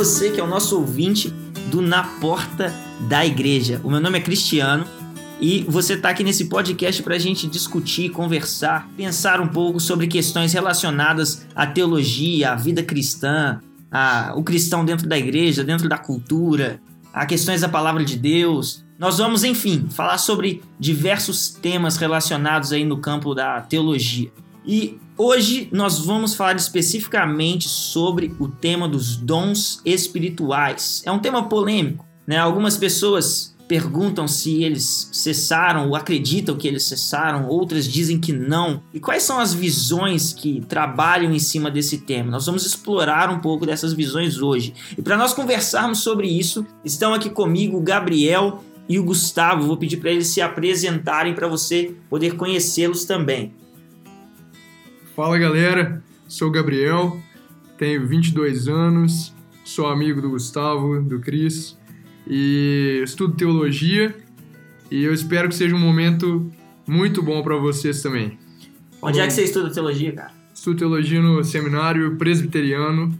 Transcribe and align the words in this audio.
você 0.00 0.30
que 0.30 0.40
é 0.40 0.42
o 0.42 0.46
nosso 0.46 0.78
ouvinte 0.78 1.28
do 1.70 1.82
Na 1.82 2.02
Porta 2.02 2.72
da 3.06 3.26
Igreja. 3.26 3.82
O 3.84 3.90
meu 3.90 4.00
nome 4.00 4.16
é 4.16 4.22
Cristiano 4.22 4.86
e 5.38 5.62
você 5.68 5.92
está 5.92 6.08
aqui 6.08 6.24
nesse 6.24 6.46
podcast 6.46 7.02
para 7.02 7.16
a 7.16 7.18
gente 7.18 7.46
discutir, 7.46 8.08
conversar, 8.08 8.88
pensar 8.96 9.42
um 9.42 9.48
pouco 9.48 9.78
sobre 9.78 10.06
questões 10.06 10.54
relacionadas 10.54 11.46
à 11.54 11.66
teologia, 11.66 12.52
à 12.52 12.54
vida 12.54 12.82
cristã, 12.82 13.60
a, 13.92 14.32
o 14.34 14.42
cristão 14.42 14.86
dentro 14.86 15.06
da 15.06 15.18
igreja, 15.18 15.62
dentro 15.62 15.86
da 15.86 15.98
cultura, 15.98 16.80
a 17.12 17.26
questões 17.26 17.60
da 17.60 17.68
palavra 17.68 18.02
de 18.02 18.16
Deus. 18.16 18.82
Nós 18.98 19.18
vamos, 19.18 19.44
enfim, 19.44 19.86
falar 19.90 20.16
sobre 20.16 20.62
diversos 20.78 21.50
temas 21.50 21.98
relacionados 21.98 22.72
aí 22.72 22.86
no 22.86 22.96
campo 23.02 23.34
da 23.34 23.60
teologia. 23.60 24.32
E 24.64 24.98
hoje 25.20 25.68
nós 25.70 25.98
vamos 25.98 26.34
falar 26.34 26.56
especificamente 26.56 27.68
sobre 27.68 28.34
o 28.38 28.48
tema 28.48 28.88
dos 28.88 29.16
dons 29.16 29.82
espirituais. 29.84 31.02
É 31.04 31.12
um 31.12 31.18
tema 31.18 31.46
polêmico, 31.46 32.06
né? 32.26 32.38
Algumas 32.38 32.78
pessoas 32.78 33.54
perguntam 33.68 34.26
se 34.26 34.64
eles 34.64 35.10
cessaram 35.12 35.88
ou 35.88 35.94
acreditam 35.94 36.56
que 36.56 36.66
eles 36.66 36.84
cessaram, 36.84 37.46
outras 37.46 37.86
dizem 37.86 38.18
que 38.18 38.32
não. 38.32 38.82
E 38.92 38.98
quais 38.98 39.22
são 39.22 39.38
as 39.38 39.52
visões 39.52 40.32
que 40.32 40.62
trabalham 40.66 41.32
em 41.32 41.38
cima 41.38 41.70
desse 41.70 41.98
tema? 41.98 42.30
Nós 42.32 42.46
vamos 42.46 42.64
explorar 42.64 43.30
um 43.30 43.40
pouco 43.40 43.66
dessas 43.66 43.92
visões 43.92 44.38
hoje. 44.38 44.74
E 44.96 45.02
para 45.02 45.16
nós 45.16 45.34
conversarmos 45.34 45.98
sobre 45.98 46.26
isso, 46.26 46.66
estão 46.82 47.12
aqui 47.12 47.28
comigo 47.28 47.76
o 47.76 47.82
Gabriel 47.82 48.64
e 48.88 48.98
o 48.98 49.04
Gustavo. 49.04 49.66
Vou 49.66 49.76
pedir 49.76 49.98
para 49.98 50.10
eles 50.10 50.28
se 50.28 50.40
apresentarem 50.40 51.34
para 51.34 51.46
você 51.46 51.94
poder 52.08 52.34
conhecê-los 52.36 53.04
também. 53.04 53.54
Fala 55.20 55.36
galera, 55.36 56.02
sou 56.26 56.48
o 56.48 56.50
Gabriel, 56.50 57.20
tenho 57.76 58.06
22 58.06 58.68
anos, 58.68 59.34
sou 59.62 59.86
amigo 59.86 60.18
do 60.22 60.30
Gustavo, 60.30 60.98
do 61.02 61.20
Cris 61.20 61.76
e 62.26 63.02
estudo 63.04 63.36
teologia 63.36 64.16
e 64.90 65.04
eu 65.04 65.12
espero 65.12 65.50
que 65.50 65.54
seja 65.54 65.76
um 65.76 65.78
momento 65.78 66.50
muito 66.86 67.22
bom 67.22 67.42
para 67.42 67.54
vocês 67.56 68.00
também. 68.00 68.38
Onde 69.02 69.20
é 69.20 69.26
que 69.26 69.34
você 69.34 69.44
estuda 69.44 69.68
teologia, 69.68 70.10
cara? 70.10 70.32
Estudo 70.54 70.78
teologia 70.78 71.20
no 71.20 71.44
seminário 71.44 72.16
presbiteriano 72.16 73.12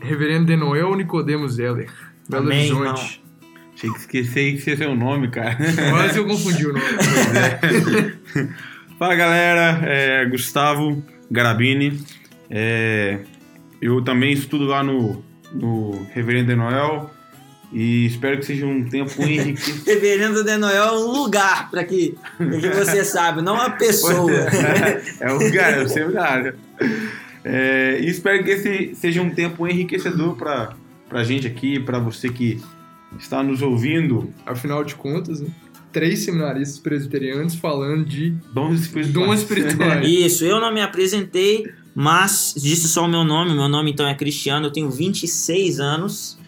Reverendo 0.00 0.46
Denoel 0.46 0.96
Nicodemo 0.96 1.46
Zeller, 1.46 1.92
Belo 2.26 2.46
Amém, 2.46 2.72
Horizonte. 2.72 2.80
irmão. 2.82 3.26
Achei 3.74 3.90
que 3.90 3.98
esqueci 3.98 4.62
que 4.64 4.70
esse 4.70 4.82
é 4.82 4.88
o 4.88 4.94
nome, 4.94 5.28
cara. 5.28 5.58
Quase 5.90 6.18
eu 6.18 6.26
confundi 6.26 6.66
o 6.66 6.72
nome. 6.72 6.86
Fala 8.98 9.14
galera, 9.14 9.80
é 9.84 10.24
Gustavo 10.24 11.04
Garabini. 11.30 12.02
É, 12.48 13.18
eu 13.80 14.02
também 14.02 14.32
estudo 14.32 14.64
lá 14.64 14.82
no, 14.82 15.22
no 15.52 16.06
Reverendo 16.14 16.48
de 16.48 16.56
Noel 16.56 17.10
e 17.70 18.06
espero 18.06 18.38
que 18.38 18.46
seja 18.46 18.64
um 18.64 18.88
tempo 18.88 19.22
enriquecido. 19.22 19.84
Reverendo 19.84 20.42
de 20.42 20.56
Noel 20.56 20.82
é 20.82 20.92
um 20.92 21.12
lugar 21.12 21.70
para 21.70 21.84
que, 21.84 22.16
que 22.38 22.68
você 22.70 23.04
sabe, 23.04 23.42
não 23.42 23.56
uma 23.56 23.68
pessoa. 23.68 24.32
é 25.20 25.30
um 25.30 25.36
lugar, 25.44 25.74
é 25.74 25.82
um 25.82 25.88
seminário. 25.88 26.54
É, 27.44 27.98
e 28.00 28.08
espero 28.08 28.42
que 28.42 28.50
esse 28.50 28.94
seja 28.94 29.20
um 29.20 29.28
tempo 29.28 29.68
enriquecedor 29.68 30.36
para 30.36 30.74
a 31.10 31.22
gente 31.22 31.46
aqui, 31.46 31.78
para 31.78 31.98
você 31.98 32.30
que 32.30 32.62
está 33.18 33.42
nos 33.42 33.60
ouvindo. 33.60 34.32
Afinal 34.46 34.82
de 34.82 34.94
contas, 34.94 35.42
né? 35.42 35.50
Três 35.92 36.20
seminaristas 36.20 36.78
presbiterianos 36.78 37.54
falando 37.54 38.04
de 38.04 38.30
Dons 38.52 38.80
espirituais. 38.80 39.28
dons 39.28 39.40
espirituais. 39.40 40.06
Isso, 40.08 40.44
eu 40.44 40.60
não 40.60 40.72
me 40.72 40.80
apresentei, 40.80 41.66
mas 41.94 42.54
disse 42.56 42.88
só 42.88 43.04
o 43.04 43.08
meu 43.08 43.24
nome. 43.24 43.54
Meu 43.54 43.68
nome 43.68 43.90
então 43.92 44.06
é 44.06 44.14
Cristiano, 44.14 44.66
eu 44.66 44.72
tenho 44.72 44.90
26 44.90 45.80
anos 45.80 46.38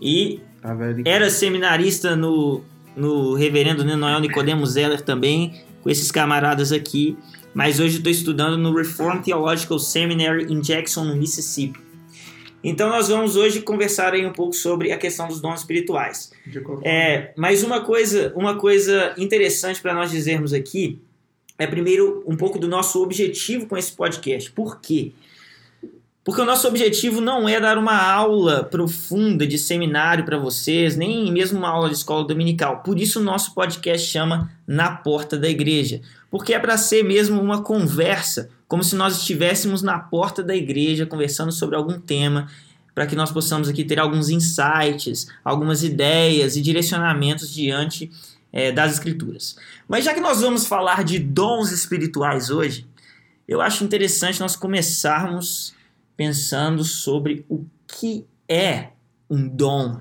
e 0.00 0.40
Tá 0.60 0.76
era 1.06 1.30
seminarista 1.30 2.14
no, 2.14 2.62
no 2.94 3.34
Reverendo 3.34 3.82
Noel 3.96 4.20
Nicodemo 4.20 4.66
Zeller 4.66 5.00
também, 5.00 5.54
com 5.82 5.88
esses 5.88 6.10
camaradas 6.10 6.70
aqui. 6.70 7.16
Mas 7.54 7.80
hoje 7.80 7.96
estou 7.96 8.12
estudando 8.12 8.56
no 8.56 8.74
Reformed 8.74 9.24
Theological 9.24 9.78
Seminary 9.78 10.52
em 10.52 10.60
Jackson, 10.60 11.04
no 11.04 11.16
Mississippi. 11.16 11.80
Então 12.62 12.88
nós 12.88 13.08
vamos 13.08 13.36
hoje 13.36 13.62
conversar 13.62 14.12
aí 14.12 14.24
um 14.26 14.32
pouco 14.32 14.52
sobre 14.52 14.92
a 14.92 14.98
questão 14.98 15.28
dos 15.28 15.40
dons 15.40 15.60
espirituais. 15.60 16.30
É, 16.84 17.32
mas 17.36 17.62
uma 17.62 17.80
coisa, 17.80 18.32
uma 18.36 18.56
coisa 18.58 19.14
interessante 19.16 19.80
para 19.80 19.94
nós 19.94 20.10
dizermos 20.10 20.52
aqui 20.52 21.00
é 21.58 21.66
primeiro 21.66 22.22
um 22.26 22.36
pouco 22.36 22.58
do 22.58 22.68
nosso 22.68 23.02
objetivo 23.02 23.66
com 23.66 23.76
esse 23.76 23.92
podcast. 23.92 24.50
Por 24.52 24.80
quê? 24.80 25.12
Porque 25.12 25.29
o 26.26 26.44
nosso 26.44 26.68
objetivo 26.68 27.20
não 27.20 27.48
é 27.48 27.58
dar 27.58 27.78
uma 27.78 27.96
aula 27.96 28.62
profunda 28.62 29.46
de 29.46 29.56
seminário 29.56 30.24
para 30.24 30.38
vocês, 30.38 30.94
nem 30.96 31.32
mesmo 31.32 31.58
uma 31.58 31.70
aula 31.70 31.88
de 31.88 31.96
escola 31.96 32.26
dominical. 32.26 32.82
Por 32.82 32.98
isso 32.98 33.20
o 33.20 33.24
nosso 33.24 33.54
podcast 33.54 34.06
chama 34.06 34.50
Na 34.66 34.92
Porta 34.92 35.38
da 35.38 35.48
Igreja, 35.48 36.02
porque 36.30 36.52
é 36.52 36.58
para 36.58 36.76
ser 36.76 37.02
mesmo 37.02 37.40
uma 37.40 37.62
conversa, 37.62 38.50
como 38.68 38.84
se 38.84 38.94
nós 38.94 39.16
estivéssemos 39.16 39.82
na 39.82 39.98
porta 39.98 40.42
da 40.42 40.54
igreja 40.54 41.06
conversando 41.06 41.50
sobre 41.50 41.74
algum 41.74 41.98
tema, 41.98 42.46
para 42.94 43.06
que 43.06 43.16
nós 43.16 43.32
possamos 43.32 43.68
aqui 43.68 43.82
ter 43.84 43.98
alguns 43.98 44.28
insights, 44.28 45.26
algumas 45.44 45.82
ideias 45.82 46.54
e 46.54 46.60
direcionamentos 46.60 47.52
diante 47.52 48.10
é, 48.52 48.70
das 48.70 48.92
escrituras. 48.92 49.56
Mas 49.88 50.04
já 50.04 50.12
que 50.12 50.20
nós 50.20 50.40
vamos 50.40 50.66
falar 50.66 51.02
de 51.02 51.18
dons 51.18 51.72
espirituais 51.72 52.50
hoje, 52.50 52.86
eu 53.48 53.60
acho 53.60 53.82
interessante 53.82 54.38
nós 54.38 54.54
começarmos 54.54 55.74
pensando 56.16 56.84
sobre 56.84 57.44
o 57.48 57.64
que 57.86 58.24
é 58.48 58.88
um 59.28 59.48
dom. 59.48 60.00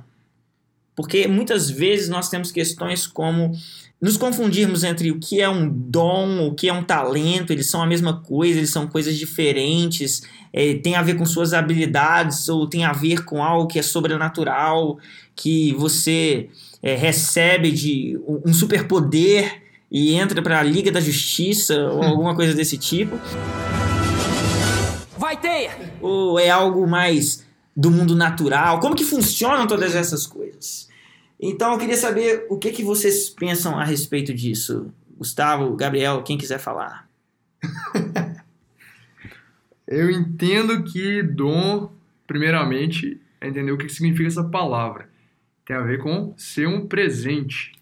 Porque 0.96 1.28
muitas 1.28 1.70
vezes 1.70 2.09
nós 2.09 2.30
temos 2.30 2.52
questões 2.52 3.08
como 3.08 3.53
nos 4.02 4.18
confundirmos 4.18 4.84
entre 4.84 5.12
o 5.12 5.19
que 5.19 5.42
é 5.42 5.50
um 5.50 5.69
dom, 5.69 6.48
o 6.48 6.53
que 6.53 6.69
é 6.69 6.74
um 6.74 6.84
talento, 6.84 7.52
eles 7.52 7.68
são 7.68 7.81
a 7.81 7.88
mesma 7.88 8.22
coisa, 8.22 8.59
eles 8.59 8.69
são 8.69 8.88
coisas 8.88 9.18
diferentes, 9.18 10.24
é, 10.53 10.75
tem 10.75 10.96
a 10.96 11.02
ver 11.02 11.16
com 11.16 11.25
suas 11.25 11.53
habilidades 11.53 12.48
ou 12.50 12.68
tem 12.68 12.86
a 12.86 12.94
ver 12.94 13.24
com 13.25 13.44
algo 13.44 13.68
que 13.68 13.78
é 13.78 13.81
sobrenatural, 13.81 14.98
que 15.36 15.74
você 15.74 16.50
é, 16.81 16.96
recebe 16.96 17.72
de 17.72 18.19
um 18.46 18.53
superpoder 18.53 19.62
e 19.92 20.14
entra 20.14 20.42
para 20.42 20.59
a 20.59 20.64
Liga 20.64 20.92
da 20.92 21.00
Justiça 21.00 21.78
ou 21.92 22.03
alguma 22.03 22.36
coisa 22.36 22.53
desse 22.53 22.78
tipo. 22.78 23.18
Vai 25.29 25.40
ter! 25.40 25.69
Ou 26.01 26.40
é 26.40 26.50
algo 26.50 26.88
mais 26.88 27.47
do 27.78 27.91
mundo 27.91 28.16
natural? 28.16 28.79
Como 28.79 28.95
que 28.95 29.03
funcionam 29.03 29.67
todas 29.67 29.94
essas 29.94 30.25
coisas? 30.25 30.90
Então 31.40 31.72
eu 31.72 31.78
queria 31.78 31.97
saber 31.97 32.47
o 32.50 32.57
que, 32.57 32.72
que 32.72 32.84
vocês 32.84 33.29
pensam 33.29 33.78
a 33.78 33.84
respeito 33.84 34.34
disso. 34.34 34.91
Gustavo, 35.16 35.75
Gabriel, 35.75 36.23
quem 36.23 36.35
quiser 36.35 36.57
falar. 36.57 37.07
Eu 39.88 40.09
entendo 40.09 40.84
que 40.84 41.22
dom, 41.22 41.91
primeiramente, 42.25 43.22
é 43.39 43.50
entender 43.50 43.72
o 43.72 43.78
que 43.78 43.88
significa 43.88 44.28
essa 44.28 44.44
palavra. 44.44 45.09
Tem 45.63 45.75
a 45.75 45.81
ver 45.81 46.00
com 46.00 46.34
ser 46.38 46.68
um 46.68 46.88
presente, 46.88 47.73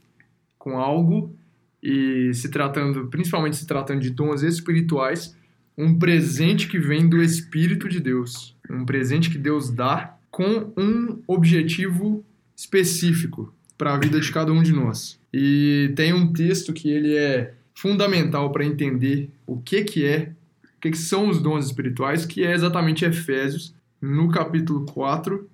com 0.60 0.78
algo 0.78 1.34
e 1.82 2.30
se 2.34 2.52
tratando, 2.52 3.08
principalmente 3.08 3.56
se 3.56 3.66
tratando 3.66 4.02
de 4.02 4.10
dons 4.10 4.42
espirituais, 4.44 5.37
um 5.78 5.98
presente 5.98 6.68
que 6.68 6.80
vem 6.80 7.08
do 7.08 7.22
Espírito 7.22 7.88
de 7.88 8.00
Deus, 8.00 8.56
um 8.70 8.84
presente 8.84 9.30
que 9.30 9.38
Deus 9.38 9.70
dá 9.70 10.18
com 10.32 10.74
um 10.76 11.22
objetivo 11.28 12.26
específico 12.56 13.54
para 13.78 13.94
a 13.94 13.98
vida 13.98 14.20
de 14.20 14.32
cada 14.32 14.52
um 14.52 14.64
de 14.64 14.74
nós. 14.74 15.20
E 15.32 15.94
tem 15.96 16.14
um 16.14 16.34
texto 16.34 16.74
que 16.74 16.90
ele 16.90 17.16
é 17.16 17.54
fundamental 17.76 18.52
para 18.52 18.66
entender 18.66 19.30
o 19.46 19.58
que 19.58 19.84
que 19.84 20.04
é, 20.04 20.32
o 20.78 20.82
que, 20.82 20.92
que 20.92 20.98
são 20.98 21.30
os 21.30 21.40
dons 21.40 21.68
espirituais, 21.68 22.26
que 22.26 22.44
é 22.44 22.54
exatamente 22.54 23.06
Efésios, 23.06 23.74
no 24.02 24.30
capítulo 24.30 24.86
4, 24.86 25.48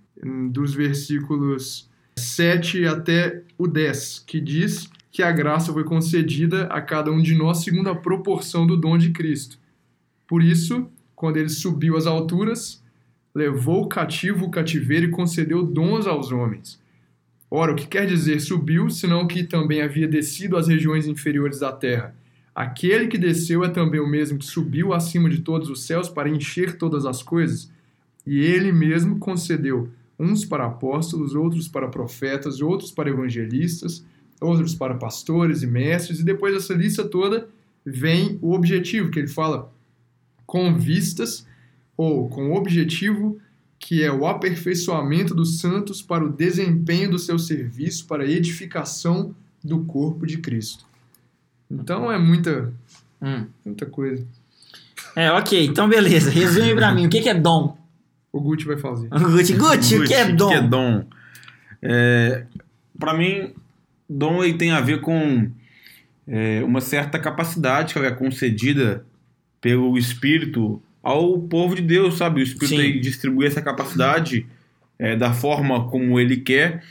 dos 0.50 0.74
versículos 0.74 1.90
7 2.16 2.86
até 2.86 3.42
o 3.58 3.68
10, 3.68 4.24
que 4.26 4.40
diz 4.40 4.90
que 5.12 5.22
a 5.22 5.32
graça 5.32 5.72
foi 5.74 5.84
concedida 5.84 6.64
a 6.66 6.82
cada 6.82 7.12
um 7.12 7.22
de 7.22 7.36
nós 7.36 7.64
segundo 7.64 7.90
a 7.90 7.96
proporção 7.96 8.66
do 8.66 8.78
dom 8.78 8.98
de 8.98 9.12
Cristo. 9.12 9.60
Por 10.34 10.42
isso, 10.42 10.88
quando 11.16 11.38
ele 11.38 11.48
subiu 11.48 11.96
às 11.96 12.08
alturas, 12.08 12.84
levou 13.36 13.88
cativo 13.88 14.46
o 14.46 14.50
cativeiro 14.50 15.06
e 15.06 15.12
concedeu 15.12 15.62
dons 15.62 16.08
aos 16.08 16.32
homens. 16.32 16.82
Ora, 17.52 17.72
o 17.72 17.76
que 17.76 17.86
quer 17.86 18.08
dizer 18.08 18.40
subiu, 18.40 18.90
senão 18.90 19.28
que 19.28 19.44
também 19.44 19.84
havia 19.84 20.08
descido 20.08 20.58
às 20.58 20.68
regiões 20.68 21.06
inferiores 21.06 21.60
da 21.60 21.72
terra? 21.72 22.16
Aquele 22.56 23.06
que 23.06 23.16
desceu 23.16 23.64
é 23.64 23.70
também 23.70 24.00
o 24.00 24.10
mesmo 24.10 24.40
que 24.40 24.46
subiu 24.48 24.92
acima 24.92 25.30
de 25.30 25.42
todos 25.42 25.70
os 25.70 25.86
céus 25.86 26.10
para 26.10 26.28
encher 26.28 26.80
todas 26.80 27.06
as 27.06 27.22
coisas. 27.22 27.72
E 28.26 28.40
ele 28.40 28.72
mesmo 28.72 29.20
concedeu 29.20 29.92
uns 30.18 30.44
para 30.44 30.66
apóstolos, 30.66 31.36
outros 31.36 31.68
para 31.68 31.88
profetas, 31.90 32.60
outros 32.60 32.92
para 32.92 33.12
evangelistas, 33.12 34.04
outros 34.42 34.74
para 34.74 34.96
pastores 34.96 35.62
e 35.62 35.68
mestres, 35.68 36.22
e 36.22 36.26
depois 36.26 36.56
dessa 36.56 36.74
lista 36.74 37.04
toda 37.04 37.48
vem 37.86 38.40
o 38.42 38.56
objetivo, 38.56 39.12
que 39.12 39.20
ele 39.20 39.28
fala 39.28 39.72
com 40.46 40.78
vistas 40.78 41.46
ou 41.96 42.28
com 42.30 42.52
o 42.52 42.56
objetivo 42.56 43.40
que 43.80 44.02
é 44.02 44.12
o 44.12 44.26
aperfeiçoamento 44.26 45.36
dos 45.36 45.60
santos 45.60 46.02
para 46.02 46.24
o 46.24 46.32
desempenho 46.32 47.12
do 47.12 47.20
seu 47.20 47.38
serviço, 47.38 48.08
para 48.08 48.24
a 48.24 48.28
edificação 48.28 49.36
do 49.62 49.84
corpo 49.84 50.26
de 50.26 50.38
Cristo. 50.38 50.86
Então 51.70 52.10
é 52.12 52.18
muita, 52.18 52.74
Hum. 53.22 53.46
muita 53.66 53.86
coisa. 53.86 54.26
É, 55.16 55.32
ok. 55.32 55.66
Então, 55.66 55.88
beleza. 55.90 56.30
Resume 56.30 56.74
pra 56.76 56.94
mim. 56.94 57.08
O 57.08 57.10
que 57.10 57.22
que 57.22 57.30
é 57.30 57.34
dom? 57.34 57.78
O 58.32 58.40
Gucci 58.40 58.66
vai 58.66 58.78
fazer. 58.78 59.10
Gucci, 59.10 59.54
Gucci, 59.54 60.00
o 60.00 60.04
que 60.06 60.14
é 60.14 60.32
dom? 60.32 60.46
O 60.46 60.50
que 60.50 60.56
é 60.56 60.62
dom? 60.62 61.06
É, 61.82 62.46
para 62.98 63.14
mim, 63.18 63.54
dom 64.10 64.44
ele 64.44 64.58
tem 64.58 64.72
a 64.72 64.82
ver 64.82 65.02
com 65.02 65.52
é, 66.28 66.64
uma 66.64 66.82
certa 66.82 67.20
capacidade 67.20 67.94
que 67.94 68.00
é 68.00 68.12
concedida 68.12 69.06
pelo 69.64 69.98
Espírito 69.98 70.82
ao 71.02 71.40
povo 71.40 71.74
de 71.74 71.82
Deus, 71.82 72.18
sabe? 72.18 72.42
O 72.42 72.44
Espírito 72.44 72.82
Sim. 72.82 73.00
distribui 73.00 73.48
essa 73.48 73.62
capacidade 73.62 74.46
é, 75.00 75.16
da 75.16 75.34
forma 75.34 75.88
como 75.88 76.20
ele 76.20 76.36
quer. 76.36 76.84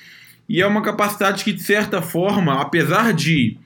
E 0.48 0.62
é 0.62 0.66
uma 0.66 0.80
capacidade 0.80 1.44
que, 1.44 1.52
de 1.52 1.62
certa 1.62 2.00
forma, 2.00 2.60
apesar 2.62 3.12
de, 3.12 3.58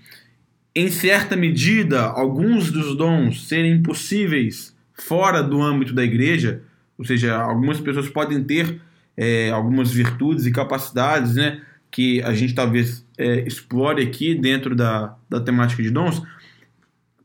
em 0.74 0.90
certa 0.90 1.36
medida, 1.36 2.02
alguns 2.02 2.72
dos 2.72 2.96
dons 2.96 3.46
serem 3.46 3.80
possíveis 3.80 4.76
fora 4.92 5.40
do 5.40 5.62
âmbito 5.62 5.94
da 5.94 6.02
igreja, 6.02 6.62
ou 6.98 7.04
seja, 7.04 7.36
algumas 7.36 7.80
pessoas 7.80 8.08
podem 8.08 8.42
ter 8.42 8.80
é, 9.16 9.50
algumas 9.50 9.92
virtudes 9.92 10.46
e 10.46 10.50
capacidades, 10.50 11.36
né, 11.36 11.60
que 11.92 12.20
a 12.22 12.34
gente 12.34 12.54
talvez 12.54 13.06
é, 13.16 13.46
explore 13.46 14.02
aqui 14.02 14.34
dentro 14.34 14.74
da, 14.74 15.14
da 15.30 15.40
temática 15.40 15.80
de 15.80 15.90
dons. 15.90 16.20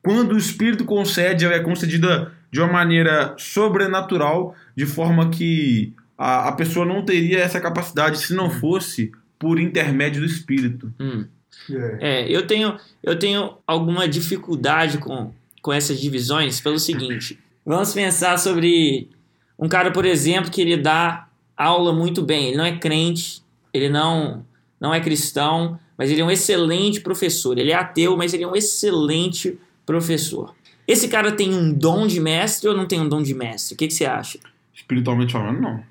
Quando 0.03 0.33
o 0.33 0.37
Espírito 0.37 0.85
concede, 0.85 1.45
ela 1.45 1.55
é 1.55 1.59
concedida 1.59 2.31
de 2.51 2.59
uma 2.59 2.71
maneira 2.71 3.35
sobrenatural, 3.37 4.55
de 4.75 4.85
forma 4.85 5.29
que 5.29 5.93
a, 6.17 6.49
a 6.49 6.51
pessoa 6.51 6.85
não 6.85 7.03
teria 7.03 7.39
essa 7.39 7.61
capacidade 7.61 8.19
se 8.19 8.33
não 8.33 8.49
fosse 8.49 9.11
por 9.39 9.59
intermédio 9.59 10.21
do 10.21 10.27
Espírito. 10.27 10.93
Hum. 10.99 11.25
É. 11.69 11.97
É, 12.01 12.29
eu 12.29 12.45
tenho, 12.47 12.77
eu 13.03 13.17
tenho 13.17 13.57
alguma 13.65 14.07
dificuldade 14.07 14.97
com, 14.97 15.31
com 15.61 15.71
essas 15.71 15.99
divisões 15.99 16.59
pelo 16.59 16.79
seguinte. 16.79 17.39
Vamos 17.65 17.93
pensar 17.93 18.37
sobre 18.37 19.09
um 19.57 19.69
cara, 19.69 19.91
por 19.91 20.05
exemplo, 20.05 20.49
que 20.49 20.61
ele 20.61 20.77
dá 20.77 21.27
aula 21.55 21.93
muito 21.93 22.21
bem. 22.21 22.47
Ele 22.47 22.57
não 22.57 22.65
é 22.65 22.77
crente, 22.77 23.43
ele 23.73 23.89
não, 23.89 24.45
não 24.79 24.93
é 24.93 24.99
cristão, 24.99 25.79
mas 25.97 26.09
ele 26.09 26.21
é 26.21 26.25
um 26.25 26.31
excelente 26.31 26.99
professor. 26.99 27.57
Ele 27.57 27.71
é 27.71 27.75
ateu, 27.75 28.17
mas 28.17 28.33
ele 28.33 28.43
é 28.43 28.47
um 28.47 28.55
excelente 28.55 29.59
professor. 29.85 30.55
Esse 30.87 31.07
cara 31.07 31.31
tem 31.31 31.53
um 31.53 31.71
dom 31.71 32.07
de 32.07 32.19
mestre 32.19 32.67
ou 32.69 32.75
não 32.75 32.85
tem 32.85 32.99
um 32.99 33.07
dom 33.07 33.21
de 33.21 33.33
mestre? 33.33 33.75
O 33.75 33.77
que, 33.77 33.87
que 33.87 33.93
você 33.93 34.05
acha? 34.05 34.39
Espiritualmente 34.73 35.33
falando, 35.33 35.61
não. 35.61 35.83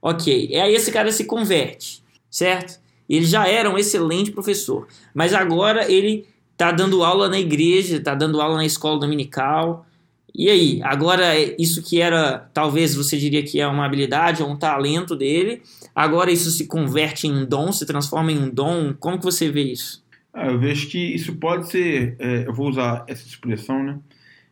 Ok, 0.00 0.48
e 0.50 0.56
aí 0.56 0.74
esse 0.74 0.90
cara 0.90 1.12
se 1.12 1.24
converte, 1.24 2.02
certo? 2.28 2.80
Ele 3.08 3.24
já 3.24 3.46
era 3.46 3.70
um 3.70 3.78
excelente 3.78 4.32
professor, 4.32 4.88
mas 5.14 5.32
agora 5.32 5.90
ele 5.90 6.26
tá 6.56 6.72
dando 6.72 7.04
aula 7.04 7.28
na 7.28 7.38
igreja, 7.38 8.00
tá 8.00 8.14
dando 8.14 8.40
aula 8.40 8.56
na 8.56 8.64
escola 8.64 8.98
dominical. 8.98 9.86
E 10.34 10.48
aí, 10.50 10.80
agora 10.82 11.36
isso 11.60 11.82
que 11.82 12.00
era, 12.00 12.50
talvez 12.52 12.94
você 12.94 13.18
diria 13.18 13.42
que 13.42 13.60
é 13.60 13.66
uma 13.66 13.84
habilidade 13.84 14.42
ou 14.42 14.50
um 14.50 14.56
talento 14.56 15.14
dele, 15.14 15.62
agora 15.94 16.32
isso 16.32 16.50
se 16.50 16.66
converte 16.66 17.26
em 17.26 17.32
um 17.32 17.44
dom, 17.44 17.70
se 17.70 17.84
transforma 17.84 18.32
em 18.32 18.38
um 18.38 18.48
dom. 18.48 18.94
Como 18.98 19.18
que 19.18 19.24
você 19.24 19.50
vê 19.50 19.62
isso? 19.62 20.01
Ah, 20.32 20.46
eu 20.46 20.58
vejo 20.58 20.88
que 20.88 20.98
isso 20.98 21.36
pode 21.36 21.70
ser, 21.70 22.16
é, 22.18 22.46
eu 22.46 22.54
vou 22.54 22.68
usar 22.68 23.04
essa 23.06 23.26
expressão, 23.26 23.82
né? 23.82 23.98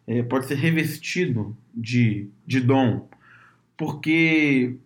É, 0.07 0.23
pode 0.23 0.47
ser 0.47 0.57
revestido 0.57 1.57
de, 1.75 2.29
de 2.47 2.61
dom, 2.61 3.09
porque 3.77 4.77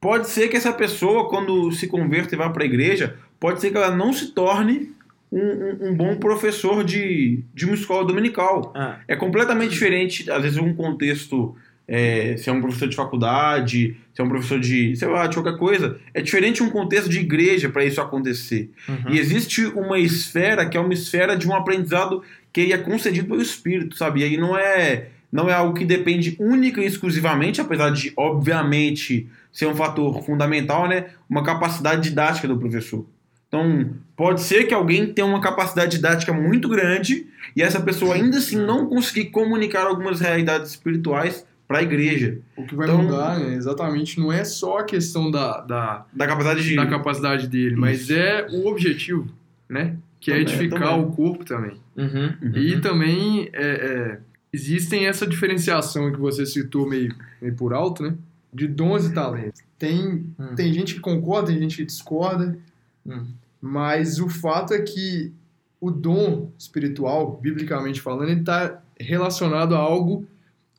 pode 0.00 0.28
ser 0.28 0.48
que 0.48 0.56
essa 0.56 0.72
pessoa, 0.72 1.28
quando 1.28 1.70
se 1.72 1.86
converta 1.88 2.34
e 2.34 2.38
vai 2.38 2.52
para 2.52 2.62
a 2.62 2.66
igreja, 2.66 3.18
pode 3.40 3.60
ser 3.60 3.70
que 3.70 3.76
ela 3.76 3.94
não 3.94 4.12
se 4.12 4.32
torne 4.32 4.92
um, 5.32 5.40
um- 5.40 5.88
um 5.90 5.94
bom 5.96 6.16
professor 6.16 6.84
de, 6.84 7.44
de 7.54 7.64
uma 7.66 7.74
escola 7.74 8.06
dominical. 8.06 8.72
Ah, 8.76 9.00
É 9.08 9.16
completamente 9.16 9.72
diferente, 9.72 10.30
às 10.30 10.42
vezes, 10.42 10.58
um 10.58 10.74
contexto, 10.74 11.56
é, 11.88 12.36
se 12.36 12.50
é 12.50 12.52
um 12.52 12.60
professor 12.60 12.88
de 12.88 12.96
faculdade, 12.96 13.96
se 14.12 14.20
é 14.20 14.24
um 14.24 14.28
professor 14.28 14.58
de, 14.58 14.96
sei 14.96 15.08
lá, 15.08 15.26
de 15.26 15.36
qualquer 15.36 15.56
coisa. 15.56 15.98
É 16.12 16.20
diferente 16.20 16.62
um 16.62 16.70
contexto 16.70 17.08
de 17.08 17.20
igreja 17.20 17.68
para 17.68 17.84
isso 17.84 18.00
acontecer. 18.00 18.70
uhum. 18.88 19.10
E 19.10 19.18
existe 19.18 19.64
uma 19.66 19.98
esfera 19.98 20.66
que 20.66 20.76
é 20.76 20.80
uma 20.80 20.92
esfera 20.92 21.36
de 21.36 21.48
um 21.48 21.54
aprendizado 21.54 22.22
que 22.52 22.72
é 22.72 22.78
concedido 22.78 23.28
pelo 23.28 23.42
Espírito, 23.42 23.96
sabe? 23.96 24.20
E 24.20 24.24
aí 24.24 24.36
não 24.36 24.56
é, 24.56 25.08
não 25.30 25.48
é 25.48 25.52
algo 25.52 25.74
que 25.74 25.84
depende 25.84 26.36
única 26.40 26.80
e 26.80 26.86
exclusivamente, 26.86 27.60
apesar 27.60 27.90
de, 27.90 28.12
obviamente, 28.16 29.28
ser 29.52 29.66
um 29.66 29.74
fator 29.74 30.22
fundamental, 30.24 30.88
né? 30.88 31.06
Uma 31.28 31.44
capacidade 31.44 32.08
didática 32.08 32.48
do 32.48 32.58
professor. 32.58 33.06
Então, 33.48 33.90
pode 34.16 34.42
ser 34.42 34.64
que 34.64 34.74
alguém 34.74 35.12
tenha 35.12 35.26
uma 35.26 35.40
capacidade 35.40 35.96
didática 35.96 36.32
muito 36.32 36.68
grande 36.68 37.26
e 37.54 37.62
essa 37.62 37.80
pessoa 37.80 38.14
ainda 38.14 38.38
assim 38.38 38.56
não 38.56 38.86
conseguir 38.86 39.26
comunicar 39.26 39.86
algumas 39.86 40.20
realidades 40.20 40.70
espirituais 40.70 41.46
para 41.66 41.78
a 41.78 41.82
igreja. 41.82 42.38
O 42.56 42.64
que 42.66 42.74
vai 42.74 42.86
Então- 42.86 43.02
mudar, 43.02 43.38
né, 43.38 43.54
exatamente, 43.54 44.18
não 44.20 44.32
é 44.32 44.44
só 44.44 44.78
a 44.78 44.84
questão 44.84 45.30
da, 45.30 45.60
da, 45.62 46.06
Da 46.12 46.26
capacidade 46.26 46.62
de. 46.62 46.76
da 46.76 46.86
capacidade 46.86 47.48
dele, 47.48 47.76
mas 47.76 48.08
é 48.10 48.46
o 48.50 48.66
objetivo, 48.66 49.26
né? 49.68 49.96
Que 50.20 50.30
é 50.30 50.34
Também, 50.34 50.54
edificar 50.54 50.88
também. 50.90 51.04
o 51.04 51.12
corpo 51.12 51.44
também. 51.44 51.76
Uhum. 51.96 52.34
Uhum. 52.42 52.56
E 52.56 52.80
também 52.80 53.48
é, 53.52 53.66
é, 53.66 54.18
existem 54.52 55.06
essa 55.06 55.26
diferenciação 55.26 56.10
que 56.12 56.18
você 56.18 56.44
citou 56.46 56.88
meio, 56.88 57.14
meio 57.42 57.54
por 57.54 57.72
alto, 57.74 58.02
né? 58.02 58.14
De 58.52 58.66
dons 58.66 59.06
e 59.06 59.12
talentos. 59.12 59.60
Tem, 59.78 60.24
Hum. 60.38 60.54
tem 60.56 60.72
gente 60.72 60.94
que 60.94 61.00
concorda, 61.00 61.48
tem 61.48 61.58
gente 61.60 61.76
que 61.76 61.84
discorda, 61.84 62.56
Hum. 63.04 63.26
mas 63.60 64.18
o 64.18 64.28
fato 64.28 64.72
é 64.72 64.80
que 64.80 65.32
o 65.80 65.90
dom 65.90 66.50
espiritual, 66.58 67.38
biblicamente 67.42 68.00
falando, 68.00 68.30
ele 68.30 68.40
está 68.40 68.80
relacionado 68.98 69.74
a 69.74 69.78
algo 69.78 70.26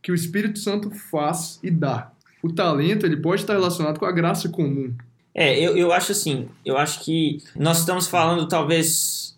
que 0.07 0.11
o 0.13 0.15
Espírito 0.15 0.57
Santo 0.57 0.89
faz 0.89 1.59
e 1.61 1.69
dá. 1.69 2.13
O 2.41 2.49
talento 2.49 3.05
ele 3.05 3.17
pode 3.17 3.41
estar 3.41 3.51
relacionado 3.51 3.99
com 3.99 4.05
a 4.05 4.11
graça 4.13 4.47
comum. 4.47 4.93
É, 5.35 5.59
eu, 5.59 5.75
eu 5.75 5.91
acho 5.91 6.13
assim, 6.13 6.47
eu 6.63 6.77
acho 6.77 7.03
que 7.03 7.43
nós 7.53 7.79
estamos 7.79 8.07
falando 8.07 8.47
talvez 8.47 9.37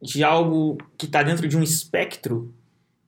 de 0.00 0.22
algo 0.22 0.78
que 0.96 1.06
está 1.06 1.24
dentro 1.24 1.48
de 1.48 1.56
um 1.56 1.62
espectro 1.62 2.54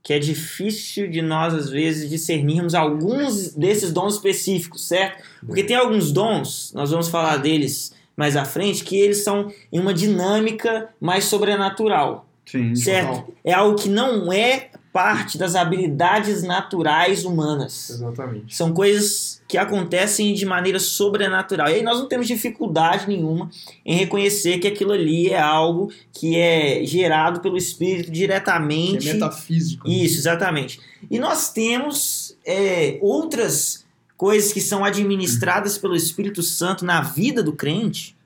que 0.02 0.12
é 0.12 0.19
difícil 0.19 1.09
de 1.09 1.23
nós, 1.23 1.55
às 1.55 1.71
vezes, 1.71 2.11
discernirmos 2.11 2.75
alguns 2.75 3.55
desses 3.55 3.93
dons 3.93 4.14
específicos, 4.14 4.88
certo? 4.88 5.23
Porque 5.47 5.62
tem 5.62 5.76
alguns 5.76 6.11
dons, 6.11 6.73
nós 6.75 6.90
vamos 6.90 7.07
falar 7.07 7.37
deles 7.37 7.95
mais 8.17 8.37
à 8.37 8.45
frente, 8.45 8.83
que 8.83 8.97
eles 8.97 9.23
são 9.23 9.52
em 9.71 9.78
uma 9.78 9.95
dinâmica 9.95 10.88
mais 11.00 11.26
sobrenatural. 11.26 12.28
Sim. 12.45 12.75
Certo? 12.75 13.33
É 13.45 13.52
algo 13.52 13.78
que 13.78 13.88
não 13.88 14.33
é 14.33 14.71
parte 14.99 15.38
das 15.38 15.55
habilidades 15.55 16.43
naturais 16.43 17.25
humanas. 17.25 17.90
Exatamente. 17.90 18.57
São 18.57 18.73
coisas 18.73 19.40
que 19.47 19.57
acontecem 19.57 20.35
de 20.35 20.45
maneira 20.45 20.81
sobrenatural. 20.81 21.69
E 21.69 21.75
aí 21.75 21.83
nós 21.85 22.00
não 22.00 22.09
temos 22.09 22.26
dificuldade 22.26 23.07
nenhuma 23.07 23.49
em 23.87 23.95
reconhecer 23.95 24.59
que 24.59 24.67
aquilo 24.67 24.90
ali 24.90 25.28
é 25.28 25.38
algo 25.38 25.93
que 26.12 26.37
é 26.37 26.85
gerado 26.85 27.38
pelo 27.38 27.57
Espírito 27.57 28.07
Que 28.07 28.11
diretamente. 28.11 29.09
é 29.09 29.12
metafísico. 29.12 29.87
né? 29.87 29.95
Isso, 29.95 30.19
exatamente. 30.19 30.81
E 31.09 31.17
nós 31.21 31.52
temos 31.52 32.37
é, 32.45 32.99
outras 33.00 33.87
coisas 34.17 34.52
que 34.52 34.61
são 34.61 34.85
administradas 34.85 35.78
pelo 35.78 35.95
Espírito 35.95 36.43
Santo 36.43 36.85
na 36.85 37.02
vida 37.02 37.40
do 37.40 37.52
crente, 37.52 38.17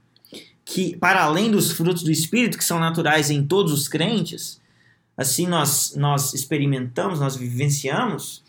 que 0.64 0.96
para 0.96 1.22
além 1.22 1.50
dos 1.50 1.70
frutos 1.70 2.02
do 2.02 2.10
Espírito, 2.10 2.56
que 2.56 2.64
são 2.64 2.78
naturais 2.80 3.30
em 3.30 3.44
todos 3.44 3.74
os 3.74 3.88
crentes, 3.88 4.61
assim 5.16 5.46
nós, 5.46 5.94
nós 5.96 6.34
experimentamos, 6.34 7.20
nós 7.20 7.36
vivenciamos, 7.36 8.42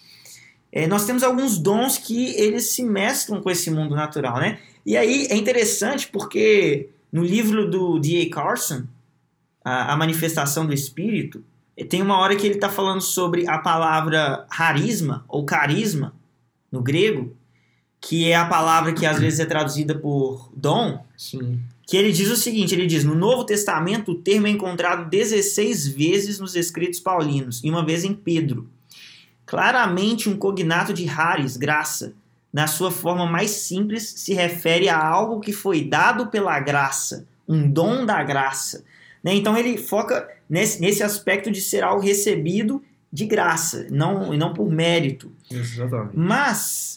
é, 0.72 0.88
nós 0.88 1.06
temos 1.06 1.22
alguns 1.24 1.58
dons 1.58 1.98
que 1.98 2.34
eles 2.36 2.72
se 2.72 2.84
mesclam 2.84 3.42
com 3.42 3.50
esse 3.50 3.70
mundo 3.70 3.96
natural, 3.96 4.40
né? 4.40 4.60
E 4.86 4.98
aí 4.98 5.28
é 5.30 5.36
interessante 5.36 6.08
porque 6.08 6.90
no 7.12 7.24
livro 7.24 7.70
do 7.70 8.00
D.A. 8.00 8.30
Carson, 8.30 8.84
a, 9.64 9.94
a 9.94 9.96
Manifestação 9.96 10.66
do 10.66 10.74
Espírito, 10.74 11.44
tem 11.90 12.02
uma 12.02 12.18
hora 12.18 12.36
que 12.36 12.46
ele 12.46 12.56
está 12.56 12.70
falando 12.70 13.02
sobre 13.02 13.48
a 13.48 13.58
palavra 13.60 14.46
harisma 14.50 15.24
ou 15.28 15.46
carisma 15.46 16.14
no 16.72 16.82
grego, 16.82 17.36
que 18.02 18.30
é 18.30 18.36
a 18.36 18.46
palavra 18.46 18.94
que 18.94 19.06
às 19.06 19.20
vezes 19.20 19.40
é 19.40 19.46
traduzida 19.46 19.96
por 19.96 20.52
dom, 20.56 21.04
Sim. 21.16 21.60
Que 21.86 21.98
ele 21.98 22.12
diz 22.12 22.30
o 22.30 22.36
seguinte, 22.36 22.74
ele 22.74 22.88
diz, 22.88 23.04
no 23.04 23.16
Novo 23.16 23.44
Testamento 23.44 24.12
o 24.12 24.16
termo 24.16 24.48
é 24.48 24.50
encontrado 24.50 25.10
16 25.10 25.88
vezes 25.88 26.40
nos 26.40 26.56
escritos 26.56 27.00
paulinos 27.00 27.62
e 27.64 27.70
uma 27.70 27.86
vez 27.86 28.04
em 28.04 28.14
Pedro. 28.14 28.70
Claramente 29.46 30.30
um 30.30 30.38
cognato 30.38 30.94
de 30.94 31.08
haris, 31.08 31.58
graça, 31.58 32.14
na 32.52 32.68
sua 32.68 32.92
forma 32.92 33.26
mais 33.26 33.52
simples, 33.52 34.14
se 34.18 34.34
refere 34.34 34.88
a 34.88 34.98
algo 34.98 35.42
que 35.42 35.52
foi 35.52 35.84
dado 35.84 36.28
pela 36.28 36.60
graça, 36.60 37.28
um 37.48 37.70
dom 37.70 38.06
da 38.06 38.24
graça. 38.24 38.86
Né? 39.24 39.34
Então 39.34 39.58
ele 39.58 39.78
foca 39.78 40.30
nesse, 40.50 40.80
nesse 40.80 41.04
aspecto 41.04 41.52
de 41.52 41.60
ser 41.60 41.84
algo 41.84 42.02
recebido 42.02 42.82
de 43.12 43.26
graça, 43.26 43.88
não, 43.92 44.34
e 44.34 44.38
não 44.38 44.54
por 44.54 44.72
mérito. 44.72 45.32
Exatamente. 45.52 46.18
Mas 46.18 46.93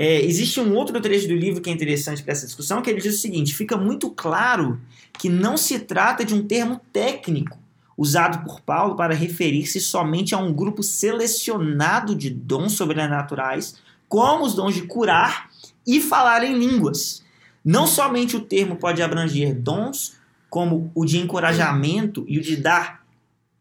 É, 0.00 0.24
existe 0.24 0.60
um 0.60 0.76
outro 0.76 1.00
trecho 1.00 1.26
do 1.26 1.34
livro 1.34 1.60
que 1.60 1.68
é 1.68 1.72
interessante 1.72 2.22
para 2.22 2.30
essa 2.30 2.46
discussão, 2.46 2.80
que 2.80 2.88
ele 2.88 3.00
diz 3.00 3.16
o 3.16 3.18
seguinte: 3.18 3.52
fica 3.52 3.76
muito 3.76 4.08
claro 4.10 4.80
que 5.14 5.28
não 5.28 5.56
se 5.56 5.80
trata 5.80 6.24
de 6.24 6.32
um 6.36 6.46
termo 6.46 6.80
técnico 6.92 7.58
usado 7.96 8.44
por 8.44 8.60
Paulo 8.60 8.94
para 8.94 9.12
referir-se 9.12 9.80
somente 9.80 10.36
a 10.36 10.38
um 10.38 10.52
grupo 10.52 10.84
selecionado 10.84 12.14
de 12.14 12.30
dons 12.30 12.74
sobrenaturais, 12.74 13.74
como 14.08 14.44
os 14.44 14.54
dons 14.54 14.72
de 14.72 14.82
curar 14.82 15.50
e 15.84 16.00
falar 16.00 16.44
em 16.44 16.56
línguas. 16.56 17.24
Não 17.64 17.84
somente 17.84 18.36
o 18.36 18.40
termo 18.40 18.76
pode 18.76 19.02
abranger 19.02 19.52
dons, 19.52 20.14
como 20.48 20.92
o 20.94 21.04
de 21.04 21.18
encorajamento 21.18 22.24
e 22.28 22.38
o 22.38 22.40
de 22.40 22.54
dar 22.54 23.04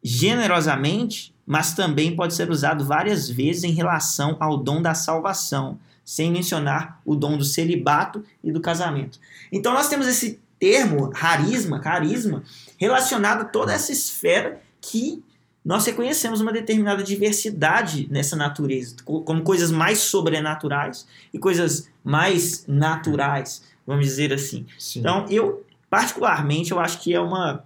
generosamente, 0.04 1.34
mas 1.48 1.74
também 1.74 2.16
pode 2.16 2.36
ser 2.36 2.52
usado 2.52 2.86
várias 2.86 3.28
vezes 3.28 3.64
em 3.64 3.72
relação 3.72 4.38
ao 4.40 4.56
dom 4.56 4.84
da 4.84 4.94
salvação, 4.94 5.80
sem 6.08 6.32
mencionar 6.32 7.02
o 7.04 7.18
dom 7.18 7.38
do 7.38 7.44
celibato 7.44 8.24
e 8.42 8.50
do 8.50 8.62
casamento. 8.62 9.20
Então 9.52 9.74
nós 9.74 9.90
temos 9.90 10.08
esse 10.08 10.40
termo, 10.58 11.12
harisma, 11.14 11.82
carisma, 11.82 12.44
relacionado 12.78 13.42
a 13.42 13.46
toda 13.46 13.74
essa 13.74 13.92
esfera 13.92 14.62
que 14.80 15.22
nós 15.66 15.86
reconhecemos 15.86 16.40
uma 16.40 16.54
determinada 16.54 17.04
diversidade 17.04 18.08
nessa 18.10 18.38
natureza, 18.38 18.96
como 19.04 19.44
coisas 19.44 19.70
mais 19.70 20.00
sobrenaturais 20.00 21.06
e 21.34 21.38
coisas 21.38 21.90
mais 22.02 22.64
naturais, 22.66 23.64
vamos 23.86 24.06
dizer 24.06 24.32
assim. 24.32 24.66
Sim. 24.80 25.02
Então, 25.02 25.26
eu, 25.30 25.66
particularmente, 25.90 26.72
eu 26.72 26.80
acho 26.80 27.02
que 27.02 27.14
é 27.14 27.20
uma, 27.20 27.66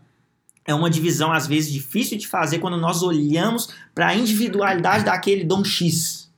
é 0.66 0.74
uma 0.74 0.90
divisão, 0.90 1.32
às 1.32 1.46
vezes, 1.46 1.72
difícil 1.72 2.18
de 2.18 2.28
fazer 2.28 2.58
quando 2.58 2.76
nós 2.76 3.04
olhamos 3.04 3.70
para 3.94 4.08
a 4.08 4.16
individualidade 4.16 5.06
daquele 5.06 5.44
dom 5.44 5.64
X. 5.64 6.31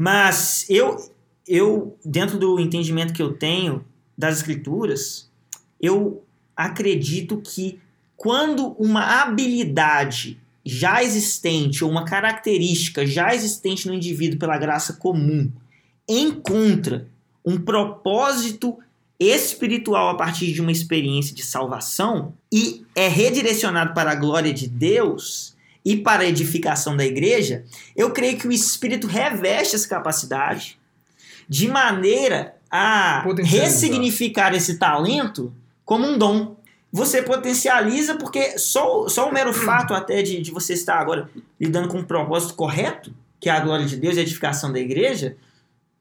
Mas 0.00 0.64
eu, 0.70 1.10
eu, 1.44 1.98
dentro 2.04 2.38
do 2.38 2.60
entendimento 2.60 3.12
que 3.12 3.20
eu 3.20 3.32
tenho 3.32 3.84
das 4.16 4.36
escrituras, 4.36 5.28
eu 5.80 6.22
acredito 6.56 7.38
que 7.38 7.80
quando 8.16 8.76
uma 8.78 9.22
habilidade 9.22 10.40
já 10.64 11.02
existente 11.02 11.82
ou 11.82 11.90
uma 11.90 12.04
característica 12.04 13.04
já 13.04 13.34
existente 13.34 13.88
no 13.88 13.94
indivíduo 13.94 14.38
pela 14.38 14.56
graça 14.56 14.92
comum 14.92 15.50
encontra 16.08 17.08
um 17.44 17.58
propósito 17.58 18.78
espiritual 19.18 20.10
a 20.10 20.14
partir 20.14 20.52
de 20.52 20.60
uma 20.60 20.70
experiência 20.70 21.34
de 21.34 21.44
salvação 21.44 22.34
e 22.52 22.84
é 22.94 23.08
redirecionado 23.08 23.94
para 23.94 24.12
a 24.12 24.14
glória 24.14 24.52
de 24.52 24.68
Deus 24.68 25.56
e 25.84 25.96
para 25.96 26.22
a 26.22 26.26
edificação 26.26 26.96
da 26.96 27.04
igreja, 27.04 27.64
eu 27.96 28.10
creio 28.10 28.38
que 28.38 28.48
o 28.48 28.52
Espírito 28.52 29.06
reveste 29.06 29.76
essa 29.76 29.88
capacidade 29.88 30.78
de 31.48 31.68
maneira 31.68 32.54
a 32.70 33.24
ressignificar 33.44 34.54
esse 34.54 34.78
talento 34.78 35.52
como 35.84 36.06
um 36.06 36.18
dom 36.18 36.58
você 36.92 37.22
potencializa 37.22 38.16
porque 38.16 38.58
só, 38.58 39.08
só 39.08 39.28
o 39.28 39.32
mero 39.32 39.52
fato 39.52 39.92
até 39.92 40.22
de, 40.22 40.40
de 40.40 40.50
você 40.50 40.72
estar 40.72 40.98
agora 40.98 41.28
lidando 41.60 41.88
com 41.88 41.98
um 41.98 42.04
propósito 42.04 42.54
correto, 42.54 43.12
que 43.38 43.48
é 43.48 43.52
a 43.52 43.60
glória 43.60 43.84
de 43.84 43.96
Deus 43.96 44.16
e 44.16 44.20
a 44.20 44.22
edificação 44.22 44.72
da 44.72 44.80
igreja, 44.80 45.36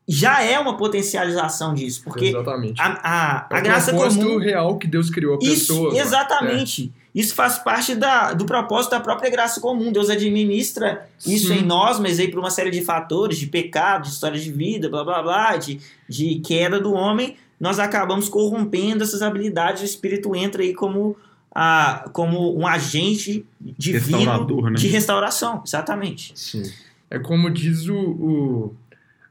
já 0.07 0.41
é 0.41 0.57
uma 0.57 0.77
potencialização 0.77 1.73
disso. 1.73 2.01
Porque 2.03 2.27
exatamente. 2.27 2.79
a, 2.79 2.85
a, 2.85 3.47
a 3.51 3.57
é 3.57 3.61
graça 3.61 3.91
comum... 3.91 4.37
real 4.37 4.77
que 4.77 4.87
Deus 4.87 5.09
criou 5.09 5.35
a 5.35 5.39
isso, 5.41 5.73
pessoa. 5.73 5.97
Exatamente. 5.99 6.93
É. 6.95 7.06
Isso 7.17 7.33
faz 7.33 7.57
parte 7.57 7.95
da, 7.95 8.31
do 8.31 8.45
propósito 8.45 8.91
da 8.91 8.99
própria 8.99 9.31
graça 9.31 9.59
comum. 9.59 9.91
Deus 9.91 10.07
administra 10.07 11.09
isso 11.25 11.47
Sim. 11.47 11.61
em 11.61 11.61
nós, 11.63 11.99
mas 11.99 12.19
aí 12.19 12.27
por 12.27 12.37
uma 12.37 12.51
série 12.51 12.69
de 12.69 12.83
fatores, 12.83 13.39
de 13.39 13.47
pecado, 13.47 14.03
de 14.03 14.09
história 14.09 14.39
de 14.39 14.51
vida, 14.51 14.87
blá 14.87 15.03
blá 15.03 15.23
blá, 15.23 15.57
de, 15.57 15.79
de 16.07 16.35
queda 16.41 16.79
do 16.79 16.93
homem, 16.93 17.35
nós 17.59 17.79
acabamos 17.79 18.29
corrompendo 18.29 19.03
essas 19.03 19.23
habilidades, 19.23 19.81
o 19.81 19.85
espírito 19.85 20.35
entra 20.35 20.61
aí 20.61 20.75
como, 20.75 21.17
a, 21.49 22.07
como 22.13 22.55
um 22.55 22.67
agente 22.67 23.43
divino 23.59 24.69
né? 24.69 24.77
de 24.77 24.87
restauração, 24.87 25.63
exatamente. 25.65 26.33
Sim. 26.35 26.71
É 27.09 27.17
como 27.17 27.49
diz 27.49 27.87
o, 27.87 27.97
o, 27.97 28.75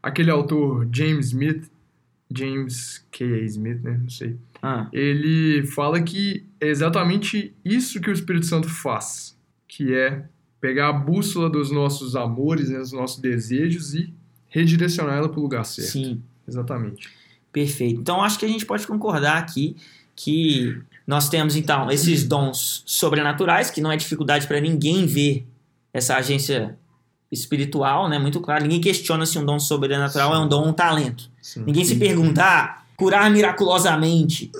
aquele 0.03 0.33
autor 0.33 0.89
James 0.91 1.27
Smith, 1.27 1.71
James 2.35 3.05
K. 3.13 3.25
Smith, 3.45 3.81
né? 3.81 4.01
Não 4.03 4.11
sei. 4.11 4.35
Ah. 4.67 4.89
Ele 4.93 5.65
fala 5.65 6.03
que 6.03 6.45
é 6.61 6.67
exatamente 6.67 7.55
isso 7.65 8.01
que 8.01 8.11
o 8.11 8.13
Espírito 8.13 8.47
Santo 8.47 8.69
faz, 8.69 9.39
que 9.69 9.95
é 9.95 10.25
pegar 10.61 10.89
a 10.89 10.93
bússola 10.93 11.49
dos 11.49 11.71
nossos 11.71 12.17
amores, 12.17 12.69
né, 12.69 12.79
dos 12.79 12.91
nossos 12.91 13.21
desejos 13.21 13.95
e 13.95 14.13
redirecionar 14.49 15.19
ela 15.19 15.29
para 15.29 15.39
o 15.39 15.43
lugar 15.43 15.65
certo. 15.65 15.93
Sim. 15.93 16.21
Exatamente. 16.49 17.09
Perfeito. 17.53 18.01
Então 18.01 18.21
acho 18.21 18.39
que 18.41 18.45
a 18.45 18.49
gente 18.49 18.67
pode 18.67 18.85
concordar 18.89 19.39
aqui 19.39 19.77
que 20.17 20.77
nós 21.07 21.29
temos 21.29 21.55
então 21.55 21.89
esses 21.89 22.25
dons 22.25 22.83
sobrenaturais, 22.87 23.71
que 23.71 23.81
não 23.81 23.93
é 23.93 23.97
dificuldade 23.97 24.49
para 24.49 24.61
ninguém 24.61 25.07
ver 25.07 25.47
essa 25.93 26.17
agência 26.17 26.77
espiritual, 27.31 28.09
né? 28.09 28.19
Muito 28.19 28.41
claro. 28.41 28.65
Ninguém 28.65 28.81
questiona 28.81 29.27
se 29.27 29.39
um 29.39 29.45
dom 29.45 29.61
sobrenatural 29.61 30.33
Sim. 30.33 30.37
é 30.37 30.41
um 30.41 30.49
dom 30.49 30.63
ou 30.63 30.69
um 30.69 30.73
talento. 30.73 31.31
Sim. 31.41 31.63
Ninguém 31.65 31.85
se 31.85 31.97
pergunta, 31.97 32.43
ah, 32.43 32.83
curar 32.97 33.31
miraculosamente 33.31 34.51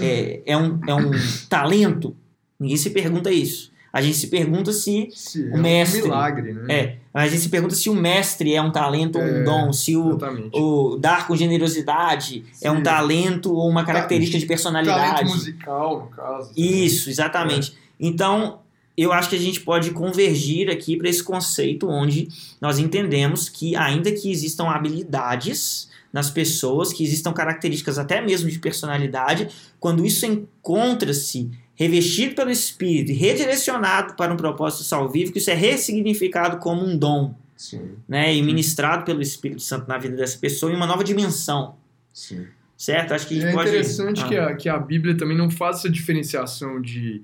é, 0.00 0.42
é, 0.46 0.56
um, 0.56 0.80
é 0.86 0.94
um 0.94 1.10
talento? 1.48 2.16
Ninguém 2.58 2.76
se 2.76 2.90
pergunta 2.90 3.30
isso. 3.30 3.72
A 3.92 4.02
gente 4.02 4.18
se 4.18 4.26
pergunta 4.26 4.72
se, 4.72 5.08
se 5.10 5.42
o 5.44 5.56
mestre. 5.56 6.00
É 6.00 6.02
um 6.02 6.06
milagre, 6.06 6.52
né? 6.52 6.74
É. 6.74 6.96
A 7.14 7.26
gente 7.26 7.40
se 7.40 7.48
pergunta 7.48 7.74
se 7.74 7.88
o 7.88 7.94
mestre 7.94 8.54
é 8.54 8.60
um 8.60 8.70
talento 8.70 9.18
é, 9.18 9.24
ou 9.24 9.26
um 9.26 9.36
é, 9.36 9.42
dom, 9.42 9.72
se 9.72 9.96
o, 9.96 10.18
o 10.52 10.98
dar 10.98 11.26
com 11.26 11.34
generosidade 11.34 12.44
é 12.60 12.70
um 12.70 12.82
talento 12.82 13.54
ou 13.54 13.66
uma 13.70 13.86
característica 13.86 14.38
de 14.38 14.44
personalidade. 14.44 15.20
Talento 15.20 15.28
musical, 15.30 16.00
no 16.00 16.06
caso. 16.08 16.52
Isso, 16.54 17.08
exatamente. 17.08 17.72
É. 17.72 17.74
Então, 17.98 18.58
eu 18.98 19.14
acho 19.14 19.30
que 19.30 19.36
a 19.36 19.38
gente 19.40 19.62
pode 19.62 19.90
convergir 19.92 20.68
aqui 20.68 20.98
para 20.98 21.08
esse 21.08 21.22
conceito 21.22 21.88
onde 21.88 22.28
nós 22.60 22.78
entendemos 22.78 23.48
que, 23.48 23.74
ainda 23.76 24.12
que 24.12 24.30
existam 24.30 24.68
habilidades 24.68 25.88
nas 26.16 26.30
pessoas, 26.30 26.94
que 26.94 27.04
existam 27.04 27.30
características 27.30 27.98
até 27.98 28.22
mesmo 28.22 28.48
de 28.48 28.58
personalidade, 28.58 29.48
quando 29.78 30.06
isso 30.06 30.24
encontra-se 30.24 31.50
revestido 31.74 32.34
pelo 32.34 32.50
Espírito 32.50 33.12
e 33.12 33.14
redirecionado 33.14 34.14
para 34.14 34.32
um 34.32 34.36
propósito 34.38 34.82
salvífico, 34.82 35.36
isso 35.36 35.50
é 35.50 35.54
ressignificado 35.54 36.56
como 36.56 36.82
um 36.82 36.96
dom. 36.96 37.34
Sim. 37.54 37.90
Né, 38.08 38.34
e 38.34 38.42
ministrado 38.42 39.04
pelo 39.04 39.20
Espírito 39.20 39.60
Santo 39.60 39.86
na 39.88 39.98
vida 39.98 40.16
dessa 40.16 40.38
pessoa 40.38 40.72
em 40.72 40.74
uma 40.74 40.86
nova 40.86 41.04
dimensão. 41.04 41.76
Sim. 42.14 42.46
Certo? 42.78 43.12
Acho 43.12 43.28
que 43.28 43.34
a 43.34 43.40
gente 43.40 43.50
é 43.50 43.52
pode... 43.52 43.68
interessante 43.68 44.22
ah. 44.22 44.28
que, 44.28 44.36
a, 44.36 44.56
que 44.56 44.68
a 44.70 44.78
Bíblia 44.78 45.18
também 45.18 45.36
não 45.36 45.50
faz 45.50 45.78
essa 45.80 45.90
diferenciação 45.90 46.80
de, 46.80 47.22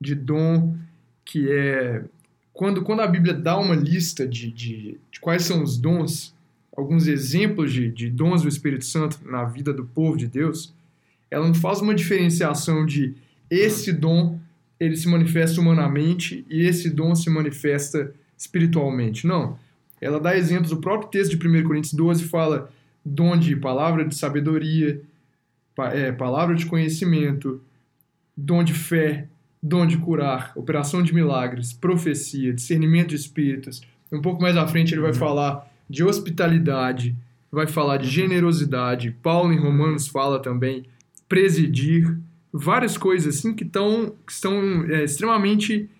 de 0.00 0.14
dom, 0.14 0.74
que 1.26 1.46
é. 1.52 2.02
Quando, 2.54 2.82
quando 2.82 3.00
a 3.00 3.06
Bíblia 3.06 3.34
dá 3.34 3.58
uma 3.58 3.74
lista 3.74 4.26
de, 4.26 4.50
de, 4.50 4.98
de 5.10 5.20
quais 5.20 5.44
são 5.44 5.62
os 5.62 5.78
dons, 5.78 6.34
alguns 6.80 7.06
exemplos 7.06 7.72
de, 7.72 7.90
de 7.90 8.10
dons 8.10 8.42
do 8.42 8.48
Espírito 8.48 8.84
Santo 8.84 9.18
na 9.24 9.44
vida 9.44 9.72
do 9.72 9.84
povo 9.84 10.16
de 10.16 10.26
Deus, 10.26 10.72
ela 11.30 11.46
não 11.46 11.54
faz 11.54 11.80
uma 11.80 11.94
diferenciação 11.94 12.84
de 12.84 13.14
esse 13.50 13.92
dom 13.92 14.38
ele 14.80 14.96
se 14.96 15.06
manifesta 15.08 15.60
humanamente 15.60 16.44
e 16.48 16.62
esse 16.62 16.88
dom 16.88 17.14
se 17.14 17.28
manifesta 17.28 18.14
espiritualmente. 18.36 19.26
Não. 19.26 19.58
Ela 20.00 20.18
dá 20.18 20.34
exemplos. 20.34 20.72
O 20.72 20.78
próprio 20.78 21.10
texto 21.10 21.36
de 21.36 21.46
1 21.46 21.64
Coríntios 21.64 21.92
12 21.92 22.24
fala 22.24 22.72
dom 23.04 23.36
de 23.36 23.54
palavra 23.54 24.06
de 24.06 24.16
sabedoria, 24.16 25.02
é, 25.92 26.10
palavra 26.10 26.54
de 26.54 26.64
conhecimento, 26.64 27.60
dom 28.34 28.64
de 28.64 28.72
fé, 28.72 29.28
dom 29.62 29.86
de 29.86 29.98
curar, 29.98 30.52
operação 30.56 31.02
de 31.02 31.14
milagres, 31.14 31.74
profecia, 31.74 32.54
discernimento 32.54 33.10
de 33.10 33.16
espíritos. 33.16 33.82
Um 34.10 34.22
pouco 34.22 34.40
mais 34.40 34.56
à 34.56 34.66
frente 34.66 34.94
ele 34.94 35.02
vai 35.02 35.10
uhum. 35.10 35.16
falar 35.16 35.69
de 35.90 36.04
hospitalidade, 36.04 37.16
vai 37.50 37.66
falar 37.66 37.96
de 37.96 38.08
generosidade. 38.08 39.10
Paulo 39.22 39.52
em 39.52 39.58
Romanos 39.58 40.06
fala 40.06 40.40
também 40.40 40.84
presidir 41.28 42.16
várias 42.52 42.96
coisas 42.96 43.36
assim 43.36 43.52
que, 43.52 43.64
tão, 43.64 44.14
que 44.24 44.32
estão 44.32 44.84
é, 44.88 45.02
extremamente 45.04 45.90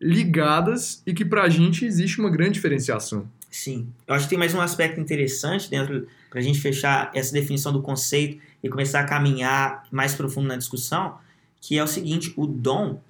ligadas 0.00 1.02
e 1.06 1.14
que 1.14 1.24
para 1.24 1.44
a 1.44 1.48
gente 1.48 1.84
existe 1.84 2.18
uma 2.18 2.28
grande 2.28 2.54
diferenciação. 2.54 3.28
Sim. 3.50 3.88
Eu 4.06 4.14
acho 4.14 4.24
que 4.24 4.30
tem 4.30 4.38
mais 4.38 4.52
um 4.52 4.60
aspecto 4.60 5.00
interessante 5.00 5.70
dentro 5.70 6.06
para 6.28 6.40
a 6.40 6.42
gente 6.42 6.60
fechar 6.60 7.10
essa 7.14 7.32
definição 7.32 7.72
do 7.72 7.80
conceito 7.80 8.38
e 8.62 8.68
começar 8.68 9.00
a 9.00 9.04
caminhar 9.04 9.86
mais 9.90 10.14
profundo 10.14 10.48
na 10.48 10.56
discussão, 10.56 11.16
que 11.60 11.78
é 11.78 11.82
o 11.82 11.86
seguinte: 11.86 12.34
o 12.36 12.46
dom 12.46 13.00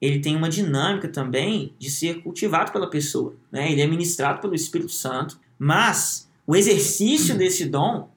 ele 0.00 0.20
tem 0.20 0.36
uma 0.36 0.48
dinâmica 0.48 1.08
também 1.08 1.72
de 1.78 1.90
ser 1.90 2.22
cultivado 2.22 2.70
pela 2.70 2.88
pessoa, 2.88 3.34
né? 3.50 3.72
Ele 3.72 3.80
é 3.80 3.86
ministrado 3.86 4.40
pelo 4.40 4.54
Espírito 4.54 4.92
Santo, 4.92 5.40
mas 5.58 6.28
o 6.46 6.54
exercício 6.56 7.36
desse 7.36 7.66
dom 7.66 8.08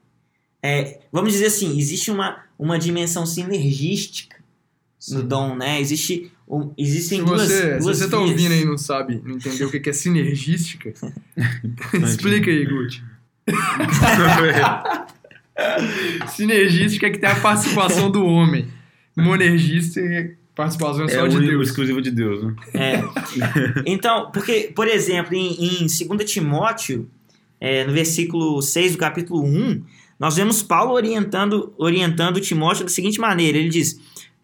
é, 0.62 1.00
vamos 1.10 1.32
dizer 1.32 1.46
assim, 1.46 1.76
existe 1.76 2.10
uma, 2.10 2.44
uma 2.56 2.78
dimensão 2.78 3.26
sinergística 3.26 4.36
Sim. 4.98 5.16
no 5.16 5.22
dom, 5.24 5.56
né? 5.56 5.80
Existe, 5.80 6.30
um, 6.48 6.72
existem 6.78 7.18
se 7.18 7.24
duas, 7.24 7.42
você, 7.42 7.70
duas 7.70 7.82
Se 7.82 7.88
você 7.88 8.04
está 8.04 8.18
ouvindo 8.18 8.52
aí 8.52 8.62
e 8.62 8.64
não 8.64 8.78
sabe, 8.78 9.20
não 9.24 9.34
entendeu 9.34 9.66
o 9.66 9.70
que 9.70 9.90
é 9.90 9.92
sinergística, 9.92 10.94
explica 12.04 12.48
aí, 12.48 12.64
Guti. 12.64 13.02
Sinergística 16.28 17.08
é 17.08 17.10
que 17.10 17.18
tem 17.18 17.28
a 17.28 17.40
participação 17.40 18.08
do 18.10 18.24
homem. 18.24 18.68
Monergista 19.16 20.00
é 20.00 20.34
participação 20.54 21.04
É 21.06 21.08
só 21.08 21.24
o 21.24 21.28
de 21.28 21.40
Deus. 21.40 21.68
exclusivo 21.68 22.00
de 22.00 22.10
Deus, 22.10 22.42
né? 22.44 22.54
É. 22.72 23.02
Então, 23.84 24.30
porque, 24.30 24.72
por 24.74 24.86
exemplo, 24.86 25.34
em, 25.34 25.82
em 25.82 25.86
2 25.86 26.30
Timóteo, 26.30 27.10
é, 27.64 27.84
no 27.84 27.92
versículo 27.92 28.60
6 28.60 28.92
do 28.92 28.98
capítulo 28.98 29.40
1, 29.44 29.84
nós 30.18 30.34
vemos 30.34 30.64
Paulo 30.64 30.94
orientando, 30.94 31.72
orientando 31.78 32.40
Timóteo 32.40 32.84
da 32.84 32.90
seguinte 32.90 33.20
maneira: 33.20 33.56
ele 33.56 33.68
diz, 33.68 34.00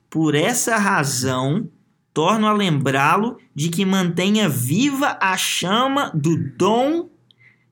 por 0.09 0.37
essa 0.37 0.77
razão, 0.77 1.69
torno 2.15 2.47
a 2.47 2.53
lembrá-lo 2.53 3.37
de 3.53 3.71
que 3.71 3.85
mantenha 3.85 4.49
viva 4.49 5.19
a 5.21 5.37
chama 5.37 6.13
do 6.15 6.37
dom 6.57 7.09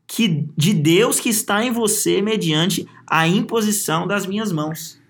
que, 0.04 0.48
de 0.56 0.72
Deus 0.72 1.20
que 1.20 1.28
está 1.28 1.64
em 1.64 1.70
você 1.70 2.20
mediante 2.20 2.84
a 3.06 3.28
imposição 3.28 4.04
das 4.04 4.26
minhas 4.26 4.50
mãos. 4.50 5.00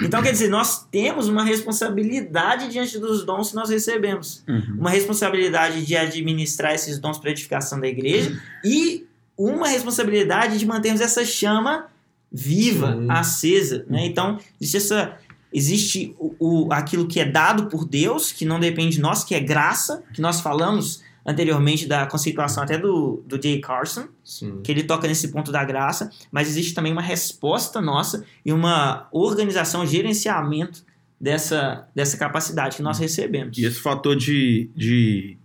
Então, 0.00 0.22
quer 0.22 0.32
dizer, 0.32 0.48
nós 0.48 0.86
temos 0.90 1.28
uma 1.28 1.44
responsabilidade 1.44 2.70
diante 2.70 2.98
dos 2.98 3.22
dons 3.22 3.50
que 3.50 3.56
nós 3.56 3.68
recebemos 3.68 4.42
Uhum. 4.48 4.76
uma 4.78 4.88
responsabilidade 4.88 5.84
de 5.84 5.94
administrar 5.94 6.72
esses 6.74 6.98
dons 6.98 7.18
para 7.18 7.30
edificação 7.30 7.78
da 7.78 7.86
igreja 7.86 8.40
e 8.64 9.04
uma 9.36 9.68
responsabilidade 9.68 10.58
de 10.58 10.66
mantermos 10.66 11.00
essa 11.00 11.24
chama 11.24 11.86
viva, 12.32 12.92
Sim. 12.92 13.06
acesa, 13.10 13.84
né? 13.88 14.04
Então, 14.06 14.38
existe 14.60 14.76
essa 14.78 15.16
existe 15.52 16.16
o, 16.18 16.34
o- 16.66 16.72
aquilo 16.72 17.06
que 17.06 17.20
é 17.20 17.24
dado 17.24 17.66
por 17.66 17.84
Deus, 17.86 18.32
que 18.32 18.44
não 18.44 18.58
depende 18.58 18.96
de 18.96 19.00
nós, 19.00 19.22
que 19.22 19.36
é 19.36 19.40
graça, 19.40 20.02
que 20.12 20.20
nós 20.20 20.40
falamos 20.40 21.00
anteriormente 21.24 21.86
da 21.86 22.04
conceituação 22.06 22.64
até 22.64 22.76
do, 22.76 23.22
do 23.24 23.40
Jay 23.40 23.60
Carson, 23.60 24.08
Sim. 24.24 24.60
que 24.64 24.70
ele 24.72 24.82
toca 24.82 25.06
nesse 25.06 25.28
ponto 25.28 25.52
da 25.52 25.64
graça, 25.64 26.10
mas 26.32 26.48
existe 26.48 26.74
também 26.74 26.92
uma 26.92 27.00
resposta 27.00 27.80
nossa 27.80 28.24
e 28.44 28.52
uma 28.52 29.06
organização, 29.12 29.86
gerenciamento 29.86 30.84
dessa, 31.20 31.86
dessa 31.94 32.16
capacidade 32.16 32.76
que 32.76 32.82
nós 32.82 32.98
recebemos. 32.98 33.56
E 33.56 33.64
esse 33.64 33.78
fator 33.80 34.16
de, 34.16 34.68
de 34.76 35.38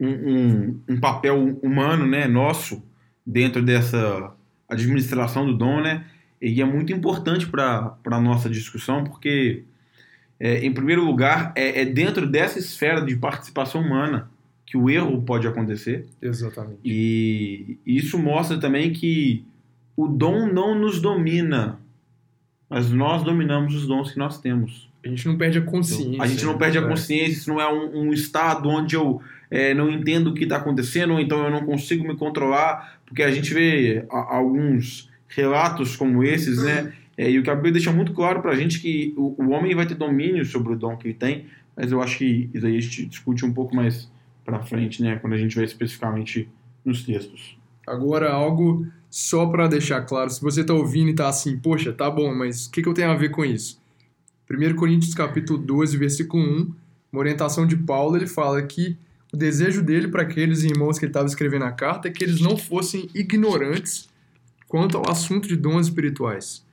um, 0.00 0.08
um, 0.08 0.80
um 0.90 1.00
papel 1.00 1.58
humano, 1.62 2.06
né, 2.06 2.26
nosso, 2.28 2.80
dentro 3.28 3.62
dessa 3.62 4.32
administração 4.66 5.44
do 5.44 5.54
dom, 5.54 5.82
né, 5.82 6.06
e 6.40 6.62
é 6.62 6.64
muito 6.64 6.92
importante 6.92 7.46
para 7.46 7.94
a 8.06 8.20
nossa 8.20 8.48
discussão, 8.48 9.04
porque, 9.04 9.64
é, 10.40 10.64
em 10.64 10.72
primeiro 10.72 11.04
lugar, 11.04 11.52
é, 11.54 11.82
é 11.82 11.84
dentro 11.84 12.26
dessa 12.26 12.58
esfera 12.58 13.04
de 13.04 13.14
participação 13.16 13.82
humana 13.82 14.30
que 14.64 14.76
o 14.76 14.88
erro 14.88 15.22
pode 15.22 15.46
acontecer, 15.46 16.06
Exatamente. 16.22 16.78
e 16.84 17.78
isso 17.84 18.18
mostra 18.18 18.58
também 18.58 18.92
que 18.92 19.44
o 19.96 20.06
dom 20.06 20.46
não 20.46 20.74
nos 20.74 21.00
domina, 21.00 21.78
mas 22.68 22.90
nós 22.90 23.22
dominamos 23.22 23.74
os 23.74 23.86
dons 23.86 24.12
que 24.12 24.18
nós 24.18 24.40
temos. 24.40 24.88
A 25.04 25.08
gente 25.08 25.26
não 25.26 25.36
perde 25.36 25.58
a 25.58 25.62
consciência. 25.62 26.22
A 26.22 26.26
gente 26.26 26.44
não 26.44 26.58
perde 26.58 26.78
a 26.78 26.82
né? 26.82 26.88
consciência, 26.88 27.32
isso 27.32 27.50
não 27.50 27.60
é 27.60 27.72
um, 27.72 28.08
um 28.08 28.12
estado 28.12 28.68
onde 28.68 28.94
eu 28.94 29.22
é, 29.50 29.72
não 29.74 29.90
entendo 29.90 30.28
o 30.28 30.34
que 30.34 30.44
está 30.44 30.56
acontecendo, 30.56 31.12
ou 31.14 31.20
então 31.20 31.44
eu 31.44 31.50
não 31.50 31.64
consigo 31.64 32.06
me 32.06 32.16
controlar, 32.16 33.00
porque 33.06 33.22
a 33.22 33.30
gente 33.30 33.52
vê 33.54 34.04
a- 34.10 34.36
alguns 34.36 35.10
relatos 35.28 35.96
como 35.96 36.22
esses, 36.24 36.62
né? 36.62 36.92
É, 37.16 37.30
e 37.30 37.38
o 37.38 37.42
que 37.42 37.50
a 37.50 37.54
Bíblia 37.54 37.72
deixa 37.72 37.92
muito 37.92 38.12
claro 38.12 38.40
para 38.40 38.52
a 38.52 38.56
gente 38.56 38.80
que 38.80 39.12
o, 39.16 39.34
o 39.42 39.50
homem 39.50 39.74
vai 39.74 39.86
ter 39.86 39.94
domínio 39.94 40.44
sobre 40.44 40.72
o 40.72 40.76
dom 40.76 40.96
que 40.96 41.08
ele 41.08 41.14
tem, 41.14 41.46
mas 41.76 41.90
eu 41.90 42.00
acho 42.00 42.18
que 42.18 42.48
isso 42.54 42.66
aí 42.66 42.76
a 42.76 42.80
gente 42.80 43.06
discute 43.06 43.44
um 43.44 43.52
pouco 43.52 43.74
mais 43.74 44.10
para 44.44 44.60
frente, 44.62 45.02
né? 45.02 45.16
Quando 45.16 45.32
a 45.34 45.38
gente 45.38 45.56
vai 45.56 45.64
especificamente 45.64 46.48
nos 46.84 47.02
textos. 47.04 47.58
Agora, 47.86 48.30
algo 48.30 48.86
só 49.10 49.46
para 49.46 49.66
deixar 49.66 50.02
claro, 50.02 50.30
se 50.30 50.40
você 50.40 50.62
tá 50.62 50.74
ouvindo 50.74 51.10
e 51.10 51.14
tá 51.14 51.28
assim, 51.28 51.58
poxa, 51.58 51.92
tá 51.92 52.10
bom, 52.10 52.34
mas 52.34 52.66
o 52.66 52.70
que, 52.70 52.82
que 52.82 52.88
eu 52.88 52.94
tenho 52.94 53.10
a 53.10 53.14
ver 53.16 53.30
com 53.30 53.44
isso? 53.44 53.80
1 54.50 54.74
Coríntios 54.74 55.14
capítulo 55.14 55.58
12, 55.58 55.96
versículo 55.96 56.42
1, 56.42 56.74
uma 57.12 57.20
orientação 57.20 57.66
de 57.66 57.76
Paulo, 57.76 58.16
ele 58.16 58.26
fala 58.26 58.62
que 58.62 58.96
o 59.32 59.36
desejo 59.36 59.82
dele 59.82 60.08
para 60.08 60.22
aqueles 60.22 60.62
irmãos 60.62 60.98
que 60.98 61.04
ele 61.04 61.10
estava 61.10 61.26
escrevendo 61.26 61.64
a 61.64 61.72
carta 61.72 62.08
é 62.08 62.10
que 62.10 62.24
eles 62.24 62.40
não 62.40 62.56
fossem 62.56 63.08
ignorantes 63.14 64.08
quanto 64.66 64.96
ao 64.96 65.10
assunto 65.10 65.48
de 65.48 65.56
dons 65.56 65.86
espirituais. 65.86 66.64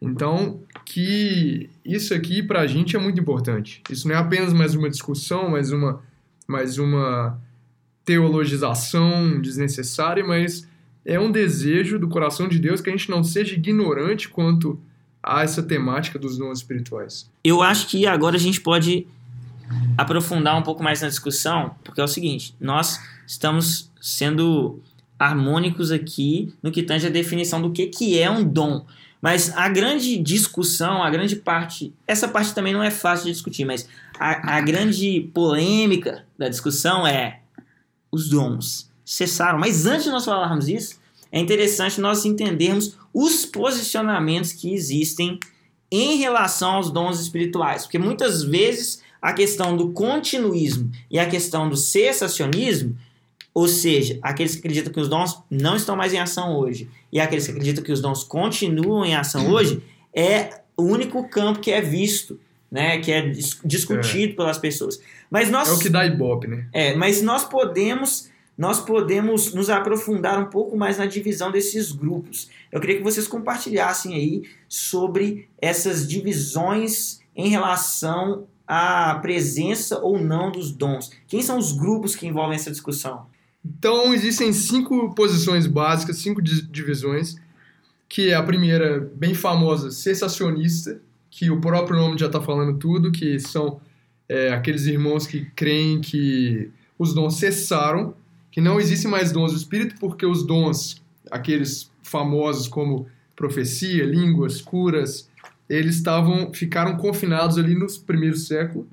Então, 0.00 0.60
que 0.84 1.70
isso 1.84 2.12
aqui 2.12 2.42
para 2.42 2.60
a 2.60 2.66
gente 2.66 2.96
é 2.96 2.98
muito 2.98 3.20
importante. 3.20 3.80
Isso 3.88 4.08
não 4.08 4.16
é 4.16 4.18
apenas 4.18 4.52
mais 4.52 4.74
uma 4.74 4.90
discussão, 4.90 5.48
mais 5.48 5.70
uma, 5.70 6.02
mais 6.46 6.76
uma 6.76 7.40
teologização 8.04 9.40
desnecessária, 9.40 10.24
mas 10.24 10.66
é 11.04 11.20
um 11.20 11.30
desejo 11.30 12.00
do 12.00 12.08
coração 12.08 12.48
de 12.48 12.58
Deus 12.58 12.80
que 12.80 12.90
a 12.90 12.92
gente 12.92 13.08
não 13.08 13.22
seja 13.22 13.54
ignorante 13.54 14.28
quanto 14.28 14.78
a 15.22 15.42
essa 15.44 15.62
temática 15.62 16.18
dos 16.18 16.36
dons 16.36 16.58
espirituais. 16.58 17.30
Eu 17.44 17.62
acho 17.62 17.86
que 17.86 18.04
agora 18.04 18.34
a 18.34 18.40
gente 18.40 18.60
pode 18.60 19.06
aprofundar 19.96 20.58
um 20.58 20.62
pouco 20.62 20.82
mais 20.82 21.00
na 21.00 21.08
discussão, 21.08 21.74
porque 21.84 22.00
é 22.00 22.04
o 22.04 22.08
seguinte, 22.08 22.54
nós 22.60 23.00
estamos 23.26 23.90
sendo 24.00 24.80
harmônicos 25.18 25.92
aqui 25.92 26.52
no 26.62 26.72
que 26.72 26.82
tange 26.82 27.06
a 27.06 27.10
definição 27.10 27.62
do 27.62 27.70
que, 27.70 27.86
que 27.86 28.18
é 28.18 28.30
um 28.30 28.42
dom. 28.44 28.84
Mas 29.20 29.56
a 29.56 29.68
grande 29.68 30.18
discussão, 30.18 31.00
a 31.00 31.08
grande 31.08 31.36
parte, 31.36 31.94
essa 32.08 32.26
parte 32.26 32.52
também 32.52 32.72
não 32.72 32.82
é 32.82 32.90
fácil 32.90 33.26
de 33.26 33.32
discutir, 33.32 33.64
mas 33.64 33.88
a, 34.18 34.56
a 34.56 34.60
grande 34.60 35.30
polêmica 35.32 36.24
da 36.36 36.48
discussão 36.48 37.06
é 37.06 37.40
os 38.10 38.28
dons 38.28 38.90
cessaram. 39.04 39.60
Mas 39.60 39.86
antes 39.86 40.04
de 40.04 40.10
nós 40.10 40.24
falarmos 40.24 40.68
isso, 40.68 41.00
é 41.30 41.38
interessante 41.38 42.00
nós 42.00 42.24
entendermos 42.24 42.96
os 43.14 43.46
posicionamentos 43.46 44.52
que 44.52 44.74
existem 44.74 45.38
em 45.90 46.16
relação 46.16 46.72
aos 46.72 46.90
dons 46.90 47.20
espirituais, 47.20 47.82
porque 47.82 47.98
muitas 47.98 48.42
vezes 48.42 49.02
a 49.22 49.32
questão 49.32 49.76
do 49.76 49.92
continuismo 49.92 50.90
e 51.08 51.18
a 51.18 51.26
questão 51.26 51.68
do 51.68 51.76
cessacionismo, 51.76 52.96
ou 53.54 53.68
seja, 53.68 54.18
aqueles 54.22 54.52
que 54.54 54.58
acreditam 54.58 54.92
que 54.92 54.98
os 55.00 55.08
dons 55.08 55.38
não 55.50 55.76
estão 55.76 55.94
mais 55.94 56.12
em 56.12 56.18
ação 56.18 56.56
hoje 56.58 56.88
e 57.12 57.20
aqueles 57.20 57.44
que 57.46 57.52
acreditam 57.52 57.84
que 57.84 57.92
os 57.92 58.00
dons 58.00 58.24
continuam 58.24 59.04
em 59.04 59.14
ação 59.14 59.48
hoje, 59.50 59.82
é 60.12 60.60
o 60.76 60.82
único 60.82 61.28
campo 61.28 61.60
que 61.60 61.70
é 61.70 61.80
visto, 61.80 62.40
né, 62.70 62.98
que 62.98 63.12
é 63.12 63.28
dis- 63.28 63.58
discutido 63.64 64.34
pelas 64.34 64.58
pessoas. 64.58 64.98
Mas 65.30 65.50
nós 65.50 65.68
É 65.68 65.72
o 65.72 65.78
que 65.78 65.88
dá 65.90 66.04
ibope, 66.06 66.48
né? 66.48 66.66
é, 66.72 66.94
mas 66.96 67.22
nós 67.22 67.44
podemos 67.44 68.30
nós 68.56 68.80
podemos 68.80 69.54
nos 69.54 69.70
aprofundar 69.70 70.38
um 70.38 70.44
pouco 70.50 70.76
mais 70.76 70.98
na 70.98 71.06
divisão 71.06 71.50
desses 71.50 71.90
grupos. 71.90 72.48
Eu 72.70 72.80
queria 72.80 72.96
que 72.98 73.02
vocês 73.02 73.26
compartilhassem 73.26 74.14
aí 74.14 74.42
sobre 74.68 75.48
essas 75.60 76.06
divisões 76.06 77.20
em 77.34 77.48
relação 77.48 78.46
à 78.74 79.16
presença 79.16 79.98
ou 79.98 80.18
não 80.18 80.50
dos 80.50 80.72
dons. 80.72 81.10
Quem 81.28 81.42
são 81.42 81.58
os 81.58 81.72
grupos 81.72 82.16
que 82.16 82.26
envolvem 82.26 82.56
essa 82.56 82.70
discussão? 82.70 83.26
Então, 83.62 84.14
existem 84.14 84.50
cinco 84.50 85.14
posições 85.14 85.66
básicas, 85.66 86.16
cinco 86.16 86.40
di- 86.40 86.62
divisões, 86.62 87.36
que 88.08 88.30
é 88.30 88.34
a 88.34 88.42
primeira, 88.42 89.10
bem 89.14 89.34
famosa, 89.34 89.90
cessacionista, 89.90 90.98
que 91.30 91.50
o 91.50 91.60
próprio 91.60 91.98
nome 91.98 92.16
já 92.16 92.26
está 92.26 92.40
falando 92.40 92.78
tudo, 92.78 93.12
que 93.12 93.38
são 93.38 93.78
é, 94.26 94.50
aqueles 94.52 94.86
irmãos 94.86 95.26
que 95.26 95.44
creem 95.54 96.00
que 96.00 96.70
os 96.98 97.12
dons 97.12 97.36
cessaram, 97.36 98.14
que 98.50 98.60
não 98.60 98.80
existem 98.80 99.10
mais 99.10 99.32
dons 99.32 99.52
do 99.52 99.58
Espírito, 99.58 99.96
porque 100.00 100.24
os 100.24 100.46
dons, 100.46 101.02
aqueles 101.30 101.90
famosos 102.02 102.68
como 102.68 103.06
profecia, 103.36 104.04
línguas, 104.04 104.62
curas, 104.62 105.28
eles 105.72 105.96
estavam 105.96 106.52
ficaram 106.52 106.96
confinados 106.98 107.56
ali 107.56 107.74
nos 107.74 107.96
primeiros 107.96 108.46
séculos 108.46 108.86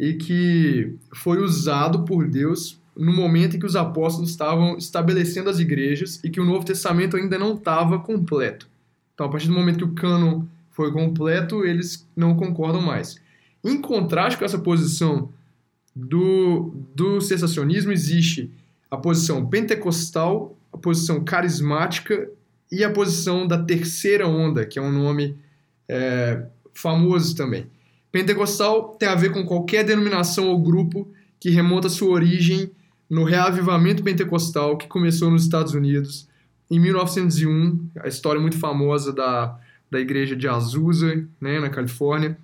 e 0.00 0.14
que 0.14 0.94
foi 1.14 1.38
usado 1.38 2.04
por 2.04 2.26
Deus 2.26 2.80
no 2.96 3.12
momento 3.12 3.56
em 3.56 3.60
que 3.60 3.66
os 3.66 3.76
apóstolos 3.76 4.30
estavam 4.30 4.76
estabelecendo 4.78 5.50
as 5.50 5.58
igrejas 5.58 6.18
e 6.24 6.30
que 6.30 6.40
o 6.40 6.44
Novo 6.44 6.64
Testamento 6.64 7.16
ainda 7.16 7.38
não 7.38 7.54
estava 7.54 7.98
completo. 7.98 8.68
Então, 9.14 9.26
a 9.26 9.28
partir 9.28 9.48
do 9.48 9.54
momento 9.54 9.78
que 9.78 9.84
o 9.84 9.92
cânon 9.92 10.44
foi 10.70 10.90
completo, 10.90 11.64
eles 11.64 12.06
não 12.16 12.34
concordam 12.34 12.80
mais. 12.80 13.20
Em 13.62 13.80
contraste 13.80 14.38
com 14.38 14.44
essa 14.44 14.58
posição 14.58 15.28
do, 15.94 16.74
do 16.94 17.20
cessacionismo, 17.20 17.92
existe 17.92 18.50
a 18.90 18.96
posição 18.96 19.46
pentecostal, 19.46 20.56
a 20.72 20.78
posição 20.78 21.22
carismática 21.22 22.28
e 22.70 22.82
a 22.82 22.90
posição 22.90 23.46
da 23.46 23.62
terceira 23.62 24.26
onda, 24.26 24.64
que 24.64 24.78
é 24.78 24.82
um 24.82 24.90
nome 24.90 25.36
é, 25.92 26.46
famoso 26.72 27.36
também. 27.36 27.66
Pentecostal 28.10 28.96
tem 28.98 29.08
a 29.08 29.14
ver 29.14 29.30
com 29.30 29.44
qualquer 29.44 29.84
denominação 29.84 30.48
ou 30.48 30.60
grupo 30.60 31.12
que 31.38 31.50
remonta 31.50 31.88
sua 31.88 32.10
origem 32.10 32.70
no 33.08 33.24
reavivamento 33.24 34.02
pentecostal 34.02 34.78
que 34.78 34.86
começou 34.86 35.30
nos 35.30 35.42
Estados 35.42 35.74
Unidos 35.74 36.28
em 36.70 36.80
1901, 36.80 37.90
a 38.00 38.08
história 38.08 38.40
muito 38.40 38.58
famosa 38.58 39.12
da, 39.12 39.58
da 39.90 40.00
igreja 40.00 40.34
de 40.34 40.48
Azusa, 40.48 41.28
né, 41.38 41.60
na 41.60 41.68
Califórnia, 41.68 42.38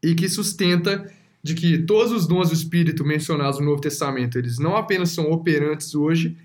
e 0.00 0.14
que 0.14 0.28
sustenta 0.28 1.10
de 1.42 1.54
que 1.54 1.78
todos 1.78 2.12
os 2.12 2.24
dons 2.24 2.50
do 2.50 2.54
Espírito 2.54 3.04
mencionados 3.04 3.58
no 3.58 3.66
Novo 3.66 3.80
Testamento, 3.80 4.38
eles 4.38 4.60
não 4.60 4.76
apenas 4.76 5.10
são 5.10 5.32
operantes 5.32 5.92
hoje, 5.92 6.36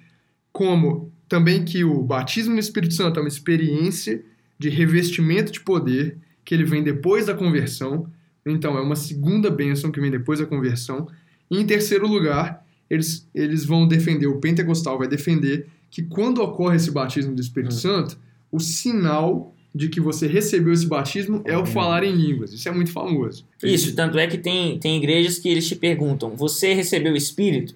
como 0.51 1.11
também 1.29 1.63
que 1.63 1.83
o 1.83 2.01
batismo 2.01 2.53
no 2.53 2.59
Espírito 2.59 2.95
Santo 2.95 3.19
é 3.19 3.21
uma 3.21 3.29
experiência 3.29 4.25
de 4.57 4.69
revestimento 4.69 5.51
de 5.51 5.59
poder 5.59 6.17
que 6.43 6.55
ele 6.55 6.63
vem 6.63 6.83
depois 6.83 7.25
da 7.25 7.33
conversão. 7.33 8.09
Então, 8.45 8.77
é 8.77 8.81
uma 8.81 8.95
segunda 8.95 9.49
bênção 9.49 9.91
que 9.91 9.99
vem 9.99 10.09
depois 10.09 10.39
da 10.39 10.45
conversão. 10.45 11.07
E, 11.51 11.59
em 11.59 11.65
terceiro 11.65 12.07
lugar, 12.07 12.65
eles, 12.89 13.27
eles 13.35 13.65
vão 13.65 13.87
defender, 13.87 14.27
o 14.27 14.39
pentecostal 14.39 14.97
vai 14.97 15.07
defender 15.07 15.67
que 15.89 16.01
quando 16.01 16.41
ocorre 16.41 16.77
esse 16.77 16.91
batismo 16.91 17.35
do 17.35 17.41
Espírito 17.41 17.73
hum. 17.73 17.77
Santo, 17.77 18.17
o 18.51 18.59
sinal 18.59 19.53
de 19.75 19.89
que 19.89 19.99
você 19.99 20.25
recebeu 20.25 20.73
esse 20.73 20.87
batismo 20.87 21.41
é 21.45 21.57
o 21.57 21.65
falar 21.65 22.03
em 22.03 22.11
línguas. 22.11 22.51
Isso 22.51 22.67
é 22.67 22.71
muito 22.71 22.91
famoso. 22.91 23.45
Isso, 23.61 23.93
tanto 23.95 24.17
é 24.17 24.25
que 24.25 24.37
tem, 24.37 24.79
tem 24.79 24.97
igrejas 24.97 25.37
que 25.37 25.49
eles 25.49 25.67
te 25.67 25.75
perguntam: 25.75 26.35
você 26.35 26.73
recebeu 26.73 27.13
o 27.13 27.17
Espírito? 27.17 27.75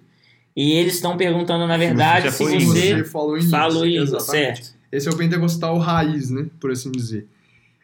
E 0.56 0.72
eles 0.74 0.96
estão 0.96 1.16
perguntando, 1.16 1.66
na 1.66 1.78
verdade, 1.78 2.32
se 2.32 2.44
você, 2.44 2.60
você 2.60 3.04
falou 3.06 3.38
em 3.38 3.42
falou 3.44 3.86
línguas, 3.86 4.24
certo? 4.24 4.74
Esse 4.92 5.08
é 5.08 5.12
o 5.12 5.18
pentecostal 5.18 5.78
raiz, 5.78 6.30
né? 6.30 6.48
Por 6.60 6.72
assim 6.72 6.92
dizer. 6.92 7.28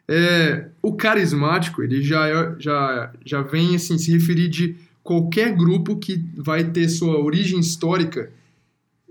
É, 0.08 0.68
o 0.82 0.96
carismático, 0.96 1.84
ele 1.84 2.02
já, 2.02 2.28
é, 2.28 2.56
já, 2.60 3.14
já 3.26 3.42
vem 3.42 3.76
assim, 3.76 3.98
se 3.98 4.12
referir 4.12 4.48
de 4.48 4.76
qualquer 5.04 5.56
grupo 5.56 5.98
que 5.98 6.24
vai 6.36 6.64
ter 6.66 6.88
sua 6.90 7.18
origem 7.20 7.60
histórica 7.60 8.30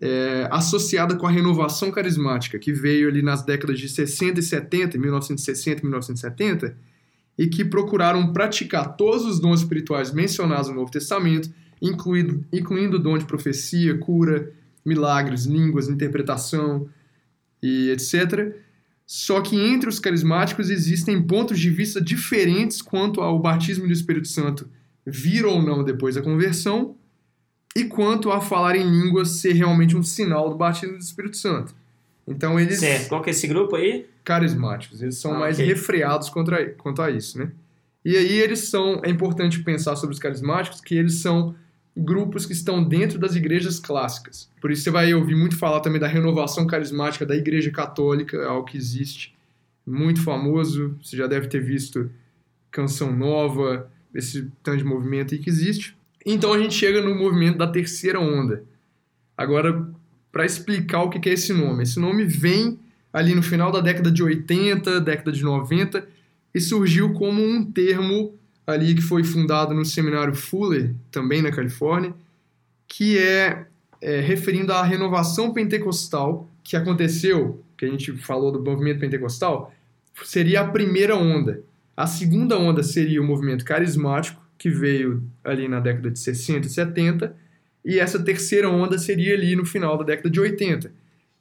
é, 0.00 0.46
associada 0.50 1.16
com 1.16 1.26
a 1.26 1.30
renovação 1.30 1.90
carismática, 1.90 2.58
que 2.58 2.72
veio 2.72 3.08
ali 3.08 3.22
nas 3.22 3.42
décadas 3.44 3.78
de 3.78 3.88
60 3.88 4.40
e 4.40 4.42
70, 4.42 4.98
1960 4.98 5.80
e 5.80 5.84
1970, 5.84 6.76
e 7.38 7.46
que 7.46 7.64
procuraram 7.64 8.32
praticar 8.32 8.96
todos 8.96 9.24
os 9.24 9.40
dons 9.40 9.60
espirituais 9.60 10.12
mencionados 10.12 10.68
no 10.68 10.74
Novo 10.74 10.90
Testamento, 10.90 11.50
incluindo, 11.80 12.44
incluindo 12.52 12.96
o 12.96 13.00
dom 13.00 13.18
de 13.18 13.26
profecia, 13.26 13.96
cura, 13.98 14.50
milagres, 14.84 15.44
línguas, 15.44 15.88
interpretação 15.88 16.88
e 17.66 17.90
etc. 17.90 18.54
Só 19.06 19.40
que 19.40 19.56
entre 19.56 19.88
os 19.88 19.98
carismáticos 19.98 20.70
existem 20.70 21.22
pontos 21.22 21.58
de 21.58 21.70
vista 21.70 22.00
diferentes 22.00 22.82
quanto 22.82 23.20
ao 23.20 23.38
batismo 23.38 23.86
do 23.86 23.92
Espírito 23.92 24.28
Santo 24.28 24.68
vir 25.04 25.44
ou 25.44 25.62
não 25.62 25.84
depois 25.84 26.16
da 26.16 26.22
conversão, 26.22 26.96
e 27.76 27.84
quanto 27.84 28.32
a 28.32 28.40
falar 28.40 28.74
em 28.74 28.82
línguas 28.82 29.40
ser 29.40 29.52
realmente 29.52 29.96
um 29.96 30.02
sinal 30.02 30.50
do 30.50 30.56
batismo 30.56 30.96
do 30.96 31.02
Espírito 31.02 31.36
Santo. 31.36 31.74
Então 32.26 32.58
eles. 32.58 32.80
Certo. 32.80 33.08
Qual 33.08 33.22
que 33.22 33.30
é 33.30 33.32
esse 33.32 33.46
grupo 33.46 33.76
aí? 33.76 34.06
Carismáticos. 34.24 35.02
Eles 35.02 35.18
são 35.18 35.34
ah, 35.34 35.38
mais 35.38 35.56
okay. 35.56 35.68
refreados 35.68 36.28
contra, 36.28 36.70
quanto 36.70 37.02
a 37.02 37.10
isso, 37.10 37.38
né? 37.38 37.52
E 38.04 38.16
aí 38.16 38.40
eles 38.40 38.68
são. 38.68 39.00
É 39.04 39.10
importante 39.10 39.62
pensar 39.62 39.94
sobre 39.94 40.14
os 40.14 40.18
carismáticos 40.18 40.80
que 40.80 40.96
eles 40.96 41.16
são 41.16 41.54
grupos 41.96 42.44
que 42.44 42.52
estão 42.52 42.84
dentro 42.84 43.18
das 43.18 43.34
igrejas 43.34 43.80
clássicas. 43.80 44.50
Por 44.60 44.70
isso 44.70 44.82
você 44.82 44.90
vai 44.90 45.14
ouvir 45.14 45.34
muito 45.34 45.56
falar 45.56 45.80
também 45.80 46.00
da 46.00 46.06
renovação 46.06 46.66
carismática 46.66 47.24
da 47.24 47.34
Igreja 47.34 47.70
Católica, 47.70 48.36
é 48.36 48.46
algo 48.46 48.66
que 48.66 48.76
existe, 48.76 49.34
muito 49.86 50.22
famoso. 50.22 50.96
Você 51.02 51.16
já 51.16 51.26
deve 51.26 51.46
ter 51.46 51.60
visto 51.60 52.10
Canção 52.70 53.16
Nova, 53.16 53.90
esse 54.14 54.50
tanto 54.62 54.78
de 54.78 54.84
movimento 54.84 55.32
aí 55.32 55.40
que 55.40 55.48
existe. 55.48 55.96
Então 56.24 56.52
a 56.52 56.58
gente 56.58 56.74
chega 56.74 57.00
no 57.00 57.14
movimento 57.14 57.56
da 57.56 57.66
terceira 57.66 58.20
onda. 58.20 58.64
Agora, 59.36 59.88
para 60.30 60.44
explicar 60.44 61.02
o 61.02 61.08
que 61.08 61.28
é 61.28 61.32
esse 61.32 61.52
nome. 61.52 61.84
Esse 61.84 61.98
nome 61.98 62.24
vem 62.24 62.78
ali 63.10 63.34
no 63.34 63.42
final 63.42 63.72
da 63.72 63.80
década 63.80 64.10
de 64.10 64.22
80, 64.22 65.00
década 65.00 65.32
de 65.32 65.42
90, 65.42 66.06
e 66.54 66.60
surgiu 66.60 67.14
como 67.14 67.42
um 67.42 67.64
termo 67.64 68.34
ali 68.66 68.94
que 68.94 69.02
foi 69.02 69.22
fundado 69.22 69.72
no 69.72 69.84
seminário 69.84 70.34
Fuller, 70.34 70.92
também 71.10 71.40
na 71.40 71.52
Califórnia, 71.52 72.14
que 72.88 73.18
é, 73.18 73.66
é 74.00 74.20
referindo 74.20 74.72
à 74.72 74.82
renovação 74.82 75.52
pentecostal 75.52 76.48
que 76.64 76.76
aconteceu, 76.76 77.62
que 77.76 77.84
a 77.84 77.88
gente 77.88 78.12
falou 78.16 78.50
do 78.50 78.62
movimento 78.62 79.00
pentecostal, 79.00 79.72
seria 80.24 80.62
a 80.62 80.68
primeira 80.68 81.16
onda. 81.16 81.62
A 81.96 82.06
segunda 82.06 82.58
onda 82.58 82.82
seria 82.82 83.22
o 83.22 83.24
movimento 83.24 83.64
carismático, 83.64 84.44
que 84.58 84.70
veio 84.70 85.22
ali 85.44 85.68
na 85.68 85.80
década 85.80 86.10
de 86.10 86.18
60 86.18 86.66
e 86.66 86.70
70, 86.70 87.36
e 87.84 88.00
essa 88.00 88.18
terceira 88.18 88.68
onda 88.68 88.98
seria 88.98 89.34
ali 89.34 89.54
no 89.54 89.64
final 89.64 89.96
da 89.96 90.04
década 90.04 90.28
de 90.28 90.40
80. 90.40 90.90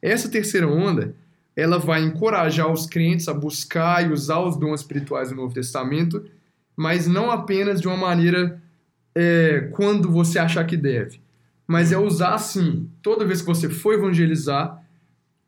Essa 0.02 0.30
terceira 0.30 0.68
onda, 0.68 1.16
ela 1.56 1.80
vai 1.80 2.04
encorajar 2.04 2.72
os 2.72 2.86
crentes 2.86 3.28
a 3.28 3.34
buscar 3.34 4.06
e 4.06 4.12
usar 4.12 4.40
os 4.42 4.56
dons 4.58 4.82
espirituais 4.82 5.30
do 5.30 5.36
Novo 5.36 5.54
Testamento, 5.54 6.24
mas 6.76 7.08
não 7.08 7.32
apenas 7.32 7.80
de 7.80 7.88
uma 7.88 7.98
maneira 7.98 8.62
é, 9.14 9.70
quando 9.72 10.12
você 10.12 10.40
achar 10.40 10.66
que 10.66 10.76
deve, 10.76 11.20
mas 11.68 11.92
é 11.92 11.98
usar 11.98 12.34
assim, 12.34 12.90
toda 13.02 13.26
vez 13.26 13.42
que 13.42 13.48
você 13.48 13.70
for 13.70 13.94
evangelizar, 13.94 14.84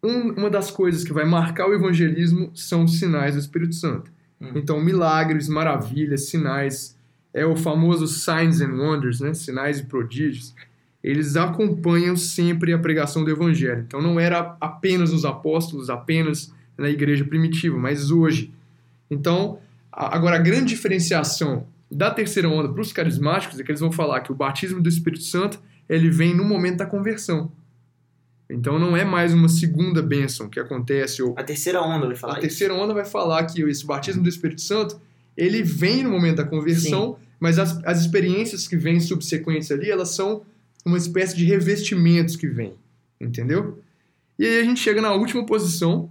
um, 0.03 0.31
uma 0.31 0.49
das 0.49 0.71
coisas 0.71 1.03
que 1.03 1.13
vai 1.13 1.25
marcar 1.25 1.67
o 1.67 1.73
evangelismo 1.73 2.51
são 2.53 2.83
os 2.83 2.99
sinais 2.99 3.35
do 3.35 3.41
Espírito 3.41 3.75
Santo. 3.75 4.11
Hum. 4.39 4.51
Então, 4.55 4.79
milagres, 4.79 5.49
maravilhas, 5.49 6.29
sinais, 6.29 6.97
é 7.33 7.45
o 7.45 7.55
famoso 7.55 8.07
signs 8.07 8.61
and 8.61 8.73
wonders, 8.73 9.19
né? 9.19 9.33
Sinais 9.33 9.79
e 9.79 9.85
prodígios. 9.85 10.55
Eles 11.03 11.35
acompanham 11.35 12.15
sempre 12.15 12.73
a 12.73 12.79
pregação 12.79 13.23
do 13.23 13.29
evangelho. 13.29 13.83
Então 13.85 14.01
não 14.01 14.19
era 14.19 14.57
apenas 14.59 15.13
os 15.13 15.23
apóstolos, 15.23 15.89
apenas 15.89 16.53
na 16.77 16.89
igreja 16.89 17.23
primitiva, 17.23 17.77
mas 17.77 18.11
hoje. 18.11 18.51
Então, 19.09 19.59
agora 19.97 20.35
a 20.35 20.39
grande 20.39 20.69
diferenciação 20.69 21.67
da 21.89 22.11
terceira 22.11 22.47
onda 22.47 22.69
para 22.69 22.81
os 22.81 22.93
carismáticos 22.93 23.59
é 23.59 23.63
que 23.63 23.71
eles 23.71 23.81
vão 23.81 23.91
falar 23.91 24.21
que 24.21 24.31
o 24.31 24.35
batismo 24.35 24.81
do 24.81 24.89
Espírito 24.89 25.23
Santo 25.23 25.59
ele 25.89 26.09
vem 26.09 26.35
no 26.35 26.43
momento 26.43 26.77
da 26.77 26.85
conversão. 26.85 27.51
Então 28.49 28.77
não 28.77 28.95
é 28.95 29.03
mais 29.03 29.33
uma 29.33 29.49
segunda 29.49 30.01
bênção 30.01 30.49
que 30.49 30.59
acontece. 30.59 31.21
Ou 31.21 31.33
a 31.37 31.43
terceira 31.43 31.81
onda 31.81 32.07
vai 32.07 32.15
falar. 32.15 32.33
A 32.33 32.37
isso. 32.37 32.47
terceira 32.47 32.73
onda 32.73 32.93
vai 32.93 33.05
falar 33.05 33.45
que 33.45 33.61
esse 33.63 33.85
batismo 33.85 34.21
do 34.21 34.29
Espírito 34.29 34.61
Santo 34.61 34.99
ele 35.35 35.63
vem 35.63 36.03
no 36.03 36.09
momento 36.09 36.37
da 36.37 36.43
conversão, 36.43 37.13
Sim. 37.13 37.27
mas 37.39 37.59
as, 37.59 37.83
as 37.85 38.01
experiências 38.01 38.67
que 38.67 38.75
vêm 38.75 38.99
subsequentes 38.99 39.71
ali, 39.71 39.89
elas 39.89 40.09
são 40.09 40.43
uma 40.83 40.97
espécie 40.97 41.35
de 41.35 41.45
revestimentos 41.45 42.35
que 42.35 42.47
vêm, 42.47 42.73
entendeu? 43.19 43.79
E 44.39 44.45
aí 44.45 44.59
a 44.61 44.63
gente 44.63 44.79
chega 44.79 45.01
na 45.01 45.13
última 45.13 45.45
posição, 45.45 46.09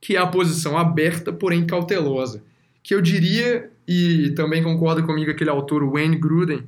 que 0.00 0.16
é 0.16 0.18
a 0.18 0.26
posição 0.26 0.76
aberta, 0.76 1.32
porém 1.32 1.66
cautelosa, 1.66 2.42
que 2.84 2.94
eu 2.94 3.00
diria, 3.00 3.68
e 3.88 4.30
também 4.36 4.62
concorda 4.62 5.02
comigo 5.02 5.30
aquele 5.30 5.50
autor 5.50 5.84
Wayne 5.90 6.16
Gruden, 6.16 6.62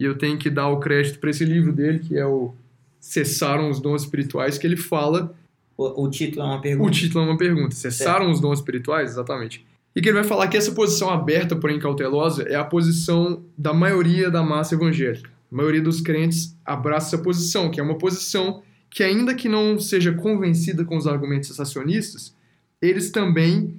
e 0.00 0.04
eu 0.04 0.16
tenho 0.16 0.38
que 0.38 0.48
dar 0.48 0.68
o 0.68 0.78
crédito 0.78 1.18
para 1.18 1.28
esse 1.28 1.44
livro 1.44 1.72
dele, 1.72 1.98
que 1.98 2.16
é 2.16 2.24
o 2.24 2.54
Cessaram 3.00 3.68
os 3.68 3.80
Dons 3.80 4.02
Espirituais, 4.02 4.56
que 4.56 4.66
ele 4.66 4.76
fala... 4.76 5.34
O, 5.76 6.04
o 6.04 6.10
título 6.10 6.42
é 6.42 6.48
uma 6.48 6.60
pergunta. 6.60 6.88
O 6.88 6.90
título 6.90 7.24
é 7.24 7.28
uma 7.28 7.36
pergunta. 7.36 7.74
Cessaram 7.74 8.26
certo. 8.26 8.34
os 8.34 8.40
dons 8.40 8.58
espirituais? 8.60 9.10
Exatamente. 9.10 9.66
E 9.94 10.00
que 10.00 10.08
ele 10.08 10.18
vai 10.18 10.24
falar 10.24 10.48
que 10.48 10.56
essa 10.56 10.72
posição 10.72 11.10
aberta, 11.10 11.54
porém 11.56 11.78
cautelosa, 11.78 12.44
é 12.44 12.54
a 12.54 12.64
posição 12.64 13.42
da 13.58 13.74
maioria 13.74 14.30
da 14.30 14.42
massa 14.42 14.74
evangélica. 14.74 15.28
A 15.52 15.54
maioria 15.54 15.82
dos 15.82 16.00
crentes 16.00 16.56
abraça 16.64 17.14
essa 17.14 17.22
posição, 17.22 17.70
que 17.70 17.78
é 17.78 17.82
uma 17.82 17.98
posição 17.98 18.62
que, 18.88 19.02
ainda 19.02 19.34
que 19.34 19.48
não 19.48 19.78
seja 19.78 20.12
convencida 20.12 20.84
com 20.84 20.96
os 20.96 21.06
argumentos 21.06 21.48
sensacionistas, 21.48 22.34
eles 22.80 23.10
também 23.10 23.74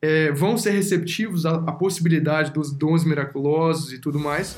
é, 0.00 0.30
vão 0.32 0.56
ser 0.56 0.70
receptivos 0.72 1.46
à, 1.46 1.54
à 1.54 1.72
possibilidade 1.72 2.52
dos 2.52 2.72
dons 2.72 3.04
miraculosos 3.04 3.92
e 3.92 3.98
tudo 3.98 4.18
mais. 4.18 4.56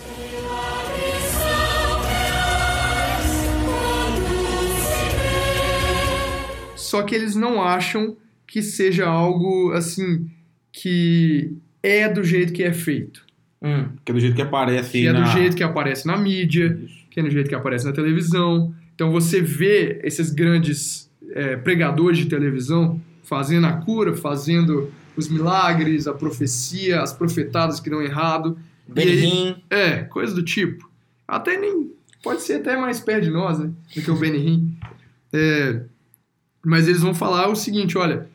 Só 6.76 7.02
que 7.02 7.14
eles 7.14 7.34
não 7.34 7.62
acham 7.62 8.16
que 8.46 8.62
seja 8.62 9.06
algo 9.06 9.72
assim 9.72 10.26
que 10.72 11.52
é 11.82 12.08
do 12.08 12.24
jeito 12.24 12.52
que 12.52 12.62
é 12.62 12.72
feito. 12.72 13.26
Hum. 13.60 13.88
Que 14.04 14.12
é 14.12 14.14
do 14.14 14.20
jeito 14.20 14.36
que 14.36 14.42
aparece 14.42 14.92
Que 14.92 15.06
é 15.06 15.12
do 15.12 15.26
jeito 15.26 15.56
que 15.56 15.62
aparece 15.62 16.06
na 16.06 16.16
mídia, 16.16 16.78
Isso. 16.82 17.06
que 17.10 17.20
é 17.20 17.22
do 17.22 17.30
jeito 17.30 17.48
que 17.48 17.54
aparece 17.54 17.84
na 17.84 17.92
televisão. 17.92 18.74
Então 18.94 19.10
você 19.10 19.40
vê 19.42 20.00
esses 20.02 20.30
grandes 20.30 21.10
é, 21.32 21.56
pregadores 21.56 22.18
de 22.18 22.26
televisão 22.26 23.00
fazendo 23.22 23.66
a 23.66 23.72
cura, 23.72 24.16
fazendo 24.16 24.90
os 25.18 25.28
milagres, 25.28 26.06
a 26.06 26.14
profecia, 26.14 27.02
as 27.02 27.12
profetadas 27.12 27.80
que 27.80 27.90
dão 27.90 28.00
errado. 28.00 28.56
Benihim. 28.86 29.56
É, 29.68 30.04
coisa 30.04 30.32
do 30.32 30.44
tipo. 30.44 30.88
Até 31.26 31.58
nem. 31.58 31.92
Pode 32.22 32.42
ser 32.42 32.54
até 32.54 32.76
mais 32.76 33.00
perto 33.00 33.24
de 33.24 33.30
nós, 33.30 33.58
né? 33.58 33.72
Do 33.94 34.00
que 34.00 34.10
o 34.10 34.16
Benihim. 34.16 34.78
É, 35.32 35.82
mas 36.64 36.86
eles 36.86 37.02
vão 37.02 37.12
falar 37.12 37.48
o 37.48 37.56
seguinte: 37.56 37.98
olha, 37.98 38.28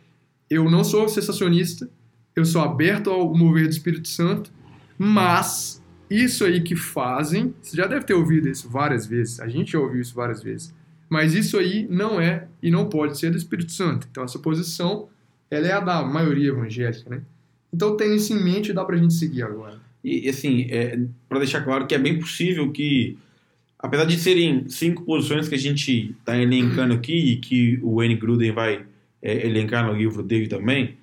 eu 0.50 0.70
não 0.70 0.84
sou 0.84 1.08
sensacionista, 1.08 1.90
eu 2.36 2.44
sou 2.44 2.62
aberto 2.62 3.10
ao 3.10 3.34
mover 3.34 3.64
do 3.64 3.72
Espírito 3.72 4.10
Santo, 4.10 4.52
mas 4.98 5.82
isso 6.10 6.44
aí 6.44 6.62
que 6.62 6.76
fazem, 6.76 7.56
você 7.62 7.78
já 7.78 7.88
deve 7.88 8.06
ter 8.06 8.14
ouvido 8.14 8.50
isso 8.50 8.68
várias 8.70 9.08
vezes, 9.08 9.40
a 9.40 9.48
gente 9.48 9.72
já 9.72 9.80
ouviu 9.80 10.02
isso 10.02 10.14
várias 10.14 10.44
vezes, 10.44 10.74
mas 11.10 11.34
isso 11.34 11.58
aí 11.58 11.88
não 11.90 12.20
é 12.20 12.48
e 12.62 12.70
não 12.70 12.90
pode 12.90 13.18
ser 13.18 13.32
do 13.32 13.38
Espírito 13.38 13.72
Santo. 13.72 14.06
Então 14.12 14.24
essa 14.24 14.38
posição, 14.38 15.08
ela 15.54 15.68
é 15.68 15.72
a 15.72 15.80
da 15.80 16.04
maioria 16.04 16.50
evangélica, 16.50 17.10
né? 17.10 17.22
Então 17.74 17.98
tem 17.98 18.16
isso 18.16 18.34
em 18.34 18.44
mente 18.44 18.74
dá 18.74 18.84
pra 18.86 18.98
gente 18.98 19.14
seguir 19.14 19.44
agora. 19.44 19.80
E 20.04 20.28
assim, 20.28 20.68
é, 20.70 21.00
para 21.30 21.40
deixar 21.40 21.62
claro 21.62 21.88
que 21.88 21.96
é 21.96 22.00
bem 22.00 22.20
possível 22.20 22.72
que 22.72 23.18
apesar 23.84 24.06
de 24.06 24.18
serem 24.18 24.70
cinco 24.70 25.04
posições 25.04 25.50
que 25.50 25.56
a 25.56 25.60
gente 25.60 26.16
está 26.18 26.38
elencando 26.42 26.94
aqui 26.94 27.34
e 27.34 27.36
que 27.36 27.78
o 27.84 27.96
Wayne 27.98 28.16
Gruden 28.16 28.54
vai 28.54 28.86
é, 29.22 29.46
elencar 29.46 29.86
no 29.86 29.94
livro 29.94 30.24
dele 30.24 30.48
também, 30.48 30.96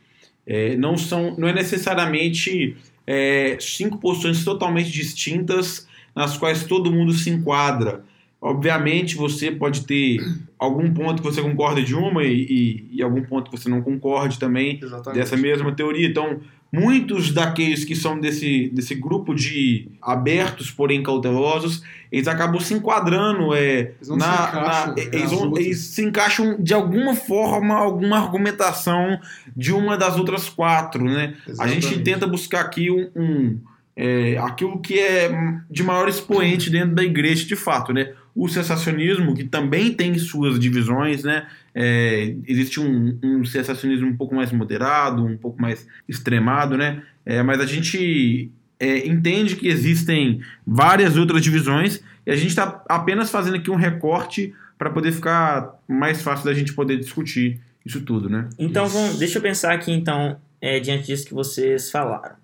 é, 0.46 0.74
não 0.76 0.96
são, 0.96 1.36
não 1.36 1.46
é 1.46 1.52
necessariamente 1.52 2.74
é, 3.06 3.58
cinco 3.60 3.98
posições 3.98 4.42
totalmente 4.42 4.90
distintas 4.90 5.86
nas 6.16 6.38
quais 6.38 6.64
todo 6.64 6.90
mundo 6.90 7.12
se 7.12 7.28
enquadra. 7.28 8.02
Obviamente, 8.42 9.16
você 9.16 9.50
pode 9.50 9.85
ter 9.87 10.18
algum 10.59 10.92
ponto 10.94 11.22
que 11.22 11.29
você 11.31 11.42
concorda 11.42 11.83
de 11.83 11.94
uma 11.94 12.24
e, 12.24 12.46
e, 12.90 12.96
e 12.98 13.03
algum 13.03 13.22
ponto 13.22 13.50
que 13.50 13.59
você 13.59 13.68
não 13.68 13.83
concorde 13.83 14.38
também 14.38 14.79
Exatamente. 14.83 15.18
dessa 15.20 15.37
mesma 15.37 15.72
teoria. 15.72 16.07
Então, 16.09 16.40
muitos 16.72 17.33
daqueles 17.33 17.85
que 17.85 17.94
são 17.94 18.18
desse, 18.18 18.70
desse 18.72 18.94
grupo 18.94 19.35
de 19.35 19.88
abertos, 20.00 20.70
porém 20.70 21.03
cautelosos, 21.03 21.83
eles 22.11 22.26
acabam 22.29 22.59
se 22.61 22.72
enquadrando 22.72 23.55
é, 23.55 23.92
Eles 24.00 24.09
na, 24.09 24.16
se 24.16 24.48
encaixam, 24.48 24.87
na- 24.88 24.94
né, 24.94 25.11
eles, 25.12 25.31
vão- 25.31 25.57
eles 25.59 25.79
se 25.79 26.03
encaixam 26.03 26.57
de 26.59 26.72
alguma 26.72 27.14
forma, 27.14 27.74
alguma 27.74 28.16
argumentação 28.16 29.18
de 29.55 29.70
uma 29.72 29.98
das 29.98 30.16
outras 30.16 30.48
quatro, 30.48 31.05
né? 31.05 31.35
A 31.59 31.68
gente 31.68 31.98
tenta 32.00 32.26
buscar 32.26 32.61
aqui 32.62 32.90
um, 32.90 33.11
um, 33.14 33.59
é, 33.94 34.38
aquilo 34.38 34.81
que 34.81 34.98
é 34.98 35.31
de 35.70 35.83
maior 35.83 36.09
expoente 36.09 36.70
dentro 36.70 36.94
da 36.94 37.03
igreja, 37.05 37.44
de 37.46 37.55
fato, 37.57 37.92
né? 37.92 38.14
O 38.40 38.48
sensacionismo, 38.48 39.35
que 39.35 39.44
também 39.44 39.92
tem 39.92 40.16
suas 40.18 40.59
divisões, 40.59 41.24
né? 41.24 41.46
É, 41.74 42.35
existe 42.46 42.81
um, 42.81 43.18
um 43.22 43.44
sensacionismo 43.44 44.09
um 44.09 44.16
pouco 44.16 44.35
mais 44.35 44.50
moderado, 44.50 45.24
um 45.24 45.37
pouco 45.37 45.61
mais 45.61 45.87
extremado, 46.09 46.76
né? 46.76 47.03
É, 47.26 47.42
mas 47.42 47.61
a 47.61 47.66
gente 47.66 48.50
é, 48.79 49.07
entende 49.07 49.57
que 49.57 49.68
existem 49.68 50.40
várias 50.66 51.18
outras 51.18 51.42
divisões 51.42 52.03
e 52.26 52.31
a 52.31 52.37
gente 52.37 52.48
está 52.48 52.83
apenas 52.88 53.31
fazendo 53.31 53.57
aqui 53.57 53.70
um 53.70 53.76
recorte 53.76 54.55
para 54.79 54.88
poder 54.88 55.12
ficar 55.12 55.79
mais 55.87 56.22
fácil 56.22 56.46
da 56.46 56.55
gente 56.55 56.72
poder 56.72 56.96
discutir 56.96 57.61
isso 57.85 58.00
tudo, 58.00 58.31
né? 58.31 58.48
Então, 58.59 58.87
vamos, 58.87 59.18
deixa 59.18 59.37
eu 59.37 59.42
pensar 59.42 59.74
aqui, 59.74 59.92
então, 59.92 60.38
é, 60.61 60.81
diante 60.81 61.07
disso 61.07 61.26
que 61.26 61.35
vocês 61.35 61.90
falaram. 61.90 62.37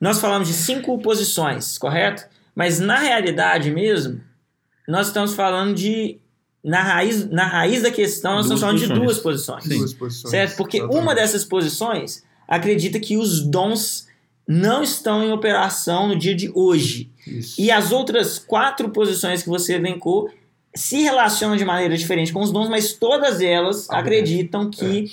Nós 0.00 0.18
falamos 0.18 0.48
de 0.48 0.54
cinco 0.54 0.98
posições, 0.98 1.76
correto? 1.76 2.24
Mas 2.54 2.80
na 2.80 2.98
realidade 2.98 3.70
mesmo, 3.70 4.20
nós 4.90 5.06
estamos 5.08 5.34
falando 5.34 5.74
de. 5.74 6.18
Na 6.62 6.82
raiz, 6.82 7.26
na 7.30 7.46
raiz 7.46 7.82
da 7.82 7.90
questão, 7.90 8.34
nós 8.34 8.46
Duas 8.46 8.58
estamos 8.60 8.60
falando 8.60 8.78
de 8.78 8.86
posições. 8.86 9.06
duas 9.06 9.18
posições. 9.18 9.64
Sim. 9.64 9.78
Duas 9.78 9.94
posições. 9.94 10.30
Certo? 10.30 10.56
Porque 10.58 10.76
Exatamente. 10.76 11.02
uma 11.02 11.14
dessas 11.14 11.42
posições 11.44 12.22
acredita 12.46 13.00
que 13.00 13.16
os 13.16 13.40
dons 13.40 14.06
não 14.46 14.82
estão 14.82 15.24
em 15.24 15.32
operação 15.32 16.08
no 16.08 16.18
dia 16.18 16.34
de 16.34 16.50
hoje. 16.54 17.10
Isso. 17.26 17.58
E 17.58 17.70
as 17.70 17.92
outras 17.92 18.38
quatro 18.38 18.90
posições 18.90 19.42
que 19.42 19.48
você 19.48 19.74
elencou 19.76 20.28
se 20.74 21.00
relacionam 21.00 21.56
de 21.56 21.64
maneira 21.64 21.96
diferente 21.96 22.30
com 22.32 22.42
os 22.42 22.52
dons, 22.52 22.68
mas 22.68 22.92
todas 22.92 23.40
elas 23.40 23.88
Ah, 23.88 23.98
acreditam 24.00 24.68
que 24.70 25.06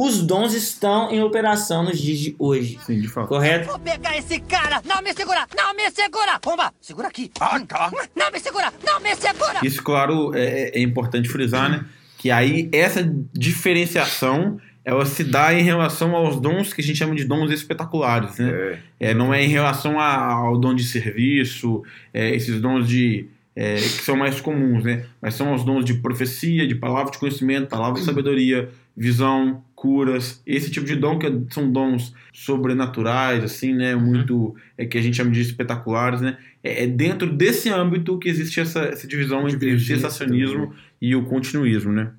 os 0.00 0.22
dons 0.22 0.54
estão 0.54 1.10
em 1.10 1.20
operação 1.20 1.82
nos 1.82 1.98
dias 1.98 2.18
de 2.20 2.36
hoje. 2.38 2.78
Sim, 2.86 3.00
de 3.00 3.08
fato. 3.08 3.26
Correto? 3.26 3.66
Vou 3.66 3.78
pegar 3.80 4.16
esse 4.16 4.38
cara! 4.38 4.80
Não 4.84 5.02
me 5.02 5.12
segura! 5.12 5.44
Não 5.56 5.74
me 5.74 5.90
segura! 5.90 6.38
Pomba, 6.40 6.72
segura 6.80 7.08
aqui! 7.08 7.30
Ah, 7.40 7.58
tá! 7.66 7.90
Não 8.14 8.30
me 8.30 8.38
segura! 8.38 8.72
Não 8.86 9.00
me 9.00 9.14
segura! 9.16 9.58
Isso, 9.64 9.82
claro, 9.82 10.32
é, 10.36 10.70
é 10.78 10.80
importante 10.80 11.28
frisar, 11.28 11.68
né? 11.68 11.84
Que 12.16 12.30
aí 12.30 12.68
essa 12.72 13.02
diferenciação 13.32 14.60
ela 14.84 15.04
se 15.04 15.22
dá 15.22 15.52
em 15.52 15.62
relação 15.62 16.14
aos 16.16 16.40
dons 16.40 16.72
que 16.72 16.80
a 16.80 16.84
gente 16.84 16.96
chama 16.96 17.14
de 17.14 17.24
dons 17.24 17.50
espetaculares, 17.50 18.38
né? 18.38 18.78
É, 18.98 19.12
não 19.12 19.34
é 19.34 19.44
em 19.44 19.48
relação 19.48 19.98
a- 20.00 20.32
ao 20.32 20.56
dom 20.56 20.74
de 20.74 20.84
serviço, 20.84 21.82
é, 22.14 22.34
esses 22.34 22.60
dons 22.60 22.88
de 22.88 23.28
é, 23.54 23.74
que 23.74 23.80
são 24.04 24.16
mais 24.16 24.40
comuns, 24.40 24.84
né? 24.84 25.04
Mas 25.20 25.34
são 25.34 25.52
os 25.52 25.64
dons 25.64 25.84
de 25.84 25.94
profecia, 25.94 26.66
de 26.66 26.76
palavra 26.76 27.10
de 27.10 27.18
conhecimento, 27.18 27.66
palavra 27.68 27.98
de 27.98 28.06
sabedoria, 28.06 28.70
visão, 28.96 29.62
curas, 29.80 30.42
esse 30.44 30.70
tipo 30.70 30.84
de 30.84 30.96
dom 30.96 31.18
que 31.18 31.26
são 31.50 31.70
dons 31.70 32.12
sobrenaturais, 32.32 33.44
assim, 33.44 33.72
né? 33.72 33.94
Muito 33.94 34.56
é, 34.76 34.84
que 34.84 34.98
a 34.98 35.00
gente 35.00 35.16
chama 35.16 35.30
de 35.30 35.40
espetaculares, 35.40 36.20
né? 36.20 36.36
É, 36.64 36.84
é 36.84 36.86
dentro 36.86 37.32
desse 37.32 37.70
âmbito 37.70 38.18
que 38.18 38.28
existe 38.28 38.60
essa, 38.60 38.80
essa 38.80 39.06
divisão 39.06 39.48
entre 39.48 39.72
o 39.72 39.80
sensacionismo 39.80 40.74
e 41.00 41.14
o 41.14 41.24
continuismo, 41.26 41.92
né? 41.92 42.10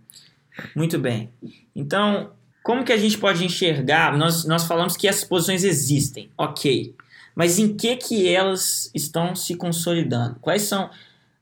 Muito 0.74 0.98
bem. 0.98 1.30
Então, 1.76 2.32
como 2.63 2.86
que 2.86 2.93
a 2.93 2.98
gente 2.98 3.17
pode 3.17 3.43
enxergar? 3.43 4.17
Nós, 4.17 4.45
nós 4.45 4.65
falamos 4.65 4.95
que 4.95 5.08
essas 5.08 5.26
posições 5.26 5.65
existem, 5.65 6.30
ok. 6.38 6.95
Mas 7.36 7.60
em 7.60 7.76
que 7.76 7.98
que 7.98 8.28
elas 8.28 8.89
estão 8.95 9.36
se 9.36 9.56
consolidando? 9.56 10.38
Quais 10.39 10.62
são 10.62 10.89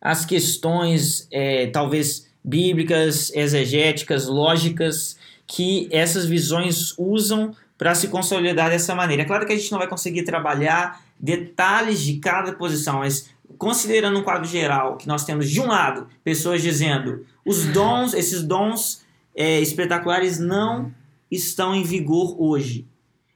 as 0.01 0.25
questões, 0.25 1.27
é, 1.31 1.67
talvez 1.67 2.26
bíblicas, 2.47 3.29
exegéticas, 3.35 4.25
lógicas, 4.25 5.17
que 5.45 5.89
essas 5.91 6.25
visões 6.25 6.93
usam 6.97 7.53
para 7.77 7.93
se 7.93 8.07
consolidar 8.07 8.69
dessa 8.69 8.95
maneira? 8.95 9.23
É 9.23 9.25
claro 9.25 9.45
que 9.45 9.51
a 9.51 9.55
gente 9.55 9.71
não 9.71 9.79
vai 9.79 9.87
conseguir 9.87 10.23
trabalhar 10.23 11.01
detalhes 11.19 12.01
de 12.01 12.17
cada 12.17 12.53
posição, 12.53 12.99
mas 12.99 13.29
considerando 13.57 14.19
um 14.19 14.23
quadro 14.23 14.47
geral, 14.47 14.95
que 14.95 15.07
nós 15.07 15.25
temos 15.25 15.49
de 15.49 15.59
um 15.59 15.67
lado 15.67 16.07
pessoas 16.23 16.61
dizendo 16.61 17.25
os 17.45 17.65
dons, 17.65 18.13
esses 18.13 18.43
dons 18.43 19.05
é, 19.35 19.59
espetaculares 19.59 20.39
não 20.39 20.91
estão 21.29 21.75
em 21.75 21.83
vigor 21.83 22.41
hoje. 22.41 22.87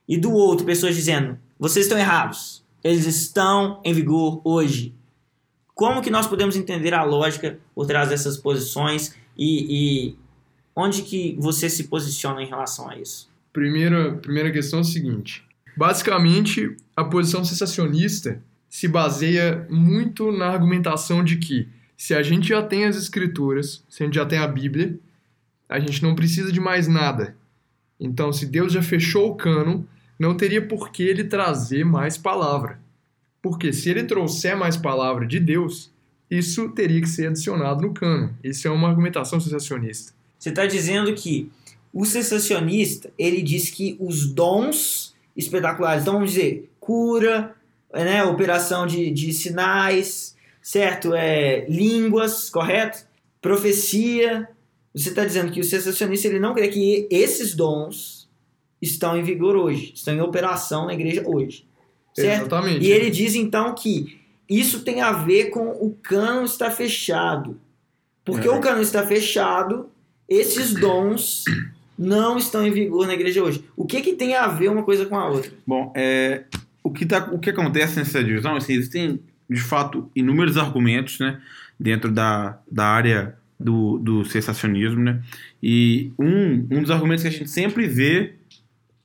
E 0.08 0.18
do 0.18 0.32
outro, 0.32 0.66
pessoas 0.66 0.96
dizendo, 0.96 1.38
vocês 1.60 1.86
estão 1.86 1.98
errados. 1.98 2.64
Eles 2.84 3.06
estão 3.06 3.80
em 3.84 3.94
vigor 3.94 4.42
hoje. 4.44 4.96
Como 5.82 6.00
que 6.00 6.12
nós 6.12 6.28
podemos 6.28 6.56
entender 6.56 6.94
a 6.94 7.04
lógica 7.04 7.58
por 7.74 7.88
trás 7.88 8.10
dessas 8.10 8.38
posições 8.38 9.16
e, 9.36 10.12
e 10.12 10.16
onde 10.76 11.02
que 11.02 11.36
você 11.40 11.68
se 11.72 11.86
posiciona 11.86 12.44
em 12.44 12.46
relação 12.46 12.88
a 12.88 13.00
isso? 13.00 13.28
Primeira, 13.52 14.14
primeira 14.14 14.52
questão 14.52 14.78
é 14.78 14.82
a 14.84 14.86
seguinte. 14.86 15.44
Basicamente, 15.76 16.78
a 16.96 17.04
posição 17.04 17.44
sensacionista 17.44 18.44
se 18.70 18.88
baseia 18.88 19.66
muito 19.72 20.32
na 20.32 20.50
argumentação 20.50 21.24
de 21.24 21.38
que 21.38 21.68
se 21.98 22.14
a 22.14 22.22
gente 22.22 22.50
já 22.50 22.62
tem 22.62 22.86
as 22.86 22.96
escrituras, 22.96 23.84
se 23.90 24.04
a 24.04 24.06
gente 24.06 24.14
já 24.14 24.26
tem 24.28 24.38
a 24.38 24.48
Bíblia, 24.48 25.00
a 25.68 25.80
gente 25.80 26.04
não 26.04 26.14
precisa 26.14 26.52
de 26.52 26.60
mais 26.60 26.88
nada. 26.88 27.36
Então, 28.00 28.32
se 28.32 28.46
Deus 28.46 28.72
já 28.72 28.84
fechou 28.84 29.32
o 29.32 29.36
cânon, 29.36 29.82
não 30.20 30.38
teria 30.38 30.62
por 30.62 30.92
que 30.92 31.02
ele 31.02 31.24
trazer 31.24 31.84
mais 31.84 32.20
palavra. 32.20 32.80
Porque 33.42 33.74
se 33.74 33.90
ele 33.90 34.04
trouxer 34.04 34.56
mais 34.56 34.78
palavra 34.78 35.26
de 35.26 35.40
Deus, 35.40 35.92
isso 36.30 36.70
teria 36.70 37.02
que 37.02 37.10
ser 37.10 37.28
adicionado 37.28 37.82
no 37.82 37.94
cânon. 37.94 38.30
Isso 38.44 38.68
é 38.68 38.72
uma 38.72 38.88
argumentação 38.88 39.40
sensacionista. 39.40 40.14
Você 40.38 40.50
está 40.50 40.66
dizendo 40.66 41.14
que 41.14 41.52
o 41.94 42.06
sensacionista, 42.06 43.12
ele 43.18 43.42
diz 43.42 43.70
que 43.70 43.98
os 44.00 44.26
dons 44.26 45.14
espetaculares, 45.36 46.04
então 46.04 46.14
vamos 46.14 46.32
dizer, 46.32 46.70
cura, 46.80 47.56
né, 47.94 48.24
operação 48.24 48.88
de, 48.88 49.12
de 49.12 49.34
sinais, 49.34 50.36
certo? 50.62 51.14
É, 51.14 51.66
línguas, 51.68 52.50
correto? 52.50 53.06
Profecia. 53.42 54.48
Você 54.94 55.10
está 55.10 55.26
dizendo 55.26 55.52
que 55.52 55.60
o 55.60 55.64
sensacionista 55.64 56.28
ele 56.28 56.40
não 56.40 56.54
crê 56.54 56.68
que 56.70 57.08
esses 57.10 57.56
dons 57.56 58.30
estão 58.82 59.18
em 59.18 59.24
vigor 59.24 59.56
hoje, 59.56 59.92
estão 59.94 60.14
em 60.14 60.22
operação 60.22 60.86
na 60.86 60.94
igreja 60.94 61.24
hoje. 61.26 61.66
Certo? 62.14 62.42
Exatamente. 62.48 62.86
E 62.86 62.92
ele 62.92 63.10
diz 63.10 63.36
então 63.36 63.74
que 63.74 64.20
isso 64.50 64.84
tem 64.84 65.02
a 65.02 65.12
ver 65.12 65.46
com 65.46 65.70
o 65.70 65.96
cano 66.04 66.44
estar 66.44 66.70
fechado. 66.72 67.60
Porque 68.26 68.48
É. 68.48 68.52
o 68.52 68.60
cano 68.60 68.82
está 68.82 69.06
fechado, 69.06 69.90
esses 70.28 70.74
dons 70.80 71.44
não 71.98 72.38
estão 72.38 72.66
em 72.66 72.72
vigor 72.72 73.08
na 73.08 73.14
igreja 73.14 73.44
hoje. 73.44 73.64
O 73.78 73.86
que, 73.86 74.02
que 74.02 74.14
tem 74.14 74.36
a 74.36 74.48
ver 74.48 74.70
uma 74.70 74.84
coisa 74.84 75.06
com 75.06 75.18
a 75.18 75.30
outra? 75.30 75.52
Bom, 75.66 75.94
é, 75.96 76.44
o, 76.84 76.90
que 76.92 77.06
tá, 77.06 77.30
o 77.32 77.40
que 77.40 77.50
acontece 77.50 77.98
nessa 77.98 78.24
divisão, 78.24 78.56
assim, 78.56 78.74
existem, 78.74 79.20
de 79.50 79.62
fato, 79.62 80.10
inúmeros 80.16 80.58
argumentos, 80.58 81.20
né, 81.20 81.40
dentro 81.80 82.12
da, 82.12 82.60
da 82.70 82.86
área 82.86 83.36
do, 83.60 84.00
do 84.00 84.26
sensacionismo, 84.26 85.00
né, 85.00 85.22
e 85.62 86.12
um, 86.18 86.68
um 86.72 86.82
dos 86.82 86.90
argumentos 86.92 87.22
que 87.22 87.28
a 87.30 87.32
gente 87.32 87.50
sempre 87.50 87.88
vê 87.88 88.34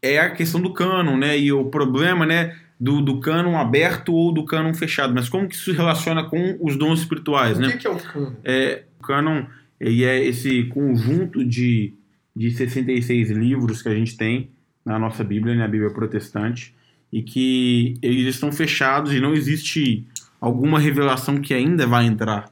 é 0.00 0.18
a 0.18 0.30
questão 0.30 0.60
do 0.60 0.72
cânon, 0.72 1.16
né, 1.16 1.38
e 1.38 1.52
o 1.52 1.66
problema, 1.66 2.24
né, 2.24 2.56
do, 2.78 3.00
do 3.00 3.20
cânon 3.20 3.58
aberto 3.58 4.12
ou 4.12 4.32
do 4.32 4.44
cânon 4.44 4.74
fechado, 4.74 5.14
mas 5.14 5.28
como 5.28 5.48
que 5.48 5.54
isso 5.54 5.70
se 5.70 5.76
relaciona 5.76 6.24
com 6.24 6.58
os 6.60 6.76
dons 6.76 7.00
espirituais, 7.00 7.56
O 7.58 7.60
né? 7.60 7.72
que, 7.72 7.78
que 7.78 7.86
é 7.86 7.90
o 7.90 7.96
cânon? 7.96 8.32
É, 8.44 8.84
o 8.98 9.02
cânon 9.02 9.44
ele 9.80 10.04
é 10.04 10.24
esse 10.24 10.64
conjunto 10.64 11.44
de, 11.44 11.94
de 12.34 12.50
66 12.50 13.30
livros 13.30 13.82
que 13.82 13.88
a 13.88 13.94
gente 13.94 14.16
tem 14.16 14.50
na 14.84 14.98
nossa 14.98 15.24
Bíblia, 15.24 15.54
na 15.54 15.66
Bíblia 15.66 15.90
protestante, 15.90 16.74
e 17.12 17.22
que 17.22 17.96
eles 18.02 18.26
estão 18.34 18.52
fechados 18.52 19.12
e 19.12 19.20
não 19.20 19.34
existe 19.34 20.06
alguma 20.40 20.78
revelação 20.78 21.40
que 21.40 21.54
ainda 21.54 21.86
vai 21.86 22.06
entrar. 22.06 22.50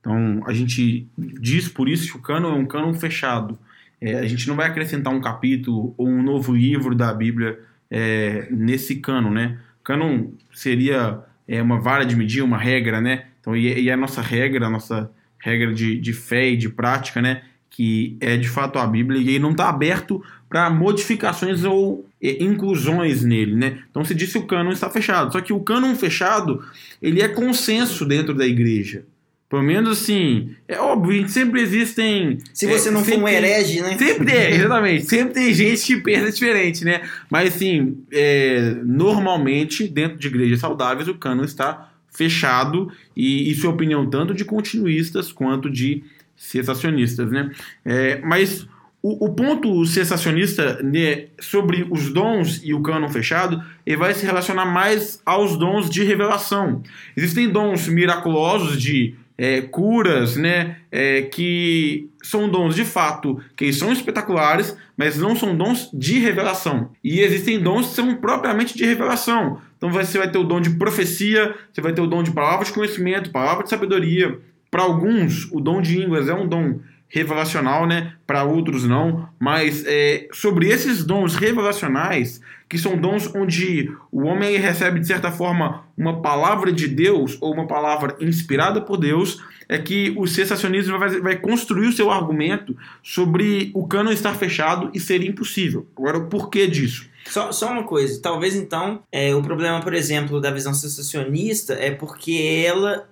Então, 0.00 0.42
a 0.46 0.52
gente 0.52 1.06
diz 1.16 1.68
por 1.68 1.88
isso 1.88 2.10
que 2.10 2.16
o 2.16 2.22
cânon 2.22 2.52
é 2.52 2.54
um 2.54 2.66
cânon 2.66 2.94
fechado. 2.94 3.58
É, 4.00 4.18
a 4.18 4.26
gente 4.26 4.46
não 4.48 4.56
vai 4.56 4.66
acrescentar 4.66 5.12
um 5.12 5.20
capítulo 5.20 5.94
ou 5.96 6.08
um 6.08 6.22
novo 6.22 6.54
livro 6.54 6.94
da 6.94 7.12
Bíblia 7.12 7.58
é, 7.90 8.48
nesse 8.50 8.96
cânon, 8.96 9.30
né? 9.30 9.58
Cânon 9.82 10.30
seria 10.52 11.20
é, 11.46 11.62
uma 11.62 11.80
vara 11.80 12.04
de 12.04 12.14
medir, 12.14 12.42
uma 12.42 12.58
regra, 12.58 13.00
né? 13.00 13.26
Então, 13.40 13.56
e, 13.56 13.82
e 13.82 13.90
a 13.90 13.96
nossa 13.96 14.20
regra, 14.20 14.66
a 14.66 14.70
nossa 14.70 15.10
regra 15.38 15.72
de, 15.72 15.98
de 15.98 16.12
fé 16.12 16.50
e 16.50 16.56
de 16.56 16.68
prática, 16.68 17.22
né? 17.22 17.42
Que 17.70 18.16
é 18.20 18.36
de 18.36 18.48
fato 18.48 18.78
a 18.78 18.86
Bíblia, 18.86 19.20
e 19.20 19.38
não 19.38 19.52
está 19.52 19.68
aberto 19.68 20.22
para 20.48 20.68
modificações 20.70 21.64
ou 21.64 22.06
é, 22.22 22.42
inclusões 22.42 23.22
nele, 23.22 23.54
né? 23.54 23.78
Então 23.90 24.04
se 24.04 24.14
disse 24.14 24.38
que 24.38 24.44
o 24.44 24.46
cânon 24.46 24.72
está 24.72 24.90
fechado. 24.90 25.32
Só 25.32 25.40
que 25.40 25.52
o 25.52 25.60
cânon 25.60 25.94
fechado, 25.94 26.62
ele 27.00 27.22
é 27.22 27.28
consenso 27.28 28.04
dentro 28.04 28.34
da 28.34 28.46
igreja. 28.46 29.04
Pelo 29.48 29.62
menos 29.62 29.98
assim, 29.98 30.54
é 30.68 30.78
óbvio, 30.78 31.26
sempre 31.26 31.62
existem. 31.62 32.38
Se 32.52 32.66
você 32.66 32.90
é, 32.90 32.92
não 32.92 33.02
for 33.02 33.16
um 33.16 33.26
herege, 33.26 33.80
né? 33.80 33.96
Sempre 33.96 34.30
é, 34.32 34.54
exatamente. 34.54 35.06
Sempre 35.06 35.34
tem 35.34 35.54
gente 35.54 35.86
que 35.86 35.96
pensa 36.02 36.30
diferente, 36.30 36.84
né? 36.84 37.00
Mas 37.30 37.54
assim, 37.54 37.96
é, 38.12 38.76
normalmente, 38.84 39.88
dentro 39.88 40.18
de 40.18 40.28
igrejas 40.28 40.60
saudáveis, 40.60 41.08
o 41.08 41.14
cano 41.14 41.44
está 41.44 41.90
fechado, 42.10 42.92
e 43.16 43.50
isso 43.50 43.66
é 43.66 43.70
opinião 43.70 44.08
tanto 44.10 44.34
de 44.34 44.44
continuistas 44.44 45.32
quanto 45.32 45.70
de 45.70 46.04
cessacionistas, 46.36 47.30
né? 47.30 47.50
É, 47.86 48.20
mas 48.20 48.68
o, 49.02 49.26
o 49.26 49.32
ponto 49.32 49.84
cessacionista 49.86 50.82
né, 50.82 51.26
sobre 51.40 51.86
os 51.88 52.12
dons 52.12 52.60
e 52.62 52.74
o 52.74 52.82
cânon 52.82 53.08
fechado, 53.08 53.62
ele 53.86 53.96
vai 53.96 54.12
se 54.12 54.26
relacionar 54.26 54.66
mais 54.66 55.22
aos 55.24 55.56
dons 55.56 55.88
de 55.88 56.04
revelação. 56.04 56.82
Existem 57.16 57.48
dons 57.48 57.88
miraculosos 57.88 58.80
de 58.80 59.14
é, 59.38 59.62
curas, 59.62 60.36
né, 60.36 60.78
é, 60.90 61.22
que 61.22 62.10
são 62.20 62.48
dons 62.48 62.74
de 62.74 62.84
fato, 62.84 63.40
que 63.56 63.72
são 63.72 63.92
espetaculares, 63.92 64.76
mas 64.96 65.16
não 65.16 65.36
são 65.36 65.56
dons 65.56 65.88
de 65.94 66.18
revelação. 66.18 66.90
E 67.04 67.20
existem 67.20 67.60
dons 67.60 67.88
que 67.88 67.94
são 67.94 68.16
propriamente 68.16 68.76
de 68.76 68.84
revelação. 68.84 69.60
Então 69.76 69.92
você 69.92 70.18
vai 70.18 70.28
ter 70.28 70.38
o 70.38 70.44
dom 70.44 70.60
de 70.60 70.70
profecia, 70.70 71.54
você 71.72 71.80
vai 71.80 71.92
ter 71.92 72.00
o 72.00 72.06
dom 72.08 72.24
de 72.24 72.32
palavra 72.32 72.64
de 72.64 72.72
conhecimento, 72.72 73.30
palavra 73.30 73.62
de 73.62 73.70
sabedoria. 73.70 74.36
Para 74.68 74.82
alguns, 74.82 75.48
o 75.52 75.60
dom 75.60 75.80
de 75.80 75.96
línguas 75.96 76.28
é 76.28 76.34
um 76.34 76.46
dom 76.46 76.80
revelacional, 77.08 77.86
né? 77.86 78.14
Para 78.26 78.44
outros 78.44 78.84
não. 78.84 79.28
Mas 79.38 79.84
é, 79.86 80.28
sobre 80.32 80.68
esses 80.68 81.04
dons 81.04 81.34
revelacionais, 81.34 82.40
que 82.68 82.78
são 82.78 82.96
dons 82.96 83.32
onde 83.34 83.90
o 84.12 84.24
homem 84.24 84.56
recebe 84.58 85.00
de 85.00 85.06
certa 85.06 85.32
forma 85.32 85.84
uma 85.96 86.20
palavra 86.20 86.70
de 86.70 86.86
Deus 86.86 87.38
ou 87.40 87.52
uma 87.52 87.66
palavra 87.66 88.16
inspirada 88.20 88.80
por 88.80 88.98
Deus, 88.98 89.42
é 89.68 89.78
que 89.78 90.14
o 90.16 90.26
cessacionismo 90.26 90.98
vai, 90.98 91.20
vai 91.20 91.36
construir 91.36 91.88
o 91.88 91.92
seu 91.92 92.10
argumento 92.10 92.76
sobre 93.02 93.70
o 93.74 93.86
cano 93.86 94.10
estar 94.10 94.34
fechado 94.34 94.90
e 94.94 95.00
ser 95.00 95.22
impossível. 95.22 95.86
Agora, 95.96 96.18
o 96.18 96.26
porquê 96.26 96.66
disso? 96.66 97.08
Só, 97.26 97.52
só 97.52 97.70
uma 97.70 97.84
coisa, 97.84 98.20
talvez 98.22 98.56
então 98.56 99.02
é, 99.12 99.34
o 99.34 99.42
problema, 99.42 99.80
por 99.80 99.92
exemplo, 99.92 100.40
da 100.40 100.50
visão 100.50 100.72
sensacionista 100.72 101.74
é 101.74 101.90
porque 101.90 102.64
ela, 102.66 103.06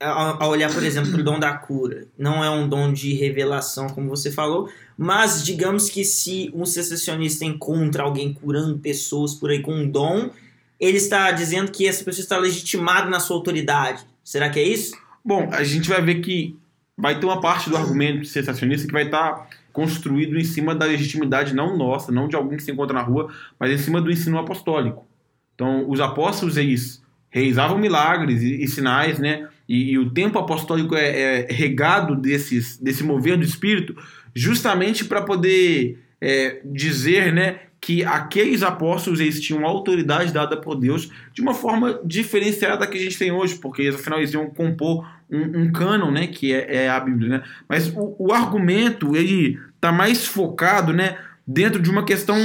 ao 0.00 0.50
olhar, 0.50 0.72
por 0.72 0.82
exemplo, 0.82 1.10
para 1.10 1.20
o 1.20 1.24
dom 1.24 1.38
da 1.38 1.52
cura, 1.52 2.06
não 2.16 2.44
é 2.44 2.50
um 2.50 2.68
dom 2.68 2.92
de 2.92 3.14
revelação, 3.14 3.88
como 3.88 4.08
você 4.08 4.30
falou, 4.30 4.70
mas 4.96 5.44
digamos 5.44 5.90
que 5.90 6.04
se 6.04 6.50
um 6.54 6.64
sensacionista 6.64 7.44
encontra 7.44 8.04
alguém 8.04 8.32
curando 8.32 8.78
pessoas 8.78 9.34
por 9.34 9.50
aí 9.50 9.60
com 9.60 9.74
um 9.74 9.90
dom, 9.90 10.30
ele 10.78 10.98
está 10.98 11.32
dizendo 11.32 11.72
que 11.72 11.86
essa 11.86 12.04
pessoa 12.04 12.22
está 12.22 12.38
legitimada 12.38 13.10
na 13.10 13.18
sua 13.18 13.36
autoridade. 13.36 14.06
Será 14.22 14.48
que 14.48 14.60
é 14.60 14.62
isso? 14.62 14.96
Bom, 15.24 15.48
a 15.52 15.64
gente 15.64 15.88
vai 15.88 16.00
ver 16.00 16.20
que 16.20 16.56
vai 16.96 17.18
ter 17.18 17.26
uma 17.26 17.40
parte 17.40 17.68
do 17.68 17.76
argumento 17.76 18.24
sensacionista 18.24 18.86
que 18.86 18.92
vai 18.92 19.06
estar 19.06 19.48
construído 19.72 20.38
em 20.38 20.44
cima 20.44 20.74
da 20.74 20.86
legitimidade 20.86 21.54
não 21.54 21.76
nossa, 21.76 22.12
não 22.12 22.28
de 22.28 22.36
alguém 22.36 22.56
que 22.56 22.62
se 22.62 22.70
encontra 22.70 22.94
na 22.94 23.02
rua, 23.02 23.32
mas 23.58 23.72
em 23.72 23.78
cima 23.78 24.00
do 24.00 24.10
ensino 24.10 24.38
apostólico. 24.38 25.06
Então, 25.54 25.88
os 25.88 26.00
apóstolos 26.00 26.56
eles 26.56 27.02
realizavam 27.30 27.78
milagres 27.78 28.42
e, 28.42 28.62
e 28.62 28.68
sinais, 28.68 29.18
né? 29.18 29.48
E, 29.68 29.92
e 29.92 29.98
o 29.98 30.10
tempo 30.10 30.38
apostólico 30.38 30.94
é, 30.96 31.42
é 31.42 31.52
regado 31.52 32.16
desses, 32.16 32.78
desse 32.78 33.04
mover 33.04 33.36
do 33.36 33.44
Espírito, 33.44 33.94
justamente 34.34 35.04
para 35.04 35.22
poder 35.22 35.98
é, 36.20 36.60
dizer, 36.64 37.32
né? 37.32 37.60
Que 37.80 38.04
aqueles 38.04 38.62
apóstolos 38.62 39.20
eles 39.20 39.40
tinham 39.40 39.64
autoridade 39.64 40.32
dada 40.32 40.56
por 40.56 40.74
Deus 40.74 41.12
de 41.32 41.40
uma 41.40 41.54
forma 41.54 42.00
diferenciada 42.04 42.78
da 42.78 42.86
que 42.86 42.98
a 42.98 43.00
gente 43.00 43.18
tem 43.18 43.30
hoje, 43.30 43.54
porque 43.56 43.86
afinal 43.88 44.18
eles 44.18 44.32
iam 44.32 44.50
compor 44.50 45.08
um, 45.30 45.62
um 45.62 45.72
cânon, 45.72 46.10
né? 46.10 46.26
Que 46.26 46.52
é, 46.52 46.84
é 46.84 46.90
a 46.90 46.98
Bíblia, 46.98 47.28
né? 47.28 47.42
Mas 47.68 47.88
o, 47.94 48.16
o 48.18 48.32
argumento 48.32 49.14
ele 49.14 49.58
está 49.76 49.92
mais 49.92 50.26
focado, 50.26 50.92
né? 50.92 51.18
Dentro 51.46 51.80
de 51.80 51.90
uma 51.90 52.04
questão 52.04 52.36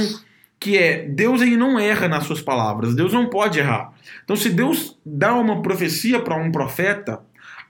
que 0.58 0.78
é 0.78 1.02
Deus 1.02 1.42
ele 1.42 1.56
não 1.56 1.78
erra 1.78 2.08
nas 2.08 2.24
suas 2.24 2.40
palavras, 2.40 2.94
Deus 2.94 3.12
não 3.12 3.28
pode 3.28 3.58
errar. 3.58 3.92
Então, 4.24 4.34
se 4.34 4.50
Deus 4.50 4.98
dá 5.04 5.34
uma 5.34 5.60
profecia 5.60 6.20
para 6.20 6.36
um 6.36 6.50
profeta, 6.50 7.20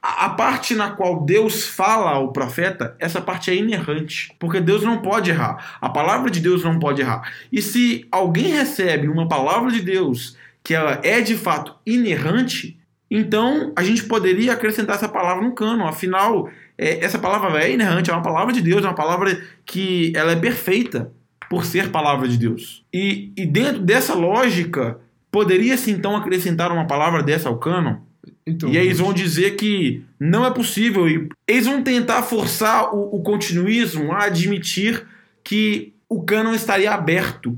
a, 0.07 0.29
parte 0.29 0.75
na 0.75 0.91
qual 0.91 1.25
Deus 1.25 1.67
fala 1.67 2.11
ao 2.11 2.31
profeta, 2.31 2.95
essa 2.99 3.23
parte 3.23 3.51
é 3.51 3.55
inerrante, 3.55 4.35
porque 4.39 4.61
Deus 4.61 4.83
não 4.83 4.99
pode 4.99 5.31
errar. 5.31 5.79
A 5.81 5.89
palavra 5.89 6.31
de 6.31 6.41
Deus 6.41 6.63
não 6.63 6.79
pode 6.79 7.01
errar. 7.01 7.33
E 7.51 7.63
se 7.63 8.07
alguém 8.13 8.49
recebe 8.49 9.09
uma 9.09 9.27
palavra 9.27 9.71
de 9.71 9.81
Deus 9.81 10.37
que 10.63 10.75
ela 10.75 11.01
é 11.03 11.23
de 11.23 11.37
fato 11.37 11.75
inerrante, 11.87 12.79
então 13.11 13.73
a 13.75 13.83
gente 13.83 14.05
poderia 14.05 14.53
acrescentar 14.53 14.97
essa 14.97 15.09
palavra 15.09 15.43
no 15.43 15.55
cano. 15.55 15.87
Afinal, 15.87 16.51
é, 16.77 17.03
essa 17.03 17.19
palavra 17.19 17.65
é 17.65 17.73
inerrante, 17.73 18.11
é 18.11 18.13
uma 18.13 18.23
palavra 18.23 18.53
de 18.53 18.61
Deus, 18.61 18.85
é 18.85 18.89
uma 18.89 18.95
palavra 18.95 19.43
que 19.65 20.13
ela 20.15 20.33
é 20.33 20.37
perfeita 20.37 21.11
por 21.55 21.65
ser 21.65 21.93
palavra 21.93 22.27
de 22.27 22.37
Deus. 22.37 22.85
E, 22.93 23.33
e 23.37 23.47
dentro 23.47 23.81
dessa 23.81 24.13
lógica, 24.13 24.99
poderia-se 25.31 25.89
então 25.93 26.17
acrescentar 26.17 26.73
uma 26.73 26.85
palavra 26.85 27.23
dessa 27.23 27.49
ao 27.49 27.59
cânon? 27.59 27.99
Então, 28.45 28.69
E 28.69 28.77
aí 28.77 28.87
eles 28.87 28.99
vão 28.99 29.13
dizer 29.13 29.53
que 29.53 30.03
não 30.19 30.45
é 30.45 30.51
possível. 30.51 31.09
E 31.09 31.29
eles 31.47 31.67
vão 31.67 31.81
tentar 31.81 32.23
forçar 32.23 32.93
o, 32.93 33.15
o 33.15 33.23
continuismo 33.23 34.11
a 34.11 34.25
admitir 34.25 35.07
que 35.45 35.93
o 36.09 36.25
cânon 36.25 36.55
estaria 36.55 36.93
aberto 36.93 37.57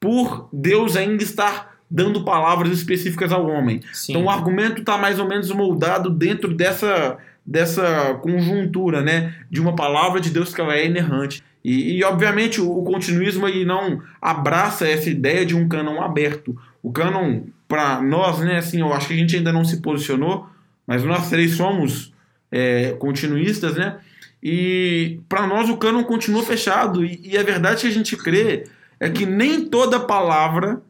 por 0.00 0.48
Deus 0.50 0.96
ainda 0.96 1.22
estar 1.22 1.76
dando 1.90 2.24
palavras 2.24 2.72
específicas 2.72 3.32
ao 3.32 3.46
homem. 3.46 3.82
Sim. 3.92 4.12
Então 4.12 4.24
o 4.24 4.30
argumento 4.30 4.80
está 4.80 4.96
mais 4.96 5.18
ou 5.18 5.28
menos 5.28 5.50
moldado 5.50 6.08
dentro 6.08 6.54
dessa, 6.54 7.18
dessa 7.44 8.14
conjuntura, 8.22 9.02
né? 9.02 9.34
De 9.50 9.60
uma 9.60 9.76
palavra 9.76 10.22
de 10.22 10.30
Deus 10.30 10.54
que 10.54 10.60
ela 10.62 10.74
é 10.74 10.86
inerrante. 10.86 11.44
E, 11.66 11.96
e, 11.96 12.04
obviamente 12.04 12.60
o, 12.60 12.82
continuismo 12.84 13.48
ele 13.48 13.64
não 13.64 14.00
abraça 14.22 14.86
essa 14.86 15.10
ideia 15.10 15.44
de 15.44 15.56
um 15.56 15.66
cânon 15.66 16.00
aberto. 16.00 16.56
O 16.80 16.92
cânon, 16.92 17.40
para 17.66 18.00
nós, 18.00 18.38
né, 18.38 18.58
assim, 18.58 18.78
eu 18.78 18.92
acho 18.92 19.08
que 19.08 19.14
a 19.14 19.16
gente 19.16 19.34
ainda 19.34 19.52
não 19.52 19.64
se 19.64 19.78
posicionou, 19.78 20.48
mas 20.86 21.02
nós 21.02 21.28
três 21.28 21.56
somos 21.56 22.14
é, 22.52 22.92
continuistas, 23.00 23.74
né? 23.74 23.98
E 24.40 25.18
para 25.28 25.44
nós 25.44 25.68
o 25.68 25.76
cânon 25.76 26.04
continua 26.04 26.44
fechado. 26.44 27.04
E, 27.04 27.20
e 27.24 27.36
a 27.36 27.42
verdade 27.42 27.80
que 27.80 27.88
a 27.88 27.92
gente 27.92 28.16
crê 28.16 28.68
é 29.00 29.10
que 29.10 29.26
nem 29.26 29.66
toda 29.66 29.98
palavra 29.98 30.80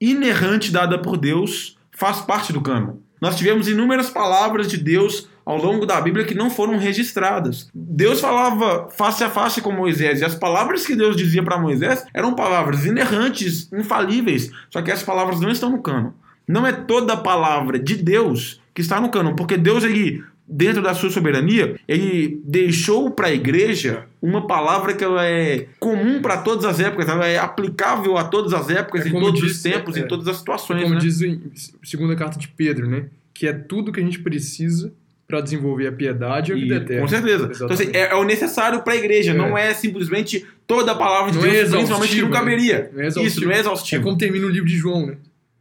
inerrante 0.00 0.72
dada 0.72 0.98
por 0.98 1.16
Deus 1.16 1.78
faz 1.92 2.20
parte 2.20 2.52
do 2.52 2.60
cânon. 2.60 2.96
Nós 3.20 3.36
tivemos 3.36 3.68
inúmeras 3.68 4.10
palavras 4.10 4.66
de 4.66 4.78
Deus 4.78 5.28
ao 5.44 5.56
longo 5.56 5.84
da 5.86 6.00
Bíblia 6.00 6.24
que 6.24 6.34
não 6.34 6.48
foram 6.50 6.78
registradas. 6.78 7.68
Deus 7.74 8.20
falava 8.20 8.88
face 8.90 9.22
a 9.22 9.30
face 9.30 9.60
com 9.60 9.70
Moisés, 9.72 10.20
e 10.20 10.24
as 10.24 10.34
palavras 10.34 10.86
que 10.86 10.96
Deus 10.96 11.16
dizia 11.16 11.42
para 11.42 11.58
Moisés 11.58 12.04
eram 12.14 12.34
palavras 12.34 12.86
inerrantes, 12.86 13.70
infalíveis, 13.72 14.50
só 14.70 14.80
que 14.82 14.90
essas 14.90 15.04
palavras 15.04 15.40
não 15.40 15.50
estão 15.50 15.70
no 15.70 15.82
cânon. 15.82 16.10
Não 16.46 16.66
é 16.66 16.72
toda 16.72 17.16
palavra 17.16 17.78
de 17.78 17.96
Deus 17.96 18.60
que 18.74 18.80
está 18.80 19.00
no 19.00 19.10
cânon, 19.10 19.34
porque 19.34 19.56
Deus 19.56 19.84
ele 19.84 20.22
dentro 20.46 20.82
da 20.82 20.92
sua 20.92 21.08
soberania, 21.10 21.80
ele 21.88 22.38
deixou 22.44 23.10
para 23.10 23.28
a 23.28 23.32
igreja 23.32 24.04
uma 24.20 24.46
palavra 24.46 24.92
que 24.92 25.02
ela 25.02 25.24
é 25.24 25.68
comum 25.80 26.20
para 26.20 26.36
todas 26.36 26.66
as 26.66 26.78
épocas, 26.80 27.08
ela 27.08 27.26
é 27.26 27.38
aplicável 27.38 28.18
a 28.18 28.24
todas 28.24 28.52
as 28.52 28.68
épocas, 28.68 29.06
É 29.06 29.08
em 29.08 29.12
todos 29.12 29.40
diz- 29.40 29.52
os 29.56 29.62
tempos, 29.62 29.96
é, 29.96 30.00
em 30.00 30.06
todas 30.06 30.28
as 30.28 30.36
situações. 30.36 30.82
Como 30.82 30.94
né? 30.96 31.00
diz 31.00 31.22
em 31.22 31.40
segunda 31.82 32.14
carta 32.14 32.38
de 32.38 32.46
Pedro, 32.48 32.86
né? 32.86 33.06
Que 33.32 33.46
é 33.48 33.54
tudo 33.54 33.90
que 33.90 34.00
a 34.00 34.02
gente 34.02 34.18
precisa 34.18 34.92
para 35.34 35.40
desenvolver 35.42 35.88
a 35.88 35.92
piedade 35.92 36.52
e 36.52 36.54
a 36.54 36.56
vida 36.56 36.74
eterna. 36.76 37.02
com 37.02 37.08
certeza. 37.08 37.50
Então, 37.52 37.66
assim, 37.70 37.90
é, 37.92 38.12
é 38.12 38.14
o 38.14 38.22
necessário 38.24 38.82
para 38.82 38.92
a 38.92 38.96
igreja, 38.96 39.32
É. 39.32 39.34
não 39.34 39.58
é 39.58 39.74
simplesmente 39.74 40.44
toda 40.66 40.92
a 40.92 40.94
palavra 40.94 41.32
de 41.32 41.38
Não 41.38 41.44
é 41.46 41.50
Deus, 41.50 41.70
principalmente 41.70 42.14
que 42.14 42.22
não 42.22 42.30
caberia. 42.30 42.90
Não 42.92 43.02
é 43.02 43.08
Isso, 43.08 43.18
exaustivo. 43.18 43.46
não 43.46 43.52
é 43.52 43.56
É 43.56 43.60
exaustivo. 43.60 44.02
como 44.04 44.16
termina 44.16 44.46
o 44.46 44.48
livro 44.50 44.68
de 44.68 44.76
João, 44.76 45.06
né? 45.06 45.14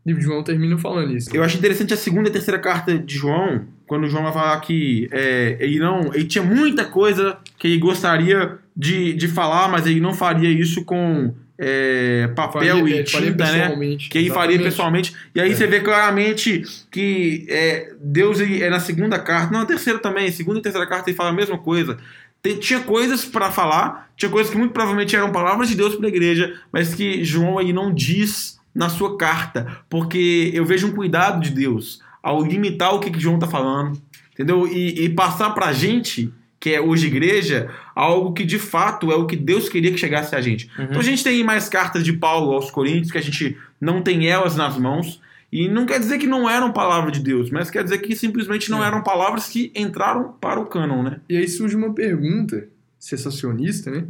O 0.06 0.10
livro 0.10 0.22
de 0.22 0.28
João 0.28 0.44
termina 0.44 0.78
falando 0.78 1.16
isso. 1.16 1.36
Eu 1.36 1.44
acho 1.44 1.58
interessante 1.58 1.94
a 1.94 1.98
segunda 1.98 2.30
e 2.30 2.32
terceira 2.32 2.60
carta 2.60 2.98
de 2.98 3.16
João, 3.16 3.62
quando 3.88 4.08
João 4.10 4.24
vai 4.24 4.34
falar 4.34 4.60
que 4.60 5.08
é, 5.12 5.58
ele 5.60 5.80
não. 5.80 6.14
Ele 6.14 6.26
tinha 6.26 6.44
muita 6.44 6.84
coisa 6.86 7.38
que 7.58 7.68
ele 7.68 7.78
gostaria 7.78 8.58
de, 8.76 9.14
de 9.14 9.28
falar, 9.28 9.70
mas 9.70 9.88
ele 9.88 10.00
não 10.02 10.14
faria 10.14 10.50
isso 10.50 10.84
com 10.84 11.34
é, 11.58 12.28
papel 12.36 12.78
Faria- 12.80 12.96
e 12.96 13.00
é, 13.00 13.04
tinta, 13.04 13.52
né? 13.52 13.98
Que 14.10 14.18
ele 14.18 14.30
faria 14.32 14.58
pessoalmente. 14.60 15.14
E 15.36 15.40
aí 15.42 15.52
É. 15.52 15.56
você 15.56 15.68
vê 15.68 15.80
claramente 15.82 16.64
que 16.92 17.46
é, 17.50 17.94
Deus 18.02 18.40
é 18.40 18.70
na 18.70 18.80
segunda 18.80 19.20
carta, 19.20 19.52
não, 19.52 19.60
na 19.60 19.66
terceira 19.66 20.00
também, 20.00 20.32
segunda 20.32 20.60
e 20.60 20.62
terceira 20.62 20.88
carta 20.88 21.10
ele 21.10 21.18
fala 21.18 21.30
a 21.30 21.34
mesma 21.34 21.58
coisa. 21.58 21.98
Tem- 22.42 22.58
tinha 22.58 22.80
coisas 22.82 23.24
para 23.24 23.50
falar, 23.52 24.10
tinha 24.18 24.30
coisas 24.30 24.52
que 24.52 24.58
muito 24.58 24.72
provavelmente 24.74 25.16
eram 25.16 25.32
palavras 25.32 25.70
de 25.70 25.76
Deus 25.76 25.96
para 25.96 26.06
a 26.08 26.10
igreja, 26.10 26.60
mas 26.72 26.94
que 26.94 27.24
João 27.24 27.58
aí 27.58 27.72
não 27.72 27.94
diz 27.94 28.60
na 28.76 28.90
sua 28.90 29.18
carta, 29.18 29.78
porque 29.90 30.52
eu 30.54 30.66
vejo 30.66 30.88
um 30.88 30.92
cuidado 30.92 31.40
de 31.42 31.52
Deus 31.52 32.02
ao 32.22 32.44
limitar 32.44 32.94
o 32.96 33.00
que, 33.00 33.12
que 33.12 33.20
João 33.20 33.36
está 33.36 33.48
falando, 33.48 34.02
entendeu? 34.34 34.68
E, 34.68 35.06
e 35.06 35.10
passar 35.10 35.52
pra 35.52 35.72
gente, 35.72 36.34
que 36.64 36.74
é 36.74 36.80
hoje 36.80 37.08
igreja, 37.08 37.70
algo 37.94 38.32
que 38.32 38.46
de 38.46 38.58
fato 38.58 39.12
é 39.12 39.16
o 39.16 39.28
que 39.28 39.36
Deus 39.36 39.68
queria 39.68 39.92
que 39.92 39.98
chegasse 39.98 40.34
a 40.34 40.40
gente. 40.40 40.72
Uhum. 40.80 40.86
Então 40.86 41.02
a 41.02 41.04
gente 41.04 41.22
tem 41.22 41.44
mais 41.44 41.68
cartas 41.68 42.06
de 42.06 42.14
Paulo 42.14 42.54
aos 42.54 42.72
Coríntios, 42.72 43.12
que 43.12 43.18
a 43.18 43.22
gente 43.22 43.58
não 43.82 44.02
tem 44.02 44.30
elas 44.30 44.56
nas 44.56 44.78
mãos. 44.78 45.20
E 45.52 45.68
não 45.68 45.86
quer 45.86 46.00
dizer 46.00 46.20
que 46.20 46.26
não 46.26 46.50
eram 46.50 46.72
palavras 46.72 47.12
de 47.12 47.20
Deus, 47.20 47.50
mas 47.50 47.70
quer 47.70 47.84
dizer 47.84 47.98
que 47.98 48.16
simplesmente 48.16 48.72
não 48.72 48.82
eram 48.82 49.04
palavras 49.04 49.50
que 49.50 49.74
entraram 49.76 50.32
para 50.40 50.58
o 50.58 50.66
cânon, 50.66 51.04
né? 51.04 51.20
E 51.28 51.36
aí 51.36 51.50
surge 51.50 51.76
uma 51.76 51.94
pergunta 51.94 52.66
sensacionista, 52.98 53.92
né? 53.92 54.06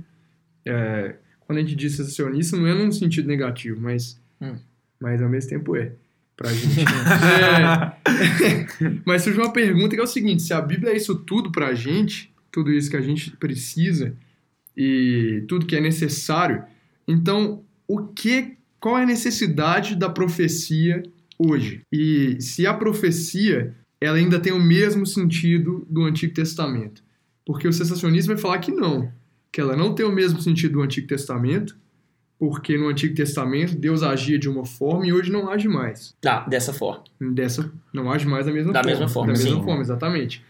É, 0.64 1.16
quando 1.48 1.58
a 1.58 1.62
gente 1.62 1.74
diz 1.74 1.96
sensacionista, 1.96 2.56
não 2.56 2.68
é 2.68 2.76
num 2.76 2.92
sentido 2.92 3.28
negativo, 3.28 3.82
mas, 3.82 4.22
Hum. 4.40 4.58
mas 5.00 5.24
ao 5.24 5.28
mesmo 5.28 5.50
tempo 5.50 5.76
é. 5.76 5.92
Pra 6.38 6.50
gente. 6.54 6.82
É. 6.82 9.02
mas 9.04 9.24
surge 9.24 9.40
uma 9.40 9.52
pergunta 9.52 9.96
que 9.96 10.02
é 10.02 10.04
o 10.04 10.08
seguinte: 10.08 10.44
se 10.44 10.54
a 10.54 10.62
Bíblia 10.62 10.94
é 10.94 10.98
isso 10.98 11.16
tudo 11.16 11.52
pra 11.52 11.74
gente, 11.74 12.32
tudo 12.54 12.72
isso 12.72 12.90
que 12.90 12.96
a 12.96 13.02
gente 13.02 13.32
precisa 13.32 14.16
e 14.78 15.44
tudo 15.48 15.66
que 15.66 15.76
é 15.76 15.82
necessário, 15.82 16.64
então 17.08 17.64
o 17.88 18.00
que, 18.08 18.54
qual 18.80 18.98
é 18.98 19.04
a 19.04 19.08
necessidade 19.08 19.96
da 19.96 20.08
profecia 20.10 21.04
hoje? 21.38 21.82
E 21.92 22.38
se 22.40 22.66
a 22.66 22.74
profecia 22.74 23.74
ela 24.00 24.18
ainda 24.18 24.40
tem 24.40 24.54
o 24.54 24.62
mesmo 24.62 25.06
sentido 25.06 25.86
do 25.90 26.04
Antigo 26.04 26.34
Testamento? 26.34 27.04
Porque 27.46 27.68
o 27.68 27.74
sensacionismo 27.74 28.34
vai 28.34 28.42
falar 28.42 28.60
que 28.60 28.72
não, 28.72 29.12
que 29.52 29.60
ela 29.60 29.76
não 29.76 29.94
tem 29.96 30.06
o 30.06 30.12
mesmo 30.12 30.40
sentido 30.42 30.74
do 30.74 30.82
Antigo 30.82 31.08
Testamento, 31.08 31.76
porque 32.40 32.78
no 32.78 32.88
Antigo 32.88 33.16
Testamento 33.16 33.76
Deus 33.76 34.04
agia 34.04 34.38
de 34.38 34.50
uma 34.50 34.66
forma 34.66 35.08
e 35.08 35.14
hoje 35.14 35.32
não 35.32 35.50
age 35.50 35.68
mais. 35.68 36.14
Tá, 36.22 36.42
dessa 36.48 36.72
forma. 36.74 37.04
Dessa 37.34 37.72
não 37.94 38.12
age 38.12 38.28
mais 38.28 38.46
da 38.46 38.52
mesma 38.52 38.74
Da 38.74 38.80
forma. 38.84 38.92
mesma 38.92 39.08
forma, 39.10 39.34
Da 39.34 39.40
mesma 39.40 39.60
sim. 39.60 39.64
forma, 39.66 39.82
exatamente. 39.82 40.44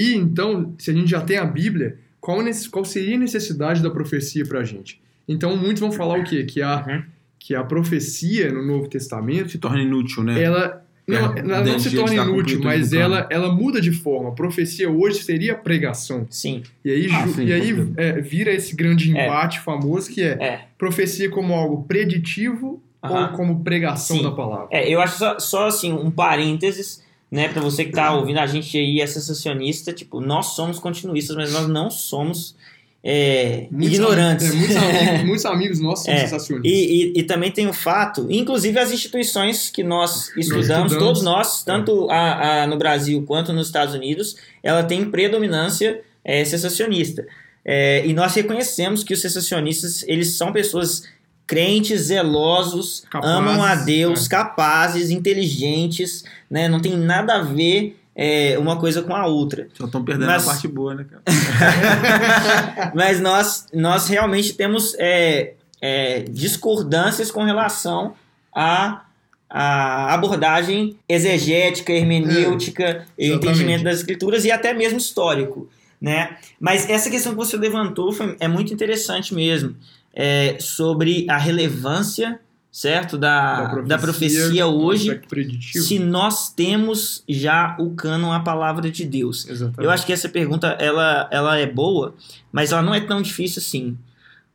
E 0.00 0.14
então, 0.14 0.74
se 0.78 0.90
a 0.90 0.94
gente 0.94 1.10
já 1.10 1.20
tem 1.20 1.36
a 1.38 1.44
Bíblia, 1.44 1.98
qual, 2.20 2.38
qual 2.70 2.84
seria 2.84 3.16
a 3.16 3.18
necessidade 3.18 3.82
da 3.82 3.90
profecia 3.90 4.44
pra 4.46 4.62
gente? 4.62 5.00
Então, 5.26 5.56
muitos 5.56 5.80
vão 5.80 5.90
falar 5.92 6.18
o 6.18 6.24
quê? 6.24 6.44
Que 6.44 6.62
a, 6.62 6.84
Uhum. 6.86 7.02
que 7.38 7.54
a 7.54 7.64
profecia 7.64 8.52
no 8.52 8.64
Novo 8.64 8.88
Testamento 8.88 9.50
Se 9.50 9.58
torna 9.58 9.80
inútil, 9.82 10.22
né? 10.22 10.40
ela 10.42 10.84
não, 11.06 11.16
É, 11.16 11.38
ela 11.38 11.42
não 11.42 11.64
dentro 11.64 11.80
se 11.80 11.96
torna 11.96 12.14
da 12.16 12.30
inútil, 12.30 12.60
mas 12.62 12.92
ela, 12.92 13.26
ela 13.30 13.50
muda 13.54 13.80
de 13.80 13.90
forma. 13.92 14.28
A 14.28 14.32
profecia 14.32 14.90
hoje 14.90 15.22
seria 15.22 15.54
pregação. 15.54 16.26
Sim. 16.30 16.62
E 16.84 16.90
aí, 16.90 17.08
Ah, 17.10 17.26
ju- 17.26 17.32
sim, 17.34 17.44
e 17.46 17.52
aí 17.52 17.74
é, 17.96 18.20
vira 18.20 18.52
esse 18.52 18.76
grande 18.76 19.16
É. 19.16 19.24
embate 19.26 19.58
famoso 19.60 20.10
que 20.10 20.22
é, 20.22 20.32
É. 20.40 20.60
profecia 20.76 21.30
como 21.30 21.54
algo 21.54 21.84
preditivo 21.84 22.82
ou 23.02 23.28
como 23.28 23.62
pregação 23.64 24.18
Sim. 24.18 24.22
da 24.22 24.30
palavra. 24.32 24.68
É, 24.70 24.86
eu 24.92 25.00
acho 25.00 25.16
só, 25.18 25.38
só 25.38 25.66
assim, 25.68 25.92
um 25.92 26.10
parênteses, 26.10 27.02
né, 27.30 27.48
pra 27.48 27.60
você 27.60 27.84
que 27.84 27.92
tá 27.92 28.12
ouvindo 28.14 28.38
a 28.38 28.46
gente 28.46 28.76
aí, 28.76 29.00
é 29.00 29.06
sensacionista, 29.06 29.92
tipo, 29.92 30.20
nós 30.20 30.46
somos 30.54 30.78
continuistas, 30.78 31.36
mas 31.36 31.52
nós 31.52 31.68
não 31.68 31.90
somos 31.90 32.56
é, 33.04 33.68
Muitos 33.70 33.94
ignorantes. 33.96 34.50
am- 34.50 34.56
é, 34.56 34.58
muitos, 34.58 34.76
amigos, 34.76 35.22
muitos 35.24 35.44
amigos 35.46 35.80
nossos 35.80 36.04
são 36.06 36.14
É, 36.14 36.18
sensacionistas. 36.20 36.70
E, 36.72 37.12
e, 37.16 37.20
e 37.20 37.22
também 37.22 37.50
tem 37.50 37.68
o 37.68 37.72
fato, 37.72 38.26
inclusive 38.28 38.78
as 38.78 38.90
instituições 38.92 39.70
que 39.70 39.84
nós 39.84 40.28
estudamos, 40.36 40.62
estudamos. 40.92 40.96
todos 40.96 41.22
nós, 41.22 41.62
tanto 41.62 42.10
a, 42.10 42.62
a- 42.62 42.66
no 42.66 42.76
Brasil 42.76 43.22
quanto 43.26 43.52
nos 43.52 43.68
Estados 43.68 43.94
Unidos, 43.94 44.36
ela 44.62 44.82
tem 44.82 45.08
predominância 45.10 46.00
é, 46.24 46.44
sensacionista. 46.44 47.24
É, 47.64 48.04
e 48.06 48.12
nós 48.14 48.34
reconhecemos 48.34 49.04
que 49.04 49.12
os 49.14 49.20
sensacionistas, 49.20 50.02
eles 50.08 50.36
são 50.36 50.52
pessoas 50.52 51.02
crentes, 51.48 52.02
zelosos, 52.02 53.02
Capazes, 53.10 53.36
amam 53.36 53.64
a 53.64 53.74
Deus, 53.74 54.26
é. 54.26 54.28
capazes, 54.28 55.10
inteligentes, 55.10 56.22
né? 56.48 56.68
não 56.68 56.78
tem 56.78 56.94
nada 56.96 57.36
a 57.36 57.42
ver 57.42 57.98
é, 58.14 58.56
uma 58.58 58.76
coisa 58.76 59.00
com 59.02 59.14
a 59.16 59.26
outra. 59.26 59.66
Só 59.74 59.86
estão 59.86 60.04
perdendo 60.04 60.26
Mas- 60.26 60.46
a 60.46 60.50
parte 60.52 60.68
boa, 60.68 60.94
né, 60.94 61.06
cara? 61.08 61.22
Mas 62.94 63.20
nós, 63.20 63.66
nós 63.72 64.08
realmente 64.08 64.52
temos 64.52 64.94
é, 64.98 65.54
é, 65.80 66.20
discordâncias 66.28 67.30
com 67.30 67.42
relação 67.44 68.14
à, 68.54 69.04
à 69.48 70.12
abordagem 70.12 70.98
exegética, 71.08 71.92
hermenêutica, 71.92 73.06
e 73.18 73.30
o 73.30 73.32
É, 73.32 73.36
entendimento 73.36 73.84
das 73.84 73.98
escrituras 73.98 74.44
e 74.44 74.50
até 74.50 74.74
mesmo 74.74 74.98
histórico. 74.98 75.68
Né? 76.00 76.36
Mas 76.60 76.88
essa 76.88 77.10
questão 77.10 77.32
que 77.32 77.38
você 77.38 77.56
levantou 77.56 78.12
foi, 78.12 78.36
é 78.38 78.46
muito 78.46 78.72
interessante 78.72 79.34
mesmo, 79.34 79.74
é, 80.14 80.56
sobre 80.60 81.26
a 81.28 81.36
relevância 81.36 82.40
certo 82.70 83.18
da, 83.18 83.74
da 83.82 83.98
profecia, 83.98 84.64
no 84.64 84.84
hoje, 84.84 85.10
aspecto 85.10 85.28
preditivo. 85.28 85.84
se 85.84 85.98
nós 85.98 86.52
temos 86.52 87.24
já 87.28 87.76
o 87.78 87.90
cânon, 87.90 88.32
a 88.32 88.40
palavra 88.40 88.90
de 88.90 89.04
Deus. 89.04 89.48
Exatamente. 89.48 89.82
Eu 89.82 89.90
acho 89.90 90.06
que 90.06 90.12
essa 90.12 90.28
pergunta 90.28 90.68
ela, 90.78 91.28
ela 91.32 91.58
é 91.58 91.66
boa, 91.66 92.14
mas 92.52 92.70
ela 92.70 92.82
não 92.82 92.94
é 92.94 93.00
tão 93.00 93.20
difícil 93.20 93.60
assim. 93.60 93.98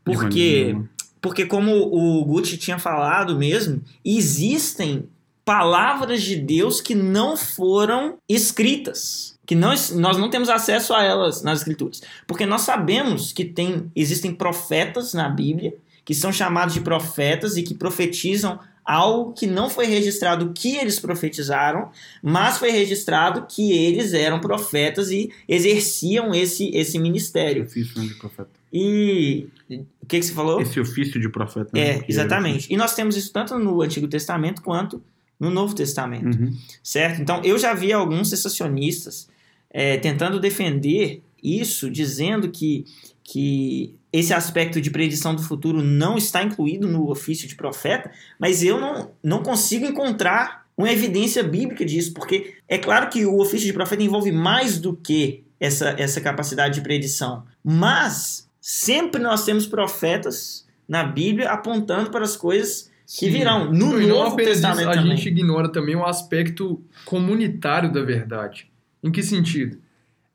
Porque, 0.05 0.75
porque 1.21 1.45
como 1.45 1.71
o 1.71 2.23
Gucci 2.25 2.57
tinha 2.57 2.77
falado 2.77 3.37
mesmo, 3.37 3.81
existem 4.05 5.07
palavras 5.43 6.21
de 6.21 6.35
Deus 6.35 6.79
que 6.79 6.95
não 6.95 7.35
foram 7.35 8.17
escritas. 8.27 9.32
Que 9.45 9.55
nós, 9.55 9.91
nós 9.91 10.17
não 10.17 10.29
temos 10.29 10.47
acesso 10.49 10.93
a 10.93 11.03
elas 11.03 11.43
nas 11.43 11.59
escrituras. 11.59 12.01
Porque 12.25 12.45
nós 12.45 12.61
sabemos 12.61 13.33
que 13.33 13.43
tem, 13.43 13.91
existem 13.95 14.33
profetas 14.33 15.13
na 15.13 15.27
Bíblia, 15.27 15.73
que 16.05 16.13
são 16.13 16.31
chamados 16.31 16.73
de 16.73 16.81
profetas 16.81 17.57
e 17.57 17.63
que 17.63 17.73
profetizam 17.73 18.59
algo 18.85 19.31
que 19.31 19.47
não 19.47 19.69
foi 19.69 19.85
registrado 19.85 20.51
que 20.53 20.75
eles 20.75 20.99
profetizaram, 20.99 21.89
mas 22.21 22.57
foi 22.57 22.69
registrado 22.71 23.45
que 23.47 23.71
eles 23.71 24.13
eram 24.13 24.39
profetas 24.41 25.09
e 25.09 25.31
exerciam 25.47 26.33
esse, 26.35 26.69
esse 26.75 26.99
ministério. 26.99 27.63
Ofício 27.63 28.01
né, 28.01 28.07
de 28.07 28.15
profeta. 28.15 28.49
E 28.71 29.47
o 29.69 30.05
que, 30.05 30.19
que 30.19 30.25
você 30.25 30.33
falou? 30.33 30.59
Esse 30.61 30.79
ofício 30.79 31.19
de 31.19 31.29
profeta. 31.29 31.69
né, 31.73 31.81
É, 31.91 31.99
que 31.99 32.11
exatamente. 32.11 32.73
E 32.73 32.75
nós 32.75 32.93
temos 32.95 33.15
isso 33.15 33.31
tanto 33.31 33.57
no 33.57 33.81
Antigo 33.81 34.07
Testamento 34.07 34.61
quanto 34.61 35.01
no 35.39 35.49
Novo 35.49 35.73
Testamento, 35.75 36.37
Uhum. 36.37 36.53
certo? 36.81 37.21
Então 37.21 37.41
eu 37.43 37.57
já 37.57 37.73
vi 37.73 37.91
alguns 37.93 38.29
sensacionistas 38.29 39.27
é, 39.73 39.97
tentando 39.97 40.39
defender 40.39 41.21
isso, 41.41 41.89
dizendo 41.89 42.49
que, 42.49 42.85
que 43.23 43.95
esse 44.13 44.33
aspecto 44.33 44.79
de 44.79 44.91
predição 44.91 45.33
do 45.35 45.41
futuro 45.41 45.81
não 45.81 46.15
está 46.15 46.43
incluído 46.43 46.87
no 46.87 47.09
ofício 47.09 47.47
de 47.47 47.55
profeta, 47.55 48.11
mas 48.39 48.63
eu 48.63 48.79
não, 48.79 49.11
não 49.23 49.41
consigo 49.41 49.85
encontrar 49.85 50.63
uma 50.77 50.91
evidência 50.91 51.43
bíblica 51.43 51.83
disso, 51.83 52.13
porque 52.13 52.55
é 52.69 52.77
claro 52.77 53.09
que 53.09 53.25
o 53.25 53.39
ofício 53.39 53.65
de 53.65 53.73
profeta 53.73 54.03
envolve 54.03 54.31
mais 54.31 54.79
do 54.79 54.95
que 54.95 55.43
essa, 55.59 55.95
essa 55.97 56.21
capacidade 56.21 56.75
de 56.75 56.81
predição, 56.81 57.43
mas 57.63 58.49
sempre 58.61 59.21
nós 59.21 59.43
temos 59.43 59.65
profetas 59.65 60.67
na 60.87 61.03
Bíblia 61.03 61.49
apontando 61.49 62.11
para 62.11 62.23
as 62.23 62.35
coisas 62.35 62.91
que 63.05 63.29
virão 63.29 63.71
no 63.71 63.99
Novo 63.99 64.35
Testamento 64.35 64.89
a 64.89 64.93
também. 64.93 65.15
gente 65.15 65.29
ignora 65.29 65.69
também 65.69 65.95
o 65.95 66.05
aspecto 66.05 66.81
comunitário 67.05 67.91
da 67.91 68.01
verdade. 68.01 68.67
Em 69.03 69.11
que 69.11 69.21
sentido? 69.21 69.77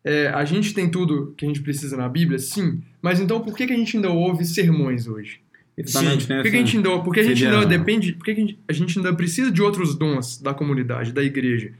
É, 0.04 0.28
a 0.28 0.44
gente 0.44 0.72
tem 0.74 0.88
tudo 0.88 1.34
que 1.36 1.44
a 1.44 1.48
gente 1.48 1.60
precisa 1.62 1.96
na 1.96 2.08
Bíblia, 2.08 2.38
sim, 2.38 2.80
mas 3.02 3.18
então 3.20 3.40
por 3.40 3.56
que, 3.56 3.66
que 3.66 3.72
a 3.72 3.76
gente 3.76 3.96
ainda 3.96 4.10
ouve 4.10 4.44
sermões 4.44 5.06
hoje? 5.06 5.40
Exatamente, 5.76 6.28
né? 6.28 6.36
Por 6.36 6.42
que, 6.44 6.50
que 6.50 6.56
a 6.56 6.60
gente 6.60 6.76
ainda, 6.76 6.98
porque 7.00 7.20
a 7.20 7.22
gente 7.24 7.46
ainda 7.46 7.66
depende, 7.66 8.12
por 8.12 8.24
que, 8.24 8.34
que 8.34 8.40
a 8.40 8.44
gente- 8.44 8.58
a 8.68 8.72
gente 8.72 8.98
ainda 8.98 9.12
precisa 9.14 9.50
de 9.50 9.62
outros 9.62 9.94
dons 9.96 10.40
da 10.40 10.52
comunidade, 10.54 11.12
da 11.12 11.22
igreja? 11.22 11.72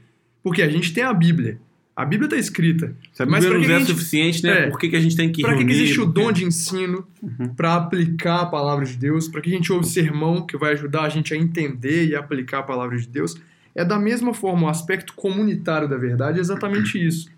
Porque 0.43 0.61
a 0.61 0.69
gente 0.69 0.93
tem 0.93 1.03
a 1.03 1.13
Bíblia. 1.13 1.59
A 1.95 2.05
Bíblia 2.05 2.27
está 2.27 2.37
escrita. 2.37 2.95
Se 3.11 3.21
a 3.21 3.25
Mas 3.25 3.43
Bíblia 3.43 3.49
pra 3.49 3.59
não 3.59 3.65
que 3.65 3.71
é 3.71 3.75
a 3.75 3.79
gente- 3.79 3.87
suficiente, 3.89 4.43
né? 4.43 4.67
É. 4.67 4.69
Por 4.69 4.79
que, 4.79 4.87
que 4.87 4.95
a 4.95 5.01
gente 5.01 5.17
tem 5.17 5.29
que 5.29 5.41
Para 5.41 5.57
que, 5.57 5.65
que 5.65 5.71
existe 5.71 5.99
o 5.99 6.05
Porque- 6.05 6.21
dom 6.21 6.31
de 6.31 6.45
ensino 6.45 7.05
Uhum. 7.21 7.49
para 7.55 7.75
aplicar 7.75 8.41
a 8.41 8.45
palavra 8.45 8.85
de 8.85 8.95
Deus? 8.95 9.27
Para 9.27 9.41
que 9.41 9.49
a 9.49 9.53
gente 9.53 9.69
ouve 9.73 9.85
sermão 9.85 10.45
que 10.45 10.55
vai 10.55 10.71
ajudar 10.73 11.03
a 11.03 11.09
gente 11.09 11.33
a 11.33 11.37
entender 11.37 12.05
e 12.07 12.15
aplicar 12.15 12.59
a 12.59 12.63
palavra 12.63 12.97
de 12.97 13.05
Deus? 13.05 13.35
É 13.75 13.85
da 13.85 13.97
mesma 13.99 14.33
forma, 14.33 14.67
o 14.67 14.69
aspecto 14.69 15.13
comunitário 15.13 15.87
da 15.87 15.97
verdade 15.97 16.37
é 16.37 16.41
exatamente 16.41 16.97
isso. 17.03 17.29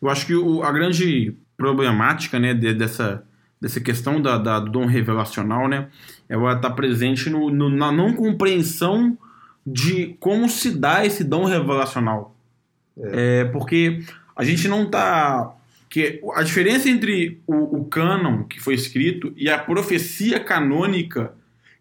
Eu 0.00 0.08
acho 0.08 0.26
que 0.26 0.34
o- 0.34 0.62
a 0.62 0.72
grande 0.72 1.34
problemática 1.56 2.38
né, 2.38 2.54
de- 2.54 2.74
dessa, 2.74 3.22
dessa 3.60 3.80
questão 3.80 4.20
da, 4.20 4.38
da- 4.38 4.60
do 4.60 4.70
dom 4.70 4.86
revelacional, 4.86 5.68
né, 5.68 5.88
ela 6.28 6.54
está 6.54 6.70
presente 6.70 7.28
no, 7.30 7.50
no- 7.50 7.68
na 7.70 7.92
não 7.92 8.14
compreensão 8.14 9.16
de 9.66 10.16
como 10.18 10.48
se 10.48 10.70
dá 10.70 11.04
esse 11.04 11.22
dom 11.22 11.44
revelacional. 11.44 12.34
É, 12.98 13.44
porque 13.46 14.00
a 14.36 14.44
gente 14.44 14.66
não 14.68 14.84
está. 14.84 15.54
Que 15.88 16.20
a 16.34 16.42
diferença 16.42 16.88
entre 16.88 17.40
o, 17.46 17.78
o 17.80 17.84
cânon 17.84 18.44
que 18.44 18.60
foi 18.60 18.74
escrito 18.74 19.32
e 19.36 19.48
a 19.50 19.58
profecia 19.58 20.38
canônica 20.38 21.32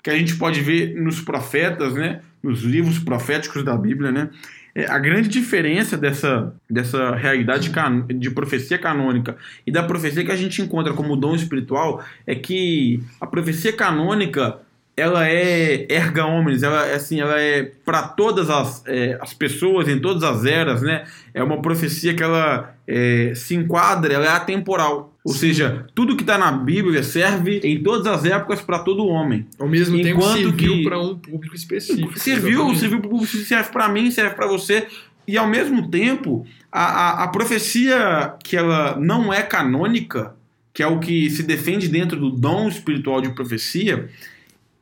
que 0.01 0.09
a 0.09 0.17
gente 0.17 0.35
pode 0.35 0.61
ver 0.61 0.95
nos 0.95 1.21
profetas, 1.21 1.93
né, 1.93 2.21
nos 2.41 2.61
livros 2.61 2.99
proféticos 2.99 3.63
da 3.63 3.75
Bíblia, 3.75 4.11
né, 4.11 4.29
é, 4.75 4.85
a 4.85 4.97
grande 4.99 5.27
diferença 5.27 5.97
dessa, 5.97 6.53
dessa 6.69 7.15
realidade 7.15 7.71
de 8.07 8.31
profecia 8.31 8.77
canônica 8.77 9.35
e 9.65 9.71
da 9.71 9.83
profecia 9.83 10.23
que 10.23 10.31
a 10.31 10.35
gente 10.35 10.61
encontra 10.61 10.93
como 10.93 11.15
dom 11.15 11.35
espiritual 11.35 12.03
é 12.25 12.35
que 12.35 13.01
a 13.19 13.27
profecia 13.27 13.73
canônica 13.73 14.59
ela 14.95 15.27
é 15.27 15.87
erga 15.89 16.25
omnes, 16.25 16.61
ela 16.61 16.85
é 16.85 16.95
assim, 16.95 17.21
ela 17.21 17.39
é 17.39 17.63
para 17.85 18.03
todas 18.03 18.49
as, 18.49 18.83
é, 18.85 19.17
as 19.21 19.33
pessoas 19.33 19.87
em 19.87 19.99
todas 19.99 20.23
as 20.23 20.45
eras, 20.45 20.81
né? 20.81 21.05
É 21.33 21.41
uma 21.41 21.61
profecia 21.61 22.13
que 22.13 22.21
ela 22.21 22.75
é, 22.85 23.33
se 23.33 23.55
enquadra, 23.55 24.13
ela 24.13 24.25
é 24.25 24.29
atemporal. 24.29 25.08
Ou 25.23 25.33
seja, 25.33 25.85
tudo 25.93 26.15
que 26.15 26.23
está 26.23 26.37
na 26.37 26.51
Bíblia 26.51 27.03
serve 27.03 27.59
em 27.63 27.83
todas 27.83 28.07
as 28.07 28.23
épocas 28.25 28.61
para 28.61 28.79
todo 28.79 29.05
homem. 29.05 29.45
Ao 29.59 29.67
mesmo 29.67 29.97
tempo 30.01 30.19
Enquanto 30.21 30.37
serviu 30.41 30.73
que- 30.77 30.83
para 30.85 30.99
um 30.99 31.17
público 31.17 31.55
específico. 31.55 32.17
Serviu, 32.17 32.49
Exatamente. 32.51 32.79
serviu 32.79 32.99
para 33.01 33.09
público, 33.09 33.37
serve 33.37 33.69
para 33.71 33.89
mim, 33.89 34.11
serve 34.11 34.35
para 34.35 34.47
você. 34.47 34.87
E 35.27 35.37
ao 35.37 35.47
mesmo 35.47 35.89
tempo, 35.89 36.45
a, 36.71 36.83
a, 36.83 37.23
a 37.25 37.27
profecia 37.27 38.33
que 38.43 38.55
ela 38.55 38.95
não 38.99 39.31
é 39.33 39.41
canônica, 39.43 40.33
que 40.73 40.81
é 40.81 40.87
o 40.87 40.99
que 40.99 41.29
se 41.29 41.43
defende 41.43 41.87
dentro 41.89 42.17
do 42.19 42.29
dom 42.31 42.67
espiritual 42.69 43.21
de 43.21 43.29
profecia, 43.29 44.09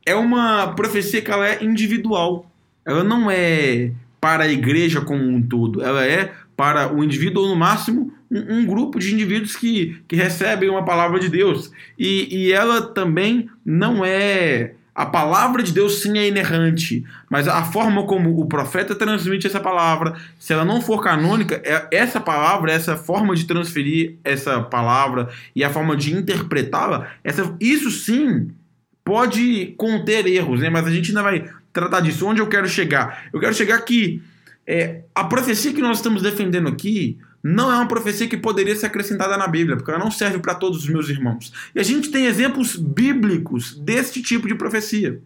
é 0.06 0.14
uma 0.14 0.68
profecia 0.68 1.20
que 1.20 1.30
ela 1.30 1.46
é 1.48 1.62
individual. 1.64 2.50
Ela 2.86 3.02
não 3.04 3.30
é 3.30 3.90
para 4.20 4.44
a 4.44 4.48
igreja 4.52 5.00
como 5.00 5.22
um 5.22 5.42
todo. 5.42 5.82
Ela 5.82 6.06
é 6.06 6.32
para 6.56 6.92
o 6.94 7.02
indivíduo, 7.04 7.42
ou 7.42 7.48
no 7.50 7.56
máximo, 7.56 8.12
um, 8.30 8.58
um 8.58 8.66
grupo 8.66 8.98
de 8.98 9.12
indivíduos 9.12 9.56
que, 9.56 10.00
que 10.06 10.16
recebem 10.16 10.68
uma 10.68 10.84
palavra 10.84 11.18
de 11.18 11.28
Deus. 11.28 11.70
E, 11.98 12.28
e 12.30 12.52
ela 12.52 12.82
também 12.82 13.48
não 13.64 14.04
é. 14.04 14.72
A 14.94 15.06
palavra 15.06 15.62
de 15.62 15.72
Deus 15.72 16.02
sim 16.02 16.18
é 16.18 16.26
inerrante, 16.26 17.04
mas 17.30 17.46
a 17.46 17.62
forma 17.62 18.04
como 18.04 18.40
o 18.40 18.46
profeta 18.46 18.96
transmite 18.96 19.46
essa 19.46 19.60
palavra, 19.60 20.16
se 20.40 20.52
ela 20.52 20.64
não 20.64 20.80
for 20.80 21.00
canônica, 21.00 21.62
é- 21.64 21.86
essa 21.92 22.20
palavra, 22.20 22.72
essa 22.72 22.96
forma 22.96 23.36
de 23.36 23.46
transferir 23.46 24.16
essa 24.24 24.60
palavra 24.60 25.28
e 25.54 25.62
a 25.62 25.70
forma 25.70 25.96
de 25.96 26.12
interpretá-la, 26.12 27.12
isso 27.60 27.92
sim 27.92 28.50
pode 29.04 29.74
conter 29.78 30.26
erros, 30.26 30.60
né? 30.60 30.68
Mas 30.68 30.84
a 30.84 30.90
gente 30.90 31.10
ainda 31.10 31.22
vai 31.22 31.48
tratar 31.72 32.00
disso. 32.00 32.26
Onde 32.26 32.40
eu 32.40 32.48
quero 32.48 32.68
chegar? 32.68 33.26
Eu 33.32 33.38
quero 33.38 33.54
chegar 33.54 33.78
que 33.82 34.20
é, 34.66 35.02
a 35.14 35.24
profecia 35.24 35.72
que 35.72 35.80
nós 35.80 35.96
estamos 35.98 36.20
defendendo 36.20 36.68
aqui 36.68 37.16
não 37.42 37.70
é 37.70 37.76
uma 37.76 37.88
profecia 37.88 38.28
que 38.28 38.36
poderia 38.36 38.74
ser 38.74 38.86
acrescentada 38.86 39.36
na 39.36 39.46
Bíblia, 39.46 39.76
porque 39.76 39.90
ela 39.90 40.00
não 40.00 40.10
serve 40.10 40.38
para 40.38 40.54
todos 40.54 40.78
os 40.78 40.88
meus 40.88 41.08
irmãos. 41.08 41.52
E 41.74 41.80
a 41.80 41.82
gente 41.82 42.10
tem 42.10 42.26
exemplos 42.26 42.76
bíblicos 42.76 43.76
deste 43.78 44.22
tipo 44.22 44.48
de 44.48 44.54
profecia. 44.54 45.20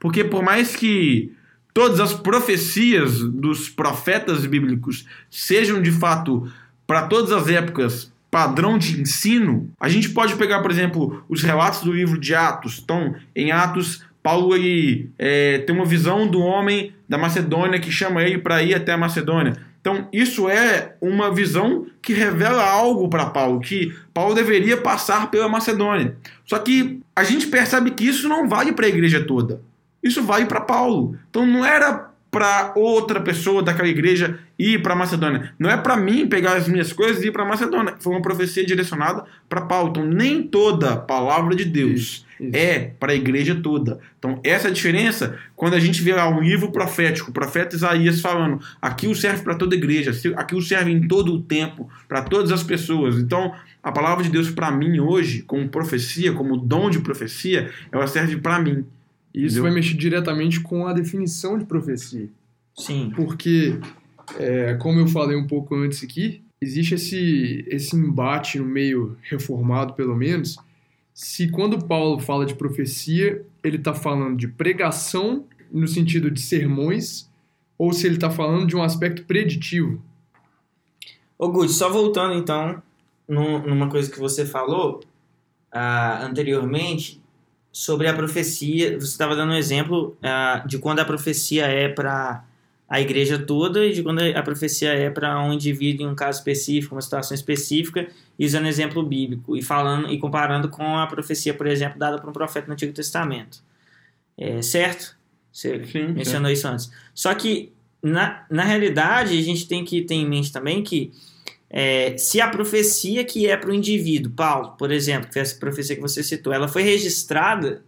Porque 0.00 0.24
por 0.24 0.42
mais 0.42 0.74
que 0.74 1.32
todas 1.74 2.00
as 2.00 2.14
profecias 2.14 3.20
dos 3.20 3.68
profetas 3.68 4.46
bíblicos 4.46 5.06
sejam 5.30 5.82
de 5.82 5.92
fato 5.92 6.50
para 6.86 7.02
todas 7.02 7.32
as 7.32 7.48
épocas 7.48 8.10
padrão 8.30 8.78
de 8.78 9.00
ensino, 9.00 9.70
a 9.80 9.88
gente 9.88 10.10
pode 10.10 10.36
pegar, 10.36 10.60
por 10.60 10.70
exemplo, 10.70 11.24
os 11.28 11.42
relatos 11.42 11.82
do 11.82 11.92
livro 11.92 12.18
de 12.18 12.34
Atos. 12.34 12.80
Então, 12.82 13.14
em 13.34 13.52
Atos, 13.52 14.02
Paulo 14.22 14.54
ele, 14.54 15.10
é, 15.18 15.58
tem 15.58 15.74
uma 15.74 15.86
visão 15.86 16.26
do 16.26 16.40
homem 16.40 16.92
da 17.08 17.16
Macedônia 17.16 17.80
que 17.80 17.90
chama 17.90 18.22
ele 18.22 18.38
para 18.38 18.62
ir 18.62 18.74
até 18.74 18.92
a 18.92 18.98
Macedônia. 18.98 19.56
Então, 19.88 20.06
isso 20.12 20.50
é 20.50 20.96
uma 21.00 21.32
visão 21.32 21.86
que 22.02 22.12
revela 22.12 22.62
algo 22.62 23.08
para 23.08 23.30
Paulo, 23.30 23.58
que 23.58 23.96
Paulo 24.12 24.34
deveria 24.34 24.76
passar 24.76 25.30
pela 25.30 25.48
Macedônia. 25.48 26.14
Só 26.44 26.58
que 26.58 27.00
a 27.16 27.24
gente 27.24 27.46
percebe 27.46 27.92
que 27.92 28.06
isso 28.06 28.28
não 28.28 28.46
vale 28.46 28.72
para 28.72 28.84
a 28.84 28.88
igreja 28.90 29.24
toda. 29.24 29.62
Isso 30.02 30.22
vale 30.22 30.44
para 30.44 30.60
Paulo. 30.60 31.16
Então, 31.30 31.46
não 31.46 31.64
era 31.64 32.10
para 32.30 32.74
outra 32.76 33.18
pessoa 33.18 33.62
daquela 33.62 33.88
igreja 33.88 34.38
ir 34.58 34.82
para 34.82 34.94
Macedônia. 34.94 35.54
Não 35.58 35.70
é 35.70 35.76
para 35.78 35.96
mim 35.96 36.28
pegar 36.28 36.58
as 36.58 36.68
minhas 36.68 36.92
coisas 36.92 37.24
e 37.24 37.28
ir 37.28 37.32
para 37.32 37.46
Macedônia. 37.46 37.94
Foi 37.98 38.12
uma 38.12 38.20
profecia 38.20 38.66
direcionada 38.66 39.24
para 39.48 39.62
Paulo. 39.62 39.88
Então, 39.88 40.04
nem 40.04 40.42
toda 40.42 40.98
palavra 40.98 41.56
de 41.56 41.64
Deus 41.64 42.26
Isso. 42.40 42.56
é 42.56 42.92
para 42.98 43.12
a 43.12 43.14
igreja 43.14 43.54
toda. 43.56 43.98
Então, 44.18 44.40
essa 44.44 44.68
é 44.68 44.70
a 44.70 44.74
diferença 44.74 45.38
quando 45.56 45.74
a 45.74 45.80
gente 45.80 46.02
vê 46.02 46.14
lá 46.14 46.28
um 46.28 46.40
livro 46.40 46.70
profético, 46.70 47.30
o 47.30 47.34
profeta 47.34 47.76
Isaías 47.76 48.20
falando: 48.20 48.60
aquilo 48.80 49.14
serve 49.14 49.42
para 49.42 49.54
toda 49.54 49.74
a 49.74 49.78
igreja, 49.78 50.12
aquilo 50.36 50.62
serve 50.62 50.90
em 50.90 51.06
todo 51.06 51.34
o 51.34 51.42
tempo, 51.42 51.88
para 52.06 52.22
todas 52.22 52.52
as 52.52 52.62
pessoas. 52.62 53.18
Então, 53.18 53.52
a 53.82 53.92
palavra 53.92 54.24
de 54.24 54.30
Deus 54.30 54.50
para 54.50 54.70
mim 54.70 55.00
hoje, 55.00 55.42
como 55.42 55.68
profecia, 55.68 56.32
como 56.32 56.56
dom 56.56 56.90
de 56.90 57.00
profecia, 57.00 57.70
ela 57.90 58.06
serve 58.06 58.36
para 58.36 58.58
mim. 58.58 58.84
Isso 59.34 59.46
Entendeu? 59.46 59.62
vai 59.64 59.72
mexer 59.72 59.94
diretamente 59.94 60.60
com 60.60 60.86
a 60.86 60.92
definição 60.92 61.58
de 61.58 61.64
profecia. 61.64 62.28
Sim. 62.76 63.12
Porque, 63.14 63.78
é, 64.38 64.74
como 64.74 65.00
eu 65.00 65.06
falei 65.06 65.36
um 65.36 65.46
pouco 65.46 65.74
antes 65.74 66.02
aqui, 66.02 66.40
existe 66.60 66.94
esse, 66.94 67.64
esse 67.68 67.96
embate 67.96 68.58
no 68.58 68.64
meio 68.64 69.16
reformado, 69.22 69.94
pelo 69.94 70.16
menos, 70.16 70.58
se 71.18 71.48
quando 71.50 71.84
Paulo 71.84 72.20
fala 72.20 72.46
de 72.46 72.54
profecia, 72.54 73.44
ele 73.64 73.76
está 73.76 73.92
falando 73.92 74.36
de 74.36 74.46
pregação 74.46 75.44
no 75.68 75.88
sentido 75.88 76.30
de 76.30 76.40
sermões, 76.40 77.28
ou 77.76 77.92
se 77.92 78.06
ele 78.06 78.14
está 78.14 78.30
falando 78.30 78.68
de 78.68 78.76
um 78.76 78.84
aspecto 78.84 79.24
preditivo. 79.24 80.00
Ô, 81.36 81.48
Good, 81.48 81.72
só 81.72 81.90
voltando 81.90 82.34
então 82.34 82.80
num- 83.26 83.66
numa 83.66 83.90
coisa 83.90 84.08
que 84.08 84.20
você 84.20 84.46
falou 84.46 85.00
ah, 85.72 86.24
anteriormente 86.24 87.20
sobre 87.72 88.06
a 88.06 88.14
profecia. 88.14 88.92
Você 89.00 89.06
estava 89.06 89.34
dando 89.34 89.50
um 89.54 89.56
exemplo 89.56 90.16
ah, 90.22 90.62
de 90.68 90.78
quando 90.78 91.00
a 91.00 91.04
profecia 91.04 91.66
é 91.66 91.88
para 91.88 92.44
a 92.88 93.00
igreja 93.00 93.38
toda 93.38 93.84
e 93.84 93.92
de 93.92 94.02
quando 94.02 94.20
a 94.20 94.42
profecia 94.42 94.92
é 94.92 95.10
para 95.10 95.38
um 95.44 95.52
indivíduo 95.52 96.06
em 96.06 96.10
um 96.10 96.14
caso 96.14 96.38
específico, 96.38 96.94
uma 96.94 97.02
situação 97.02 97.34
específica, 97.34 98.08
e 98.38 98.46
usando 98.46 98.66
exemplo 98.66 99.02
bíblico 99.02 99.56
e 99.56 99.62
falando 99.62 100.10
e 100.10 100.18
comparando 100.18 100.68
com 100.68 100.96
a 100.96 101.06
profecia, 101.06 101.52
por 101.52 101.66
exemplo, 101.66 101.98
dada 101.98 102.18
por 102.18 102.30
um 102.30 102.32
profeta 102.32 102.66
no 102.66 102.72
Antigo 102.72 102.92
Testamento. 102.92 103.62
É, 104.38 104.62
certo? 104.62 105.16
Você 105.52 105.84
Sim, 105.86 106.08
mencionou 106.08 106.50
isso 106.50 106.66
antes. 106.66 106.90
Só 107.12 107.34
que, 107.34 107.72
na, 108.02 108.46
na 108.48 108.62
realidade, 108.62 109.36
a 109.36 109.42
gente 109.42 109.66
tem 109.66 109.84
que 109.84 110.02
ter 110.02 110.14
em 110.14 110.26
mente 110.26 110.52
também 110.52 110.82
que 110.82 111.12
é, 111.68 112.16
se 112.16 112.40
a 112.40 112.48
profecia 112.48 113.24
que 113.24 113.46
é 113.46 113.56
para 113.56 113.70
o 113.70 113.74
indivíduo, 113.74 114.32
Paulo, 114.32 114.76
por 114.78 114.90
exemplo, 114.90 115.26
que 115.26 115.34
foi 115.34 115.42
essa 115.42 115.56
profecia 115.56 115.94
que 115.94 116.00
você 116.00 116.22
citou, 116.22 116.52
ela 116.52 116.68
foi 116.68 116.82
registrada 116.82 117.82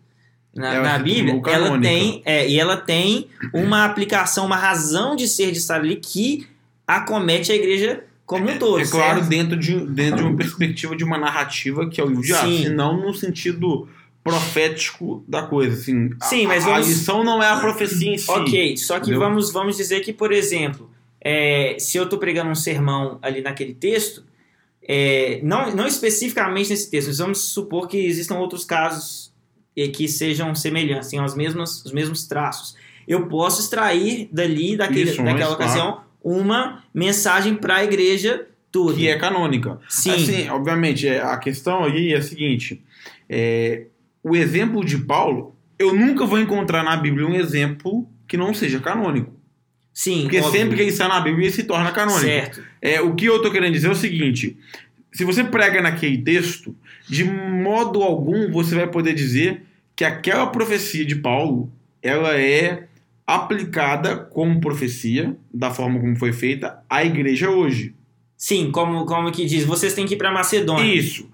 na, 0.54 0.74
Ela 0.74 0.82
na 0.92 0.98
Bíblia, 0.98 1.40
ela 1.46 1.80
tem, 1.80 2.22
é, 2.24 2.48
e 2.48 2.58
ela 2.58 2.76
tem 2.76 3.28
uma 3.54 3.84
aplicação, 3.84 4.44
uma 4.46 4.56
razão 4.56 5.14
de 5.14 5.28
ser 5.28 5.52
de 5.52 5.58
estar 5.58 5.76
ali 5.76 5.96
que 5.96 6.46
acomete 6.86 7.52
a 7.52 7.54
igreja 7.54 8.04
como 8.26 8.48
um 8.50 8.58
todo. 8.58 8.80
É 8.80 8.86
claro, 8.86 9.18
certo? 9.18 9.28
dentro 9.28 9.56
de, 9.56 9.74
dentro 9.86 10.16
de 10.18 10.22
uma 10.24 10.36
perspectiva 10.36 10.96
de 10.96 11.04
uma 11.04 11.18
narrativa 11.18 11.88
que 11.88 12.00
é 12.00 12.04
o 12.04 12.22
Sim. 12.22 12.64
e 12.66 12.68
não 12.68 13.00
no 13.00 13.14
sentido 13.14 13.88
profético 14.22 15.24
da 15.26 15.42
coisa. 15.42 15.74
Assim, 15.76 16.10
A- 16.20 16.24
Sim, 16.26 16.46
mas 16.46 16.64
a, 16.64 16.70
vamos- 16.70 16.86
a 16.86 16.88
lição 16.90 17.24
não 17.24 17.42
é 17.42 17.48
a 17.48 17.56
profecia 17.58 18.12
em 18.12 18.18
si. 18.18 18.30
Ok, 18.30 18.76
só 18.76 18.94
que 18.96 19.02
Entendeu? 19.10 19.20
vamos, 19.20 19.52
vamos 19.52 19.76
dizer 19.76 20.00
que, 20.00 20.12
por 20.12 20.32
exemplo, 20.32 20.90
é, 21.20 21.76
se 21.78 21.96
eu 21.98 22.04
estou 22.04 22.18
pregando 22.18 22.50
um 22.50 22.54
sermão 22.54 23.18
ali 23.22 23.40
naquele 23.40 23.74
texto, 23.74 24.24
é, 24.86 25.40
não, 25.42 25.74
não 25.74 25.86
especificamente 25.86 26.70
nesse 26.70 26.90
texto, 26.90 27.08
mas 27.08 27.18
vamos 27.18 27.38
supor 27.40 27.86
que 27.88 27.98
existam 27.98 28.36
outros 28.38 28.64
casos 28.64 29.29
eh, 29.76 29.88
que 29.88 30.08
sejam 30.08 30.54
semelhantes, 30.54 31.08
tenham 31.08 31.24
os 31.24 31.34
mesmos, 31.34 31.84
os 31.84 31.92
mesmos 31.92 32.26
traços. 32.26 32.76
Eu 33.06 33.26
posso 33.26 33.60
extrair 33.60 34.28
dali, 34.32 34.76
daquele, 34.76 35.10
Lições, 35.10 35.26
daquela 35.26 35.54
ocasião, 35.54 36.02
uma 36.22 36.84
mensagem 36.94 37.54
para 37.54 37.76
a 37.76 37.84
igreja 37.84 38.46
toda. 38.70 38.94
Que 38.94 39.08
é 39.08 39.16
canônica. 39.16 39.78
Sim. 39.88 40.12
Assim, 40.12 40.48
obviamente, 40.48 41.08
é, 41.08 41.20
a 41.20 41.36
questão 41.36 41.84
aí 41.84 42.12
é 42.12 42.18
a 42.18 42.22
seguinte: 42.22 42.82
é, 43.28 43.86
o 44.22 44.36
exemplo 44.36 44.84
de 44.84 44.98
Paulo, 44.98 45.56
eu 45.78 45.94
nunca 45.94 46.24
vou 46.24 46.38
encontrar 46.38 46.82
na 46.82 46.96
Bíblia 46.96 47.26
um 47.26 47.34
exemplo 47.34 48.08
que 48.28 48.36
não 48.36 48.54
seja 48.54 48.78
canônico. 48.78 49.32
Sim, 49.92 50.22
Porque 50.22 50.38
óbvio. 50.38 50.52
sempre 50.52 50.76
que 50.76 50.82
ele 50.82 50.90
está 50.90 51.08
na 51.08 51.20
Bíblia, 51.20 51.46
ele 51.46 51.52
se 51.52 51.64
torna 51.64 51.90
canônico. 51.90 52.24
Certo. 52.24 52.62
É, 52.80 53.00
o 53.00 53.14
que 53.14 53.26
eu 53.26 53.42
tô 53.42 53.50
querendo 53.50 53.72
dizer 53.72 53.88
é 53.88 53.90
o 53.90 53.94
seguinte: 53.94 54.56
se 55.12 55.24
você 55.24 55.44
prega 55.44 55.82
naquele 55.82 56.18
texto, 56.18 56.74
de 57.08 57.24
modo 57.24 58.02
algum 58.02 58.50
você 58.50 58.74
vai 58.74 58.86
poder 58.86 59.14
dizer 59.14 59.62
que 59.96 60.04
aquela 60.04 60.46
profecia 60.46 61.04
de 61.04 61.16
Paulo 61.16 61.70
ela 62.02 62.36
é 62.36 62.84
aplicada 63.26 64.16
como 64.16 64.60
profecia, 64.60 65.36
da 65.52 65.70
forma 65.70 66.00
como 66.00 66.16
foi 66.16 66.32
feita, 66.32 66.82
à 66.88 67.04
igreja 67.04 67.50
hoje. 67.50 67.94
Sim, 68.36 68.70
como, 68.70 69.04
como 69.04 69.30
que 69.30 69.44
diz, 69.44 69.64
vocês 69.64 69.94
têm 69.94 70.06
que 70.06 70.14
ir 70.14 70.16
para 70.16 70.32
Macedônia. 70.32 70.94
Isso. 70.94 71.28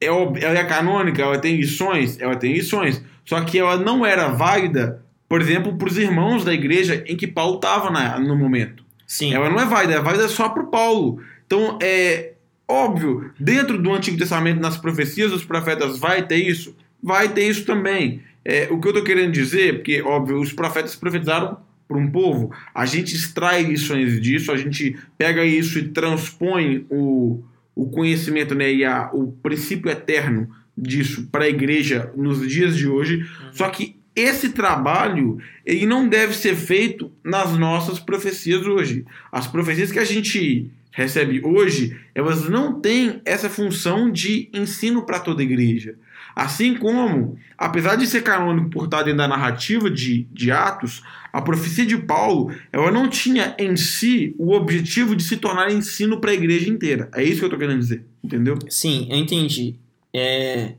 É, 0.00 0.06
ela 0.06 0.58
é 0.58 0.64
canônica, 0.64 1.22
ela 1.22 1.38
tem 1.38 1.56
lições, 1.56 2.20
ela 2.20 2.36
tem 2.36 2.52
lições. 2.52 3.02
Só 3.24 3.40
que 3.40 3.58
ela 3.58 3.76
não 3.76 4.04
era 4.04 4.28
válida, 4.28 5.02
por 5.28 5.40
exemplo, 5.40 5.76
para 5.76 5.88
os 5.88 5.96
irmãos 5.96 6.44
da 6.44 6.52
igreja 6.52 7.02
em 7.06 7.16
que 7.16 7.26
Paulo 7.26 7.56
estava 7.56 8.18
no 8.18 8.36
momento. 8.36 8.84
Sim. 9.06 9.32
Ela 9.34 9.48
não 9.48 9.58
é 9.58 9.64
válida, 9.64 9.94
é 9.94 10.00
válida 10.00 10.28
só 10.28 10.48
para 10.48 10.62
o 10.62 10.66
Paulo. 10.66 11.22
Então, 11.46 11.78
é 11.82 12.31
óbvio, 12.72 13.30
dentro 13.38 13.80
do 13.80 13.92
Antigo 13.92 14.16
Testamento, 14.16 14.60
nas 14.60 14.76
profecias 14.76 15.30
dos 15.30 15.44
profetas, 15.44 15.98
vai 15.98 16.26
ter 16.26 16.36
isso? 16.36 16.74
Vai 17.02 17.28
ter 17.28 17.48
isso 17.48 17.64
também. 17.64 18.22
É, 18.44 18.68
o 18.70 18.80
que 18.80 18.88
eu 18.88 18.92
estou 18.92 19.04
querendo 19.04 19.32
dizer, 19.32 19.76
porque, 19.76 20.02
óbvio, 20.02 20.40
os 20.40 20.52
profetas 20.52 20.96
profetizaram 20.96 21.58
para 21.86 21.98
um 21.98 22.10
povo, 22.10 22.50
a 22.74 22.86
gente 22.86 23.14
extrai 23.14 23.62
lições 23.62 24.20
disso, 24.20 24.50
a 24.50 24.56
gente 24.56 24.96
pega 25.18 25.44
isso 25.44 25.78
e 25.78 25.88
transpõe 25.88 26.86
o, 26.88 27.42
o 27.74 27.90
conhecimento 27.90 28.54
né, 28.54 28.72
e 28.72 28.84
a, 28.84 29.10
o 29.12 29.32
princípio 29.42 29.90
eterno 29.90 30.48
disso 30.76 31.28
para 31.30 31.44
a 31.44 31.48
igreja 31.48 32.10
nos 32.16 32.48
dias 32.48 32.76
de 32.76 32.88
hoje. 32.88 33.28
Só 33.52 33.68
que 33.68 33.96
esse 34.14 34.50
trabalho 34.50 35.38
ele 35.64 35.86
não 35.86 36.08
deve 36.08 36.34
ser 36.34 36.54
feito 36.54 37.10
nas 37.24 37.56
nossas 37.56 37.98
profecias 37.98 38.66
hoje. 38.66 39.04
As 39.30 39.46
profecias 39.46 39.92
que 39.92 39.98
a 39.98 40.04
gente 40.04 40.70
recebe 40.92 41.40
hoje, 41.44 41.98
elas 42.14 42.48
não 42.48 42.80
têm 42.80 43.20
essa 43.24 43.48
função 43.48 44.10
de 44.10 44.48
ensino 44.52 45.04
para 45.04 45.18
toda 45.18 45.42
igreja. 45.42 45.96
Assim 46.36 46.74
como, 46.74 47.36
apesar 47.58 47.96
de 47.96 48.06
ser 48.06 48.22
canônico 48.22 48.70
por 48.70 48.84
estar 48.84 49.02
dentro 49.02 49.18
da 49.18 49.28
narrativa 49.28 49.90
de, 49.90 50.26
de 50.30 50.50
Atos, 50.50 51.02
a 51.32 51.42
profecia 51.42 51.84
de 51.84 51.96
Paulo 51.96 52.54
ela 52.72 52.90
não 52.90 53.08
tinha 53.08 53.54
em 53.58 53.76
si 53.76 54.34
o 54.38 54.52
objetivo 54.52 55.16
de 55.16 55.22
se 55.22 55.36
tornar 55.38 55.72
ensino 55.72 56.20
para 56.20 56.30
a 56.30 56.34
igreja 56.34 56.68
inteira. 56.68 57.10
É 57.14 57.22
isso 57.22 57.38
que 57.38 57.44
eu 57.44 57.48
estou 57.48 57.58
querendo 57.58 57.80
dizer, 57.80 58.04
entendeu? 58.22 58.58
Sim, 58.68 59.08
eu 59.10 59.16
entendi. 59.16 59.76
É... 60.12 60.74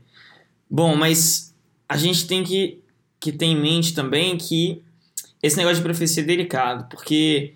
Bom, 0.70 0.96
mas 0.96 1.54
a 1.88 1.96
gente 1.96 2.26
tem 2.26 2.42
que, 2.42 2.78
que 3.20 3.30
ter 3.32 3.46
em 3.46 3.60
mente 3.60 3.94
também 3.94 4.36
que 4.36 4.80
esse 5.42 5.56
negócio 5.56 5.76
de 5.78 5.82
profecia 5.82 6.22
é 6.22 6.26
delicado, 6.26 6.88
porque 6.88 7.54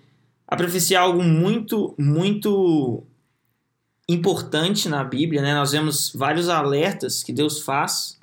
a 0.49 0.55
profecia 0.55 0.97
é 0.97 0.99
algo 0.99 1.21
muito, 1.21 1.93
muito 1.95 3.03
importante 4.09 4.89
na 4.89 5.03
Bíblia, 5.03 5.43
né? 5.43 5.53
Nós 5.53 5.71
vemos 5.71 6.11
vários 6.13 6.49
alertas 6.49 7.21
que 7.21 7.31
Deus 7.31 7.59
faz 7.59 8.17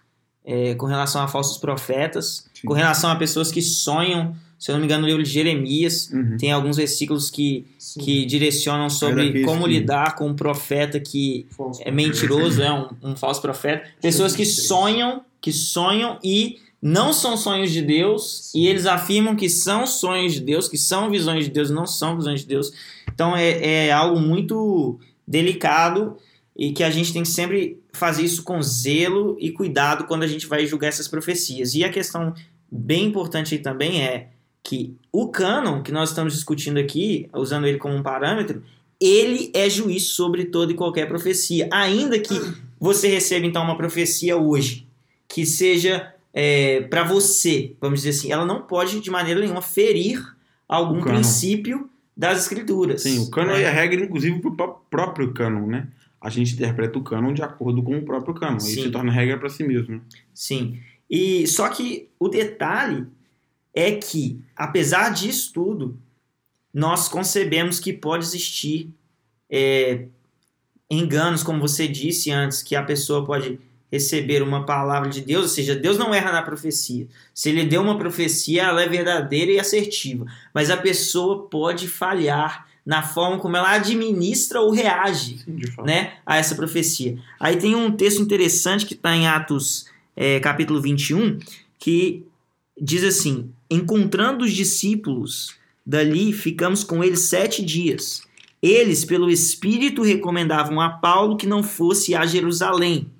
é, 0.44 0.74
com 0.74 0.86
relação 0.86 1.22
a 1.22 1.28
falsos 1.28 1.56
profetas, 1.56 2.48
Sim. 2.52 2.66
com 2.66 2.74
relação 2.74 3.10
a 3.10 3.14
pessoas 3.14 3.52
que 3.52 3.62
sonham. 3.62 4.34
Se 4.58 4.72
eu 4.72 4.72
não 4.72 4.80
me 4.80 4.86
engano, 4.86 5.02
no 5.02 5.06
livro 5.06 5.22
de 5.22 5.30
Jeremias 5.30 6.10
uhum. 6.10 6.36
tem 6.36 6.50
alguns 6.50 6.78
versículos 6.78 7.30
que, 7.30 7.64
que 8.00 8.26
direcionam 8.26 8.90
sobre 8.90 9.44
como 9.44 9.64
lidar 9.64 10.16
com 10.16 10.26
um 10.26 10.34
profeta 10.34 10.98
que 10.98 11.46
falso 11.50 11.80
é 11.84 11.92
mentiroso, 11.92 12.60
é 12.60 12.72
um, 12.72 12.88
um 13.10 13.16
falso 13.16 13.40
profeta. 13.40 13.88
Pessoas 14.00 14.34
que 14.34 14.44
sonham, 14.44 15.24
que 15.40 15.52
sonham 15.52 16.18
e 16.24 16.58
não 16.86 17.12
são 17.12 17.36
sonhos 17.36 17.72
de 17.72 17.82
Deus 17.82 18.52
e 18.54 18.68
eles 18.68 18.86
afirmam 18.86 19.34
que 19.34 19.48
são 19.48 19.88
sonhos 19.88 20.34
de 20.34 20.40
Deus, 20.40 20.68
que 20.68 20.78
são 20.78 21.10
visões 21.10 21.44
de 21.44 21.50
Deus, 21.50 21.68
não 21.68 21.84
são 21.84 22.16
visões 22.16 22.42
de 22.42 22.46
Deus. 22.46 22.72
Então 23.12 23.36
é, 23.36 23.86
é 23.86 23.92
algo 23.92 24.20
muito 24.20 25.00
delicado 25.26 26.16
e 26.56 26.72
que 26.72 26.84
a 26.84 26.90
gente 26.90 27.12
tem 27.12 27.22
que 27.24 27.28
sempre 27.28 27.82
fazer 27.92 28.22
isso 28.22 28.44
com 28.44 28.62
zelo 28.62 29.36
e 29.40 29.50
cuidado 29.50 30.04
quando 30.04 30.22
a 30.22 30.28
gente 30.28 30.46
vai 30.46 30.64
julgar 30.64 30.86
essas 30.86 31.08
profecias. 31.08 31.74
E 31.74 31.82
a 31.82 31.90
questão 31.90 32.32
bem 32.70 33.06
importante 33.06 33.56
aí 33.56 33.60
também 33.60 34.02
é 34.04 34.28
que 34.62 34.94
o 35.10 35.26
cânon 35.26 35.82
que 35.82 35.90
nós 35.90 36.10
estamos 36.10 36.34
discutindo 36.34 36.78
aqui, 36.78 37.28
usando 37.34 37.66
ele 37.66 37.78
como 37.78 37.96
um 37.96 38.02
parâmetro, 38.02 38.62
ele 39.00 39.50
é 39.52 39.68
juiz 39.68 40.04
sobre 40.04 40.44
toda 40.44 40.70
e 40.70 40.76
qualquer 40.76 41.08
profecia. 41.08 41.68
Ainda 41.72 42.16
que 42.16 42.34
você 42.78 43.08
receba 43.08 43.44
então 43.44 43.64
uma 43.64 43.76
profecia 43.76 44.36
hoje 44.36 44.86
que 45.28 45.44
seja 45.44 46.14
é, 46.38 46.82
para 46.82 47.02
você, 47.02 47.74
vamos 47.80 48.00
dizer 48.02 48.10
assim, 48.10 48.30
ela 48.30 48.44
não 48.44 48.60
pode 48.60 49.00
de 49.00 49.10
maneira 49.10 49.40
nenhuma 49.40 49.62
ferir 49.62 50.22
algum 50.68 51.00
princípio 51.00 51.88
das 52.14 52.42
escrituras. 52.42 53.04
Sim, 53.04 53.20
o 53.20 53.30
cânon 53.30 53.54
né? 53.54 53.62
é 53.62 53.66
a 53.66 53.72
regra, 53.72 54.04
inclusive, 54.04 54.38
para 54.54 54.66
o 54.66 54.74
próprio 54.90 55.32
cânon, 55.32 55.66
né? 55.66 55.88
A 56.20 56.28
gente 56.28 56.52
interpreta 56.52 56.98
o 56.98 57.02
cânon 57.02 57.32
de 57.32 57.40
acordo 57.40 57.82
com 57.82 57.96
o 57.96 58.02
próprio 58.04 58.34
cânon. 58.34 58.60
Sim. 58.60 58.70
Isso 58.70 58.82
se 58.82 58.90
torna 58.90 59.10
regra 59.10 59.38
para 59.38 59.48
si 59.48 59.64
mesmo. 59.64 60.02
Sim. 60.34 60.78
E 61.08 61.46
só 61.46 61.70
que 61.70 62.10
o 62.18 62.28
detalhe 62.28 63.06
é 63.72 63.92
que, 63.92 64.38
apesar 64.54 65.14
disso 65.14 65.52
tudo, 65.54 65.98
nós 66.72 67.08
concebemos 67.08 67.80
que 67.80 67.94
pode 67.94 68.26
existir 68.26 68.90
é, 69.48 70.04
enganos, 70.90 71.42
como 71.42 71.60
você 71.60 71.88
disse 71.88 72.30
antes, 72.30 72.62
que 72.62 72.76
a 72.76 72.82
pessoa 72.82 73.24
pode 73.24 73.58
receber 73.90 74.42
uma 74.42 74.66
palavra 74.66 75.08
de 75.08 75.20
Deus, 75.20 75.42
ou 75.42 75.48
seja, 75.48 75.74
Deus 75.74 75.96
não 75.96 76.14
erra 76.14 76.32
na 76.32 76.42
profecia. 76.42 77.06
Se 77.32 77.50
ele 77.50 77.64
deu 77.64 77.82
uma 77.82 77.98
profecia, 77.98 78.64
ela 78.64 78.82
é 78.82 78.88
verdadeira 78.88 79.52
e 79.52 79.60
assertiva, 79.60 80.26
mas 80.52 80.70
a 80.70 80.76
pessoa 80.76 81.46
pode 81.48 81.86
falhar 81.86 82.66
na 82.84 83.02
forma 83.02 83.38
como 83.38 83.56
ela 83.56 83.72
administra 83.72 84.60
ou 84.60 84.70
reage 84.70 85.44
né, 85.84 86.14
a 86.24 86.36
essa 86.36 86.54
profecia. 86.54 87.18
Aí 87.38 87.56
tem 87.56 87.74
um 87.74 87.90
texto 87.90 88.22
interessante 88.22 88.86
que 88.86 88.94
está 88.94 89.14
em 89.14 89.26
Atos 89.26 89.86
é, 90.14 90.38
capítulo 90.40 90.80
21, 90.80 91.38
que 91.78 92.24
diz 92.80 93.02
assim: 93.02 93.50
Encontrando 93.68 94.44
os 94.44 94.52
discípulos 94.52 95.56
dali, 95.84 96.32
ficamos 96.32 96.84
com 96.84 97.02
eles 97.02 97.20
sete 97.20 97.64
dias. 97.64 98.22
Eles, 98.62 99.04
pelo 99.04 99.30
Espírito, 99.30 100.02
recomendavam 100.02 100.80
a 100.80 100.88
Paulo 100.88 101.36
que 101.36 101.46
não 101.46 101.62
fosse 101.62 102.14
a 102.14 102.24
Jerusalém 102.24 103.10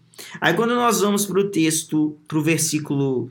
Aí 0.40 0.54
quando 0.54 0.74
nós 0.74 1.00
vamos 1.00 1.26
para 1.26 1.40
o 1.40 1.50
texto, 1.50 2.16
para 2.26 2.38
o 2.38 2.42
versículo 2.42 3.30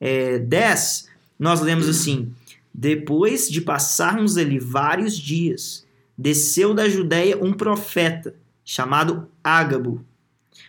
é, 0.00 0.38
10, 0.38 1.08
nós 1.38 1.60
lemos 1.60 1.88
assim: 1.88 2.32
Depois 2.72 3.48
de 3.48 3.60
passarmos 3.60 4.36
ali 4.36 4.58
vários 4.58 5.16
dias, 5.16 5.86
desceu 6.16 6.74
da 6.74 6.88
Judéia 6.88 7.42
um 7.42 7.52
profeta, 7.52 8.34
chamado 8.64 9.28
Ágabo. 9.42 10.04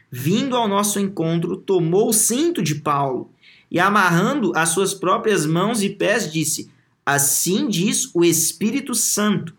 Vindo 0.10 0.56
ao 0.56 0.68
nosso 0.68 1.00
encontro, 1.00 1.58
tomou 1.58 2.10
o 2.10 2.14
cinto 2.14 2.62
de 2.62 2.76
Paulo 2.76 3.30
e, 3.70 3.80
amarrando 3.80 4.54
as 4.56 4.70
suas 4.70 4.94
próprias 4.94 5.46
mãos 5.46 5.84
e 5.84 5.90
pés, 5.90 6.32
disse: 6.32 6.72
Assim 7.06 7.68
diz 7.68 8.10
o 8.14 8.24
Espírito 8.24 8.96
Santo. 8.96 9.56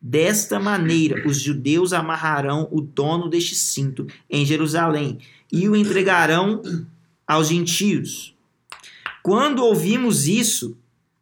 Desta 0.00 0.60
maneira, 0.60 1.26
os 1.26 1.40
judeus 1.40 1.92
amarrarão 1.92 2.68
o 2.70 2.80
dono 2.80 3.28
deste 3.28 3.56
cinto 3.56 4.06
em 4.30 4.46
Jerusalém 4.46 5.18
e 5.52 5.68
o 5.68 5.76
entregarão 5.76 6.62
aos 7.26 7.48
gentios. 7.48 8.34
Quando 9.22 9.64
ouvimos 9.64 10.26
isso, 10.26 10.76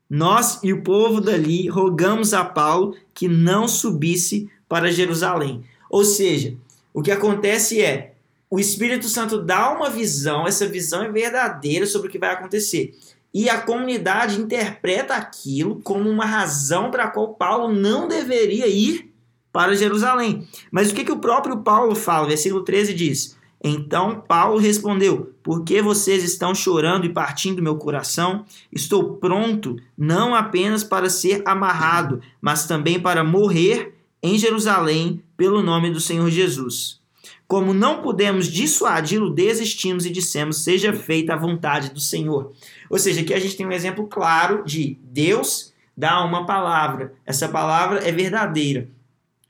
nós 0.09 0.61
e 0.63 0.73
o 0.73 0.83
povo 0.83 1.21
dali 1.21 1.69
rogamos 1.69 2.33
a 2.33 2.45
Paulo 2.45 2.97
que 3.13 3.27
não 3.29 3.67
subisse 3.67 4.49
para 4.69 4.93
Jerusalém. 4.93 5.65
Ou 5.91 6.05
seja, 6.05 6.57
o 6.95 7.03
que 7.03 7.11
acontece 7.11 7.81
é 7.83 8.15
o 8.49 8.61
Espírito 8.61 9.09
Santo 9.09 9.43
dá 9.43 9.73
uma 9.73 9.91
visão, 9.91 10.47
essa 10.47 10.67
visão 10.67 11.03
é 11.03 11.11
verdadeira 11.11 11.85
sobre 11.85 12.09
o 12.09 12.11
que 12.11 12.19
vai 12.19 12.31
acontecer. 12.31 12.97
E 13.35 13.51
a 13.51 13.61
comunidade 13.61 14.41
interpreta 14.41 15.15
aquilo 15.15 15.81
como 15.83 16.09
uma 16.09 16.25
razão 16.25 16.91
para 16.91 17.05
a 17.05 17.11
qual 17.11 17.35
Paulo 17.35 17.73
não 17.73 18.07
deveria 18.07 18.67
ir 18.67 19.13
para 19.53 19.75
Jerusalém. 19.75 20.47
Mas 20.71 20.91
o 20.91 20.95
que, 20.95 21.05
que 21.05 21.13
o 21.13 21.19
próprio 21.19 21.59
Paulo 21.59 21.95
fala? 21.95 22.29
Versículo 22.29 22.63
13 22.63 22.95
diz: 22.95 23.36
então 23.69 24.21
Paulo 24.21 24.59
respondeu: 24.59 25.33
Por 25.43 25.65
que 25.65 25.81
vocês 25.83 26.23
estão 26.23 26.55
chorando 26.55 27.07
e 27.07 27.13
partindo 27.13 27.63
meu 27.63 27.77
coração? 27.77 28.45
Estou 28.73 29.15
pronto 29.15 29.77
não 29.97 30.35
apenas 30.35 30.85
para 30.85 31.09
ser 31.11 31.43
amarrado, 31.45 32.21
mas 32.41 32.67
também 32.67 33.01
para 33.01 33.25
morrer 33.25 33.95
em 34.23 34.39
Jerusalém 34.39 35.23
pelo 35.37 35.63
nome 35.63 35.91
do 35.91 36.01
Senhor 36.01 36.31
Jesus. 36.31 37.01
Como 37.49 37.73
não 37.73 38.03
pudemos 38.03 38.49
dissuadi-lo, 38.49 39.31
desistimos 39.31 40.05
e 40.05 40.11
dissemos: 40.11 40.63
Seja 40.63 40.93
feita 40.93 41.35
a 41.35 41.39
vontade 41.39 41.91
do 41.91 42.01
Senhor. 42.01 42.53
Ou 42.91 42.99
seja, 42.99 43.21
aqui 43.21 43.33
a 43.33 43.41
gente 43.41 43.57
tem 43.57 43.67
um 43.67 43.73
exemplo 43.73 44.07
claro 44.07 44.65
de 44.65 44.99
Deus 45.03 45.75
dá 45.97 46.23
uma 46.23 46.45
palavra, 46.45 47.15
essa 47.25 47.49
palavra 47.49 48.01
é 48.07 48.13
verdadeira. 48.13 48.89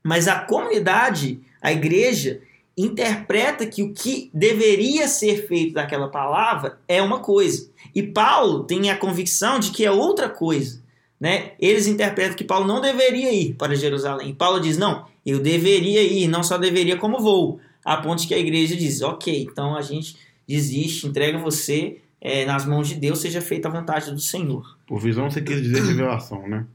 Mas 0.02 0.28
a 0.28 0.38
comunidade, 0.38 1.40
a 1.60 1.72
igreja, 1.72 2.40
interpreta 2.76 3.66
que 3.66 3.82
o 3.82 3.92
que 3.94 4.30
deveria 4.34 5.08
ser 5.08 5.46
feito 5.46 5.74
daquela 5.74 6.08
palavra 6.08 6.78
é 6.86 7.00
uma 7.00 7.20
coisa. 7.20 7.70
E 7.94 8.02
Paulo 8.02 8.64
tem 8.64 8.90
a 8.90 8.96
convicção 8.96 9.58
de 9.58 9.70
que 9.70 9.84
é 9.84 9.90
outra 9.90 10.28
coisa. 10.28 10.84
Né? 11.18 11.52
Eles 11.58 11.86
interpretam 11.86 12.36
que 12.36 12.44
Paulo 12.44 12.66
não 12.66 12.80
deveria 12.80 13.32
ir 13.32 13.54
para 13.54 13.74
Jerusalém. 13.74 14.34
Paulo 14.34 14.60
diz: 14.60 14.76
não, 14.76 15.06
eu 15.24 15.40
deveria 15.40 16.02
ir, 16.02 16.28
não 16.28 16.42
só 16.42 16.58
deveria, 16.58 16.98
como 16.98 17.22
vou. 17.22 17.58
A 17.82 17.96
ponto 17.96 18.26
que 18.28 18.34
a 18.34 18.38
igreja 18.38 18.76
diz: 18.76 19.00
ok, 19.00 19.48
então 19.50 19.74
a 19.74 19.80
gente 19.80 20.18
desiste, 20.46 21.06
entrega 21.06 21.38
você 21.38 22.02
é, 22.20 22.44
nas 22.44 22.66
mãos 22.66 22.88
de 22.88 22.96
Deus, 22.96 23.20
seja 23.20 23.40
feita 23.40 23.68
a 23.68 23.70
vontade 23.70 24.10
do 24.10 24.20
Senhor. 24.20 24.76
Por 24.86 25.00
visão, 25.00 25.30
você 25.30 25.40
quis 25.40 25.62
dizer 25.62 25.82
revelação, 25.82 26.46
né? 26.46 26.66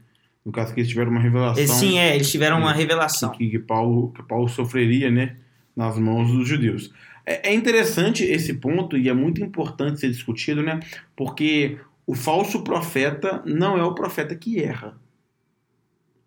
No 0.44 0.50
caso 0.50 0.74
que 0.74 0.80
eles 0.80 0.88
tiveram 0.88 1.12
uma 1.12 1.20
revelação. 1.20 1.66
Sim, 1.66 1.98
é, 1.98 2.16
eles 2.16 2.28
tiveram 2.28 2.58
uma 2.58 2.72
revelação. 2.72 3.30
Que, 3.30 3.48
que, 3.48 3.58
Paulo, 3.60 4.12
que 4.12 4.24
Paulo 4.24 4.48
sofreria, 4.48 5.08
né? 5.08 5.36
Nas 5.76 5.98
mãos 5.98 6.30
dos 6.30 6.46
judeus. 6.46 6.92
É, 7.24 7.50
é 7.50 7.54
interessante 7.54 8.24
esse 8.24 8.54
ponto 8.54 8.96
e 8.96 9.08
é 9.08 9.14
muito 9.14 9.42
importante 9.42 10.00
ser 10.00 10.10
discutido, 10.10 10.62
né? 10.62 10.80
Porque 11.16 11.78
o 12.06 12.14
falso 12.14 12.62
profeta 12.62 13.42
não 13.46 13.78
é 13.78 13.84
o 13.84 13.94
profeta 13.94 14.34
que 14.34 14.62
erra. 14.62 14.96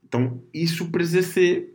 Então, 0.08 0.39
isso 0.54 0.88
precisa 0.89 1.22
ser 1.22 1.74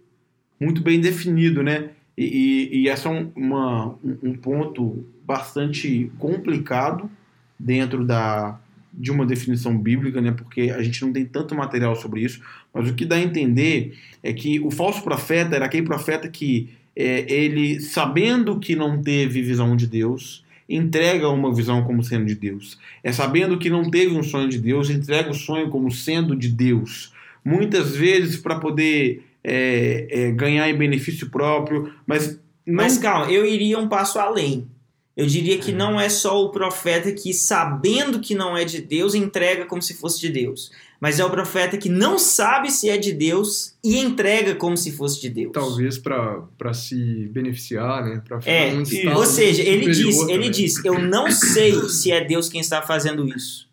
muito 0.58 0.82
bem 0.82 1.00
definido, 1.00 1.62
né? 1.62 1.90
E, 2.16 2.24
e, 2.24 2.78
e 2.82 2.88
esse 2.88 3.06
é 3.06 3.10
um, 3.10 3.30
uma, 3.36 3.98
um 4.22 4.34
ponto 4.34 5.06
bastante 5.24 6.10
complicado 6.18 7.10
dentro 7.58 8.04
da, 8.04 8.58
de 8.92 9.10
uma 9.10 9.26
definição 9.26 9.76
bíblica, 9.76 10.20
né? 10.20 10.32
Porque 10.32 10.62
a 10.70 10.82
gente 10.82 11.02
não 11.04 11.12
tem 11.12 11.24
tanto 11.24 11.54
material 11.54 11.94
sobre 11.94 12.22
isso. 12.22 12.40
Mas 12.72 12.88
o 12.88 12.94
que 12.94 13.04
dá 13.04 13.16
a 13.16 13.20
entender 13.20 13.98
é 14.22 14.32
que 14.32 14.60
o 14.60 14.70
falso 14.70 15.02
profeta 15.02 15.56
era 15.56 15.66
aquele 15.66 15.86
profeta 15.86 16.28
que 16.28 16.70
é, 16.94 17.32
ele, 17.32 17.80
sabendo 17.80 18.58
que 18.58 18.74
não 18.74 19.02
teve 19.02 19.42
visão 19.42 19.76
de 19.76 19.86
Deus, 19.86 20.44
entrega 20.68 21.28
uma 21.28 21.54
visão 21.54 21.82
como 21.84 22.02
sendo 22.02 22.26
de 22.26 22.34
Deus. 22.34 22.78
É 23.02 23.12
sabendo 23.12 23.58
que 23.58 23.70
não 23.70 23.90
teve 23.90 24.14
um 24.14 24.22
sonho 24.22 24.48
de 24.48 24.58
Deus, 24.58 24.90
entrega 24.90 25.30
o 25.30 25.34
sonho 25.34 25.68
como 25.68 25.90
sendo 25.90 26.36
de 26.36 26.48
Deus. 26.48 27.12
Muitas 27.44 27.96
vezes 27.96 28.36
para 28.36 28.60
poder 28.60 29.24
é, 29.42 30.06
é, 30.10 30.30
ganhar 30.30 30.68
em 30.68 30.76
benefício 30.76 31.28
próprio, 31.30 31.92
mas 32.06 32.38
não... 32.66 32.76
Mas 32.76 32.98
calma, 32.98 33.30
eu 33.32 33.44
iria 33.44 33.78
um 33.78 33.88
passo 33.88 34.18
além. 34.18 34.68
Eu 35.16 35.26
diria 35.26 35.58
que 35.58 35.72
não 35.72 36.00
é 36.00 36.08
só 36.08 36.42
o 36.42 36.50
profeta 36.50 37.10
que, 37.12 37.34
sabendo 37.34 38.20
que 38.20 38.34
não 38.34 38.56
é 38.56 38.64
de 38.64 38.80
Deus, 38.80 39.14
entrega 39.14 39.66
como 39.66 39.82
se 39.82 39.94
fosse 39.94 40.20
de 40.20 40.28
Deus. 40.30 40.70
Mas 41.00 41.18
é 41.18 41.24
o 41.24 41.30
profeta 41.30 41.78
que 41.78 41.88
não 41.88 42.18
sabe 42.18 42.70
se 42.70 42.90
é 42.90 42.98
de 42.98 43.10
Deus 43.12 43.74
e 43.82 43.96
entrega 43.98 44.54
como 44.54 44.76
se 44.76 44.92
fosse 44.92 45.18
de 45.20 45.30
Deus. 45.30 45.50
Talvez 45.52 45.96
para 45.96 46.74
se 46.74 47.26
beneficiar, 47.32 48.04
né? 48.04 48.22
Pra 48.28 48.38
ficar 48.38 48.52
É, 48.52 48.74
estado 48.74 49.16
ou 49.18 49.24
seja, 49.24 49.62
ele 49.62 49.90
diz, 49.90 50.18
ele 50.28 50.50
diz, 50.50 50.84
eu 50.84 50.98
não 50.98 51.30
sei 51.30 51.72
se 51.88 52.12
é 52.12 52.22
Deus 52.22 52.50
quem 52.50 52.60
está 52.60 52.82
fazendo 52.82 53.26
isso. 53.26 53.68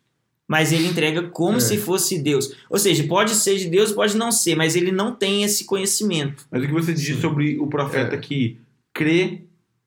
Mas 0.48 0.72
ele 0.72 0.88
entrega 0.88 1.24
como 1.24 1.58
É. 1.58 1.60
se 1.60 1.76
fosse 1.78 2.18
Deus. 2.18 2.54
Ou 2.70 2.80
seja, 2.80 3.04
pode 3.04 3.36
ser 3.36 3.58
de 3.58 3.66
Deus, 3.70 3.92
pode 3.92 4.16
não 4.16 4.32
ser, 4.32 4.56
mas 4.56 4.78
ele 4.78 4.94
não 4.94 5.14
tem 5.14 5.44
esse 5.44 5.66
conhecimento. 5.66 6.48
Mas 6.50 6.64
o 6.64 6.68
que 6.68 6.72
você 6.72 6.94
diz 6.94 7.20
sobre 7.20 7.60
o 7.60 7.68
profeta 7.68 8.16
É. 8.16 8.18
que 8.18 8.58
crê 8.94 9.42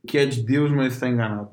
que 0.06 0.18
é 0.18 0.26
de 0.26 0.42
Deus, 0.42 0.70
mas 0.70 0.92
está 0.92 1.08
enganado? 1.08 1.48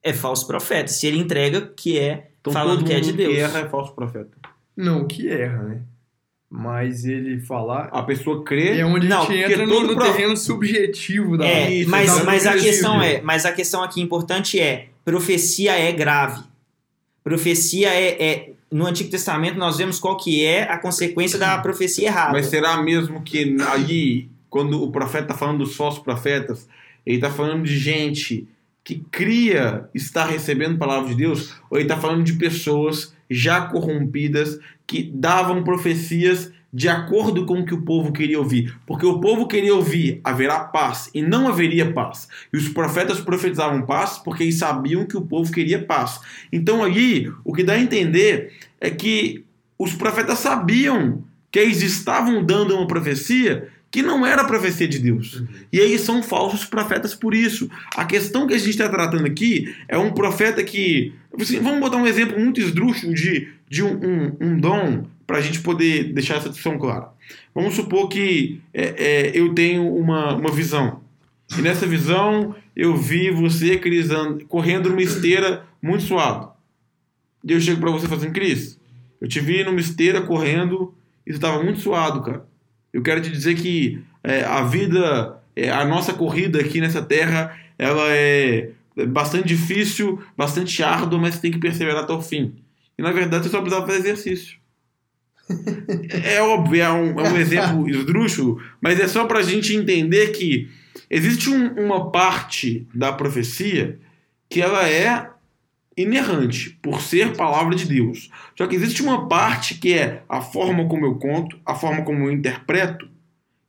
É 0.00 0.12
falso 0.12 0.46
profeta. 0.46 0.86
Se 0.86 1.04
ele 1.08 1.18
entrega 1.18 1.62
que 1.76 1.98
é 1.98 2.30
Então, 2.40 2.52
falando 2.52 2.84
que 2.84 2.92
é 2.92 3.00
de 3.00 3.12
Deus. 3.12 3.34
Que 3.34 3.40
erra 3.40 3.58
é 3.60 3.68
falso 3.68 3.92
profeta. 3.92 4.38
Não, 4.76 5.06
que 5.06 5.28
erra, 5.28 5.62
né? 5.62 5.80
Mas 6.50 7.04
ele 7.04 7.40
falar. 7.40 7.88
A 7.92 8.02
pessoa 8.02 8.44
crê. 8.44 8.78
É 8.78 8.86
onde 8.86 9.08
Não, 9.08 9.22
a 9.22 9.26
gente 9.26 9.52
entra 9.52 9.66
no, 9.66 9.72
todo 9.72 9.86
no 9.88 9.94
prof- 9.94 10.12
terreno 10.12 10.36
subjetivo 10.36 11.36
da 11.36 11.46
É, 11.46 11.70
Isso, 11.72 11.90
mas, 11.90 12.04
exatamente 12.04 12.26
mas 12.26 12.46
a 12.46 12.52
questão 12.52 13.02
é, 13.02 13.20
mas 13.22 13.44
a 13.46 13.52
questão 13.52 13.82
aqui 13.82 14.00
importante 14.00 14.60
é, 14.60 14.88
profecia 15.04 15.72
é 15.72 15.90
grave. 15.92 16.42
Profecia 17.22 17.88
é, 17.92 18.22
é- 18.22 18.50
no 18.70 18.86
Antigo 18.86 19.10
Testamento 19.10 19.56
nós 19.58 19.78
vemos 19.78 19.98
qual 19.98 20.16
que 20.16 20.44
é 20.44 20.62
a 20.64 20.78
consequência 20.78 21.38
da 21.38 21.58
profecia 21.58 22.08
errada. 22.08 22.32
Mas 22.32 22.46
será 22.46 22.82
mesmo 22.82 23.22
que 23.22 23.56
aí, 23.68 24.28
quando 24.50 24.82
o 24.82 24.90
profeta 24.90 25.24
está 25.24 25.34
falando 25.34 25.58
dos 25.58 25.76
falsos 25.76 26.02
profetas, 26.02 26.68
ele 27.06 27.16
está 27.16 27.30
falando 27.30 27.64
de 27.64 27.76
gente 27.78 28.46
que 28.82 29.02
cria 29.10 29.88
estar 29.94 30.26
recebendo 30.26 30.74
a 30.74 30.78
palavra 30.78 31.08
de 31.08 31.14
Deus, 31.14 31.54
ou 31.70 31.78
ele 31.78 31.84
está 31.86 31.96
falando 31.96 32.22
de 32.22 32.34
pessoas 32.34 33.13
já 33.30 33.62
corrompidas 33.62 34.58
que 34.86 35.10
davam 35.14 35.64
profecias 35.64 36.52
de 36.72 36.88
acordo 36.88 37.46
com 37.46 37.60
o 37.60 37.64
que 37.64 37.72
o 37.72 37.82
povo 37.82 38.12
queria 38.12 38.38
ouvir? 38.38 38.76
Porque 38.84 39.06
o 39.06 39.20
povo 39.20 39.46
queria 39.46 39.74
ouvir 39.74 40.20
haverá 40.24 40.58
paz 40.58 41.08
e 41.14 41.22
não 41.22 41.46
haveria 41.46 41.92
paz. 41.92 42.28
E 42.52 42.56
os 42.56 42.68
profetas 42.68 43.20
profetizavam 43.20 43.82
paz 43.82 44.18
porque 44.18 44.42
eles 44.42 44.58
sabiam 44.58 45.06
que 45.06 45.16
o 45.16 45.22
povo 45.22 45.52
queria 45.52 45.80
paz. 45.80 46.20
Então 46.52 46.82
aí, 46.82 47.30
o 47.44 47.52
que 47.52 47.62
dá 47.62 47.74
a 47.74 47.80
entender 47.80 48.52
é 48.80 48.90
que 48.90 49.44
os 49.78 49.92
profetas 49.94 50.40
sabiam 50.40 51.22
que 51.50 51.60
eles 51.60 51.80
estavam 51.82 52.44
dando 52.44 52.76
uma 52.76 52.88
profecia 52.88 53.68
que 53.94 54.02
não 54.02 54.26
era 54.26 54.42
profecia 54.42 54.88
de 54.88 54.98
Deus. 54.98 55.44
E 55.72 55.78
eles 55.78 56.00
são 56.00 56.20
falsos 56.20 56.64
profetas 56.64 57.14
por 57.14 57.32
isso. 57.32 57.70
A 57.94 58.04
questão 58.04 58.44
que 58.44 58.52
a 58.52 58.58
gente 58.58 58.70
está 58.70 58.88
tratando 58.88 59.24
aqui 59.24 59.72
é 59.86 59.96
um 59.96 60.10
profeta 60.10 60.64
que. 60.64 61.14
assim, 61.40 61.60
vamos 61.60 61.78
botar 61.78 61.98
um 61.98 62.06
exemplo 62.06 62.36
muito 62.36 62.60
esdrúxulo 62.60 63.14
de, 63.14 63.52
de 63.68 63.84
um, 63.84 63.92
um, 63.92 64.36
um 64.40 64.58
dom 64.58 65.06
para 65.24 65.38
a 65.38 65.40
gente 65.40 65.60
poder 65.60 66.12
deixar 66.12 66.38
essa 66.38 66.48
discussão 66.48 66.76
clara. 66.76 67.10
Vamos 67.54 67.76
supor 67.76 68.08
que 68.08 68.60
é, 68.74 68.94
é, 68.98 69.30
eu 69.32 69.54
tenho 69.54 69.86
uma, 69.94 70.34
uma 70.34 70.50
visão. 70.50 71.00
E 71.56 71.62
nessa 71.62 71.86
visão 71.86 72.52
eu 72.74 72.96
vi 72.96 73.30
você, 73.30 73.78
Cris, 73.78 74.08
correndo 74.48 74.88
numa 74.88 75.02
esteira 75.02 75.66
muito 75.80 76.02
suado. 76.02 76.50
E 77.44 77.52
eu 77.52 77.60
chego 77.60 77.80
pra 77.80 77.92
você 77.92 78.08
fazendo, 78.08 78.32
Cris, 78.32 78.76
eu 79.20 79.28
te 79.28 79.38
vi 79.38 79.62
numa 79.62 79.78
esteira 79.78 80.20
correndo 80.20 80.92
e 81.24 81.32
você 81.32 81.38
tava 81.38 81.62
muito 81.62 81.78
suado, 81.78 82.22
cara. 82.22 82.53
Eu 82.94 83.02
quero 83.02 83.20
te 83.20 83.30
dizer 83.30 83.56
que 83.56 84.02
é, 84.22 84.42
a 84.44 84.62
vida, 84.62 85.38
é, 85.56 85.68
a 85.70 85.84
nossa 85.84 86.14
corrida 86.14 86.60
aqui 86.60 86.80
nessa 86.80 87.02
terra, 87.02 87.54
ela 87.76 88.04
é 88.08 88.70
bastante 89.08 89.48
difícil, 89.48 90.22
bastante 90.36 90.80
árdua, 90.82 91.18
mas 91.18 91.34
você 91.34 91.40
tem 91.42 91.50
que 91.50 91.58
perseverar 91.58 92.04
até 92.04 92.12
o 92.12 92.22
fim. 92.22 92.54
E 92.96 93.02
na 93.02 93.10
verdade 93.10 93.44
você 93.44 93.50
só 93.50 93.60
precisava 93.60 93.86
fazer 93.86 93.98
exercício. 93.98 94.56
É 96.24 96.40
óbvio, 96.40 96.82
é 96.82 96.90
um, 96.90 97.20
é 97.20 97.30
um 97.30 97.36
exemplo 97.36 97.88
esdrúxulo, 97.90 98.62
mas 98.80 98.98
é 99.00 99.06
só 99.08 99.26
pra 99.26 99.42
gente 99.42 99.74
entender 99.76 100.28
que 100.28 100.70
existe 101.10 101.50
um- 101.50 101.72
uma 101.84 102.10
parte 102.10 102.86
da 102.94 103.12
profecia 103.12 103.98
que 104.48 104.62
ela 104.62 104.88
é 104.88 105.28
inerrante, 105.96 106.78
por 106.82 107.00
ser 107.00 107.36
palavra 107.36 107.74
de 107.74 107.84
Deus. 107.86 108.30
Só 108.56 108.66
que 108.66 108.74
existe 108.74 109.02
uma 109.02 109.28
parte 109.28 109.74
que 109.76 109.92
é 109.94 110.22
a 110.28 110.40
forma 110.40 110.86
como 110.88 111.06
eu 111.06 111.14
conto, 111.16 111.58
a 111.64 111.74
forma 111.74 112.02
como 112.02 112.24
eu 112.26 112.32
interpreto, 112.32 113.08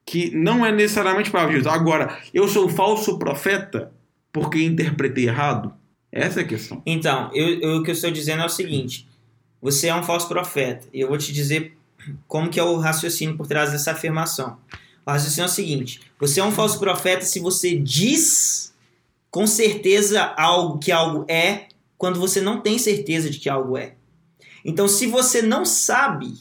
que 0.06 0.30
não 0.36 0.66
é 0.66 0.72
necessariamente 0.72 1.32
palavra 1.32 1.56
de 1.56 1.62
Deus. 1.64 1.74
Agora, 1.74 2.18
eu 2.34 2.48
sou 2.48 2.70
falso 2.70 3.18
profeta 3.18 3.92
porque 4.32 4.62
interpretei 4.64 5.28
errado? 5.28 5.74
Essa 6.12 6.42
é 6.42 6.44
a 6.44 6.48
questão. 6.48 6.82
Então, 6.86 7.30
eu, 7.34 7.60
eu- 7.60 7.78
o 7.78 7.84
que 7.84 7.90
eu 7.92 7.94
estou 7.96 8.12
dizendo 8.12 8.42
é 8.44 8.46
o 8.46 8.50
seguinte: 8.50 9.08
você 9.62 9.88
é 9.88 9.96
um 9.96 10.04
falso 10.04 10.28
profeta. 10.28 10.88
E 10.94 11.02
eu 11.02 11.08
vou 11.10 11.18
te 11.18 11.34
dizer 11.34 11.76
como 12.28 12.50
que 12.50 12.60
é 12.60 12.64
o 12.64 12.78
raciocínio 12.78 13.36
por 13.36 13.48
trás 13.48 13.72
dessa 13.72 13.92
afirmação. 13.92 14.58
O 15.06 15.12
raciocínio 15.12 15.48
é 15.48 15.50
o 15.50 15.54
seguinte: 15.54 16.02
você 16.20 16.40
é 16.40 16.44
um 16.44 16.52
falso 16.52 16.80
profeta 16.80 17.26
se 17.26 17.40
você 17.40 17.76
diz 17.78 18.74
com 19.32 19.46
certeza 19.46 20.34
algo 20.38 20.78
que 20.80 20.92
algo 20.92 21.26
é, 21.28 21.68
quando 21.98 22.20
você 22.20 22.42
não 22.42 22.60
tem 22.62 22.78
certeza 22.78 23.30
de 23.30 23.40
que 23.40 23.50
algo 23.50 23.78
é. 23.78 23.96
Então, 24.64 24.88
se 24.88 25.06
você 25.08 25.42
não 25.42 25.64
sabe 25.66 26.34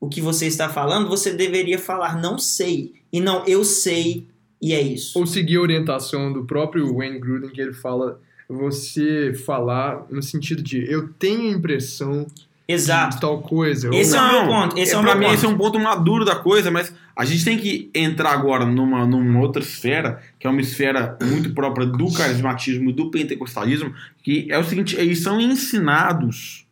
o 0.00 0.08
que 0.08 0.20
você 0.20 0.46
está 0.46 0.68
falando, 0.68 1.08
você 1.08 1.32
deveria 1.32 1.78
falar 1.78 2.20
não 2.20 2.38
sei 2.38 2.94
e 3.12 3.20
não 3.20 3.44
eu 3.46 3.64
sei 3.64 4.26
e 4.60 4.72
é 4.72 4.80
isso. 4.80 5.18
Ou 5.18 5.26
seguir 5.26 5.56
a 5.56 5.60
orientação 5.62 6.32
do 6.32 6.44
próprio 6.44 6.94
Wayne 6.96 7.18
Gruden, 7.18 7.50
que 7.50 7.60
ele 7.60 7.72
fala 7.72 8.20
você 8.48 9.32
falar 9.46 10.06
no 10.10 10.22
sentido 10.22 10.62
de 10.62 10.84
eu 10.90 11.08
tenho 11.18 11.48
a 11.50 11.52
impressão 11.58 12.26
Exato. 12.68 13.16
de 13.16 13.20
tal 13.20 13.40
coisa. 13.42 13.88
ou- 13.88 13.94
Esse 13.94 14.16
é 14.16 14.20
o 14.20 14.32
meu 14.32 14.46
ponto, 14.46 14.78
esse 14.78 14.94
é 14.94 14.98
o 14.98 15.02
pra 15.02 15.10
meu 15.12 15.18
mim 15.20 15.24
ponto. 15.26 15.34
esse 15.36 15.46
é 15.46 15.48
um 15.48 15.56
ponto 15.58 15.78
maduro 15.78 16.24
da 16.24 16.36
coisa, 16.36 16.70
mas 16.70 16.92
a 17.16 17.24
gente 17.24 17.44
tem 17.44 17.56
que 17.56 17.90
entrar 17.94 18.32
agora 18.32 18.64
numa, 18.64 19.06
numa 19.06 19.40
outra 19.40 19.62
esfera, 19.62 20.20
que 20.38 20.46
é 20.46 20.50
uma 20.50 20.60
esfera 20.60 21.16
muito 21.22 21.54
própria 21.54 21.86
do 21.86 22.12
carismatismo 22.12 22.90
e 22.90 22.92
do 22.92 23.10
pentecostalismo, 23.10 23.94
que 24.22 24.46
é 24.50 24.58
o 24.58 24.64
seguinte, 24.64 24.96
eles 24.96 25.22
são 25.22 25.40
ensinados 25.40 26.63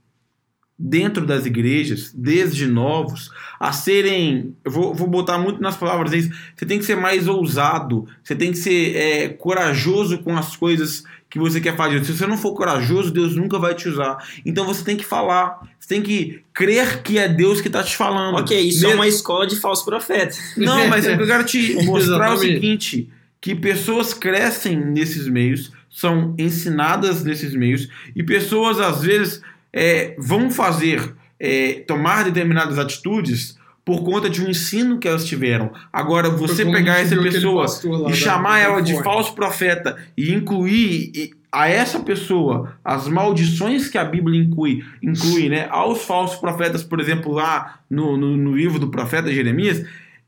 dentro 0.79 1.25
das 1.25 1.47
igrejas, 1.47 2.13
desde 2.15 2.67
novos, 2.67 3.31
a 3.61 3.73
serem, 3.73 4.55
eu 4.65 4.71
vou, 4.71 4.95
vou 4.95 5.07
botar 5.07 5.39
muito 5.39 5.61
nas 5.61 5.77
palavras 5.77 6.11
deles, 6.11 6.31
você 6.57 6.67
tem 6.67 6.79
que 6.79 6.85
ser 6.85 6.97
mais 6.97 7.29
ousado, 7.29 8.07
você 8.23 8.35
tem 8.35 8.51
que 8.51 8.59
ser 8.59 8.97
é, 8.97 9.29
corajoso 9.29 10.19
com 10.19 10.37
as 10.37 10.57
coisas 10.57 11.05
que 11.31 11.39
você 11.39 11.61
quer 11.61 11.77
fazer. 11.77 12.05
Se 12.05 12.13
você 12.13 12.27
não 12.27 12.37
for 12.37 12.53
corajoso, 12.55 13.11
Deus 13.11 13.35
nunca 13.35 13.59
vai 13.59 13.75
te 13.75 13.89
usar. 13.89 14.19
Então 14.45 14.67
você 14.67 14.85
tem 14.85 14.97
que 14.97 15.05
falar, 15.05 15.61
você 15.79 15.89
tem 15.89 16.03
que 16.03 16.43
crer 16.53 17.03
que 17.03 17.17
é 17.17 17.27
Deus 17.29 17.61
que 17.61 17.69
está 17.69 17.83
te 17.83 17.97
falando. 17.97 18.37
Ok, 18.39 18.59
isso 18.61 18.85
é 18.85 18.89
Mesmo- 18.89 19.01
uma 19.03 19.09
escola 19.09 19.47
de 19.47 19.57
falso 19.57 19.85
profeta. 19.85 20.37
não, 20.57 20.89
mas 20.89 21.07
eu 21.07 21.27
quero 21.27 21.45
te 21.45 21.75
mostrar 21.87 22.35
o 22.35 22.39
seguinte: 22.39 23.09
que 23.41 23.55
pessoas 23.55 24.13
crescem 24.13 24.77
nesses 24.77 25.27
meios, 25.27 25.73
são 25.89 26.35
ensinadas 26.39 27.25
nesses 27.25 27.55
meios, 27.55 27.89
e 28.15 28.23
pessoas 28.23 28.79
às 28.79 29.03
vezes 29.03 29.41
é, 29.73 30.15
vão 30.19 30.51
fazer, 30.51 31.15
é, 31.39 31.85
tomar 31.87 32.25
determinadas 32.25 32.79
atitudes 32.79 33.57
por 33.85 34.05
conta 34.05 34.31
de 34.31 34.45
um 34.45 34.49
ensino 34.49 34.99
que 34.99 35.09
elas 35.09 35.25
tiveram. 35.25 35.73
Agora, 35.93 36.31
você 36.31 36.65
pegar 36.65 37.01
essa 37.01 37.21
pessoa 37.21 37.67
e 38.09 38.15
chamar 38.15 38.61
ela 38.61 38.81
de 38.81 39.01
falso 39.03 39.35
profeta 39.35 39.97
e 40.17 40.33
incluir 40.33 41.33
a 41.51 41.69
essa 41.69 42.01
pessoa 42.01 42.77
as 42.83 43.09
maldições 43.09 43.89
que 43.89 43.99
a 43.99 44.05
Bíblia 44.05 44.41
inclui, 44.41 44.83
inclui 45.03 45.49
né, 45.49 45.67
aos 45.69 46.03
falsos 46.05 46.39
profetas, 46.39 46.83
por 46.83 47.01
exemplo, 47.01 47.33
lá 47.33 47.81
no, 47.91 48.17
no, 48.17 48.37
no 48.37 48.57
livro 48.57 48.79
do 48.79 48.89
profeta 48.89 49.33
Jeremias, 49.33 49.85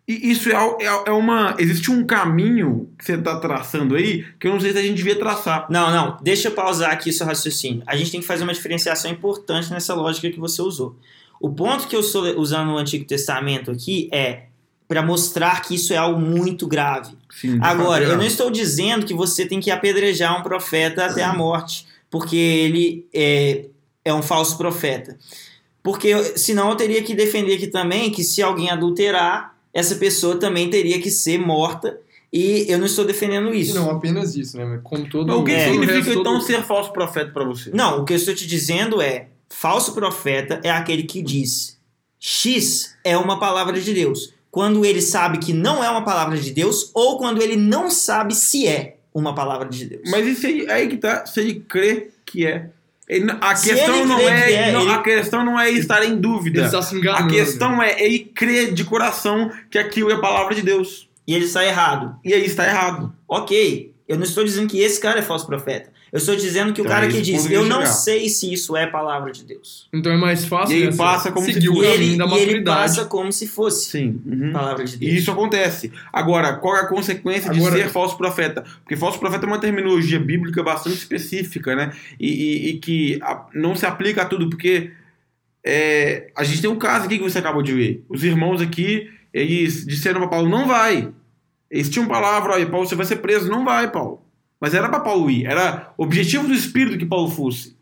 e 0.07 0.31
isso 0.31 0.51
é, 0.51 0.55
é, 0.55 1.03
é 1.07 1.11
uma. 1.13 1.57
Existe 1.59 1.91
um 1.91 2.05
caminho 2.05 2.91
que 2.99 3.05
você 3.05 3.15
está 3.15 3.39
traçando 3.41 3.97
aí 3.97 4.25
que 4.39 4.47
eu 4.47 4.53
não 4.53 4.61
sei 4.61 4.73
se 4.73 4.79
a 4.79 4.83
gente 4.83 4.97
devia 4.97 5.19
traçar. 5.19 5.67
Não, 5.71 5.91
não, 5.91 6.19
deixa 6.21 6.49
eu 6.49 6.53
pausar 6.53 6.91
aqui 6.91 7.11
seu 7.11 7.27
raciocínio. 7.27 7.83
A 7.87 7.97
gente 7.97 8.11
tem 8.11 8.21
que 8.21 8.27
fazer 8.27 8.45
uma 8.45 8.53
diferenciação 8.53 9.11
importante 9.11 9.71
nessa 9.71 9.95
lógica 9.95 10.31
que 10.31 10.39
você 10.39 10.61
usou. 10.61 10.97
O 11.41 11.51
ponto 11.51 11.89
que 11.89 11.97
eu 11.97 12.01
estou 12.01 12.39
usando 12.39 12.69
no 12.69 12.77
Antigo 12.77 13.05
Testamento 13.07 13.71
aqui 13.71 14.09
é 14.13 14.45
para 14.87 15.03
mostrar 15.03 15.63
que 15.63 15.75
isso 15.75 15.95
é 15.95 15.97
algo 15.97 16.21
muito 16.21 16.67
grave. 16.67 17.17
Sim, 17.31 17.59
Agora, 17.63 18.05
eu 18.05 18.19
não 18.19 18.25
estou 18.25 18.51
dizendo 18.51 19.07
que 19.07 19.15
você 19.15 19.47
tem 19.47 19.59
que 19.59 19.71
apedrejar 19.71 20.39
um 20.39 20.43
profeta 20.43 21.07
até 21.07 21.25
a 21.25 21.33
morte, 21.33 21.87
porque 22.11 22.37
ele 22.37 23.07
é, 23.13 23.65
é 24.05 24.13
um 24.13 24.23
falso 24.23 24.59
profeta. 24.59 25.19
Porque 25.83 26.39
senão 26.39 26.71
eu 26.71 26.77
teria 26.77 27.03
que 27.03 27.15
defender 27.15 27.55
aqui 27.55 27.67
também 27.67 28.11
que 28.11 28.23
se 28.23 28.43
alguém 28.43 28.71
adulterar, 28.71 29.54
essa 29.75 29.97
pessoa 29.97 30.37
também 30.39 30.71
teria 30.71 31.01
que 31.01 31.11
ser 31.11 31.39
morta 31.39 31.99
E 32.33 32.65
eu 32.69 32.79
não 32.79 32.87
estou 32.87 33.05
defendendo 33.05 33.55
isso. 33.55 33.75
não 33.77 33.91
apenas 33.91 34.35
isso, 34.35 34.57
né? 34.57 34.81
Como 34.83 35.09
todo 35.09 35.29
Mas 35.29 35.37
o 35.39 35.45
que 35.45 35.53
É. 35.53 35.71
significa 35.71 36.11
então 36.11 36.23
todo- 36.25 36.41
ser 36.43 36.63
falso 36.65 36.93
profeta 36.93 37.31
pra 37.31 37.45
você? 37.45 37.71
Não, 37.73 38.01
o 38.01 38.05
que 38.05 38.13
eu 38.13 38.17
estou 38.17 38.35
te 38.35 38.45
dizendo 38.47 39.01
é: 39.01 39.29
falso 39.49 39.93
profeta 39.95 40.61
é 40.65 40.71
aquele 40.71 41.05
que 41.05 41.23
diz 41.23 41.79
X 42.19 42.97
é 43.05 43.17
uma 43.17 43.39
palavra 43.39 43.81
de 43.81 43.93
Deus. 43.95 44.33
Quando 44.51 44.85
ele 44.85 45.01
sabe 45.03 45.39
que 45.39 45.53
não 45.53 45.83
é 45.85 45.89
uma 45.91 46.05
palavra 46.05 46.37
de 46.39 46.51
Deus, 46.51 46.91
ou 46.95 47.19
quando 47.19 47.43
ele 47.43 47.55
não 47.57 47.91
sabe 47.91 48.35
se 48.35 48.67
é 48.67 48.97
uma 49.13 49.35
palavra 49.35 49.69
de 49.69 49.85
Deus. 49.85 50.03
Mas 50.11 50.27
isso 50.27 50.47
aí, 50.47 50.69
aí 50.71 50.89
que 50.89 50.97
tá, 50.97 51.25
se 51.27 51.39
ele 51.41 51.61
crê 51.69 52.11
que 52.27 52.47
é. 52.47 52.71
Ele 53.09 53.27
a 53.41 53.55
Se 53.55 53.69
questão 53.69 54.07
não 54.07 54.19
é, 54.19 54.47
que 54.47 54.53
é, 54.55 54.73
não, 54.73 54.81
ele- 54.83 54.91
a 54.93 54.99
questão 55.03 55.45
não 55.45 55.61
é 55.61 55.71
estar 55.71 56.03
em 56.05 56.17
dúvida. 56.17 56.69
Se 56.69 56.75
A 56.77 56.97
enganando. 56.99 57.29
questão 57.35 57.83
é 57.83 58.03
ele 58.03 58.21
crer 58.21 58.73
de 58.73 58.83
coração 58.85 59.51
que 59.71 59.79
aquilo 59.79 60.11
é 60.11 60.15
a 60.15 60.19
palavra 60.21 60.55
de 60.55 60.63
Deus. 60.63 61.09
E 61.27 61.35
ele 61.35 61.45
está 61.45 61.65
errado. 61.65 62.17
E 62.25 62.33
aí 62.33 62.45
está 62.45 62.67
errado. 62.67 63.13
Ok, 63.29 63.93
eu 64.09 64.17
não 64.17 64.25
estou 64.25 64.43
dizendo 64.45 64.69
que 64.69 64.79
esse 64.81 65.01
cara 65.01 65.19
é 65.19 65.23
falso 65.23 65.47
profeta. 65.47 65.91
Eu 66.15 66.19
estou 66.19 66.37
dizendo 66.37 66.73
que 66.73 66.81
o 66.81 66.85
Então, 66.85 66.95
cara 66.95 67.07
é 67.07 67.09
que 67.11 67.21
diz, 67.21 67.51
eu 67.51 67.65
não 67.65 67.79
chegar." 67.81 67.87
sei 67.87 68.29
se 68.29 68.53
isso 68.53 68.77
é 68.77 68.87
palavra 68.87 69.33
de 69.33 69.43
Deus. 69.45 69.89
Então 69.93 70.13
é 70.13 70.17
mais 70.17 70.45
fácil 70.45 70.77
E 70.77 70.85
essa- 70.85 70.97
passa 70.97 71.33
como 71.33 71.45
se 71.45 71.55
fosse- 71.55 71.67
E 71.67 71.85
ele, 71.87 72.17
da 72.17 72.25
e 72.27 72.39
ele 72.41 72.63
passa 72.63 73.05
como 73.07 73.33
se 73.33 73.49
fosse 73.49 73.91
Sim. 73.91 74.23
uhum. 74.25 74.53
palavra 74.53 74.85
de 74.85 74.97
Deus. 74.97 75.13
E 75.13 75.17
isso 75.17 75.33
acontece. 75.33 75.91
Agora, 76.13 76.53
qual 76.55 76.77
é 76.77 76.81
a 76.83 76.87
consequência 76.87 77.51
Agora- 77.51 77.75
de 77.75 77.83
ser 77.83 77.89
falso 77.91 78.17
profeta? 78.17 78.63
Porque 78.85 78.95
falso 78.97 79.19
profeta 79.19 79.45
é 79.45 79.49
uma 79.49 79.59
terminologia 79.59 80.21
bíblica 80.21 80.63
bastante 80.63 80.97
específica, 80.99 81.75
né? 81.75 81.93
E, 82.21 82.29
e- 82.29 82.69
e 82.71 82.79
que 82.79 83.19
a- 83.21 83.47
não 83.53 83.75
se 83.75 83.85
aplica 83.85 84.23
a 84.23 84.25
tudo, 84.25 84.49
porque 84.49 84.93
é, 85.65 86.31
a 86.37 86.45
gente 86.45 86.61
tem 86.61 86.71
um 86.71 86.77
caso 86.79 87.07
aqui 87.07 87.19
que 87.19 87.25
você 87.25 87.39
acabou 87.39 87.63
de 87.63 87.73
ver. 87.73 88.05
Os 88.09 88.23
irmãos 88.23 88.61
aqui, 88.61 89.11
eles 89.33 89.85
disseram 89.85 90.21
para 90.21 90.29
Paulo, 90.29 90.49
não 90.49 90.67
vai. 90.69 91.09
Eles 91.71 91.89
tinham 91.89 92.07
palavra, 92.07 92.53
olha, 92.53 92.67
Paulo, 92.67 92.87
você 92.87 92.95
vai 92.95 93.07
ser 93.07 93.17
preso. 93.17 93.51
Não 93.51 93.65
vai, 93.65 93.91
Paulo. 93.91 94.23
Mas 94.61 94.75
era 94.75 94.89
para 94.89 95.01
Paulo 95.01 95.31
ir. 95.31 95.45
Era 95.47 95.93
objetivo 95.99 96.47
do 96.47 96.55
Espírito 96.55 96.99
que 96.99 97.07
Paulo 97.07 97.29
fosse. 97.31 97.77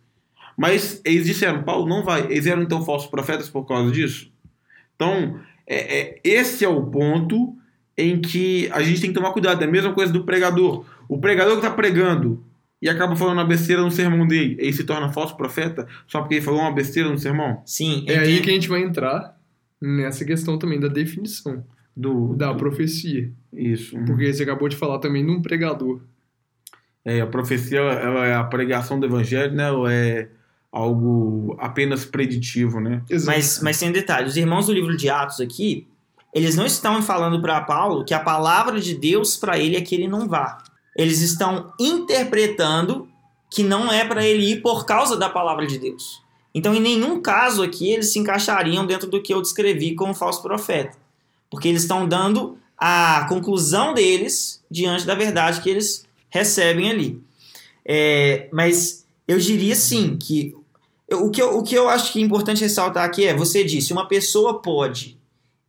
Mas 0.56 1.00
eles 1.04 1.26
disseram, 1.26 1.62
Paulo, 1.62 1.88
não 1.88 2.04
vai. 2.04 2.22
Eles 2.30 2.46
eram 2.46 2.62
então 2.62 2.84
falsos 2.84 3.08
profetas 3.10 3.48
por 3.48 3.64
causa 3.66 3.90
disso? 3.90 4.30
Então, 4.96 5.38
é, 5.66 5.98
é, 6.00 6.20
esse 6.24 6.64
é 6.64 6.68
o 6.68 6.82
ponto 6.86 7.56
em 7.96 8.20
que 8.20 8.68
a 8.72 8.82
gente 8.82 9.00
tem 9.00 9.10
que 9.10 9.14
tomar 9.16 9.32
cuidado. 9.32 9.62
É 9.62 9.66
a 9.66 9.70
mesma 9.70 9.92
coisa 9.92 10.12
do 10.12 10.24
pregador. 10.24 10.84
O 11.08 11.18
pregador 11.18 11.52
que 11.52 11.64
está 11.64 11.70
pregando 11.70 12.44
e 12.80 12.88
acaba 12.88 13.14
falando 13.14 13.38
uma 13.38 13.44
besteira 13.44 13.80
no 13.82 13.90
sermão 13.90 14.26
dele, 14.26 14.56
ele 14.58 14.72
se 14.72 14.82
torna 14.84 15.12
falso 15.12 15.36
profeta 15.36 15.86
só 16.06 16.20
porque 16.20 16.34
ele 16.36 16.42
falou 16.44 16.60
uma 16.60 16.72
besteira 16.72 17.08
no 17.08 17.18
sermão? 17.18 17.62
Sim, 17.64 18.04
É 18.08 18.18
aí 18.18 18.32
entendo. 18.32 18.44
que 18.44 18.50
a 18.50 18.54
gente 18.54 18.68
vai 18.68 18.82
entrar 18.82 19.38
nessa 19.80 20.24
questão 20.24 20.58
também 20.58 20.80
da 20.80 20.88
definição 20.88 21.64
Do, 21.96 22.34
da 22.34 22.52
do- 22.52 22.58
profecia. 22.58 23.30
Isso. 23.52 23.96
Porque 24.04 24.32
você 24.32 24.42
acabou 24.42 24.68
de 24.68 24.76
falar 24.76 24.98
também 24.98 25.24
de 25.24 25.30
um 25.30 25.40
pregador. 25.42 26.00
É, 27.05 27.20
a 27.20 27.26
profecia 27.26 27.78
ela, 27.78 27.92
ela 27.92 28.26
é 28.26 28.34
a 28.34 28.44
pregação 28.44 28.98
do 28.98 29.07
evangelho, 29.07 29.55
né? 29.55 29.70
Ou 29.70 29.88
é 29.88 30.28
algo 30.70 31.57
apenas 31.59 32.05
preditivo, 32.05 32.80
né? 32.80 33.03
Mas, 33.24 33.61
mas 33.62 33.78
tem 33.78 33.88
um 33.88 33.92
detalhe: 33.92 34.26
os 34.26 34.36
irmãos 34.36 34.66
do 34.66 34.72
livro 34.72 34.96
de 34.96 35.11
Atos 35.11 35.40
aqui, 35.40 35.86
eles 36.32 36.57
não 36.57 36.64
estão 36.64 37.03
falando 37.03 37.40
para 37.42 37.61
Paulo 37.61 38.05
que 38.05 38.14
a 38.14 38.20
palavra 38.20 38.80
de 38.80 38.94
Deus 38.94 39.36
para 39.36 39.59
ele 39.59 39.76
é 39.76 39.80
que 39.80 39.94
ele 39.94 40.09
não 40.09 40.28
vá. 40.28 40.59
Eles 40.96 41.20
estão 41.20 41.72
interpretando 41.78 43.09
que 43.50 43.62
não 43.62 43.92
é 43.92 44.05
para 44.05 44.24
ele 44.24 44.53
ir 44.53 44.62
por 44.62 44.86
causa 44.86 45.16
da 45.16 45.28
palavra 45.28 45.66
de 45.66 45.78
Deus. 45.78 46.22
Então, 46.55 46.74
em 46.74 46.80
nenhum 46.80 47.20
caso 47.20 47.62
aqui 47.62 47.90
eles 47.90 48.12
se 48.12 48.18
encaixariam 48.18 48.86
dentro 48.86 49.09
do 49.09 49.20
que 49.22 49.32
eu 49.32 49.42
descrevi 49.42 49.94
como 49.94 50.14
falso 50.14 50.42
profeta, 50.42 50.96
porque 51.50 51.68
eles 51.68 51.82
estão 51.82 52.07
dando 52.07 52.59
a 52.78 53.26
conclusão 53.28 53.94
deles 53.94 54.62
diante 54.70 55.07
da 55.07 55.14
verdade 55.14 55.61
que 55.61 55.70
eles 55.70 56.05
recebem 56.32 56.90
ali. 56.90 57.22
É, 57.84 58.48
mas 58.50 59.04
eu 59.28 59.38
diria 59.38 59.76
sim 59.76 60.16
que 60.16 60.56
o 61.12 61.30
que, 61.30 61.42
eu, 61.42 61.58
o 61.58 61.62
que 61.62 61.74
eu 61.74 61.88
acho 61.88 62.12
que 62.12 62.18
é 62.18 62.22
importante 62.22 62.62
ressaltar 62.62 63.04
aqui 63.04 63.26
é: 63.26 63.36
você 63.36 63.62
disse, 63.62 63.92
uma 63.92 64.08
pessoa 64.08 64.60
pode 64.62 65.18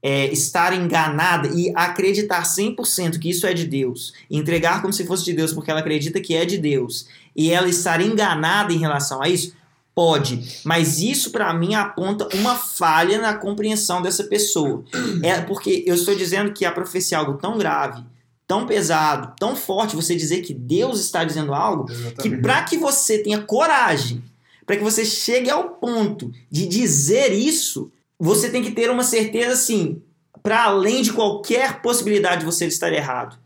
é, 0.01 0.31
estar 0.31 0.73
enganada 0.73 1.49
e 1.49 1.71
acreditar 1.75 2.43
100% 2.43 3.19
que 3.19 3.29
isso 3.29 3.45
é 3.45 3.53
de 3.53 3.65
Deus, 3.65 4.13
entregar 4.31 4.81
como 4.81 4.93
se 4.93 5.05
fosse 5.05 5.25
de 5.25 5.33
Deus 5.33 5.51
porque 5.51 5.69
ela 5.69 5.81
acredita 5.81 6.21
que 6.21 6.33
é 6.33 6.45
de 6.45 6.57
Deus, 6.57 7.07
e 7.35 7.51
ela 7.51 7.67
estar 7.67 7.99
enganada 8.01 8.71
em 8.71 8.77
relação 8.77 9.21
a 9.21 9.27
isso, 9.27 9.53
pode, 9.93 10.61
mas 10.63 10.99
isso 10.99 11.31
para 11.31 11.53
mim 11.53 11.75
aponta 11.75 12.27
uma 12.35 12.55
falha 12.55 13.21
na 13.21 13.33
compreensão 13.33 14.01
dessa 14.01 14.23
pessoa. 14.23 14.83
É 15.21 15.41
porque 15.41 15.83
eu 15.85 15.95
estou 15.95 16.15
dizendo 16.15 16.51
que 16.51 16.65
a 16.65 16.71
profecia 16.71 17.17
é 17.17 17.19
algo 17.19 17.33
tão 17.33 17.57
grave, 17.57 18.03
tão 18.47 18.65
pesado, 18.65 19.33
tão 19.39 19.55
forte, 19.55 19.95
você 19.95 20.15
dizer 20.15 20.41
que 20.41 20.53
Deus 20.53 20.99
está 20.99 21.23
dizendo 21.23 21.53
algo, 21.53 21.85
que 21.85 21.93
Exatamente. 21.93 22.41
para 22.41 22.63
que 22.63 22.77
você 22.77 23.19
tenha 23.19 23.41
coragem, 23.41 24.23
para 24.65 24.77
que 24.77 24.83
você 24.83 25.05
chegue 25.05 25.49
ao 25.49 25.69
ponto 25.69 26.31
de 26.49 26.67
dizer 26.67 27.31
isso, 27.33 27.91
você 28.19 28.49
tem 28.49 28.63
que 28.63 28.71
ter 28.71 28.89
uma 28.89 29.03
certeza 29.03 29.53
assim, 29.53 30.01
para 30.41 30.63
além 30.63 31.01
de 31.01 31.13
qualquer 31.13 31.81
possibilidade 31.81 32.41
de 32.41 32.45
você 32.45 32.65
estar 32.65 32.91
errado. 32.91 33.37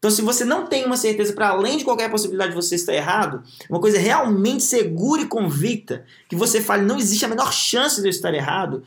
Então, 0.00 0.10
se 0.10 0.22
você 0.22 0.46
não 0.46 0.66
tem 0.66 0.86
uma 0.86 0.96
certeza 0.96 1.34
para 1.34 1.50
além 1.50 1.76
de 1.76 1.84
qualquer 1.84 2.10
possibilidade 2.10 2.50
de 2.52 2.56
você 2.56 2.74
estar 2.74 2.94
errado, 2.94 3.42
uma 3.68 3.78
coisa 3.78 3.98
realmente 3.98 4.62
segura 4.62 5.20
e 5.20 5.26
convicta, 5.26 6.06
que 6.26 6.34
você 6.34 6.58
fale, 6.62 6.86
não 6.86 6.98
existe 6.98 7.24
a 7.26 7.28
menor 7.28 7.52
chance 7.52 8.00
de 8.00 8.06
eu 8.06 8.10
estar 8.10 8.32
errado. 8.32 8.82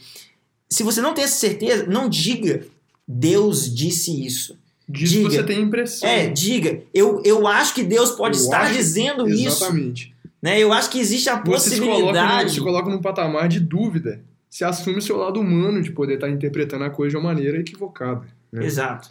Se 0.67 0.81
você 0.81 1.01
não 1.01 1.13
tem 1.13 1.23
essa 1.23 1.37
certeza, 1.37 1.85
não 1.85 2.09
diga, 2.09 2.65
Deus 3.07 3.71
disse 3.73 4.25
isso. 4.25 4.57
Disso 4.87 5.13
Diga. 5.15 5.29
você 5.29 5.43
tem 5.43 5.61
impressão. 5.61 6.07
É, 6.09 6.27
diga, 6.27 6.81
eu, 6.93 7.21
eu 7.25 7.47
acho 7.47 7.73
que 7.73 7.83
Deus 7.83 8.11
pode 8.11 8.37
Eu 8.37 8.43
estar 8.43 8.61
acho- 8.63 8.73
dizendo 8.73 9.29
isso. 9.29 9.63
Exatamente. 9.63 10.13
Né? 10.41 10.59
Eu 10.59 10.73
acho 10.73 10.89
que 10.89 10.99
existe 10.99 11.29
a 11.29 11.35
Você 11.37 11.43
possibilidade. 11.79 12.51
se 12.53 12.59
coloca 12.59 12.89
num 12.89 13.01
patamar 13.01 13.47
de 13.47 13.59
dúvida. 13.61 14.21
Se 14.49 14.63
assume 14.63 14.97
o 14.97 15.01
seu 15.01 15.17
lado 15.17 15.39
humano 15.39 15.81
de 15.81 15.91
poder 15.91 16.15
estar 16.15 16.29
interpretando 16.29 16.83
a 16.83 16.89
coisa 16.89 17.11
de 17.11 17.17
uma 17.17 17.33
maneira 17.33 17.57
equivocada. 17.59 18.23
né? 18.51 18.65
Exato. 18.65 19.09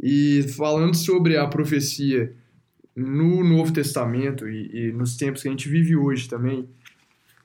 E 0.00 0.44
falando 0.56 0.94
sobre 0.96 1.36
a 1.36 1.46
profecia 1.48 2.32
no 2.94 3.42
Novo 3.44 3.72
Testamento 3.72 4.48
e, 4.48 4.88
e 4.88 4.92
nos 4.92 5.16
tempos 5.16 5.42
que 5.42 5.48
a 5.48 5.50
gente 5.50 5.68
vive 5.68 5.96
hoje 5.96 6.28
também, 6.28 6.68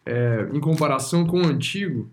é, 0.05 0.47
em 0.53 0.59
comparação 0.59 1.25
com 1.25 1.41
o 1.41 1.45
Antigo, 1.47 2.07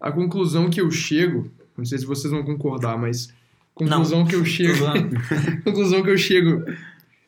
a 0.00 0.10
conclusão 0.10 0.70
que 0.70 0.80
eu 0.80 0.90
chego, 0.90 1.50
não 1.76 1.84
sei 1.84 1.98
se 1.98 2.06
vocês 2.06 2.32
vão 2.32 2.42
concordar, 2.44 2.98
mas 2.98 3.28
conclusão 3.76 4.24
que 4.24 4.34
eu 4.34 4.42
chego, 4.44 4.84
conclusão 5.62 6.02
que 6.02 6.10
eu 6.10 6.18
chego 6.18 6.64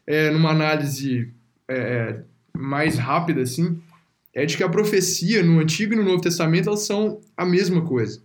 é, 0.05 0.31
numa 0.31 0.51
análise 0.51 1.33
é, 1.69 2.23
mais 2.53 2.99
rápida 2.99 3.43
assim, 3.43 3.81
é 4.35 4.45
de 4.45 4.57
que 4.57 4.65
a 4.65 4.69
profecia 4.69 5.45
no 5.45 5.61
Antigo 5.61 5.93
e 5.93 5.97
no 5.97 6.05
Novo 6.05 6.21
Testamento 6.21 6.69
elas 6.69 6.87
são 6.87 7.21
a 7.37 7.45
mesma 7.45 7.83
coisa 7.83 8.21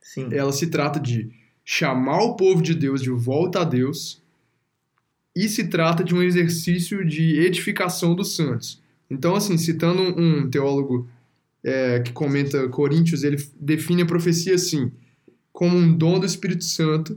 Sim. 0.00 0.28
ela 0.32 0.52
se 0.52 0.66
trata 0.68 0.98
de 0.98 1.30
chamar 1.64 2.22
o 2.22 2.34
povo 2.34 2.62
de 2.62 2.74
Deus 2.74 3.00
de 3.00 3.10
volta 3.10 3.60
a 3.60 3.64
Deus 3.64 4.20
e 5.36 5.48
se 5.48 5.68
trata 5.68 6.02
de 6.02 6.14
um 6.14 6.22
exercício 6.22 7.06
de 7.06 7.38
edificação 7.38 8.14
dos 8.14 8.34
santos. 8.34 8.82
Então, 9.08 9.36
assim, 9.36 9.56
citando 9.56 10.02
um 10.20 10.50
teólogo 10.50 11.08
é, 11.62 12.00
que 12.00 12.12
comenta 12.12 12.68
Coríntios, 12.68 13.22
ele 13.22 13.36
define 13.60 14.02
a 14.02 14.06
profecia 14.06 14.54
assim, 14.54 14.90
como 15.52 15.76
um 15.76 15.92
dom 15.92 16.18
do 16.18 16.26
Espírito 16.26 16.64
Santo. 16.64 17.16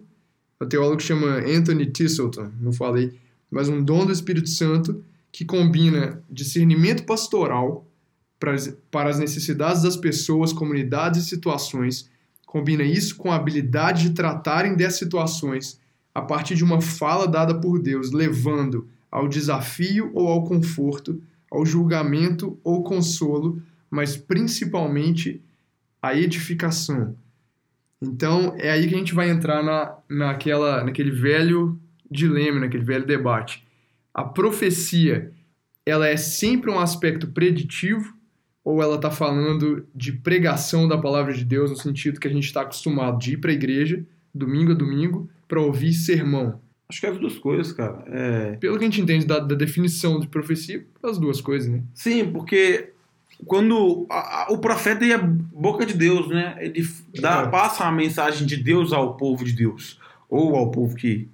O 0.63 0.65
teólogo 0.65 1.01
chama 1.01 1.39
Anthony 1.39 1.85
Tisselton, 1.87 2.49
não 2.61 2.71
falei, 2.71 3.11
mas 3.51 3.67
um 3.67 3.83
dom 3.83 4.05
do 4.05 4.13
Espírito 4.13 4.47
Santo 4.49 5.03
que 5.29 5.43
combina 5.43 6.23
discernimento 6.29 7.03
pastoral 7.03 7.85
para 8.39 8.53
as- 8.53 8.73
para 8.89 9.09
as 9.09 9.19
necessidades 9.19 9.83
das 9.83 9.97
pessoas, 9.97 10.53
comunidades 10.53 11.25
e 11.25 11.29
situações 11.29 12.09
combina 12.45 12.83
isso 12.83 13.15
com 13.17 13.31
a 13.31 13.35
habilidade 13.35 14.03
de 14.03 14.09
tratarem 14.11 14.75
dessas 14.75 14.99
situações 14.99 15.79
a 16.15 16.21
partir 16.21 16.55
de 16.55 16.63
uma 16.63 16.79
fala 16.79 17.27
dada 17.27 17.55
por 17.55 17.79
Deus, 17.79 18.11
levando 18.11 18.87
ao 19.11 19.27
desafio 19.27 20.11
ou 20.13 20.27
ao 20.27 20.43
conforto, 20.43 21.21
ao 21.51 21.65
julgamento 21.65 22.57
ou 22.63 22.83
consolo, 22.83 23.61
mas 23.89 24.15
principalmente 24.15 25.41
à 26.01 26.15
edificação. 26.15 27.15
Então, 28.03 28.55
é 28.57 28.71
aí 28.71 28.87
que 28.87 28.95
a 28.95 28.97
gente 28.97 29.13
vai 29.13 29.29
entrar 29.29 29.63
na, 29.63 29.97
naquela, 30.09 30.83
naquele 30.83 31.11
velho 31.11 31.79
dilema, 32.09 32.59
naquele 32.59 32.83
velho 32.83 33.05
debate. 33.05 33.65
A 34.13 34.23
profecia, 34.23 35.31
ela 35.85 36.07
é 36.07 36.17
sempre 36.17 36.69
um 36.69 36.79
aspecto 36.79 37.27
preditivo 37.27 38.13
ou 38.63 38.81
ela 38.81 38.95
está 38.95 39.11
falando 39.11 39.85
de 39.93 40.13
pregação 40.13 40.87
da 40.87 40.97
palavra 40.97 41.33
de 41.33 41.43
Deus 41.43 41.71
no 41.71 41.77
sentido 41.77 42.19
que 42.19 42.27
a 42.27 42.31
gente 42.31 42.45
está 42.45 42.61
acostumado 42.61 43.17
de 43.19 43.33
ir 43.33 43.37
para 43.37 43.51
a 43.51 43.53
igreja 43.53 44.05
domingo 44.33 44.71
a 44.71 44.75
domingo 44.75 45.29
para 45.47 45.61
ouvir 45.61 45.93
sermão. 45.93 46.61
Acho 46.89 46.99
que 46.99 47.05
é 47.05 47.09
as 47.09 47.17
duas 47.17 47.37
coisas, 47.37 47.71
cara. 47.71 48.03
É... 48.07 48.55
Pelo 48.57 48.77
que 48.77 48.83
a 48.83 48.87
gente 48.87 49.01
entende 49.01 49.25
da, 49.25 49.39
da 49.39 49.55
definição 49.55 50.19
de 50.19 50.27
profecia, 50.27 50.85
as 51.01 51.17
duas 51.17 51.41
coisas, 51.41 51.69
né? 51.69 51.83
Sim, 51.93 52.31
porque 52.31 52.92
quando 53.45 54.05
a- 54.09 54.43
a- 54.43 54.47
o 54.51 54.57
profeta 54.57 55.05
é 55.05 55.13
a 55.13 55.17
boca 55.17 55.85
de 55.85 55.93
Deus, 55.93 56.27
né? 56.29 56.55
Ele 56.59 56.87
dá, 57.19 57.41
É. 57.43 57.47
passa 57.47 57.85
a 57.85 57.91
mensagem 57.91 58.45
de 58.47 58.57
Deus 58.57 58.91
ao 58.93 59.15
povo 59.15 59.43
de 59.43 59.51
Deus, 59.53 59.99
ou 60.29 60.55
ao 60.55 60.69
povo 60.71 60.95
que 60.95 61.27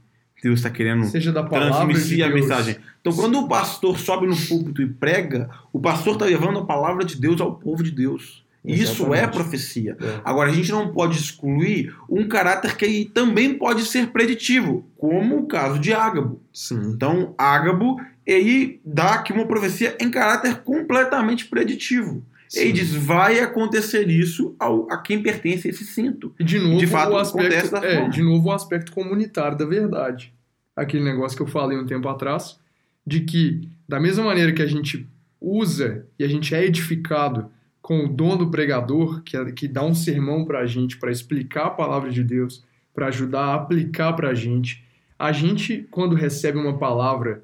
Deus 0.43 0.59
está 0.59 0.69
querendo 0.69 1.05
Seja 1.05 1.31
da 1.33 1.43
palavra 1.43 1.87
de 1.87 1.93
transmitir 1.93 2.23
a 2.25 2.27
Deus. 2.29 2.39
mensagem. 2.41 2.75
Então, 3.01 3.13
quando 3.13 3.39
o 3.39 3.47
pastor 3.47 3.97
sobe 3.99 4.27
no 4.27 4.35
púlpito 4.35 4.81
e 4.81 4.87
prega, 4.87 5.49
o 5.73 5.79
pastor 5.79 6.13
está 6.13 6.25
levando 6.25 6.59
a 6.59 6.65
palavra 6.65 7.03
de 7.05 7.15
Deus 7.19 7.39
ao 7.41 7.55
povo 7.55 7.81
de 7.83 7.91
Deus. 7.91 8.43
Isso 8.65 9.03
é 9.03 9.19
Exatamente. 9.19 9.31
profecia. 9.33 9.97
É. 10.01 10.19
Agora, 10.23 10.49
a 10.49 10.53
gente 10.53 10.69
não 10.69 10.89
pode 10.89 11.17
excluir 11.17 11.95
um 12.09 12.27
caráter 12.27 12.75
que 12.75 13.05
também 13.13 13.53
pode 13.53 13.85
ser 13.85 14.07
preditivo, 14.07 14.85
como 14.97 15.37
o 15.39 15.47
caso 15.47 15.79
de 15.79 15.93
Ágabo. 15.93 16.41
Sim. 16.53 16.81
Então, 16.93 17.33
Ágabo, 17.37 18.01
ele 18.31 18.79
dá 18.85 19.15
aqui 19.15 19.33
uma 19.33 19.45
profecia 19.47 19.97
em 19.99 20.11
caráter 20.11 20.61
completamente 20.61 21.45
preditivo. 21.45 22.23
Ele 22.55 22.67
Sim. 22.67 22.73
diz, 22.73 22.93
vai 22.93 23.39
acontecer 23.39 24.07
isso 24.09 24.55
ao, 24.59 24.91
a 24.91 24.97
quem 24.97 25.21
pertence 25.21 25.67
esse 25.67 25.85
cinto. 25.85 26.33
E 26.39 26.43
de 26.43 26.57
novo, 26.59 26.77
De 26.79 26.87
fato, 26.87 27.13
o 27.13 27.17
acontece 27.17 27.75
aspecto, 27.75 27.85
é, 27.85 28.09
de 28.09 28.21
novo 28.23 28.49
o 28.49 28.51
aspecto 28.51 28.91
comunitário 28.91 29.57
da 29.57 29.65
verdade. 29.65 30.33
Aquele 30.75 31.03
negócio 31.03 31.37
que 31.37 31.43
eu 31.43 31.47
falei 31.47 31.77
um 31.77 31.85
tempo 31.85 32.07
atrás, 32.07 32.59
de 33.05 33.21
que 33.21 33.67
da 33.87 33.99
mesma 33.99 34.23
maneira 34.23 34.51
que 34.51 34.61
a 34.61 34.67
gente 34.67 35.07
usa 35.41 36.05
e 36.17 36.23
a 36.23 36.27
gente 36.27 36.53
é 36.55 36.63
edificado 36.65 37.51
com 37.81 38.05
o 38.05 38.07
dom 38.07 38.35
do 38.37 38.49
pregador, 38.49 39.21
que, 39.23 39.37
é- 39.37 39.51
que 39.51 39.67
dá 39.67 39.83
um 39.83 39.93
sermão 39.95 40.43
pra 40.45 40.65
gente, 40.65 40.97
para 40.97 41.11
explicar 41.11 41.67
a 41.67 41.71
palavra 41.71 42.09
de 42.11 42.23
Deus, 42.23 42.63
para 42.93 43.07
ajudar 43.07 43.41
a 43.45 43.55
aplicar 43.55 44.13
pra 44.13 44.33
gente, 44.33 44.83
a 45.17 45.31
gente, 45.31 45.87
quando 45.91 46.15
recebe 46.15 46.57
uma 46.57 46.77
palavra 46.77 47.43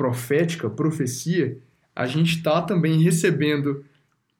profética, 0.00 0.70
profecia, 0.70 1.58
a 1.94 2.06
gente 2.06 2.36
está 2.36 2.62
também 2.62 3.02
recebendo 3.02 3.84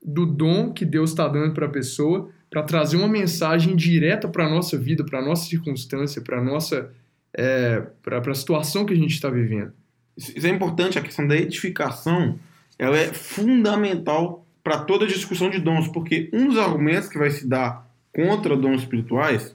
do 0.02 0.24
dom 0.24 0.72
que 0.72 0.86
Deus 0.86 1.11
está 1.11 1.28
dando 1.28 1.52
para 1.52 1.66
a 1.66 1.68
pessoa 1.68 2.30
para 2.48 2.62
trazer 2.62 2.96
uma 2.96 3.06
mensagem 3.06 3.76
direta 3.76 4.26
para 4.26 4.46
a 4.46 4.48
nossa 4.48 4.78
vida, 4.78 5.04
para 5.04 5.18
a 5.18 5.22
nossa 5.22 5.46
circunstância, 5.50 6.22
para 6.22 6.38
a 6.38 6.42
nossa 6.42 6.90
é, 7.34 7.82
para 8.02 8.18
a 8.18 8.34
situação 8.34 8.86
que 8.86 8.94
a 8.94 8.96
gente 8.96 9.12
está 9.12 9.28
vivendo. 9.28 9.70
Isso 10.16 10.46
é 10.46 10.48
importante, 10.48 10.98
a 10.98 11.02
questão 11.02 11.26
da 11.26 11.36
edificação, 11.36 12.38
ela 12.78 12.96
é 12.96 13.12
fundamental 13.12 14.46
para 14.64 14.78
toda 14.78 15.06
discussão 15.06 15.50
de 15.50 15.58
dons, 15.58 15.88
porque 15.88 16.30
um 16.32 16.48
dos 16.48 16.56
argumentos 16.56 17.11
que 17.11 17.18
vai 17.18 17.30
se 17.30 17.46
dar 17.46 17.86
contra 18.14 18.56
dons 18.56 18.80
espirituais 18.80 19.54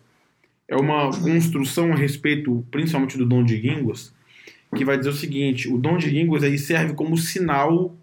é 0.68 0.76
uma 0.76 1.10
construção 1.10 1.92
a 1.92 1.96
respeito, 1.96 2.64
principalmente 2.70 3.18
do 3.18 3.26
dom 3.26 3.44
de 3.44 3.58
línguas, 3.58 4.14
que 4.76 4.86
vai 4.86 4.98
dizer 4.98 5.10
o 5.10 5.14
seguinte: 5.14 5.68
o 5.68 5.78
dom 5.78 5.98
de 5.98 6.10
línguas 6.10 6.44
aí 6.44 6.58
serve 6.58 6.94
como 6.94 7.18
sinal 7.18 7.96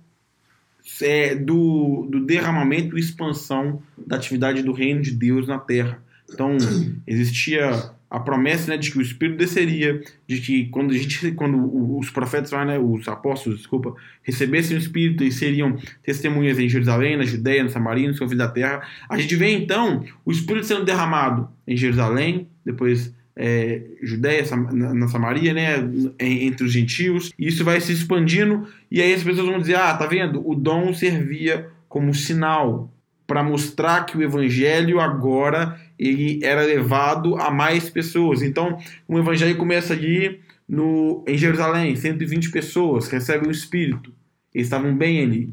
é, 1.00 1.34
do, 1.34 2.08
do 2.10 2.24
derramamento 2.24 2.96
e 2.96 3.00
expansão 3.00 3.82
da 4.06 4.16
atividade 4.16 4.62
do 4.62 4.72
reino 4.72 5.00
de 5.00 5.12
Deus 5.12 5.46
na 5.46 5.58
terra. 5.58 6.02
Então, 6.28 6.56
existia 7.06 7.92
a 8.12 8.20
promessa 8.20 8.72
né, 8.72 8.76
de 8.76 8.90
que 8.90 8.98
o 8.98 9.02
Espírito 9.02 9.38
desceria, 9.38 10.02
de 10.26 10.38
que 10.40 10.66
quando 10.66 10.90
a 10.90 10.94
gente, 10.94 11.32
quando 11.32 11.96
os 11.98 12.10
profetas, 12.10 12.50
né, 12.50 12.78
os 12.78 13.08
apóstolos, 13.08 13.60
desculpa, 13.60 13.94
recebessem 14.22 14.76
o 14.76 14.78
Espírito 14.78 15.24
e 15.24 15.32
seriam 15.32 15.78
testemunhas 16.02 16.58
em 16.58 16.68
Jerusalém, 16.68 17.16
na 17.16 17.24
Judéia, 17.24 17.62
na 17.62 17.70
Samaria, 17.70 18.08
nos 18.08 18.18
confins 18.18 18.36
da 18.36 18.48
terra, 18.48 18.86
a 19.08 19.16
gente 19.16 19.34
vê 19.34 19.52
então 19.52 20.04
o 20.26 20.30
Espírito 20.30 20.66
sendo 20.66 20.84
derramado 20.84 21.48
em 21.66 21.74
Jerusalém, 21.74 22.48
depois 22.62 23.14
é, 23.36 23.82
Judéia, 24.02 24.44
na, 24.72 25.08
Samaria, 25.08 25.52
né, 25.54 25.76
em- 26.20 26.46
entre 26.46 26.64
os 26.66 26.72
gentios, 26.72 27.32
e 27.38 27.48
isso 27.48 27.64
vai 27.64 27.80
se 27.80 27.92
expandindo, 27.92 28.66
e 28.90 29.00
aí 29.00 29.14
as 29.14 29.22
pessoas 29.22 29.46
vão 29.48 29.58
dizer, 29.58 29.76
ah, 29.76 29.94
tá 29.96 30.06
vendo? 30.06 30.46
O 30.46 30.54
dom 30.54 30.92
servia 30.92 31.68
como 31.88 32.14
sinal 32.14 32.92
para 33.26 33.42
mostrar 33.42 34.04
que 34.04 34.16
o 34.16 34.22
evangelho 34.22 35.00
agora 35.00 35.80
ele 35.98 36.40
era 36.42 36.62
levado 36.62 37.36
a 37.36 37.50
mais 37.50 37.88
pessoas. 37.88 38.42
Então, 38.42 38.78
o 39.08 39.18
evangelho 39.18 39.56
começa 39.56 39.92
ali 39.94 40.40
no, 40.68 41.24
em 41.26 41.36
Jerusalém, 41.38 41.94
120 41.96 42.50
pessoas 42.50 43.08
recebem 43.08 43.48
o 43.48 43.52
Espírito. 43.52 44.12
Eles 44.54 44.66
estavam 44.66 44.94
bem 44.94 45.22
ali. 45.22 45.50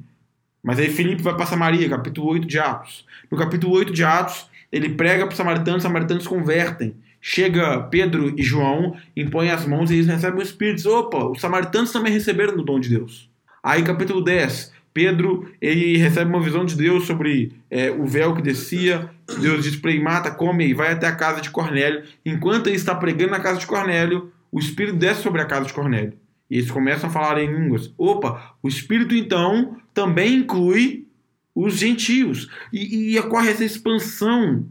Mas 0.61 0.79
aí 0.79 0.89
Filipe 0.89 1.21
vai 1.21 1.35
para 1.35 1.45
Samaria, 1.45 1.87
capítulo 1.89 2.29
8 2.31 2.47
de 2.47 2.59
Atos. 2.59 3.05
No 3.31 3.37
capítulo 3.37 3.73
8 3.75 3.93
de 3.93 4.03
Atos, 4.03 4.47
ele 4.71 4.89
prega 4.89 5.25
para 5.25 5.31
os 5.31 5.37
samaritanos, 5.37 5.77
os 5.77 5.83
samaritanos 5.83 6.27
convertem. 6.27 6.95
Chega 7.21 7.81
Pedro 7.81 8.33
e 8.37 8.43
João, 8.43 8.95
impõem 9.15 9.51
as 9.51 9.65
mãos 9.65 9.91
e 9.91 9.95
eles 9.95 10.07
recebem 10.07 10.39
o 10.39 10.43
Espírito. 10.43 10.89
Opa, 10.89 11.25
os 11.25 11.41
samaritanos 11.41 11.91
também 11.91 12.13
receberam 12.13 12.55
do 12.55 12.63
dom 12.63 12.79
de 12.79 12.89
Deus. 12.89 13.29
Aí 13.61 13.83
capítulo 13.83 14.23
10, 14.23 14.71
Pedro 14.93 15.51
ele 15.61 15.97
recebe 15.97 16.29
uma 16.29 16.41
visão 16.41 16.65
de 16.65 16.75
Deus 16.75 17.05
sobre 17.05 17.53
é, 17.69 17.91
o 17.91 18.05
véu 18.05 18.35
que 18.35 18.41
descia. 18.41 19.09
Deus 19.41 19.63
diz 19.63 19.75
para 19.75 19.91
ele: 19.91 20.03
mata, 20.03 20.31
come 20.31 20.65
e 20.67 20.73
vai 20.73 20.91
até 20.91 21.07
a 21.07 21.15
casa 21.15 21.41
de 21.41 21.49
Cornélio. 21.49 22.03
Enquanto 22.25 22.67
ele 22.67 22.77
está 22.77 22.95
pregando 22.95 23.31
na 23.31 23.39
casa 23.39 23.59
de 23.59 23.67
Cornélio, 23.67 24.31
o 24.51 24.59
Espírito 24.59 24.97
desce 24.97 25.21
sobre 25.21 25.41
a 25.41 25.45
casa 25.45 25.65
de 25.65 25.73
Cornélio. 25.73 26.13
E 26.49 26.57
eles 26.57 26.71
começam 26.71 27.09
a 27.09 27.13
falar 27.13 27.41
em 27.41 27.51
línguas. 27.51 27.93
Opa, 27.97 28.55
o 28.63 28.67
Espírito 28.67 29.13
então 29.13 29.77
também 29.93 30.37
inclui 30.37 31.05
os 31.53 31.75
gentios. 31.77 32.49
E, 32.73 33.13
e 33.13 33.19
ocorre 33.19 33.51
essa 33.51 33.63
expansão 33.63 34.65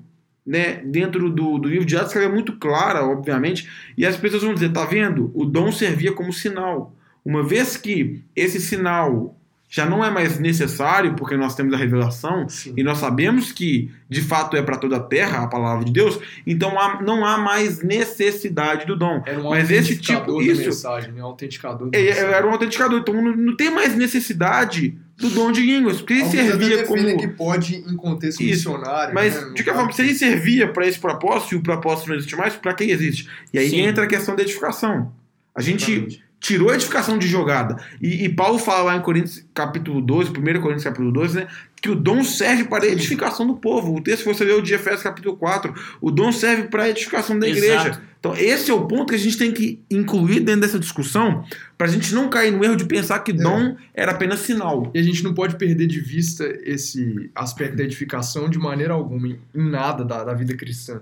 né, 0.48 0.80
dentro 0.84 1.30
do, 1.30 1.58
do 1.58 1.68
livro 1.68 1.84
de 1.84 1.96
Atos, 1.96 2.12
que 2.12 2.18
ela 2.18 2.26
é 2.26 2.32
muito 2.32 2.54
clara, 2.56 3.04
obviamente. 3.04 3.68
E 3.96 4.06
as 4.06 4.16
pessoas 4.16 4.42
vão 4.42 4.54
dizer: 4.54 4.72
tá 4.72 4.84
vendo? 4.84 5.30
O 5.34 5.44
dom 5.44 5.70
servia 5.70 6.12
como 6.12 6.32
sinal. 6.32 6.94
Uma 7.24 7.42
vez 7.42 7.76
que 7.76 8.22
esse 8.34 8.58
sinal 8.60 9.34
já 9.70 9.84
não 9.84 10.02
é 10.02 10.10
mais 10.10 10.38
necessário, 10.38 11.12
porque 11.14 11.36
nós 11.36 11.54
temos 11.54 11.74
a 11.74 11.76
revelação, 11.76 12.48
Sim. 12.48 12.72
e 12.74 12.82
nós 12.82 12.96
sabemos 12.96 13.52
que 13.52 13.90
de 14.08 14.22
fato 14.22 14.56
é 14.56 14.62
para 14.62 14.78
toda 14.78 14.96
a 14.96 15.00
terra 15.00 15.42
a 15.42 15.46
palavra 15.46 15.84
de 15.84 15.92
Deus, 15.92 16.18
então 16.46 16.78
há- 16.80 17.02
não 17.02 17.22
há 17.22 17.36
mais 17.36 17.82
necessidade 17.82 18.86
do 18.86 18.96
dom. 18.96 19.22
Era 19.26 19.38
um 19.40 19.50
Mas 19.50 19.70
esse 19.70 19.92
autenticador 19.92 20.40
tipo, 20.40 20.52
isso, 20.52 20.62
mensagem? 20.64 21.12
Um 21.12 21.22
autenticador 21.24 21.90
é- 21.92 22.02
mensagem. 22.02 22.30
era 22.30 22.46
um 22.46 22.50
autenticador, 22.50 22.98
então 23.00 23.12
não, 23.12 23.36
não 23.36 23.56
tem 23.56 23.70
mais 23.70 23.94
necessidade 23.94 24.96
do 25.18 25.30
dom 25.30 25.50
de 25.50 25.60
línguas, 25.60 25.96
porque 25.96 26.14
ele 26.14 26.22
Alguns 26.22 26.36
servia 26.36 26.84
como. 26.84 27.18
que 27.18 27.28
pode 27.28 27.76
em 27.76 27.96
contexto 27.96 28.40
Isso, 28.40 28.70
missionário. 28.70 29.12
Mas, 29.12 29.34
né? 29.34 29.52
De 29.52 29.64
qualquer 29.64 29.74
forma, 29.74 29.92
se 29.92 30.02
ele 30.02 30.14
servia 30.14 30.72
para 30.72 30.86
esse 30.86 30.98
propósito 30.98 31.54
e 31.54 31.58
o 31.58 31.62
propósito 31.62 32.08
não 32.08 32.16
existe 32.16 32.36
mais, 32.36 32.54
para 32.54 32.72
que 32.72 32.84
existe? 32.84 33.28
E 33.52 33.58
aí 33.58 33.68
Sim. 33.68 33.80
entra 33.80 34.04
a 34.04 34.06
questão 34.06 34.36
da 34.36 34.42
edificação. 34.42 35.12
A 35.54 35.60
gente 35.60 35.90
Exatamente. 35.90 36.27
Tirou 36.40 36.70
a 36.70 36.74
edificação 36.74 37.18
de 37.18 37.26
jogada. 37.26 37.76
E, 38.00 38.24
e 38.24 38.28
Paulo 38.28 38.58
fala 38.58 38.82
lá 38.82 38.96
em 38.96 39.02
Coríntios 39.02 39.44
capítulo 39.52 40.00
12, 40.00 40.30
1 40.30 40.34
Coríntios 40.60 40.84
capítulo 40.84 41.12
12, 41.12 41.36
né? 41.36 41.48
Que 41.80 41.90
o 41.90 41.94
dom 41.94 42.24
serve 42.24 42.64
para 42.64 42.84
a 42.84 42.88
edificação 42.88 43.46
do 43.46 43.54
povo. 43.54 43.94
O 43.94 44.00
texto 44.00 44.24
que 44.24 44.34
você 44.34 44.44
leu 44.44 44.60
de 44.60 44.74
Efésios 44.74 45.02
capítulo 45.02 45.36
4, 45.36 45.74
o 46.00 46.10
dom 46.10 46.32
serve 46.32 46.64
para 46.64 46.84
a 46.84 46.88
edificação 46.88 47.38
da 47.38 47.48
Exato. 47.48 47.66
igreja. 47.66 48.02
Então, 48.18 48.36
esse 48.36 48.68
é 48.68 48.74
o 48.74 48.84
ponto 48.86 49.10
que 49.10 49.14
a 49.14 49.18
gente 49.18 49.38
tem 49.38 49.52
que 49.52 49.80
incluir 49.88 50.40
dentro 50.40 50.62
dessa 50.62 50.78
discussão, 50.78 51.44
para 51.76 51.86
a 51.86 51.90
gente 51.90 52.12
não 52.12 52.28
cair 52.28 52.50
no 52.50 52.64
erro 52.64 52.74
de 52.74 52.84
pensar 52.84 53.20
que 53.20 53.32
dom 53.32 53.76
era 53.94 54.10
apenas 54.10 54.40
sinal. 54.40 54.90
E 54.92 54.98
a 54.98 55.02
gente 55.02 55.22
não 55.22 55.32
pode 55.32 55.54
perder 55.54 55.86
de 55.86 56.00
vista 56.00 56.44
esse 56.64 57.30
aspecto 57.32 57.76
da 57.76 57.84
edificação 57.84 58.50
de 58.50 58.58
maneira 58.58 58.94
alguma, 58.94 59.28
em 59.28 59.38
em 59.54 59.70
nada 59.70 60.04
da, 60.04 60.24
da 60.24 60.34
vida 60.34 60.56
cristã. 60.56 61.00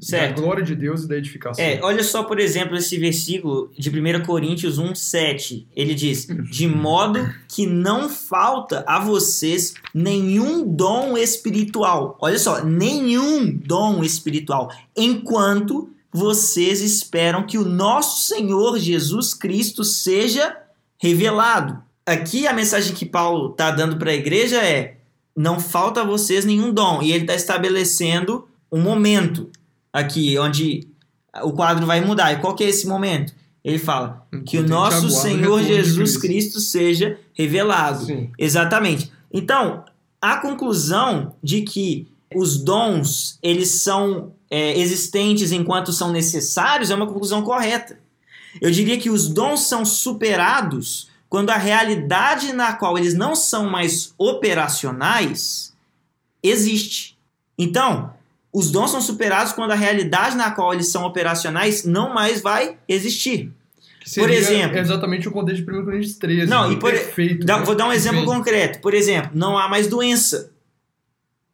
Certo. 0.00 0.36
Da 0.36 0.42
glória 0.42 0.62
de 0.62 0.74
Deus 0.74 1.04
e 1.04 1.08
da 1.08 1.16
edificação. 1.16 1.64
É, 1.64 1.80
olha 1.82 2.04
só, 2.04 2.22
por 2.24 2.38
exemplo, 2.38 2.76
esse 2.76 2.98
versículo 2.98 3.70
de 3.76 3.88
1 3.88 4.24
Coríntios 4.24 4.78
1, 4.78 4.94
7. 4.94 5.66
Ele 5.74 5.94
diz: 5.94 6.26
De 6.50 6.68
modo 6.68 7.28
que 7.48 7.66
não 7.66 8.08
falta 8.08 8.84
a 8.86 8.98
vocês 8.98 9.74
nenhum 9.94 10.66
dom 10.66 11.16
espiritual. 11.16 12.16
Olha 12.20 12.38
só, 12.38 12.64
nenhum 12.64 13.50
dom 13.50 14.04
espiritual. 14.04 14.70
Enquanto 14.96 15.90
vocês 16.12 16.80
esperam 16.80 17.46
que 17.46 17.58
o 17.58 17.64
nosso 17.64 18.26
Senhor 18.26 18.78
Jesus 18.78 19.34
Cristo 19.34 19.84
seja 19.84 20.56
revelado. 20.98 21.82
Aqui 22.06 22.46
a 22.46 22.52
mensagem 22.52 22.94
que 22.94 23.04
Paulo 23.04 23.50
está 23.50 23.70
dando 23.70 23.96
para 23.96 24.10
a 24.10 24.14
igreja 24.14 24.62
é: 24.62 24.96
não 25.36 25.60
falta 25.60 26.00
a 26.00 26.04
vocês 26.04 26.44
nenhum 26.44 26.72
dom. 26.72 27.02
E 27.02 27.12
ele 27.12 27.24
está 27.24 27.34
estabelecendo 27.34 28.48
um 28.70 28.80
momento 28.80 29.50
aqui 29.96 30.38
onde 30.38 30.86
o 31.42 31.52
quadro 31.52 31.86
vai 31.86 32.00
mudar. 32.00 32.32
E 32.32 32.40
qual 32.40 32.54
que 32.54 32.62
é 32.62 32.68
esse 32.68 32.86
momento? 32.86 33.34
Ele 33.64 33.78
fala 33.78 34.26
Enquanto 34.32 34.48
que 34.48 34.58
o 34.58 34.68
nosso 34.68 35.10
Senhor 35.10 35.62
Jesus 35.62 36.16
Cristo. 36.16 36.20
Cristo 36.20 36.60
seja 36.60 37.18
revelado. 37.34 38.04
Sim. 38.04 38.30
Exatamente. 38.38 39.10
Então, 39.32 39.84
a 40.20 40.36
conclusão 40.36 41.34
de 41.42 41.62
que 41.62 42.06
os 42.34 42.58
dons 42.58 43.38
eles 43.42 43.82
são 43.82 44.32
é, 44.50 44.78
existentes 44.78 45.50
enquanto 45.50 45.92
são 45.92 46.12
necessários 46.12 46.90
é 46.90 46.94
uma 46.94 47.06
conclusão 47.06 47.42
correta. 47.42 47.98
Eu 48.60 48.70
diria 48.70 48.98
que 48.98 49.10
os 49.10 49.28
dons 49.28 49.60
são 49.60 49.84
superados 49.84 51.08
quando 51.28 51.50
a 51.50 51.56
realidade 51.56 52.52
na 52.52 52.72
qual 52.74 52.96
eles 52.96 53.14
não 53.14 53.34
são 53.34 53.68
mais 53.68 54.14
operacionais 54.16 55.74
existe. 56.42 57.16
Então, 57.58 58.14
os 58.58 58.70
dons 58.70 58.90
são 58.90 59.00
superados 59.02 59.52
quando 59.52 59.72
a 59.72 59.74
realidade 59.74 60.34
na 60.36 60.50
qual 60.50 60.72
eles 60.72 60.88
são 60.88 61.04
operacionais 61.04 61.84
não 61.84 62.14
mais 62.14 62.40
vai 62.40 62.76
existir. 62.88 63.52
Por 64.14 64.30
exemplo- 64.30 64.78
exatamente 64.78 65.28
o 65.28 65.32
contexto 65.32 65.64
de 65.64 65.70
1 65.70 65.84
Coríntios 65.84 66.14
13. 66.16 66.46
Não, 66.48 66.68
né? 66.68 66.74
e 66.74 66.76
por- 66.78 66.90
perfeito. 66.92 67.44
Dá- 67.44 67.58
né? 67.58 67.64
vou 67.64 67.74
dar 67.74 67.86
um 67.88 67.92
exemplo 67.92 68.20
Sim. 68.20 68.24
concreto. 68.26 68.80
Por 68.80 68.94
exemplo, 68.94 69.30
não 69.34 69.58
há 69.58 69.68
mais 69.68 69.88
doença. 69.88 70.50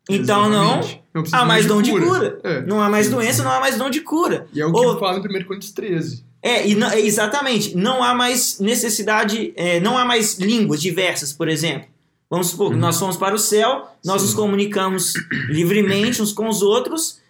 Então 0.09 0.49
não 0.49 0.81
precisa 1.13 1.39
há 1.39 1.45
mais 1.45 1.67
dom 1.67 1.81
de 1.83 1.91
cura. 1.91 2.39
É. 2.45 2.61
Não 2.63 2.81
há 2.81 2.89
mais 2.89 3.09
doença, 3.09 3.43
não 3.43 3.51
há 3.53 3.59
mais 3.61 3.77
dom 3.77 3.89
de 3.91 4.01
cura. 4.01 4.47
E 4.53 4.61
é 4.61 4.67
o 4.67 4.73
que 4.73 4.79
Ou- 4.79 4.99
fala 4.99 5.19
em 5.19 5.21
1 5.23 5.45
Coríntios 5.45 5.73
13. 5.73 6.25
É, 6.43 6.67
e 6.69 6.75
não- 6.75 6.91
é, 6.91 7.01
exatamente. 7.01 7.77
Não 7.77 8.03
há 8.03 8.15
mais 8.15 8.59
necessidade, 8.59 9.53
é, 9.57 9.79
não 9.81 9.97
há 9.97 10.05
mais 10.05 10.39
línguas 10.39 10.81
diversas, 10.81 11.33
por 11.33 11.49
exemplo. 11.49 11.89
Vamos 12.33 12.47
supor 12.49 12.71
que 12.71 12.79
nós 12.79 12.99
fomos 12.99 13.19
para 13.19 13.35
o 13.35 13.39
céu, 13.39 13.87
nós 14.03 14.23
nos 14.23 14.33
comunicamos 14.33 15.13
livremente 15.51 16.23
uns 16.23 16.33
com 16.33 16.49
os 16.49 16.63
outros, 16.63 17.21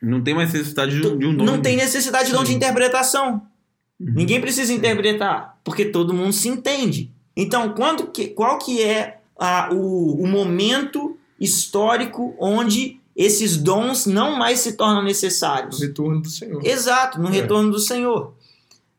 Não 0.00 0.22
tem 0.22 0.32
mais 0.32 0.52
necessidade 0.52 1.00
de, 1.00 1.04
um- 1.04 1.18
de 1.18 1.26
um 1.26 1.34
dom. 1.36 1.44
não 1.44 1.60
tem 1.60 1.76
necessidade 1.76 2.26
de 2.28 2.32
dom 2.32 2.42
de 2.44 2.50
Sim. 2.50 2.54
interpretação. 2.54 3.42
Ninguém 3.98 4.40
precisa 4.40 4.72
interpretar, 4.72 5.58
porque 5.64 5.84
todo 5.86 6.14
mundo 6.14 6.32
se 6.32 6.48
entende. 6.48 7.10
Então, 7.36 7.70
quando 7.74 8.06
que, 8.12 8.28
qual 8.28 8.58
que 8.60 8.80
é 8.80 9.18
a- 9.36 9.70
o, 9.72 10.22
o 10.22 10.26
momento 10.28 11.16
histórico 11.40 12.36
onde 12.38 13.00
esses 13.16 13.56
dons 13.56 14.06
não 14.06 14.36
mais 14.38 14.60
se 14.60 14.74
tornam 14.76 15.02
necessários? 15.02 15.80
retorno 15.80 16.20
do 16.22 16.28
Senhor. 16.30 16.64
Exato, 16.64 17.20
no 17.20 17.28
É. 17.28 17.32
retorno 17.32 17.72
do 17.72 17.78
Senhor. 17.80 18.34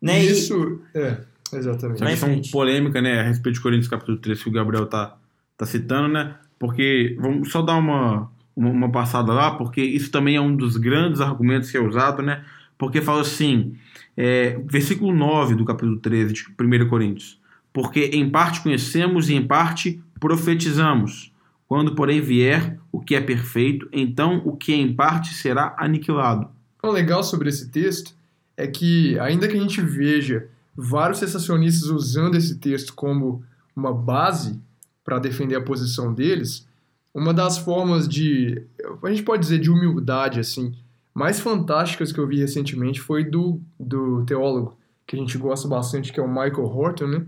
Né? 0.02 0.22
E- 0.24 0.32
Isso, 0.32 0.82
é, 0.94 1.18
exatamente. 1.54 1.96
Essa 2.04 2.06
em 2.06 2.10
questão 2.10 2.30
frente. 2.30 2.52
polêmica, 2.52 3.02
né, 3.02 3.22
a 3.22 3.24
respeito 3.24 3.56
de 3.56 3.62
Coríntios 3.62 3.88
capítulo 3.90 4.18
3 4.18 4.42
que 4.44 4.50
o 4.50 4.52
Gabriel 4.52 4.86
tá, 4.86 5.16
tá 5.58 5.66
citando, 5.66 6.10
né? 6.10 6.36
Porque, 6.60 7.16
vamos 7.20 7.52
só 7.52 7.62
dar 7.62 7.76
uma, 7.76 8.30
uma, 8.56 8.70
uma 8.70 8.92
passada 8.92 9.34
lá, 9.34 9.52
porque 9.52 9.82
isso 9.82 10.10
também 10.12 10.36
é 10.36 10.42
um 10.42 10.56
dos 10.56 10.78
grandes 10.78 11.22
argumentos 11.22 11.70
que 11.70 11.78
é 11.78 11.82
usado, 11.82 12.22
né? 12.22 12.44
Porque 12.78 13.02
fala 13.02 13.22
assim, 13.22 13.76
é, 14.16 14.60
versículo 14.66 15.14
9 15.14 15.56
do 15.56 15.66
capítulo 15.66 15.98
13 15.98 16.34
de 16.34 16.46
1 16.60 16.88
Coríntios. 16.88 17.40
Porque 17.72 18.12
em 18.14 18.30
parte 18.30 18.62
conhecemos 18.62 19.30
e 19.30 19.36
em 19.36 19.46
parte 19.46 20.02
profetizamos. 20.20 21.34
Quando, 21.68 21.96
porém, 21.96 22.22
vier 22.22 22.78
o 22.92 23.00
que 23.00 23.16
é 23.16 23.22
perfeito, 23.22 23.88
então 23.92 24.42
o 24.46 24.56
que 24.56 24.74
em 24.74 24.94
parte 24.94 25.34
será 25.34 25.76
aniquilado. 25.78 26.48
O 26.82 26.92
legal 26.92 27.24
sobre 27.24 27.50
esse 27.50 27.70
texto 27.70 28.14
é 28.56 28.68
que, 28.68 29.18
ainda 29.20 29.48
que 29.48 29.58
a 29.58 29.60
gente 29.60 29.82
veja 29.82 30.48
vários 30.76 31.20
sensacionistas 31.20 31.90
usando 31.90 32.36
esse 32.36 32.60
texto 32.60 32.94
como 32.94 33.44
uma 33.76 33.94
base 33.94 34.60
para 35.06 35.20
defender 35.20 35.56
a 35.56 35.62
posição 35.62 36.12
deles, 36.12 36.68
uma 37.14 37.34
das 37.34 37.58
formas 37.58 38.10
de, 38.10 38.62
a 39.02 39.10
gente 39.10 39.24
pode 39.24 39.44
dizer, 39.44 39.60
de 39.60 39.70
humildade, 39.70 40.40
assim, 40.40 40.74
mais 41.14 41.40
fantásticas 41.40 42.12
que 42.12 42.20
eu 42.20 42.28
vi 42.28 42.40
recentemente 42.40 43.00
foi 43.00 43.24
do, 43.24 43.62
do 43.80 44.26
teólogo, 44.26 44.76
que 45.08 45.16
a 45.16 45.20
gente 45.20 45.38
gosta 45.38 45.68
bastante, 45.68 46.12
que 46.12 46.20
é 46.20 46.24
o 46.24 46.28
Michael 46.28 46.66
Horton, 46.66 47.08
né? 47.08 47.26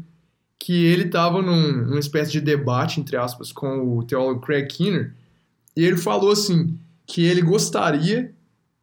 Que 0.59 0.85
ele 0.87 1.03
estava 1.03 1.41
num, 1.41 1.85
numa 1.85 1.99
espécie 1.99 2.31
de 2.31 2.41
debate, 2.41 2.99
entre 2.99 3.15
aspas, 3.15 3.51
com 3.51 3.97
o 3.97 4.03
teólogo 4.03 4.41
Craig 4.41 4.67
Keener, 4.67 5.13
e 5.75 5.85
ele 5.85 5.95
falou 5.95 6.31
assim, 6.31 6.77
que 7.05 7.23
ele 7.23 7.41
gostaria 7.41 8.33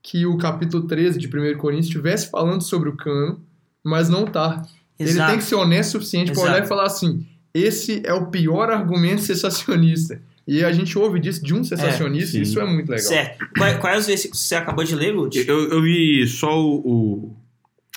que 0.01 0.24
o 0.24 0.38
capítulo 0.38 0.86
13 0.86 1.18
de 1.18 1.26
1 1.26 1.59
Coríntios 1.59 1.88
estivesse 1.88 2.30
falando 2.30 2.62
sobre 2.62 2.88
o 2.88 2.97
cano, 2.97 3.40
mas 3.82 4.09
não 4.09 4.24
tá. 4.24 4.62
Ele 4.99 5.11
Exato. 5.11 5.30
tem 5.30 5.38
que 5.38 5.45
ser 5.45 5.57
honesto 5.57 5.90
o 5.90 5.92
suficiente 5.92 6.32
para 6.32 6.42
olhar 6.42 6.62
e 6.62 6.66
falar 6.66 6.84
assim: 6.84 7.26
esse 7.55 8.03
é 8.05 8.13
o 8.13 8.27
pior 8.27 8.69
argumento 8.71 9.23
sensacionista. 9.23 10.21
E 10.47 10.63
a 10.63 10.71
gente 10.73 10.99
ouve 10.99 11.19
disso 11.21 11.43
de 11.43 11.55
um 11.55 11.65
sensacionista, 11.65 12.33
sim. 12.33 12.39
e 12.41 12.43
isso 12.43 12.61
é 12.61 12.67
muito 12.67 12.91
legal. 12.91 13.07
Certo. 13.07 13.47
Quais, 13.57 13.79
quais 13.79 14.01
os 14.01 14.07
versículos 14.07 14.43
que 14.43 14.49
você 14.49 14.55
acabou 14.57 14.85
de 14.85 14.95
ler, 14.95 15.13
Lud? 15.13 15.43
Eu, 15.49 15.71
eu 15.71 15.81
vi 15.81 16.27
só 16.27 16.61
o, 16.63 16.75
o, 16.85 17.37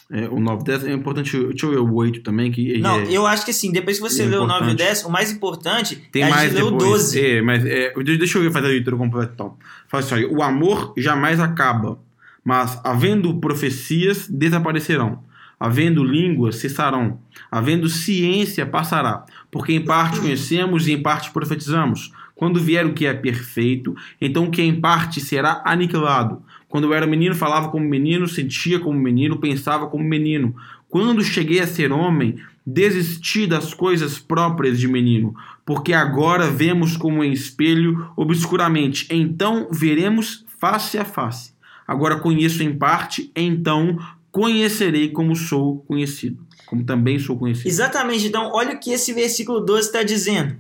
é, 0.10 0.30
o 0.30 0.40
9 0.40 0.64
10. 0.64 0.86
É 0.86 0.94
importante. 0.94 1.38
Deixa 1.38 1.66
eu 1.66 1.72
ver 1.72 1.80
o 1.80 1.94
8 1.94 2.22
também. 2.22 2.50
Que 2.50 2.78
Não, 2.78 3.02
é- 3.02 3.08
eu 3.12 3.28
acho 3.28 3.44
que 3.44 3.52
assim, 3.52 3.70
depois 3.70 3.98
que 3.98 4.04
você 4.04 4.24
é 4.24 4.28
lê 4.28 4.38
o 4.38 4.48
9 4.48 4.52
e 4.52 4.54
o 4.54 4.56
importante. 4.72 4.78
10, 4.78 5.04
o 5.04 5.10
mais 5.12 5.30
importante 5.32 5.96
Tem 6.10 6.22
é 6.22 6.26
a 6.26 6.30
mais 6.30 6.44
gente 6.44 6.54
ler 6.56 6.64
o 6.64 6.72
depois. 6.72 6.92
12. 7.02 7.20
É, 7.26 7.42
mas 7.42 7.66
é, 7.66 7.94
de- 8.02 8.18
deixa 8.18 8.38
eu 8.38 8.50
fazer 8.50 8.68
a 8.68 8.70
leitura 8.70 8.96
completa 8.96 9.32
então. 9.34 9.58
Fala 9.90 10.04
assim: 10.04 10.16
olha, 10.16 10.32
o 10.32 10.42
amor 10.42 10.94
jamais 10.98 11.42
acaba, 11.42 12.00
mas 12.46 12.80
havendo 12.82 13.38
profecias, 13.42 14.26
desaparecerão. 14.30 15.27
Havendo 15.60 16.04
línguas, 16.04 16.58
cessarão. 16.58 17.20
Havendo 17.52 17.90
ciência, 17.90 18.66
passará. 18.66 19.26
Porque 19.50 19.74
em 19.74 19.84
parte 19.84 20.20
conhecemos 20.20 20.88
e 20.88 20.94
em 20.94 21.02
parte 21.02 21.32
profetizamos. 21.32 22.12
Quando 22.36 22.60
vier 22.60 22.86
o 22.86 22.94
que 22.94 23.08
é 23.08 23.14
perfeito, 23.14 23.96
então 24.22 24.46
o 24.46 24.52
que 24.52 24.62
é 24.62 24.66
em 24.66 24.80
parte 24.80 25.20
será 25.20 25.64
aniquilado. 25.66 26.44
Quando 26.70 26.84
eu 26.86 26.94
era 26.94 27.08
menino, 27.08 27.34
falava 27.34 27.70
como 27.70 27.84
menino, 27.84 28.28
sentia 28.28 28.80
como 28.80 29.00
menino, 29.00 29.40
pensava 29.40 29.88
como 29.88 30.04
menino. 30.04 30.56
Quando 30.90 31.24
cheguei 31.24 31.60
a 31.60 31.68
ser 31.68 31.92
homem, 31.92 32.36
desisti 32.66 33.48
das 33.48 33.74
coisas 33.74 34.20
próprias 34.20 34.80
de 34.80 34.88
menino, 34.88 35.34
porque 35.66 35.94
agora 35.94 36.52
vemos 36.52 36.98
como 36.98 37.24
em 37.24 37.32
espelho 37.32 38.12
obscuramente, 38.16 39.08
então 39.10 39.70
veremos 39.72 40.46
face 40.60 40.98
a 40.98 41.06
face. 41.06 41.54
Agora 41.88 42.20
conheço 42.20 42.62
em 42.62 42.78
parte, 42.78 43.32
então 43.34 43.98
conhecerei 44.38 45.10
como 45.10 45.36
sou 45.36 45.80
conhecido, 45.88 46.46
como 46.68 46.86
também 46.86 47.18
sou 47.18 47.36
conhecido. 47.36 47.68
Exatamente. 47.68 48.28
Então, 48.28 48.52
olha 48.54 48.76
o 48.76 48.80
que 48.80 48.92
esse 48.92 49.12
versículo 49.12 49.60
12 49.60 49.88
está 49.88 50.04
dizendo. 50.04 50.56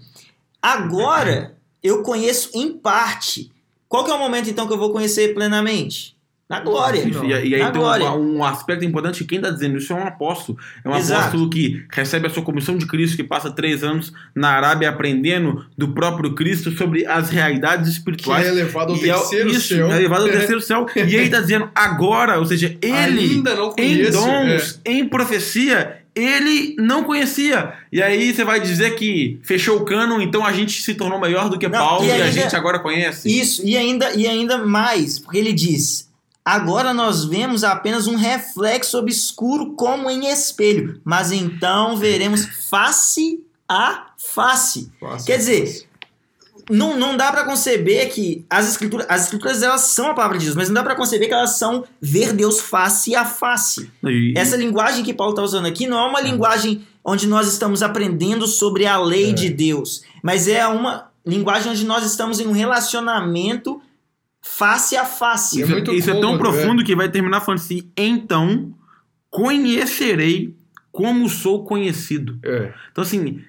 Agora 0.60 1.56
eu 1.84 2.02
conheço 2.02 2.50
em 2.56 2.76
parte. 2.76 3.52
Qual 3.88 4.04
que 4.04 4.10
é 4.10 4.16
o 4.16 4.18
momento, 4.18 4.50
então, 4.50 4.66
que 4.66 4.74
eu 4.74 4.80
vou 4.80 4.92
conhecer 4.92 5.36
plenamente? 5.36 6.17
Na 6.50 6.62
glória. 6.62 7.06
Isso, 7.06 7.26
e, 7.26 7.30
e 7.30 7.34
aí 7.56 7.60
Na 7.60 7.72
tem 7.72 7.82
glória. 7.82 8.10
um, 8.12 8.38
um 8.38 8.44
aspecto 8.44 8.86
importante, 8.86 9.26
quem 9.26 9.38
está 9.40 9.50
dizendo 9.50 9.78
isso 9.78 9.92
é 9.92 9.96
um 9.98 10.08
apóstolo. 10.08 10.58
É 10.84 10.88
um 10.90 10.96
Exato. 10.96 11.20
apóstolo 11.20 11.50
que 11.50 11.84
recebe 11.92 12.26
a 12.28 12.30
sua 12.30 12.42
comissão 12.42 12.78
de 12.78 12.86
Cristo, 12.86 13.18
que 13.18 13.24
passa 13.24 13.52
três 13.52 13.84
anos 13.84 14.14
na 14.34 14.50
Arábia 14.52 14.88
aprendendo 14.90 15.66
do 15.78 15.90
próprio 15.90 16.34
Cristo 16.36 16.72
sobre 16.72 17.06
as 17.06 17.30
realidades 17.30 17.90
Que 17.92 17.98
espirituais. 17.98 18.46
é 18.46 18.50
elevado 18.50 18.94
ao 18.94 18.98
E 18.98 19.10
é- 19.10 19.14
terceiro 19.14 19.50
isso, 19.50 19.76
céu. 19.76 19.92
é 19.92 19.98
elevado 19.98 20.24
ao 20.24 20.30
terceiro 20.30 20.62
céu. 20.62 20.86
E 20.96 21.00
ele 21.00 21.24
está 21.26 21.42
dizendo 21.42 21.70
agora, 21.76 22.40
ou 22.40 22.46
seja, 22.46 22.78
ele 22.82 23.20
Ainda 23.20 23.54
não 23.54 23.72
em 23.78 23.98
conheço. 23.98 24.12
dons, 24.14 24.82
em 24.86 25.06
profecia, 25.06 25.98
ele 26.16 26.76
não 26.80 27.04
conhecia. 27.04 27.74
E 27.92 28.02
aí 28.02 28.34
você 28.34 28.46
vai 28.46 28.62
dizer 28.62 28.96
que 28.96 29.38
fechou 29.44 29.78
o 29.82 29.84
cânon, 29.86 30.22
então 30.22 30.46
a 30.46 30.54
gente 30.54 30.82
se 30.82 30.94
tornou 30.94 31.20
melhor 31.20 31.50
do 31.50 31.60
que 31.60 31.68
Não, 31.68 31.78
Paulo 31.78 32.06
e 32.06 32.08
e, 32.08 32.12
a 32.12 32.16
ainda- 32.16 32.32
gente 32.32 32.56
agora 32.56 32.80
conhece. 32.80 33.28
Isso, 33.38 33.62
e 33.68 33.76
ainda, 33.76 34.14
e 34.14 34.26
ainda 34.26 34.58
mais, 34.60 35.20
porque 35.20 35.38
ele 35.38 35.52
diz: 35.52 36.07
agora 36.56 36.94
nós 36.94 37.26
vemos 37.26 37.64
apenas 37.64 38.08
um 38.08 38.16
reflexo 38.16 38.98
obscuro 38.98 39.74
como 39.74 40.10
em 40.10 40.28
espelho, 40.32 41.02
mas 41.04 41.32
então 41.32 41.98
veremos 41.98 42.46
face 42.70 43.44
a 43.68 44.08
face. 44.18 44.92
Fácil. 45.00 45.26
Quer 45.26 45.38
dizer, 45.38 45.88
não, 46.70 46.98
não 46.98 47.16
dá 47.18 47.32
pra 47.32 47.44
conceber 47.46 48.10
que 48.14 48.46
as 48.50 48.68
escrituras, 48.70 49.06
as 49.10 49.24
escrituras 49.24 49.62
elas 49.64 49.82
são 49.82 50.08
a 50.12 50.14
palavra 50.14 50.38
de 50.38 50.46
Deus, 50.46 50.56
mas 50.56 50.68
não 50.70 50.76
dá 50.76 50.84
pra 50.84 50.96
conceber 50.96 51.28
que 51.28 51.34
elas 51.34 51.58
são 51.58 51.84
ver 52.02 52.34
Deus 52.34 52.60
face 52.60 53.16
a 53.16 53.24
face. 53.26 53.90
E- 54.06 54.34
Essa 54.36 54.56
linguagem 54.58 55.04
que 55.04 55.14
Paulo 55.14 55.34
está 55.34 55.44
usando 55.44 55.66
aqui 55.66 55.86
não 55.88 55.98
é 56.00 56.10
uma 56.10 56.22
linguagem 56.22 56.86
onde 57.04 57.26
nós 57.28 57.48
estamos 57.48 57.82
aprendendo 57.82 58.46
sobre 58.48 58.86
a 58.86 58.98
lei 59.00 59.30
É. 59.30 59.34
de 59.34 59.50
Deus, 59.50 60.02
mas 60.22 60.48
é 60.48 60.68
uma 60.68 61.08
linguagem 61.26 61.72
onde 61.72 61.86
nós 61.86 62.06
estamos 62.06 62.40
em 62.40 62.48
um 62.48 62.52
relacionamento 62.54 63.82
face 64.58 64.96
a 64.98 65.06
face. 65.06 65.60
É 65.62 65.64
Isso, 65.64 65.72
muito 65.72 65.94
isso 65.94 66.10
é 66.12 66.20
tão 66.20 66.38
profundo 66.38 66.84
que 66.84 66.96
vai 66.96 67.10
terminar 67.10 67.42
falando 67.42 67.60
assim: 67.60 67.90
então 67.96 68.74
conhecerei 69.30 70.56
como 70.92 71.30
sou 71.30 71.64
conhecido. 71.64 72.40
É. 72.44 72.74
Então, 72.92 73.04
assim, 73.04 73.42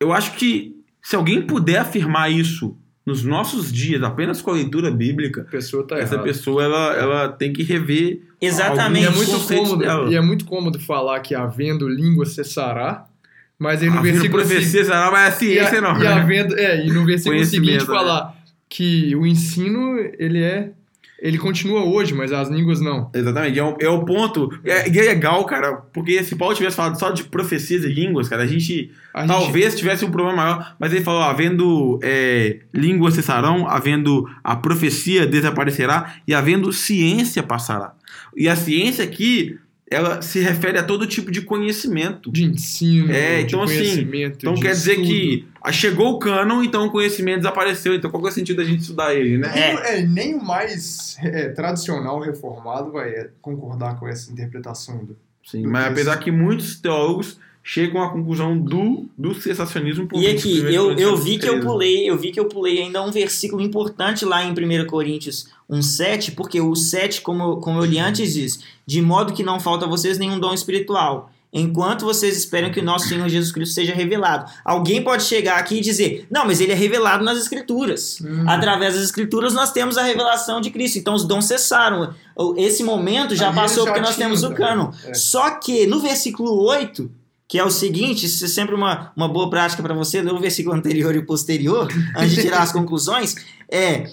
eu 0.00 0.12
acho 0.12 0.34
que 0.36 0.76
se 1.02 1.16
alguém 1.16 1.42
puder 1.42 1.78
afirmar 1.78 2.30
isso 2.30 2.76
nos 3.04 3.24
nossos 3.24 3.72
dias, 3.72 4.00
apenas 4.04 4.40
com 4.40 4.50
a 4.50 4.54
leitura 4.54 4.88
bíblica, 4.90 5.40
A 5.42 5.44
pessoa 5.50 5.84
tá 5.84 5.98
essa 5.98 6.14
errada. 6.14 6.28
pessoa 6.28 6.62
ela, 6.62 6.94
ela 6.94 7.28
tem 7.28 7.52
que 7.52 7.64
rever. 7.64 8.22
Exatamente. 8.40 9.04
E 9.04 9.06
é 9.06 9.10
muito 9.10 9.40
cômodo, 9.48 9.76
dela. 9.84 10.10
e 10.12 10.14
é 10.14 10.20
muito 10.20 10.44
cômodo 10.44 10.78
falar 10.78 11.18
que 11.20 11.34
havendo 11.34 11.88
língua 11.88 12.24
cessará, 12.24 13.06
mas 13.58 13.82
aí 13.82 13.88
no 13.90 13.98
Havendo 13.98 14.14
versículo 14.20 14.42
profecia 14.44 14.84
será, 14.84 15.10
mas 15.10 15.34
a 15.34 15.36
e, 15.36 15.38
ciência 15.38 15.78
a- 15.78 15.80
não. 15.80 15.96
e 15.96 15.98
né? 16.04 16.06
havendo, 16.08 16.56
é, 16.56 16.86
e 16.86 16.90
no 16.92 17.04
versículo 17.04 17.44
seguinte 17.44 17.80
né? 17.80 17.84
falar 17.86 18.36
que 18.72 19.14
o 19.14 19.26
ensino 19.26 19.98
ele 20.18 20.42
é 20.42 20.70
ele 21.20 21.38
continua 21.38 21.84
hoje, 21.84 22.12
mas 22.14 22.32
as 22.32 22.48
línguas 22.48 22.80
não. 22.80 23.08
Exatamente, 23.14 23.56
é 23.56 23.62
o, 23.62 23.76
é 23.80 23.88
o 23.88 24.04
ponto. 24.04 24.50
É, 24.64 24.90
e 24.90 24.98
é 24.98 25.02
legal, 25.02 25.44
cara, 25.44 25.74
porque 25.92 26.20
se 26.24 26.34
Paulo 26.34 26.52
tivesse 26.52 26.74
falado 26.74 26.98
só 26.98 27.10
de 27.10 27.22
profecias 27.22 27.84
e 27.84 27.88
línguas, 27.88 28.28
cara, 28.28 28.42
a 28.42 28.46
gente 28.46 28.90
A 29.14 29.20
gente- 29.20 29.28
talvez 29.28 29.76
tivesse 29.76 30.04
um 30.04 30.10
problema 30.10 30.36
maior, 30.36 30.74
mas 30.80 30.92
ele 30.92 31.04
falou: 31.04 31.22
havendo 31.22 32.00
é, 32.02 32.60
línguas 32.74 33.14
cessarão, 33.14 33.68
havendo 33.68 34.28
a 34.42 34.56
profecia 34.56 35.24
desaparecerá 35.24 36.14
e 36.26 36.34
havendo 36.34 36.72
ciência 36.72 37.40
passará. 37.42 37.94
E 38.36 38.48
a 38.48 38.56
ciência 38.56 39.04
aqui, 39.04 39.58
ela 39.92 40.22
se 40.22 40.40
refere 40.40 40.78
a 40.78 40.82
todo 40.82 41.06
tipo 41.06 41.30
de 41.30 41.42
conhecimento. 41.42 42.30
de 42.30 42.44
ensino, 42.44 43.12
É, 43.12 43.38
de 43.38 43.44
então, 43.46 43.62
assim, 43.62 43.76
conhecimento, 43.76 44.36
Então 44.38 44.54
de 44.54 44.62
quer 44.62 44.72
dizer 44.72 44.92
estudo. 44.92 45.08
que 45.08 45.48
ah, 45.60 45.72
chegou 45.72 46.12
o 46.14 46.18
cânon, 46.18 46.62
então 46.62 46.86
o 46.86 46.90
conhecimento 46.90 47.38
desapareceu. 47.38 47.94
Então 47.94 48.10
qual 48.10 48.22
que 48.22 48.28
é 48.28 48.32
o 48.32 48.34
sentido 48.34 48.56
da 48.56 48.64
gente 48.64 48.80
estudar 48.80 49.14
ele, 49.14 49.38
né? 49.38 49.52
Nem, 49.54 49.62
é, 49.62 50.02
nem 50.06 50.34
o 50.34 50.42
mais 50.44 51.16
é, 51.22 51.48
tradicional 51.50 52.20
reformado 52.20 52.90
vai 52.92 53.10
é, 53.10 53.30
concordar 53.40 53.98
com 53.98 54.08
essa 54.08 54.30
interpretação 54.32 55.04
do. 55.04 55.16
Sim, 55.44 55.62
do 55.62 55.70
mas 55.70 55.82
texto. 55.84 55.92
apesar 55.92 56.16
que 56.18 56.30
muitos 56.30 56.80
teólogos 56.80 57.38
chegam 57.62 58.02
à 58.02 58.10
conclusão 58.10 58.58
do, 58.58 59.06
do 59.16 59.34
cessacionismo 59.34 60.06
por 60.08 60.20
E 60.20 60.26
20 60.26 60.38
aqui, 60.38 60.74
eu, 60.74 60.92
eu 60.98 61.16
vi 61.16 61.38
que 61.38 61.46
eu 61.46 61.52
13. 61.52 61.66
pulei, 61.66 62.10
eu 62.10 62.18
vi 62.18 62.32
que 62.32 62.40
eu 62.40 62.46
pulei 62.46 62.82
ainda 62.82 63.02
um 63.02 63.10
versículo 63.10 63.62
importante 63.62 64.24
lá 64.24 64.42
em 64.44 64.50
1 64.52 64.86
Coríntios 64.86 65.46
1,7, 65.70 66.34
porque 66.34 66.60
o 66.60 66.74
7, 66.74 67.20
como, 67.20 67.42
eu- 67.42 67.56
como 67.58 67.78
eu 67.80 67.84
li 67.84 67.98
antes, 67.98 68.34
diz: 68.34 68.60
De 68.86 69.00
modo 69.00 69.32
que 69.32 69.42
não 69.42 69.60
falta 69.60 69.84
a 69.86 69.88
vocês 69.88 70.18
nenhum 70.18 70.38
dom 70.40 70.52
espiritual, 70.52 71.30
enquanto 71.52 72.04
vocês 72.04 72.36
esperam 72.36 72.70
que 72.72 72.80
o 72.80 72.82
nosso 72.82 73.08
Senhor 73.08 73.28
Jesus 73.28 73.52
Cristo 73.52 73.74
seja 73.74 73.94
revelado. 73.94 74.50
Alguém 74.64 75.02
pode 75.02 75.22
chegar 75.22 75.58
aqui 75.58 75.76
e 75.76 75.80
dizer: 75.80 76.26
Não, 76.30 76.44
mas 76.44 76.60
ele 76.60 76.72
é 76.72 76.74
revelado 76.74 77.22
nas 77.24 77.38
Escrituras. 77.38 78.18
Hum. 78.20 78.44
Através 78.48 78.94
das 78.94 79.04
Escrituras 79.04 79.54
nós 79.54 79.70
temos 79.70 79.96
a 79.96 80.02
revelação 80.02 80.60
de 80.60 80.70
Cristo. 80.70 80.98
Então 80.98 81.14
os 81.14 81.24
dons 81.24 81.44
cessaram. 81.44 82.12
Esse 82.56 82.82
momento 82.82 83.36
já 83.36 83.46
Ali 83.48 83.56
passou 83.56 83.84
já 83.84 83.92
porque 83.92 84.04
nós 84.04 84.16
temos 84.16 84.40
o 84.42 84.48
também. 84.50 84.58
cânon. 84.66 84.90
É. 85.04 85.14
Só 85.14 85.50
que 85.50 85.86
no 85.86 86.00
versículo 86.00 86.60
8, 86.64 87.10
que 87.52 87.58
é 87.58 87.64
o 87.64 87.70
seguinte, 87.70 88.24
isso 88.24 88.42
é 88.46 88.48
sempre 88.48 88.74
uma, 88.74 89.12
uma 89.14 89.28
boa 89.28 89.50
prática 89.50 89.82
para 89.82 89.92
você, 89.92 90.22
ler 90.22 90.32
o 90.32 90.40
versículo 90.40 90.74
anterior 90.74 91.14
e 91.14 91.18
o 91.18 91.26
posterior, 91.26 91.86
antes 92.16 92.34
de 92.34 92.40
tirar 92.40 92.62
as 92.62 92.72
conclusões, 92.72 93.34
é 93.70 94.06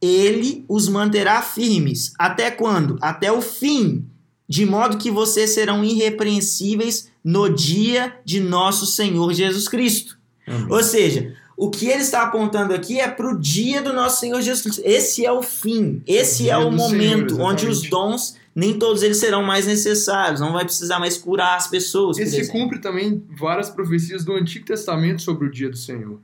ele 0.00 0.64
os 0.68 0.88
manterá 0.88 1.42
firmes. 1.42 2.12
Até 2.16 2.48
quando? 2.48 2.96
Até 3.02 3.32
o 3.32 3.42
fim. 3.42 4.06
De 4.48 4.64
modo 4.64 4.98
que 4.98 5.10
vocês 5.10 5.50
serão 5.50 5.82
irrepreensíveis 5.82 7.10
no 7.24 7.48
dia 7.48 8.14
de 8.24 8.38
nosso 8.38 8.86
Senhor 8.86 9.32
Jesus 9.32 9.66
Cristo. 9.66 10.16
Amém. 10.46 10.66
Ou 10.70 10.84
seja, 10.84 11.34
o 11.56 11.70
que 11.70 11.88
ele 11.88 12.02
está 12.02 12.22
apontando 12.22 12.72
aqui 12.72 13.00
é 13.00 13.08
para 13.08 13.28
o 13.28 13.36
dia 13.36 13.82
do 13.82 13.92
nosso 13.92 14.20
Senhor 14.20 14.40
Jesus 14.40 14.62
Cristo. 14.62 14.82
Esse 14.84 15.26
é 15.26 15.32
o 15.32 15.42
fim. 15.42 16.04
Esse 16.06 16.48
é 16.48 16.56
o 16.56 16.70
do 16.70 16.76
momento 16.76 17.34
Senhor, 17.34 17.48
onde 17.48 17.66
os 17.66 17.82
dons, 17.90 18.36
nem 18.54 18.78
todos 18.78 19.02
eles 19.02 19.18
serão 19.18 19.42
mais 19.42 19.66
necessários. 19.66 20.40
Não 20.40 20.52
vai 20.52 20.64
precisar 20.64 20.98
mais 20.98 21.16
curar 21.16 21.56
as 21.56 21.68
pessoas. 21.68 22.18
Esse 22.18 22.40
exemplo. 22.40 22.52
cumpre 22.60 22.78
também 22.78 23.22
várias 23.38 23.70
profecias 23.70 24.24
do 24.24 24.34
Antigo 24.34 24.66
Testamento 24.66 25.22
sobre 25.22 25.46
o 25.46 25.50
dia 25.50 25.70
do 25.70 25.76
Senhor. 25.76 26.20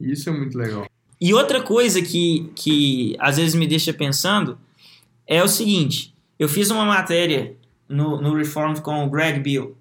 E 0.00 0.12
isso 0.12 0.28
é 0.28 0.32
muito 0.32 0.56
legal. 0.56 0.86
E 1.20 1.34
outra 1.34 1.60
coisa 1.60 2.00
que, 2.00 2.50
que 2.54 3.16
às 3.18 3.36
vezes 3.36 3.54
me 3.54 3.66
deixa 3.66 3.92
pensando 3.92 4.58
é 5.26 5.42
o 5.42 5.48
seguinte: 5.48 6.14
eu 6.38 6.48
fiz 6.48 6.70
uma 6.70 6.84
matéria 6.84 7.56
no, 7.88 8.20
no 8.20 8.34
Reformed 8.34 8.80
com 8.80 9.04
o 9.04 9.10
Greg 9.10 9.40
Bill 9.40 9.76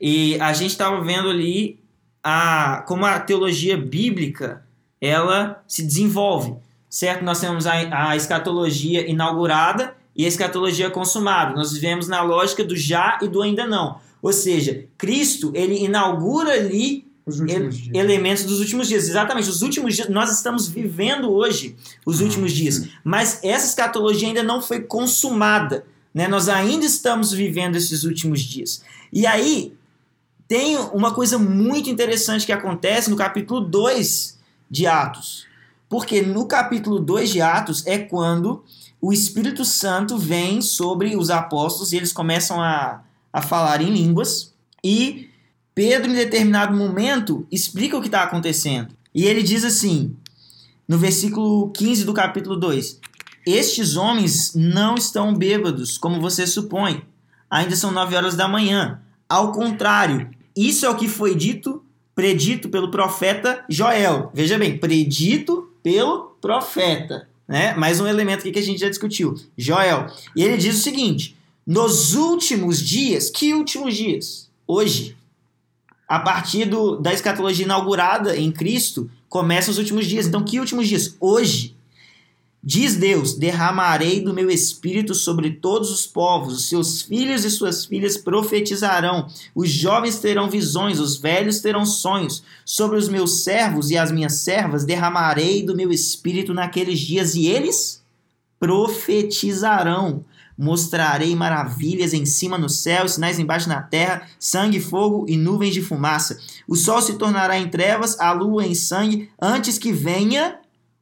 e 0.00 0.38
a 0.40 0.52
gente 0.52 0.70
estava 0.70 1.00
vendo 1.00 1.30
ali 1.30 1.78
a, 2.22 2.84
como 2.86 3.04
a 3.04 3.20
teologia 3.20 3.76
bíblica 3.76 4.66
ela 5.00 5.62
se 5.68 5.86
desenvolve, 5.86 6.54
certo? 6.88 7.24
Nós 7.24 7.40
temos 7.40 7.66
a, 7.66 8.08
a 8.08 8.16
escatologia 8.16 9.08
inaugurada 9.08 9.96
e 10.16 10.24
a 10.24 10.28
escatologia 10.28 10.90
consumada. 10.90 11.54
Nós 11.54 11.72
vivemos 11.72 12.08
na 12.08 12.22
lógica 12.22 12.64
do 12.64 12.74
já 12.76 13.18
e 13.22 13.28
do 13.28 13.42
ainda 13.42 13.66
não. 13.66 13.98
Ou 14.22 14.32
seja, 14.32 14.84
Cristo 14.96 15.52
ele 15.54 15.84
inaugura 15.84 16.52
ali 16.52 17.04
Os 17.26 17.40
ele- 17.40 17.90
elementos 17.92 18.44
dos 18.44 18.60
últimos 18.60 18.88
dias. 18.88 19.08
Exatamente, 19.08 19.48
os 19.50 19.60
últimos 19.62 19.94
dias. 19.96 20.08
Nós 20.08 20.32
estamos 20.32 20.68
vivendo 20.68 21.30
hoje 21.30 21.76
os 22.04 22.20
últimos 22.20 22.52
dias, 22.52 22.88
mas 23.04 23.40
essa 23.42 23.66
escatologia 23.66 24.28
ainda 24.28 24.42
não 24.42 24.62
foi 24.62 24.80
consumada. 24.80 25.84
Né? 26.14 26.26
Nós 26.28 26.48
ainda 26.48 26.86
estamos 26.86 27.32
vivendo 27.32 27.76
esses 27.76 28.04
últimos 28.04 28.40
dias. 28.40 28.82
E 29.12 29.26
aí 29.26 29.74
tem 30.48 30.76
uma 30.76 31.12
coisa 31.12 31.36
muito 31.38 31.90
interessante 31.90 32.46
que 32.46 32.52
acontece 32.52 33.10
no 33.10 33.16
capítulo 33.16 33.60
2 33.60 34.38
de 34.70 34.86
Atos. 34.86 35.44
Porque 35.88 36.22
no 36.22 36.46
capítulo 36.46 36.98
2 36.98 37.30
de 37.30 37.40
Atos 37.40 37.86
é 37.86 37.98
quando 37.98 38.64
o 39.06 39.12
Espírito 39.12 39.64
Santo 39.64 40.18
vem 40.18 40.60
sobre 40.60 41.14
os 41.14 41.30
apóstolos 41.30 41.92
e 41.92 41.96
eles 41.96 42.12
começam 42.12 42.60
a, 42.60 43.04
a 43.32 43.40
falar 43.40 43.80
em 43.80 43.88
línguas. 43.88 44.52
E 44.82 45.30
Pedro, 45.72 46.10
em 46.10 46.14
determinado 46.14 46.76
momento, 46.76 47.46
explica 47.48 47.96
o 47.96 48.00
que 48.00 48.08
está 48.08 48.24
acontecendo. 48.24 48.92
E 49.14 49.24
ele 49.24 49.44
diz 49.44 49.62
assim, 49.62 50.16
no 50.88 50.98
versículo 50.98 51.70
15 51.70 52.04
do 52.04 52.12
capítulo 52.12 52.56
2: 52.56 52.98
Estes 53.46 53.94
homens 53.94 54.56
não 54.56 54.96
estão 54.96 55.32
bêbados, 55.32 55.96
como 55.96 56.20
você 56.20 56.44
supõe. 56.44 57.00
Ainda 57.48 57.76
são 57.76 57.92
nove 57.92 58.16
horas 58.16 58.34
da 58.34 58.48
manhã. 58.48 59.00
Ao 59.28 59.52
contrário, 59.52 60.28
isso 60.56 60.84
é 60.84 60.90
o 60.90 60.96
que 60.96 61.06
foi 61.06 61.36
dito, 61.36 61.80
predito 62.12 62.68
pelo 62.68 62.90
profeta 62.90 63.64
Joel. 63.68 64.32
Veja 64.34 64.58
bem, 64.58 64.76
predito 64.76 65.70
pelo 65.80 66.36
profeta. 66.40 67.28
Né? 67.48 67.74
Mais 67.74 68.00
um 68.00 68.06
elemento 68.06 68.40
aqui 68.40 68.50
que 68.50 68.58
a 68.58 68.62
gente 68.62 68.80
já 68.80 68.88
discutiu. 68.88 69.34
Joel. 69.56 70.06
E 70.34 70.42
ele 70.42 70.56
diz 70.56 70.76
o 70.78 70.82
seguinte: 70.82 71.36
nos 71.66 72.14
últimos 72.14 72.80
dias, 72.80 73.30
que 73.30 73.54
últimos 73.54 73.94
dias? 73.94 74.48
Hoje, 74.66 75.16
a 76.08 76.18
partir 76.18 76.64
do, 76.64 76.96
da 76.96 77.12
escatologia 77.12 77.64
inaugurada 77.64 78.36
em 78.36 78.50
Cristo, 78.50 79.10
começam 79.28 79.70
os 79.70 79.78
últimos 79.78 80.06
dias. 80.06 80.26
Então, 80.26 80.44
que 80.44 80.58
últimos 80.58 80.88
dias? 80.88 81.16
Hoje. 81.20 81.75
Diz 82.68 82.96
Deus: 82.96 83.34
derramarei 83.34 84.20
do 84.20 84.34
meu 84.34 84.50
espírito 84.50 85.14
sobre 85.14 85.52
todos 85.52 85.88
os 85.92 86.04
povos, 86.04 86.52
os 86.56 86.68
seus 86.68 87.00
filhos 87.00 87.44
e 87.44 87.50
suas 87.50 87.84
filhas 87.84 88.16
profetizarão, 88.16 89.28
os 89.54 89.70
jovens 89.70 90.18
terão 90.18 90.50
visões, 90.50 90.98
os 90.98 91.16
velhos 91.16 91.60
terão 91.60 91.86
sonhos. 91.86 92.42
Sobre 92.64 92.98
os 92.98 93.08
meus 93.08 93.44
servos 93.44 93.92
e 93.92 93.96
as 93.96 94.10
minhas 94.10 94.40
servas 94.40 94.84
derramarei 94.84 95.62
do 95.62 95.76
meu 95.76 95.92
espírito 95.92 96.52
naqueles 96.52 96.98
dias, 96.98 97.36
e 97.36 97.46
eles 97.46 98.02
profetizarão. 98.58 100.24
Mostrarei 100.58 101.36
maravilhas 101.36 102.12
em 102.12 102.26
cima 102.26 102.58
no 102.58 102.68
céu, 102.68 103.06
sinais 103.06 103.38
embaixo 103.38 103.68
na 103.68 103.80
terra, 103.80 104.26
sangue, 104.40 104.80
fogo 104.80 105.24
e 105.28 105.36
nuvens 105.36 105.72
de 105.72 105.82
fumaça. 105.82 106.36
O 106.66 106.74
sol 106.74 107.00
se 107.00 107.14
tornará 107.14 107.58
em 107.58 107.68
trevas, 107.68 108.18
a 108.18 108.32
lua 108.32 108.66
em 108.66 108.74
sangue, 108.74 109.30
antes 109.40 109.78
que 109.78 109.92
venha 109.92 110.58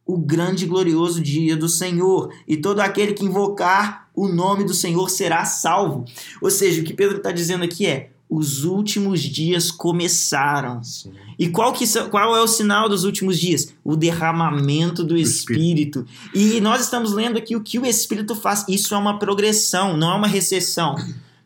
o 0.07 0.19
grande 0.19 0.65
e 0.65 0.69
glorioso 0.69 1.21
dia 1.21 1.57
do 1.57 1.69
Senhor. 1.69 2.33
E 2.47 2.57
todo 2.57 2.81
aquele 2.81 3.15
que 3.15 3.25
invocar 3.25 4.09
o 4.15 4.29
nome 4.29 4.65
do 4.65 4.75
Senhor 4.75 5.09
será 5.09 5.45
salvo. 5.45 6.05
Ou 6.41 6.51
seja, 6.51 6.81
o 6.81 6.85
que 6.85 6.95
Pedro 6.95 7.17
está 7.17 7.33
dizendo 7.33 7.65
aqui 7.65 7.87
é: 7.87 8.11
os 8.29 8.65
últimos 8.65 9.23
dias 9.23 9.71
começaram. 9.71 10.81
E 11.39 11.49
qual, 11.49 11.73
que, 11.73 11.85
qual 12.11 12.37
é 12.37 12.41
o 12.41 12.47
sinal 12.47 12.89
dos 12.89 13.05
últimos 13.05 13.39
dias? 13.39 13.73
O 13.85 13.97
derramamento 13.97 15.03
do 15.03 15.17
Espírito. 15.17 16.07
E 16.35 16.61
nós 16.61 16.83
estamos 16.83 17.13
lendo 17.13 17.39
aqui 17.39 17.57
o 17.57 17.61
que 17.61 17.79
o 17.79 17.87
Espírito 17.87 18.35
faz. 18.35 18.65
Isso 18.69 18.95
é 18.95 18.99
uma 18.99 19.19
progressão, 19.19 19.97
não 19.97 20.13
é 20.13 20.17
uma 20.17 20.29
recessão. 20.29 20.95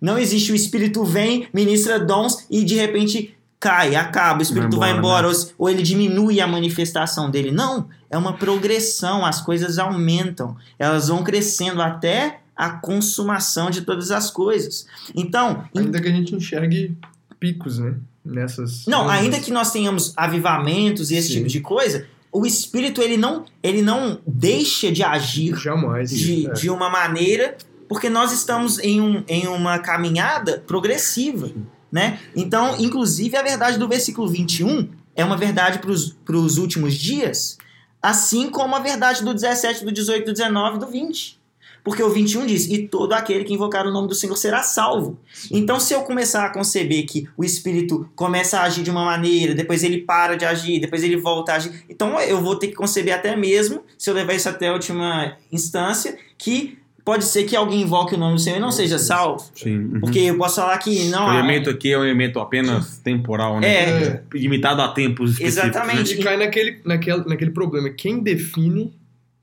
Não 0.01 0.17
existe 0.19 0.53
o 0.53 0.55
Espírito 0.55 1.05
vem, 1.05 1.49
ministra 1.53 1.99
dons 1.99 2.47
e 2.49 2.65
de 2.65 2.77
repente 2.77 3.35
cai, 3.59 3.97
acaba, 3.97 4.39
o 4.39 4.43
Espírito 4.43 4.79
vai 4.79 4.91
embora, 4.91 5.27
embora, 5.27 5.29
ou, 5.29 5.53
ou 5.59 5.69
ele 5.69 5.83
diminui 5.83 6.41
a 6.41 6.47
manifestação 6.47 7.31
dele. 7.31 7.51
Não, 7.51 7.89
é 8.11 8.17
uma 8.19 8.33
progressão, 8.35 9.25
as 9.25 9.41
coisas 9.41 9.79
aumentam, 9.79 10.57
elas 10.79 11.09
vão 11.09 11.23
crescendo 11.23 11.83
até 11.83 12.41
a 12.57 12.71
consumação 12.71 13.71
de 13.71 13.83
todas 13.83 14.11
as 14.11 14.31
coisas. 14.31 14.87
Então, 15.15 15.65
em 15.75 15.81
Ainda 15.81 16.01
que 16.01 16.09
a 16.09 16.13
gente 16.13 16.35
enxergue 16.35 16.97
picos, 17.39 17.79
né? 17.79 17.95
Nessas. 18.25 18.85
não, 18.87 19.07
nessas- 19.07 19.23
ainda 19.23 19.41
que 19.41 19.51
nós 19.51 19.71
tenhamos 19.71 20.13
avivamentos 20.17 21.11
e 21.11 21.15
esse 21.15 21.29
Sim. 21.29 21.35
tipo 21.37 21.49
de 21.49 21.61
coisa, 21.61 22.07
o 22.33 22.45
espírito 22.45 23.01
ele 23.01 23.17
não, 23.17 23.45
ele 23.63 23.81
não 23.81 24.19
deixa 24.27 24.91
de 24.93 25.03
agir 25.03 25.57
Jamais. 25.57 26.11
de, 26.11 26.47
é. 26.47 26.53
de 26.53 26.69
uma 26.69 26.91
maneira, 26.91 27.57
porque 27.89 28.11
nós 28.11 28.33
estamos 28.33 28.79
em, 28.81 29.01
um, 29.01 29.25
em 29.29 29.47
uma 29.47 29.79
caminhada 29.79 30.63
progressiva, 30.67 31.51
né? 31.91 32.19
Então, 32.37 32.77
inclusive, 32.79 33.35
a 33.37 33.43
verdade 33.43 33.79
do 33.79 33.89
versículo 33.89 34.29
21 34.29 34.89
é 35.17 35.25
uma 35.25 35.37
verdade 35.37 35.79
para 35.79 36.37
os 36.37 36.59
últimos 36.59 36.95
dias, 36.95 37.57
assim 38.03 38.51
como 38.51 38.75
a 38.75 38.81
verdade 38.81 39.25
do 39.25 39.35
17, 39.35 39.85
do 39.85 39.93
18, 39.93 40.27
do 40.27 40.33
19 40.33 40.77
e 40.77 40.81
do 40.81 40.87
20. 40.87 41.39
Porque 41.85 42.03
o 42.03 42.11
21 42.11 42.45
diz: 42.45 42.67
E 42.67 42.87
todo 42.87 43.13
aquele 43.13 43.45
que 43.45 43.55
invocar 43.55 43.87
o 43.87 43.91
nome 43.91 44.09
do 44.09 44.15
Senhor 44.15 44.37
será 44.37 44.63
salvo. 44.63 45.19
Então, 45.51 45.81
se 45.81 45.95
eu 45.95 46.03
começar 46.03 46.45
a 46.45 46.51
conceber 46.51 47.07
que 47.07 47.29
o 47.37 47.45
Espírito 47.45 48.09
começa 48.15 48.59
a 48.59 48.65
agir 48.65 48.83
de 48.83 48.91
uma 48.91 49.05
maneira, 49.05 49.55
depois 49.55 49.83
ele 49.83 50.03
para 50.03 50.37
de 50.37 50.45
agir, 50.45 50.81
depois 50.81 51.03
ele 51.03 51.17
volta 51.17 51.53
a 51.53 51.57
agir, 51.57 51.85
então 51.89 52.21
eu 52.21 52.43
vou 52.43 52.57
ter 52.57 52.69
que 52.69 52.75
conceber 52.75 53.15
até 53.15 53.35
mesmo, 53.37 53.83
se 53.97 54.11
eu 54.11 54.15
levar 54.15 54.35
isso 54.35 54.49
até 54.49 54.69
a 54.69 54.73
última 54.73 55.37
instância, 55.51 56.19
que 56.37 56.79
pode 57.09 57.25
ser 57.25 57.45
que 57.45 57.57
alguém 57.57 57.81
invoque 57.81 58.15
o 58.15 58.19
nome 58.19 58.35
do 58.35 58.41
Senhor 58.41 58.59
e 58.59 58.61
não 58.61 58.71
seja 58.71 58.99
salvo. 58.99 59.43
Sim. 59.55 59.79
uhum. 59.79 60.01
Porque 60.01 60.19
eu 60.19 60.37
posso 60.37 60.57
falar 60.57 60.77
que 60.77 61.09
não. 61.09 61.27
o 61.27 61.33
elemento 61.33 61.71
aqui 61.71 61.91
é 61.91 61.99
um 61.99 62.05
elemento 62.05 62.39
apenas 62.39 62.99
temporal, 62.99 63.59
né? 63.59 63.67
É. 63.67 64.23
Limitado 64.35 64.83
a 64.83 64.89
tempos 64.89 65.31
específicos. 65.31 65.65
Exatamente. 65.71 66.15
né? 66.15 66.21
E 66.21 66.23
cai 66.23 66.37
naquele, 66.37 66.81
naquele, 66.85 67.25
naquele 67.25 67.51
problema. 67.51 67.89
Quem 67.89 68.19
define 68.23 68.93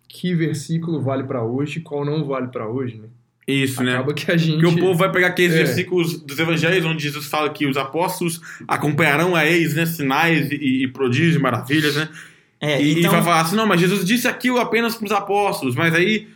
que 0.07 0.35
versículo 0.35 1.01
vale 1.01 1.23
pra 1.23 1.43
hoje 1.43 1.79
e 1.79 1.81
qual 1.81 2.05
não 2.05 2.23
vale 2.23 2.49
pra 2.49 2.67
hoje, 2.67 2.97
né? 2.97 3.07
Isso, 3.47 3.81
né? 3.81 3.93
Acaba 3.95 4.13
que 4.13 4.31
a 4.31 4.37
gente. 4.37 4.61
Porque 4.61 4.79
o 4.79 4.83
povo 4.85 4.99
vai 4.99 5.11
pegar 5.11 5.27
aqueles 5.29 5.55
É. 5.55 5.63
versículos 5.63 6.21
dos 6.21 6.37
evangelhos 6.37 6.85
onde 6.85 7.01
Jesus 7.01 7.25
fala 7.25 7.49
que 7.49 7.65
os 7.65 7.77
apóstolos 7.77 8.41
acompanharão 8.67 9.35
a 9.35 9.43
eles, 9.43 9.73
né? 9.73 9.87
Sinais 9.87 10.51
e, 10.51 10.83
e 10.83 10.87
prodígios, 10.87 11.41
maravilhas, 11.41 11.95
né? 11.95 12.09
É, 12.61 12.79
e, 12.79 12.93
e 12.93 12.99
então, 12.99 13.11
vai 13.11 13.23
falar 13.23 13.41
assim, 13.41 13.55
não, 13.55 13.65
mas 13.65 13.81
Jesus 13.81 14.05
disse 14.05 14.27
aquilo 14.27 14.59
apenas 14.59 14.95
para 14.95 15.05
os 15.05 15.11
apóstolos, 15.11 15.75
mas 15.75 15.95
aí 15.95 16.27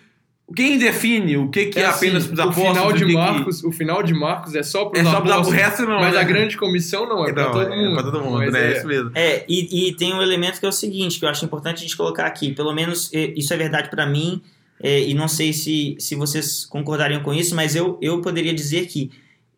Quem 0.56 0.78
define 0.78 1.38
o 1.38 1.50
que, 1.50 1.68
que 1.68 1.80
é, 1.80 1.86
apenas 1.86 2.26
assim, 2.26 2.36
para 2.36 2.48
os 2.50 2.58
o 2.58 2.62
apóstolos? 2.62 2.70
final 2.78 2.88
o 2.90 2.94
de 2.94 3.00
que 3.00 3.06
que- 3.06 3.14
Marcos, 3.14 3.64
o 3.64 3.72
final 3.72 4.04
de 4.04 4.14
Marcos 4.14 4.56
é 4.56 4.64
só 4.64 4.86
para 4.86 5.00
É 5.00 5.04
os 5.04 5.10
só 5.10 5.22
para 5.22 5.30
o 5.30 5.34
apóstolos, 5.34 5.62
resto, 5.62 5.82
não. 5.86 6.00
mas 6.00 6.14
né? 6.16 6.20
a 6.20 6.24
grande 6.24 6.58
comissão 6.58 7.08
não 7.08 7.26
é 7.28 7.32
para 7.34 7.50
todo 7.52 7.70
mundo. 7.70 7.92
É 7.92 7.94
para 7.94 8.04
todo 8.12 8.24
mundo, 8.24 8.52
né? 8.52 8.60
é- 8.60 8.72
É 8.74 8.78
isso 8.78 8.88
mesmo. 8.88 9.12
É, 9.16 9.46
e, 9.48 9.90
e 9.90 9.94
tem 9.96 10.14
um 10.14 10.22
elemento 10.22 10.60
que 10.60 10.66
é 10.66 10.70
o 10.70 10.72
seguinte, 10.72 11.20
que 11.20 11.26
eu 11.26 11.30
acho 11.30 11.46
importante 11.46 11.78
a 11.78 11.82
gente 11.82 11.96
colocar 11.96 12.26
aqui. 12.26 12.52
Pelo 12.54 12.74
menos 12.74 13.10
isso 13.14 13.54
é 13.54 13.58
verdade 13.58 13.90
para 13.90 14.06
mim, 14.06 14.42
eh, 14.82 15.10
e 15.10 15.14
não 15.14 15.28
sei 15.28 15.54
se, 15.54 15.96
se 16.00 16.16
vocês 16.16 16.66
concordariam 16.66 17.22
com 17.22 17.34
isso, 17.34 17.54
mas 17.56 17.76
eu, 17.76 17.98
eu 18.02 18.22
poderia 18.22 18.54
dizer 18.54 18.88
que 18.88 19.12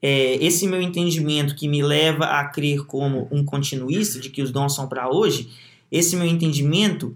esse 0.03 0.65
meu 0.68 0.81
entendimento 0.81 1.53
que 1.55 1.68
me 1.68 1.84
leva 1.84 2.26
a 2.26 2.45
crer 2.45 2.85
como 2.85 3.27
um 3.31 3.45
continuista, 3.45 4.19
de 4.19 4.30
que 4.31 4.41
os 4.41 4.51
dons 4.51 4.73
são 4.73 4.88
para 4.88 5.07
hoje, 5.09 5.47
esse 5.91 6.15
meu 6.15 6.26
entendimento 6.26 7.15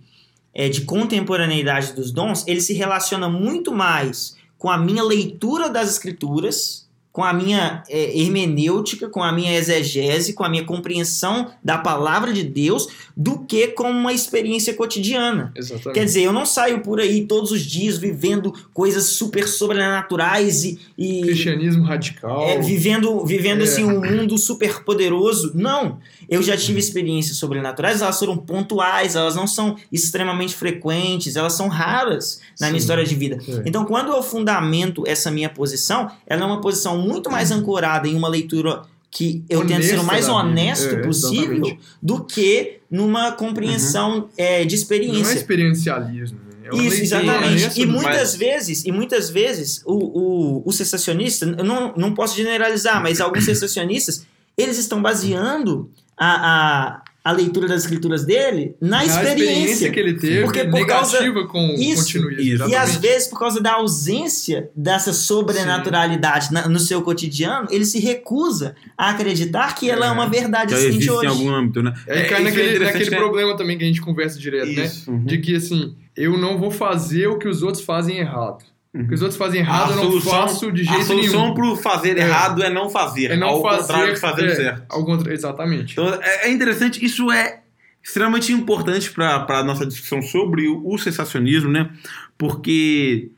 eh, 0.55 0.69
de 0.69 0.81
contemporaneidade 0.81 1.93
dos 1.93 2.11
dons, 2.11 2.47
ele 2.47 2.61
se 2.61 2.73
relaciona 2.73 3.27
muito 3.29 3.73
mais 3.73 4.37
com 4.57 4.69
a 4.71 4.77
minha 4.77 5.03
leitura 5.03 5.69
das 5.69 5.91
escrituras, 5.91 6.84
com 7.15 7.23
a 7.23 7.31
minha 7.31 7.81
é, 7.89 8.19
hermenêutica, 8.19 9.07
com 9.07 9.23
a 9.23 9.31
minha 9.31 9.55
exegese, 9.57 10.33
com 10.33 10.43
a 10.43 10.49
minha 10.49 10.65
compreensão 10.65 11.49
da 11.63 11.77
palavra 11.77 12.33
de 12.33 12.43
Deus, 12.43 12.89
do 13.15 13.39
que 13.45 13.67
com 13.69 13.89
uma 13.89 14.11
experiência 14.11 14.73
cotidiana. 14.73 15.53
Exatamente. 15.55 15.93
Quer 15.93 16.03
dizer, 16.03 16.23
eu 16.23 16.33
não 16.33 16.45
saio 16.45 16.81
por 16.81 16.99
aí 16.99 17.25
todos 17.25 17.51
os 17.51 17.61
dias 17.61 17.97
vivendo 17.97 18.53
coisas 18.73 19.05
super 19.05 19.47
sobrenaturais 19.47 20.65
e, 20.65 20.77
e 20.97 21.21
Cristianismo 21.21 21.85
radical. 21.85 22.41
é, 22.41 22.59
vivendo, 22.59 23.25
vivendo 23.25 23.61
É. 23.61 23.63
assim 23.63 23.85
um 23.85 24.01
mundo 24.01 24.37
super 24.37 24.83
poderoso. 24.83 25.53
Não, 25.55 25.99
eu 26.27 26.43
já 26.43 26.57
tive 26.57 26.79
experiências 26.79 27.37
sobrenaturais, 27.37 28.01
elas 28.01 28.19
foram 28.19 28.35
pontuais, 28.35 29.15
elas 29.15 29.35
não 29.35 29.47
são 29.47 29.77
extremamente 29.89 30.53
frequentes, 30.53 31.37
elas 31.37 31.53
são 31.53 31.69
raras 31.69 32.41
na 32.59 32.67
minha 32.67 32.79
Sim. 32.79 32.83
história 32.83 33.05
de 33.05 33.15
vida. 33.15 33.37
É. 33.47 33.63
Então, 33.65 33.85
quando 33.85 34.11
eu 34.11 34.21
fundamento 34.21 35.03
essa 35.07 35.31
minha 35.31 35.49
posição, 35.49 36.11
ela 36.27 36.41
é 36.41 36.45
uma 36.45 36.59
posição 36.59 37.04
muito 37.05 37.29
mais 37.31 37.51
ancorada 37.51 38.07
em 38.07 38.15
uma 38.15 38.27
leitura 38.27 38.81
que 39.11 39.43
eu 39.49 39.65
tento 39.65 39.83
ser 39.83 39.97
o 39.99 40.03
mais 40.03 40.27
honesto 40.27 40.95
É, 40.95 41.01
possível 41.01 41.53
exatamente. 41.53 41.79
do 42.01 42.23
que 42.25 42.79
numa 42.91 43.31
compreensão 43.31 44.29
é, 44.37 44.65
de 44.65 44.75
Não 44.75 44.79
é 44.79 44.81
experiência. 44.81 45.33
experiencialismo. 45.33 46.37
né? 46.39 46.45
É 46.65 46.75
Isso, 46.75 46.79
leitura 46.79 47.03
exatamente. 47.03 47.81
E 47.81 47.85
muitas 47.85 48.35
vezes, 48.35 48.83
e 48.85 48.91
muitas 48.91 49.29
vezes, 49.29 49.81
o, 49.85 49.93
o, 49.93 50.63
o 50.65 50.71
sensacionista, 50.73 51.45
eu 51.45 51.63
não, 51.63 51.93
não 51.95 52.13
posso 52.13 52.35
generalizar, 52.35 53.01
mas 53.01 53.21
alguns 53.21 53.45
sensacionistas, 53.45 54.25
eles 54.57 54.77
estão 54.77 55.01
baseando 55.01 55.89
a, 56.17 56.27
a, 56.27 57.01
a 57.25 57.31
leitura 57.31 57.67
das 57.67 57.81
escrituras 57.81 58.23
dele 58.23 58.75
na, 58.79 58.97
Na 58.97 59.05
experiência. 59.05 59.91
que 59.91 59.99
ele 59.99 60.13
teve, 60.13 60.43
Porque 60.43 60.63
por 60.63 60.85
causa- 60.85 61.19
negativa 61.19 61.47
com 61.47 61.69
o 61.69 61.73
Isso, 61.73 62.03
continuismo. 62.13 62.65
isso. 62.65 62.69
E 62.69 62.75
às 62.75 62.97
vezes, 62.97 63.27
por 63.27 63.39
causa 63.39 63.59
da 63.59 63.73
ausência 63.73 64.69
dessa 64.75 65.11
sobrenaturalidade 65.11 66.53
na- 66.53 66.67
no 66.69 66.79
seu 66.79 67.01
cotidiano, 67.01 67.67
ele 67.71 67.83
se 67.85 67.99
recusa 67.99 68.75
a 68.97 69.09
acreditar 69.09 69.73
que 69.75 69.89
ela 69.89 70.05
é, 70.05 70.09
É. 70.09 70.11
uma 70.11 70.27
verdade 70.29 70.71
Já 70.71 70.77
existente 70.77 70.97
existe 71.09 71.11
hoje. 71.11 71.25
em 71.25 71.29
algum 71.29 71.49
âmbito, 71.53 71.81
né? 71.81 71.93
Aí 72.07 72.19
É, 72.19 72.23
cai 72.25 72.41
é 72.41 72.43
naquele, 72.43 72.79
naquele 72.79 73.09
né? 73.09 73.17
problema 73.17 73.57
também 73.57 73.77
que 73.77 73.83
a 73.83 73.87
gente 73.87 74.01
conversa 74.01 74.39
direto, 74.39 74.67
né? 74.71 74.85
Isso, 74.85 75.09
uhum. 75.11 75.25
De 75.25 75.37
que 75.39 75.55
assim, 75.55 75.95
eu 76.15 76.37
não 76.37 76.57
vou 76.59 76.69
fazer 76.69 77.27
o 77.27 77.37
que 77.39 77.47
os 77.47 77.63
outros 77.63 77.83
fazem 77.83 78.17
errado. 78.19 78.63
O 78.95 79.07
que 79.07 79.13
os 79.13 79.21
outros 79.21 79.37
fazem 79.37 79.59
A 79.61 79.63
errado, 79.63 79.89
eu 79.91 79.95
não 79.97 80.03
solução- 80.05 80.31
faço 80.31 80.71
de 80.71 80.81
A 80.81 80.85
jeito 80.85 81.03
solução 81.05 81.41
nenhum. 81.41 81.53
para 81.53 81.65
o 81.67 81.75
fazer 81.75 82.17
É. 82.17 82.21
errado 82.21 82.63
é 82.63 82.69
não 82.69 82.89
fazer. 82.89 83.31
É 83.31 83.35
não 83.37 83.49
ao 83.49 83.61
fazer, 83.61 83.81
contrário 83.81 84.13
de 84.13 84.19
fazer 84.19 84.45
é, 84.45 84.55
certo. 84.55 84.83
ao 84.89 85.27
Exatamente. 85.29 85.91
Então 85.93 86.07
é, 86.21 86.47
é 86.47 86.51
interessante, 86.51 87.03
isso 87.03 87.29
é 87.31 87.59
extremamente 88.01 88.53
importante 88.53 89.11
para 89.11 89.45
a 89.49 89.63
nossa 89.63 89.85
discussão 89.85 90.21
sobre 90.21 90.67
o, 90.67 90.81
o 90.87 90.97
sensacionismo, 90.97 91.69
né? 91.69 91.89
Porque 92.37 93.29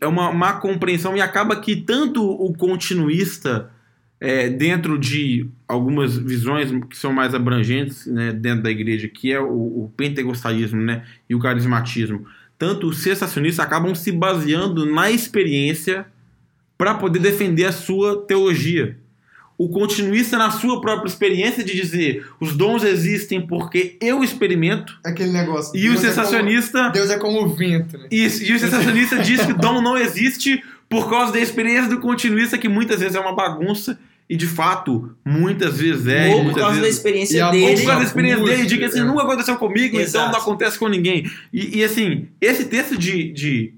é 0.00 0.06
uma 0.06 0.32
má 0.32 0.54
compreensão 0.54 1.16
e 1.16 1.20
acaba 1.20 1.56
que 1.56 1.76
tanto 1.76 2.22
o 2.24 2.52
continuista, 2.54 3.70
é, 4.20 4.48
dentro 4.48 4.98
de 4.98 5.48
algumas 5.66 6.16
visões 6.16 6.70
que 6.88 6.96
são 6.96 7.12
mais 7.12 7.34
abrangentes 7.34 8.06
né, 8.06 8.32
dentro 8.32 8.62
da 8.62 8.70
igreja, 8.70 9.08
que 9.08 9.32
é 9.32 9.40
o, 9.40 9.46
o 9.84 9.92
pentecostalismo 9.96 10.80
né, 10.80 11.04
e 11.28 11.34
o 11.34 11.40
carismatismo, 11.40 12.24
tanto 12.62 12.86
os 12.86 13.02
sensacionistas 13.02 13.66
acabam 13.66 13.92
se 13.92 14.12
baseando 14.12 14.86
na 14.86 15.10
experiência 15.10 16.06
para 16.78 16.94
poder 16.94 17.18
defender 17.18 17.64
a 17.64 17.72
sua 17.72 18.24
teologia 18.24 18.96
o 19.58 19.68
continuista 19.68 20.38
na 20.38 20.48
sua 20.52 20.80
própria 20.80 21.08
experiência 21.08 21.64
de 21.64 21.74
dizer 21.74 22.24
os 22.38 22.56
dons 22.56 22.84
existem 22.84 23.44
porque 23.44 23.96
eu 24.00 24.22
experimento 24.22 24.96
Aquele 25.04 25.32
negócio. 25.32 25.76
e 25.76 25.88
o 25.88 25.98
sensacionista 25.98 26.90
Deus 26.90 27.10
é 27.10 27.18
como 27.18 27.42
o 27.42 27.48
vento, 27.48 27.98
né? 27.98 28.06
isso, 28.12 28.44
e 28.44 28.54
o 28.54 28.58
sensacionista 28.60 29.18
diz 29.18 29.44
que 29.44 29.50
o 29.50 29.58
dom 29.58 29.82
não 29.82 29.98
existe 29.98 30.62
por 30.88 31.10
causa 31.10 31.32
da 31.32 31.40
experiência 31.40 31.90
do 31.90 31.98
continuista 31.98 32.56
que 32.56 32.68
muitas 32.68 33.00
vezes 33.00 33.16
é 33.16 33.20
uma 33.20 33.34
bagunça 33.34 33.98
e 34.32 34.36
de 34.36 34.46
fato 34.46 35.14
muitas 35.22 35.76
vezes 35.76 36.06
é 36.06 36.34
Ou 36.34 36.44
por 36.46 36.54
causa 36.54 36.76
da 36.76 36.80
vezes 36.80 36.96
E 36.96 36.98
experiência 36.98 37.44
a 37.44 37.46
ou 37.48 37.52
dele. 37.52 37.76
por 37.76 37.84
causa 37.84 37.98
da 38.00 38.04
experiência 38.06 38.42
dele, 38.42 38.66
diga 38.66 38.86
assim, 38.86 39.00
É. 39.00 39.04
nunca 39.04 39.22
aconteceu 39.24 39.56
comigo, 39.56 39.88
então 39.88 40.00
Exato. 40.00 40.32
não 40.32 40.38
acontece 40.40 40.78
com 40.78 40.88
ninguém. 40.88 41.30
E, 41.52 41.80
e, 41.80 41.84
assim, 41.84 42.28
esse 42.40 42.64
texto 42.64 42.96
de, 42.96 43.30
de 43.30 43.74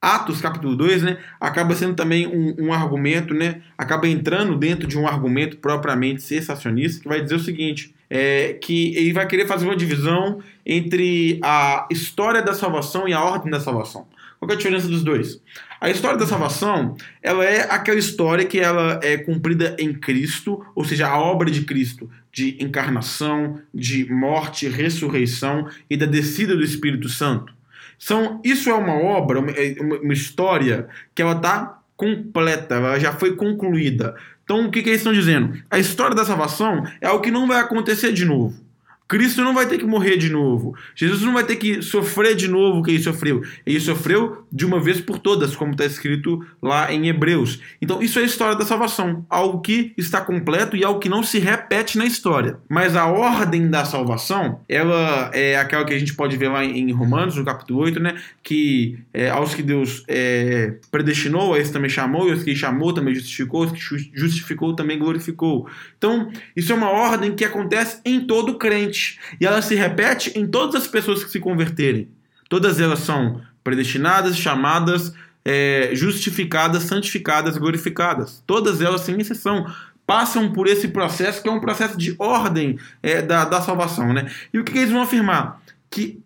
Atos, 0.00 0.40
capítulo 0.40 0.76
2, 0.76 1.02
né, 1.02 1.18
acaba 1.40 1.74
sendo 1.74 1.94
também 1.96 2.24
um, 2.28 2.66
um 2.66 2.72
argumento, 2.72 3.34
né, 3.34 3.62
acaba 3.76 4.06
entrando 4.06 4.54
dentro 4.56 4.86
de 4.86 4.96
um 4.96 5.08
argumento 5.08 5.56
propriamente 5.56 6.22
sensacionista, 6.22 7.02
que 7.02 7.08
vai 7.08 7.20
dizer 7.20 7.34
o 7.34 7.40
seguinte, 7.40 7.92
é, 8.08 8.52
que 8.62 8.94
ele 8.96 9.12
vai 9.12 9.26
querer 9.26 9.48
fazer 9.48 9.64
uma 9.64 9.74
divisão 9.74 10.38
entre 10.64 11.40
a 11.42 11.88
história 11.90 12.40
da 12.42 12.54
salvação 12.54 13.08
e 13.08 13.12
a 13.12 13.20
ordem 13.24 13.50
da 13.50 13.58
salvação. 13.58 14.06
Qual 14.38 14.46
que 14.46 14.52
é 14.52 14.54
a 14.54 14.58
diferença 14.58 14.86
dos 14.86 15.02
dois? 15.02 15.40
A 15.80 15.90
história 15.90 16.18
da 16.18 16.26
salvação, 16.26 16.96
ela 17.22 17.44
é 17.44 17.70
aquela 17.70 17.98
história 17.98 18.44
que 18.44 18.58
ela 18.58 18.98
é 19.02 19.16
cumprida 19.18 19.76
em 19.78 19.92
Cristo, 19.92 20.64
ou 20.74 20.84
seja, 20.84 21.06
a 21.08 21.18
obra 21.18 21.50
de 21.50 21.62
Cristo, 21.62 22.08
de 22.32 22.56
encarnação, 22.62 23.60
de 23.74 24.10
morte, 24.10 24.68
ressurreição 24.68 25.68
e 25.88 25.96
da 25.96 26.06
descida 26.06 26.56
do 26.56 26.64
Espírito 26.64 27.08
Santo. 27.08 27.52
São, 27.98 28.40
isso 28.44 28.68
é 28.70 28.74
uma 28.74 28.94
obra, 28.94 29.40
uma, 29.40 29.50
é 29.50 29.74
uma- 29.80 30.12
história 30.12 30.86
que 31.14 31.22
ela 31.22 31.36
está 31.36 31.78
completa, 31.96 32.74
ela 32.74 32.98
já 32.98 33.12
foi 33.12 33.34
concluída. 33.36 34.14
Então, 34.44 34.66
o 34.66 34.70
que, 34.70 34.82
que 34.82 34.90
eles 34.90 35.00
estão 35.00 35.12
dizendo? 35.12 35.58
A 35.70 35.78
história 35.78 36.14
da 36.14 36.24
salvação 36.24 36.86
é 37.00 37.06
algo 37.06 37.22
que 37.22 37.30
não 37.30 37.46
vai 37.48 37.58
acontecer 37.58 38.12
de 38.12 38.24
novo. 38.24 38.66
Cristo 39.08 39.42
não 39.42 39.54
vai 39.54 39.66
ter 39.66 39.78
que 39.78 39.86
morrer 39.86 40.16
de 40.16 40.28
novo. 40.28 40.74
Jesus 40.94 41.22
não 41.22 41.32
vai 41.32 41.44
ter 41.44 41.56
que 41.56 41.80
sofrer 41.80 42.34
de 42.34 42.48
novo 42.48 42.80
o 42.80 42.82
que 42.82 42.90
ele 42.90 43.02
sofreu. 43.02 43.40
Ele 43.64 43.78
sofreu 43.78 44.45
de 44.56 44.64
uma 44.64 44.80
vez 44.80 45.02
por 45.02 45.18
todas, 45.18 45.54
como 45.54 45.72
está 45.72 45.84
escrito 45.84 46.42
lá 46.62 46.90
em 46.90 47.08
Hebreus. 47.08 47.60
Então, 47.80 48.00
isso 48.00 48.18
é 48.18 48.22
a 48.22 48.24
história 48.24 48.56
da 48.56 48.64
salvação. 48.64 49.26
Algo 49.28 49.60
que 49.60 49.92
está 49.98 50.22
completo 50.22 50.74
e 50.74 50.82
algo 50.82 50.98
que 50.98 51.10
não 51.10 51.22
se 51.22 51.38
repete 51.38 51.98
na 51.98 52.06
história. 52.06 52.58
Mas 52.66 52.96
a 52.96 53.04
ordem 53.04 53.68
da 53.68 53.84
salvação, 53.84 54.60
ela 54.66 55.30
é 55.34 55.58
aquela 55.58 55.84
que 55.84 55.92
a 55.92 55.98
gente 55.98 56.14
pode 56.14 56.38
ver 56.38 56.48
lá 56.48 56.64
em 56.64 56.90
Romanos, 56.90 57.36
no 57.36 57.44
capítulo 57.44 57.80
8, 57.80 58.00
né? 58.00 58.16
Que 58.42 58.98
é, 59.12 59.28
aos 59.28 59.54
que 59.54 59.62
Deus 59.62 60.02
é, 60.08 60.76
predestinou, 60.90 61.52
a 61.52 61.58
esse 61.58 61.70
também 61.70 61.90
chamou, 61.90 62.26
e 62.26 62.32
aos 62.32 62.42
que 62.42 62.56
chamou 62.56 62.94
também 62.94 63.14
justificou, 63.14 63.64
os 63.66 63.72
que 63.72 63.78
ju- 63.78 64.10
justificou 64.14 64.74
também 64.74 64.98
glorificou. 64.98 65.68
Então, 65.98 66.32
isso 66.56 66.72
é 66.72 66.74
uma 66.74 66.88
ordem 66.88 67.34
que 67.34 67.44
acontece 67.44 68.00
em 68.06 68.20
todo 68.20 68.56
crente. 68.56 69.18
E 69.38 69.44
ela 69.44 69.60
se 69.60 69.74
repete 69.74 70.32
em 70.34 70.46
todas 70.46 70.76
as 70.76 70.88
pessoas 70.88 71.22
que 71.22 71.30
se 71.30 71.40
converterem. 71.40 72.08
Todas 72.48 72.80
elas 72.80 73.00
são 73.00 73.42
predestinadas, 73.66 74.36
chamadas, 74.36 75.12
é, 75.44 75.90
justificadas, 75.92 76.84
santificadas, 76.84 77.58
glorificadas. 77.58 78.40
Todas 78.46 78.80
elas, 78.80 79.00
sem 79.00 79.20
exceção, 79.20 79.66
passam 80.06 80.52
por 80.52 80.68
esse 80.68 80.86
processo 80.86 81.42
que 81.42 81.48
é 81.48 81.52
um 81.52 81.58
processo 81.58 81.98
de 81.98 82.14
ordem 82.16 82.78
é, 83.02 83.20
da, 83.20 83.44
da 83.44 83.60
salvação. 83.60 84.12
Né? 84.12 84.30
E 84.54 84.60
o 84.60 84.62
que, 84.62 84.70
que 84.70 84.78
eles 84.78 84.92
vão 84.92 85.02
afirmar? 85.02 85.60
Que 85.90 86.20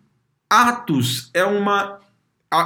Atos 0.47 1.31
é 1.33 1.43
uma 1.43 1.99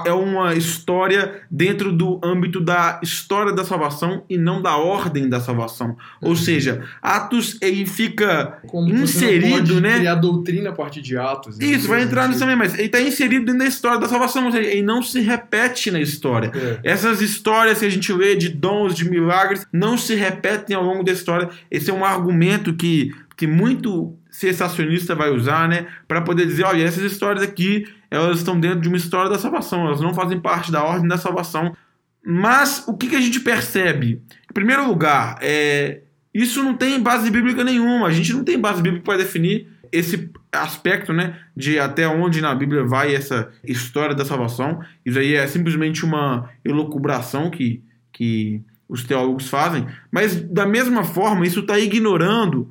é 0.06 0.12
uma 0.12 0.56
história 0.56 1.42
dentro 1.50 1.92
do 1.92 2.20
âmbito 2.24 2.60
da 2.60 3.00
história 3.04 3.54
da 3.54 3.64
salvação 3.64 4.24
e 4.28 4.36
não 4.36 4.60
da 4.60 4.78
ordem 4.78 5.30
da 5.30 5.40
salvação. 5.40 5.96
Ou 6.22 6.36
seja, 6.36 6.84
Atos 7.00 7.58
ele 7.62 7.86
fica 7.86 8.58
Como 8.66 8.90
inserido, 8.90 9.80
né? 9.80 9.98
criar 9.98 10.16
doutrina 10.16 10.72
a 10.72 10.74
partir 10.74 11.02
de 11.02 11.16
Atos. 11.16 11.60
né? 11.60 11.68
Isso, 11.68 11.88
vai 11.88 12.02
entrar 12.02 12.28
nisso 12.28 12.40
também, 12.40 12.56
mas 12.56 12.74
ele 12.74 12.88
está 12.88 13.00
inserido 13.00 13.46
dentro 13.46 13.60
da 13.60 13.68
história 13.68 14.00
da 14.00 14.08
salvação, 14.08 14.46
ou 14.46 14.52
seja, 14.52 14.68
ele 14.68 14.82
não 14.82 15.04
se 15.04 15.22
repete 15.22 15.92
na 15.92 16.02
história. 16.02 16.52
É. 16.56 16.80
Essas 16.92 17.22
histórias 17.22 17.80
que 17.80 17.86
a 17.86 17.90
gente 17.90 18.12
lê 18.12 18.36
de 18.36 18.50
dons, 18.50 18.96
de 18.96 19.08
milagres, 19.08 19.68
não 19.72 19.98
se 20.00 20.16
repetem 20.16 20.76
ao 20.76 20.84
longo 20.84 21.04
da 21.04 21.12
história. 21.12 21.48
Esse 21.70 21.92
é 21.92 21.94
um 21.94 22.04
argumento 22.04 22.74
que, 22.74 23.14
que 23.38 23.46
muito 23.46 24.18
sensacionista 24.36 25.16
vai 25.16 25.30
usar, 25.30 25.68
né? 25.68 25.88
Para 26.08 26.22
poder 26.22 26.46
dizer, 26.46 26.66
olha, 26.66 26.84
essas 26.84 27.04
histórias 27.04 27.42
aqui, 27.42 27.86
elas 28.12 28.40
estão 28.40 28.60
dentro 28.60 28.82
de 28.82 28.90
uma 28.90 28.98
história 28.98 29.30
da 29.30 29.40
salvação, 29.40 29.86
elas 29.88 30.02
não 30.02 30.14
fazem 30.14 30.40
parte 30.40 30.72
da 30.72 30.84
ordem 30.84 31.08
da 31.08 31.18
salvação. 31.18 31.76
Mas 32.24 32.84
o 32.86 32.98
que, 32.98 33.08
que 33.08 33.16
a 33.16 33.22
gente 33.22 33.40
percebe? 33.40 34.22
Em 34.50 34.54
primeiro 34.54 34.86
lugar, 34.86 35.38
é, 35.42 36.02
isso 36.34 36.62
não 36.62 36.74
tem 36.74 37.02
base 37.02 37.32
bíblica 37.32 37.64
nenhuma. 37.64 38.08
A 38.08 38.12
gente 38.12 38.34
não 38.34 38.44
tem 38.44 38.60
base 38.60 38.82
bíblica 38.82 39.06
para 39.06 39.20
definir 39.20 39.70
esse 39.90 40.30
aspecto, 40.52 41.14
né, 41.14 41.40
de 41.56 41.80
até 41.80 42.06
onde 42.06 42.42
na 42.42 42.54
Bíblia 42.54 42.84
vai 42.84 43.16
essa 43.16 43.50
história 43.64 44.14
da 44.14 44.26
salvação. 44.26 44.82
Isso 45.06 45.18
aí 45.18 45.34
é 45.34 45.48
simplesmente 45.48 46.04
uma 46.04 46.50
elucubração 46.66 47.50
que, 47.50 47.82
que 48.12 48.62
os 48.90 49.06
teólogos 49.06 49.48
fazem, 49.48 49.88
mas 50.12 50.36
da 50.36 50.66
mesma 50.66 51.06
forma 51.06 51.48
isso 51.48 51.62
está 51.62 51.80
ignorando 51.80 52.70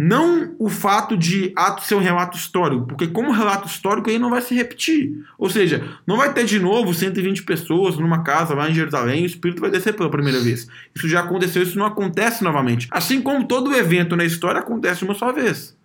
não 0.00 0.54
o 0.60 0.68
fato 0.68 1.16
de 1.16 1.52
ato 1.56 1.84
ser 1.84 1.96
um 1.96 2.00
relato 2.00 2.38
histórico, 2.38 2.86
porque 2.86 3.08
como 3.08 3.32
relato 3.32 3.66
histórico 3.66 4.08
aí 4.08 4.16
não 4.16 4.30
vai 4.30 4.40
se 4.40 4.54
repetir. 4.54 5.24
Ou 5.36 5.50
seja, 5.50 5.98
não 6.06 6.16
vai 6.16 6.32
ter 6.32 6.44
de 6.44 6.60
novo 6.60 6.94
120 6.94 7.42
pessoas 7.42 7.96
numa 7.98 8.22
casa 8.22 8.54
lá 8.54 8.70
em 8.70 8.74
Jerusalém 8.74 9.22
e 9.22 9.24
o 9.24 9.26
Espírito 9.26 9.60
vai 9.60 9.72
descer 9.72 9.96
pela 9.96 10.08
primeira 10.08 10.38
vez. 10.38 10.68
Isso 10.94 11.08
já 11.08 11.18
aconteceu, 11.18 11.64
isso 11.64 11.76
não 11.76 11.84
acontece 11.84 12.44
novamente. 12.44 12.86
Assim 12.92 13.20
como 13.20 13.48
todo 13.48 13.74
evento 13.74 14.14
na 14.14 14.24
história 14.24 14.60
acontece 14.60 15.02
uma 15.02 15.14
só 15.14 15.32
vez. 15.32 15.76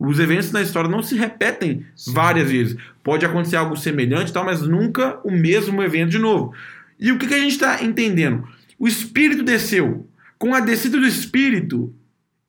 Os 0.00 0.18
eventos 0.18 0.50
na 0.50 0.62
história 0.62 0.90
não 0.90 1.00
se 1.00 1.14
repetem 1.14 1.86
Sim. 1.94 2.12
várias 2.12 2.50
vezes. 2.50 2.76
Pode 3.04 3.24
acontecer 3.24 3.54
algo 3.54 3.76
semelhante, 3.76 4.32
tal, 4.32 4.44
mas 4.44 4.62
nunca 4.62 5.20
o 5.22 5.30
mesmo 5.30 5.80
evento 5.80 6.10
de 6.10 6.18
novo. 6.18 6.52
E 6.98 7.12
o 7.12 7.18
que, 7.18 7.28
que 7.28 7.34
a 7.34 7.38
gente 7.38 7.52
está 7.52 7.84
entendendo? 7.84 8.48
O 8.76 8.88
Espírito 8.88 9.44
desceu. 9.44 10.08
Com 10.36 10.54
a 10.54 10.58
descida 10.58 10.98
do 10.98 11.06
Espírito, 11.06 11.94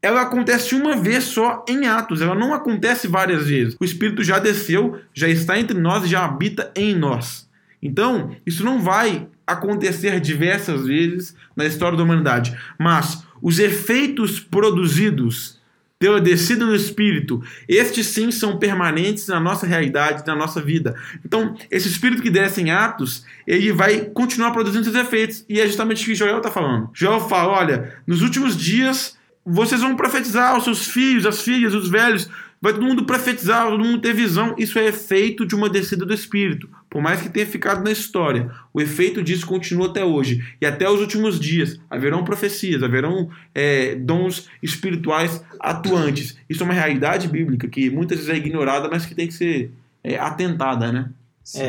ela 0.02 0.22
acontece 0.22 0.74
uma 0.74 0.98
vez 0.98 1.26
só 1.26 1.64
em 1.68 1.86
Atos, 1.86 2.22
ela 2.22 2.34
não 2.34 2.54
acontece 2.54 3.08
várias 3.08 3.48
vezes. 3.48 3.78
O 3.80 3.86
Espírito 3.86 4.24
já 4.24 4.40
desceu, 4.40 5.00
já 5.14 5.28
está 5.28 5.60
entre 5.60 5.78
nós 5.80 6.06
e 6.06 6.08
já 6.08 6.26
habita 6.26 6.72
em 6.76 6.96
nós. 6.96 7.48
Então, 7.82 8.36
isso 8.46 8.64
não 8.64 8.82
vai 8.82 9.28
acontecer 9.46 10.20
diversas 10.20 10.86
vezes 10.86 11.36
na 11.56 11.66
história 11.66 11.98
da 11.98 12.04
humanidade, 12.04 12.58
mas 12.80 13.24
os 13.42 13.60
efeitos 13.60 14.40
produzidos 14.40 15.60
pela 16.02 16.20
descida 16.20 16.66
do 16.66 16.76
Espírito, 16.76 17.44
estes 17.70 18.08
sim 18.08 18.32
são 18.32 18.58
permanentes 18.58 19.28
na 19.28 19.40
nossa 19.40 19.68
realidade, 19.68 20.26
na 20.26 20.36
nossa 20.36 20.60
vida. 20.60 20.96
Então, 21.24 21.56
esse 21.70 21.88
Espírito 21.88 22.24
que 22.24 22.30
desce 22.32 22.60
em 22.60 22.72
Atos, 22.72 23.24
ele 23.46 23.72
vai 23.72 24.06
continuar 24.06 24.50
produzindo 24.50 24.84
seus 24.84 24.96
efeitos. 24.96 25.46
E 25.48 25.62
é 25.62 25.68
justamente 25.68 26.02
o 26.02 26.06
que 26.08 26.16
Joel 26.16 26.38
está 26.38 26.50
falando. 26.50 26.90
Joel 26.92 27.20
fala: 27.30 27.54
olha, 27.54 27.94
nos 28.08 28.24
últimos 28.24 28.58
dias 28.58 29.16
vocês 29.46 29.82
vão 29.82 29.96
profetizar 29.96 30.52
aos 30.52 30.64
seus 30.64 30.88
filhos, 30.88 31.26
as 31.26 31.42
filhas, 31.42 31.74
os 31.74 31.90
velhos. 31.90 32.30
Vai 32.62 32.74
todo 32.74 32.86
mundo 32.86 33.06
profetizar, 33.06 33.68
todo 33.68 33.84
mundo 33.84 34.02
ter 34.02 34.14
visão. 34.14 34.54
Isso 34.56 34.78
é 34.78 34.86
efeito 34.86 35.48
de 35.48 35.56
uma 35.56 35.68
descida 35.68 36.06
do 36.06 36.14
Espírito. 36.14 36.70
Por 36.88 37.02
mais 37.02 37.20
que 37.20 37.30
tenha 37.30 37.48
ficado 37.48 37.84
na 37.84 37.92
história, 37.92 38.52
o 38.72 38.80
efeito 38.80 39.24
disso 39.24 39.48
continua 39.48 39.88
até 39.88 40.06
hoje. 40.06 40.46
E 40.62 40.66
até 40.66 40.88
os 40.88 41.00
últimos 41.00 41.40
dias 41.40 41.80
haverão 41.90 42.24
profecias, 42.24 42.84
haverão 42.84 43.32
é, 43.56 43.96
dons 43.96 44.48
espirituais 44.62 45.44
atuantes. 45.60 46.38
Isso 46.48 46.62
é 46.62 46.66
uma 46.66 46.74
realidade 46.76 47.28
bíblica 47.28 47.68
que 47.68 47.90
muitas 47.90 48.20
vezes 48.20 48.32
é 48.32 48.38
ignorada, 48.38 48.88
mas 48.92 49.08
que 49.08 49.16
tem 49.16 49.28
que 49.28 49.34
ser 49.34 49.72
é, 50.04 50.20
atentada, 50.20 50.92
né? 50.92 51.10
Sim. 51.44 51.62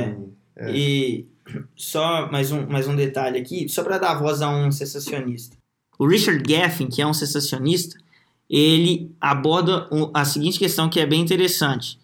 É. 0.56 0.68
é. 0.68 0.76
E 0.76 1.26
só 1.74 2.30
mais 2.30 2.52
um, 2.52 2.66
mais 2.66 2.86
um 2.86 2.94
detalhe 2.94 3.38
aqui, 3.38 3.66
só 3.66 3.82
para 3.82 3.96
dar 3.96 4.14
voz 4.14 4.42
a 4.42 4.50
um 4.50 4.70
sensacionista. 4.70 5.56
O 6.02 6.06
Richard 6.08 6.42
Gaffin, 6.42 6.88
que 6.88 7.00
é 7.00 7.06
um 7.06 7.14
sensacionista, 7.14 7.96
ele 8.50 9.14
aborda 9.20 9.88
a 10.12 10.24
seguinte 10.24 10.58
questão 10.58 10.88
que 10.88 10.98
é 10.98 11.06
bem 11.06 11.20
interessante. 11.20 11.96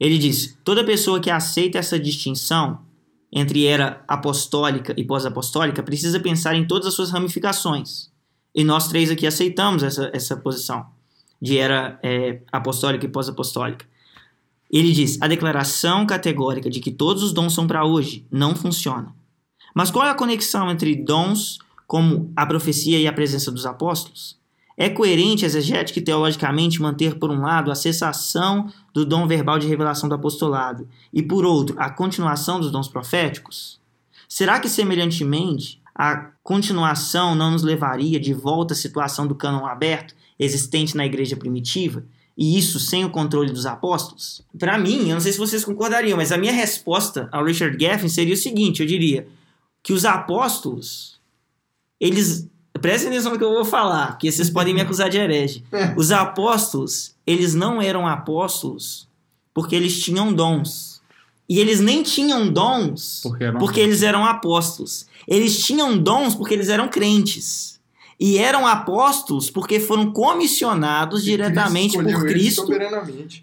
Ele 0.00 0.16
diz: 0.16 0.56
toda 0.64 0.82
pessoa 0.82 1.20
que 1.20 1.28
aceita 1.28 1.76
essa 1.76 2.00
distinção 2.00 2.80
entre 3.30 3.66
era 3.66 4.02
apostólica 4.08 4.94
e 4.96 5.04
pós-apostólica 5.04 5.82
precisa 5.82 6.18
pensar 6.18 6.54
em 6.54 6.66
todas 6.66 6.88
as 6.88 6.94
suas 6.94 7.10
ramificações. 7.10 8.10
E 8.54 8.64
nós 8.64 8.88
três 8.88 9.10
aqui 9.10 9.26
aceitamos 9.26 9.82
essa, 9.82 10.10
essa 10.14 10.34
posição 10.34 10.86
de 11.38 11.58
era 11.58 12.00
é, 12.02 12.40
apostólica 12.50 13.04
e 13.04 13.10
pós-apostólica. 13.10 13.84
Ele 14.70 14.92
diz: 14.92 15.20
a 15.20 15.28
declaração 15.28 16.06
categórica 16.06 16.70
de 16.70 16.80
que 16.80 16.90
todos 16.90 17.22
os 17.22 17.34
dons 17.34 17.52
são 17.52 17.66
para 17.66 17.84
hoje 17.84 18.26
não 18.30 18.56
funciona. 18.56 19.14
Mas 19.74 19.90
qual 19.90 20.06
é 20.06 20.10
a 20.10 20.14
conexão 20.14 20.70
entre 20.70 20.96
dons 20.96 21.58
como 21.92 22.32
a 22.34 22.46
profecia 22.46 22.98
e 22.98 23.06
a 23.06 23.12
presença 23.12 23.52
dos 23.52 23.66
apóstolos? 23.66 24.38
É 24.78 24.88
coerente 24.88 25.44
exegética 25.44 25.98
e 25.98 26.02
teologicamente 26.02 26.80
manter, 26.80 27.18
por 27.18 27.30
um 27.30 27.42
lado, 27.42 27.70
a 27.70 27.74
cessação 27.74 28.72
do 28.94 29.04
dom 29.04 29.26
verbal 29.26 29.58
de 29.58 29.66
revelação 29.66 30.08
do 30.08 30.14
apostolado 30.14 30.88
e, 31.12 31.22
por 31.22 31.44
outro, 31.44 31.76
a 31.78 31.90
continuação 31.90 32.58
dos 32.58 32.70
dons 32.70 32.88
proféticos? 32.88 33.78
Será 34.26 34.58
que, 34.58 34.70
semelhantemente, 34.70 35.82
a 35.94 36.30
continuação 36.42 37.34
não 37.34 37.50
nos 37.50 37.62
levaria 37.62 38.18
de 38.18 38.32
volta 38.32 38.72
à 38.72 38.76
situação 38.76 39.26
do 39.26 39.34
cânon 39.34 39.66
aberto 39.66 40.14
existente 40.38 40.96
na 40.96 41.04
igreja 41.04 41.36
primitiva? 41.36 42.06
E 42.34 42.56
isso 42.58 42.80
sem 42.80 43.04
o 43.04 43.10
controle 43.10 43.52
dos 43.52 43.66
apóstolos? 43.66 44.40
Para 44.58 44.78
mim, 44.78 45.10
eu 45.10 45.14
não 45.16 45.20
sei 45.20 45.32
se 45.32 45.38
vocês 45.38 45.62
concordariam, 45.62 46.16
mas 46.16 46.32
a 46.32 46.38
minha 46.38 46.54
resposta 46.54 47.28
ao 47.30 47.44
Richard 47.44 47.76
Gaffin 47.76 48.08
seria 48.08 48.32
o 48.32 48.38
seguinte: 48.38 48.80
eu 48.80 48.86
diria 48.86 49.28
que 49.82 49.92
os 49.92 50.06
apóstolos 50.06 51.11
eles. 52.02 52.48
Prestem 52.80 53.10
atenção 53.10 53.30
no 53.30 53.38
que 53.38 53.44
eu 53.44 53.52
vou 53.52 53.64
falar, 53.64 54.12
porque 54.12 54.32
vocês 54.32 54.50
podem 54.50 54.74
me 54.74 54.80
acusar 54.80 55.08
de 55.08 55.16
herege. 55.16 55.62
É. 55.70 55.94
Os 55.96 56.10
apóstolos, 56.10 57.14
eles 57.24 57.54
não 57.54 57.80
eram 57.80 58.08
apóstolos 58.08 59.08
porque 59.54 59.76
eles 59.76 60.02
tinham 60.02 60.32
dons. 60.32 61.00
E 61.48 61.60
eles 61.60 61.78
nem 61.80 62.02
tinham 62.02 62.50
dons 62.50 63.20
porque, 63.22 63.44
eram... 63.44 63.58
porque 63.60 63.78
eles 63.78 64.02
eram 64.02 64.24
apóstolos. 64.24 65.06
Eles 65.28 65.64
tinham 65.64 65.96
dons 65.96 66.34
porque 66.34 66.54
eles 66.54 66.68
eram 66.68 66.88
crentes. 66.88 67.78
E 68.18 68.38
eram 68.38 68.66
apóstolos 68.66 69.48
porque 69.48 69.78
foram 69.78 70.12
comissionados 70.12 71.22
e 71.22 71.26
diretamente 71.26 71.96
Cristo 71.96 72.12
por 72.12 72.26
Cristo 72.26 72.68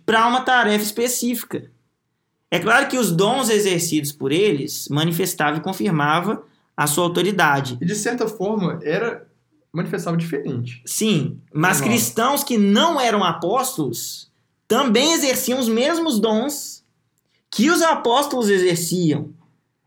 para 0.06 0.28
uma 0.28 0.42
tarefa 0.42 0.84
específica. 0.84 1.72
É 2.52 2.60
claro 2.60 2.88
que 2.88 2.98
os 2.98 3.12
dons 3.12 3.50
exercidos 3.50 4.12
por 4.12 4.32
eles 4.32 4.88
manifestavam 4.90 5.60
e 5.60 5.64
confirmavam 5.64 6.42
a 6.80 6.88
sua 6.88 7.04
autoridade. 7.04 7.78
E 7.82 7.86
de 7.86 7.94
certa 7.94 8.26
forma 8.26 8.80
era 8.82 9.28
manifestava 9.72 10.16
diferente. 10.16 10.82
Sim, 10.86 11.38
mas 11.54 11.82
cristãos 11.82 12.42
que 12.42 12.58
não 12.58 13.00
eram 13.00 13.22
apóstolos 13.22 14.32
também 14.66 15.12
exerciam 15.12 15.60
os 15.60 15.68
mesmos 15.68 16.22
dons 16.22 16.82
que 17.52 17.70
os 17.70 17.82
apóstolos 17.82 18.50
exerciam 18.50 19.30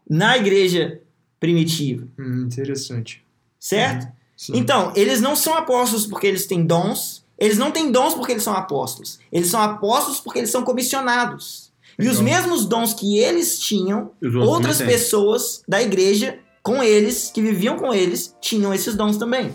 na 0.09 0.37
igreja 0.37 1.01
primitiva. 1.41 2.07
Hum, 2.19 2.45
interessante. 2.45 3.25
Certo? 3.59 4.05
Uhum. 4.51 4.57
Então, 4.57 4.93
eles 4.95 5.21
não 5.21 5.35
são 5.35 5.55
apóstolos 5.55 6.07
porque 6.07 6.27
eles 6.27 6.47
têm 6.47 6.63
dons, 6.63 7.25
eles 7.39 7.57
não 7.57 7.71
têm 7.71 7.91
dons 7.91 8.15
porque 8.15 8.33
eles 8.33 8.43
são 8.43 8.53
apóstolos. 8.53 9.19
Eles 9.33 9.49
são 9.49 9.63
apóstolos 9.63 10.21
porque 10.21 10.41
eles 10.41 10.51
são 10.51 10.63
comissionados. 10.63 11.73
E 11.99 12.07
os 12.07 12.21
mesmos 12.21 12.67
dons 12.67 12.93
que 12.93 13.19
eles 13.19 13.59
tinham, 13.59 14.11
outras 14.47 14.79
pessoas 14.79 15.63
da 15.67 15.81
igreja 15.83 16.39
com 16.63 16.83
eles, 16.83 17.31
que 17.35 17.43
viviam 17.43 17.77
com 17.77 17.93
eles, 17.93 18.37
tinham 18.41 18.73
esses 18.73 18.95
dons 18.95 19.17
também. 19.17 19.53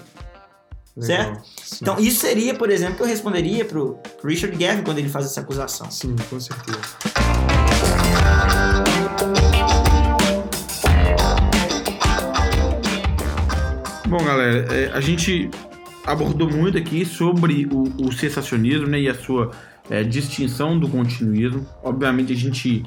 Legal. 0.96 1.26
Certo? 1.26 1.44
Sim. 1.64 1.78
Então, 1.82 2.00
isso 2.00 2.20
seria, 2.22 2.54
por 2.56 2.70
exemplo, 2.70 2.96
que 2.98 3.04
eu 3.04 3.08
responderia 3.08 3.64
pro, 3.64 3.94
pro 4.20 4.30
Richard 4.30 4.56
Gavin 4.58 4.84
quando 4.84 4.98
ele 4.98 5.10
faz 5.10 5.26
essa 5.26 5.42
acusação. 5.42 5.90
Sim, 5.92 6.16
com 6.30 6.40
certeza. 6.40 6.80
Bom, 14.08 14.24
galera, 14.24 14.74
é, 14.74 14.92
a 14.94 15.02
gente 15.02 15.50
abordou 16.06 16.50
muito 16.50 16.78
aqui 16.78 17.06
sobre 17.06 17.68
o, 17.72 17.84
o 18.06 18.12
sensacionismo 18.12 18.88
né, 18.88 19.02
e 19.02 19.10
a 19.10 19.14
sua 19.14 19.52
é, 19.90 20.04
distinção 20.04 20.80
do 20.80 20.88
continuismo. 20.90 21.66
Obviamente, 21.84 22.34
a 22.34 22.36
gente 22.36 22.84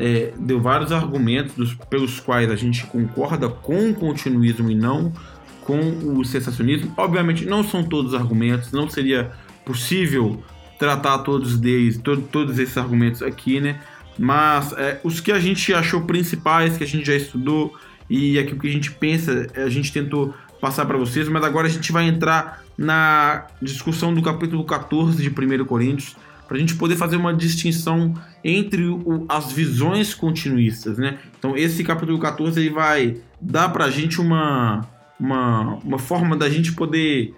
é, 0.00 0.32
deu 0.38 0.58
vários 0.58 0.92
argumentos 0.92 1.54
dos, 1.54 1.74
pelos 1.74 2.18
quais 2.18 2.50
a 2.50 2.56
gente 2.56 2.86
concorda 2.86 3.50
com 3.50 3.90
o 3.90 3.94
continuismo 3.94 4.70
e 4.70 4.74
não 4.74 5.12
com 5.60 5.78
o 6.18 6.24
sensacionismo. 6.24 6.90
Obviamente, 6.96 7.44
não 7.44 7.62
são 7.62 7.84
todos 7.84 8.14
argumentos, 8.14 8.72
não 8.72 8.88
seria 8.88 9.30
possível 9.62 10.42
tratar 10.78 11.18
todos 11.18 11.58
deles, 11.58 11.98
to, 11.98 12.16
todos 12.16 12.58
esses 12.58 12.78
argumentos 12.78 13.22
aqui, 13.22 13.60
né? 13.60 13.78
Mas 14.18 14.72
é, 14.72 14.98
os 15.04 15.20
que 15.20 15.30
a 15.30 15.38
gente 15.38 15.74
achou 15.74 16.00
principais, 16.00 16.78
que 16.78 16.84
a 16.84 16.86
gente 16.86 17.06
já 17.06 17.14
estudou 17.14 17.74
e 18.08 18.38
aquilo 18.38 18.58
que 18.58 18.68
a 18.68 18.72
gente 18.72 18.90
pensa, 18.90 19.48
a 19.54 19.68
gente 19.68 19.92
tentou 19.92 20.34
passar 20.62 20.86
para 20.86 20.96
vocês, 20.96 21.28
mas 21.28 21.44
agora 21.44 21.66
a 21.66 21.70
gente 21.70 21.92
vai 21.92 22.08
entrar 22.08 22.62
na 22.76 23.46
discussão 23.60 24.14
do 24.14 24.22
capítulo 24.22 24.64
14 24.64 25.22
de 25.22 25.28
1 25.28 25.64
Coríntios 25.66 26.16
para 26.50 26.56
a 26.56 26.60
gente 26.60 26.74
poder 26.74 26.96
fazer 26.96 27.14
uma 27.14 27.32
distinção 27.32 28.12
entre 28.42 28.82
o, 28.82 29.24
as 29.28 29.52
visões 29.52 30.12
continuistas, 30.12 30.98
né? 30.98 31.20
Então 31.38 31.56
esse 31.56 31.84
capítulo 31.84 32.18
14 32.18 32.58
ele 32.58 32.70
vai 32.70 33.18
dar 33.40 33.68
para 33.68 33.84
a 33.84 33.90
gente 33.90 34.20
uma, 34.20 34.84
uma, 35.18 35.76
uma 35.76 35.98
forma 36.00 36.36
da 36.36 36.50
gente 36.50 36.72
poder 36.72 37.32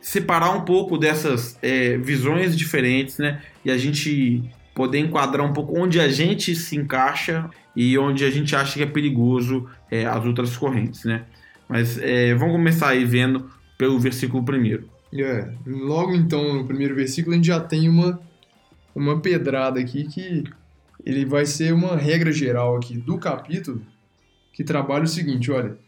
separar 0.00 0.52
um 0.52 0.62
pouco 0.62 0.96
dessas 0.96 1.58
é, 1.60 1.98
visões 1.98 2.56
diferentes, 2.56 3.18
né? 3.18 3.42
E 3.62 3.70
a 3.70 3.76
gente 3.76 4.42
poder 4.74 5.00
enquadrar 5.00 5.44
um 5.44 5.52
pouco 5.52 5.78
onde 5.78 6.00
a 6.00 6.08
gente 6.08 6.54
se 6.56 6.78
encaixa 6.78 7.50
e 7.76 7.98
onde 7.98 8.24
a 8.24 8.30
gente 8.30 8.56
acha 8.56 8.72
que 8.72 8.82
é 8.82 8.86
perigoso 8.86 9.68
é, 9.90 10.06
as 10.06 10.24
outras 10.24 10.56
correntes, 10.56 11.04
né? 11.04 11.24
Mas 11.68 11.98
é, 11.98 12.34
vamos 12.34 12.54
começar 12.54 12.88
aí 12.88 13.04
vendo 13.04 13.50
pelo 13.76 14.00
versículo 14.00 14.42
primeiro. 14.42 14.88
É, 15.12 15.46
logo 15.66 16.14
então, 16.14 16.54
no 16.54 16.64
primeiro 16.64 16.94
versículo, 16.94 17.34
a 17.34 17.36
gente 17.36 17.48
já 17.48 17.60
tem 17.60 17.86
uma 17.86 18.18
uma 18.96 19.20
pedrada 19.20 19.78
aqui 19.78 20.08
que 20.08 20.44
ele 21.04 21.26
vai 21.26 21.44
ser 21.44 21.74
uma 21.74 21.96
regra 21.96 22.32
geral 22.32 22.76
aqui 22.76 22.96
do 22.96 23.18
capítulo 23.18 23.84
que 24.54 24.64
trabalha 24.64 25.04
o 25.04 25.08
seguinte, 25.08 25.50
olha, 25.50 25.78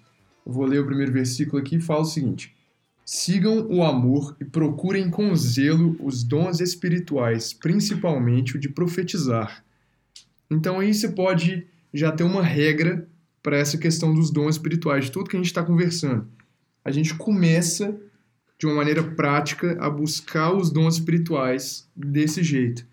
vou 0.44 0.66
ler 0.66 0.80
o 0.80 0.86
primeiro 0.86 1.10
versículo 1.10 1.60
aqui 1.60 1.76
e 1.76 1.80
fala 1.80 2.02
o 2.02 2.04
seguinte: 2.04 2.54
Sigam 3.04 3.66
o 3.70 3.82
amor 3.82 4.36
e 4.38 4.44
procurem 4.44 5.08
com 5.08 5.34
zelo 5.34 5.96
os 6.00 6.22
dons 6.22 6.60
espirituais, 6.60 7.54
principalmente 7.54 8.56
o 8.56 8.60
de 8.60 8.68
profetizar. 8.68 9.64
Então 10.50 10.78
aí 10.78 10.92
você 10.92 11.08
pode 11.08 11.66
já 11.92 12.12
ter 12.12 12.24
uma 12.24 12.42
regra 12.42 13.08
para 13.42 13.56
essa 13.56 13.78
questão 13.78 14.14
dos 14.14 14.30
dons 14.30 14.56
espirituais, 14.56 15.06
de 15.06 15.12
tudo 15.12 15.30
que 15.30 15.36
a 15.36 15.40
gente 15.40 15.46
está 15.46 15.62
conversando. 15.62 16.28
A 16.84 16.90
gente 16.90 17.14
começa 17.14 17.98
de 18.58 18.66
uma 18.66 18.74
maneira 18.74 19.02
prática 19.02 19.78
a 19.80 19.88
buscar 19.88 20.52
os 20.52 20.70
dons 20.70 20.96
espirituais 20.96 21.88
desse 21.96 22.42
jeito. 22.42 22.86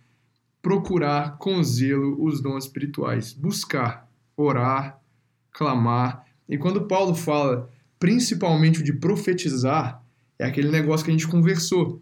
Procurar 0.65 1.37
com 1.37 1.61
zelo 1.63 2.17
os 2.25 2.41
dons 2.41 2.63
espirituais. 2.63 3.33
Buscar, 3.33 4.09
orar, 4.35 4.99
clamar. 5.51 6.25
E 6.49 6.57
quando 6.57 6.87
Paulo 6.87 7.13
fala 7.13 7.69
principalmente 7.99 8.81
de 8.81 8.91
profetizar, 8.91 10.03
é 10.39 10.45
aquele 10.45 10.71
negócio 10.71 11.05
que 11.05 11.11
a 11.11 11.13
gente 11.13 11.27
conversou. 11.27 12.01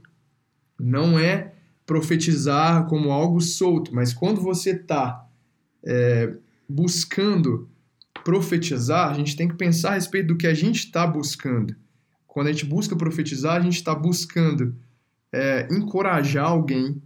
Não 0.80 1.20
é 1.20 1.52
profetizar 1.86 2.86
como 2.86 3.12
algo 3.12 3.42
solto, 3.42 3.94
mas 3.94 4.14
quando 4.14 4.40
você 4.40 4.70
está 4.70 5.28
é, 5.84 6.34
buscando 6.70 7.68
profetizar, 8.24 9.10
a 9.10 9.14
gente 9.14 9.36
tem 9.36 9.50
que 9.50 9.56
pensar 9.56 9.90
a 9.90 9.96
respeito 9.96 10.28
do 10.28 10.38
que 10.38 10.48
a 10.48 10.54
gente 10.54 10.86
está 10.86 11.06
buscando. 11.06 11.76
Quando 12.26 12.48
a 12.48 12.54
gente 12.54 12.66
busca 12.66 12.96
profetizar, 12.96 13.58
a 13.58 13.60
gente 13.62 13.76
está 13.76 13.94
buscando 13.94 14.74
é, 15.34 15.68
encorajar 15.70 16.46
alguém, 16.46 17.02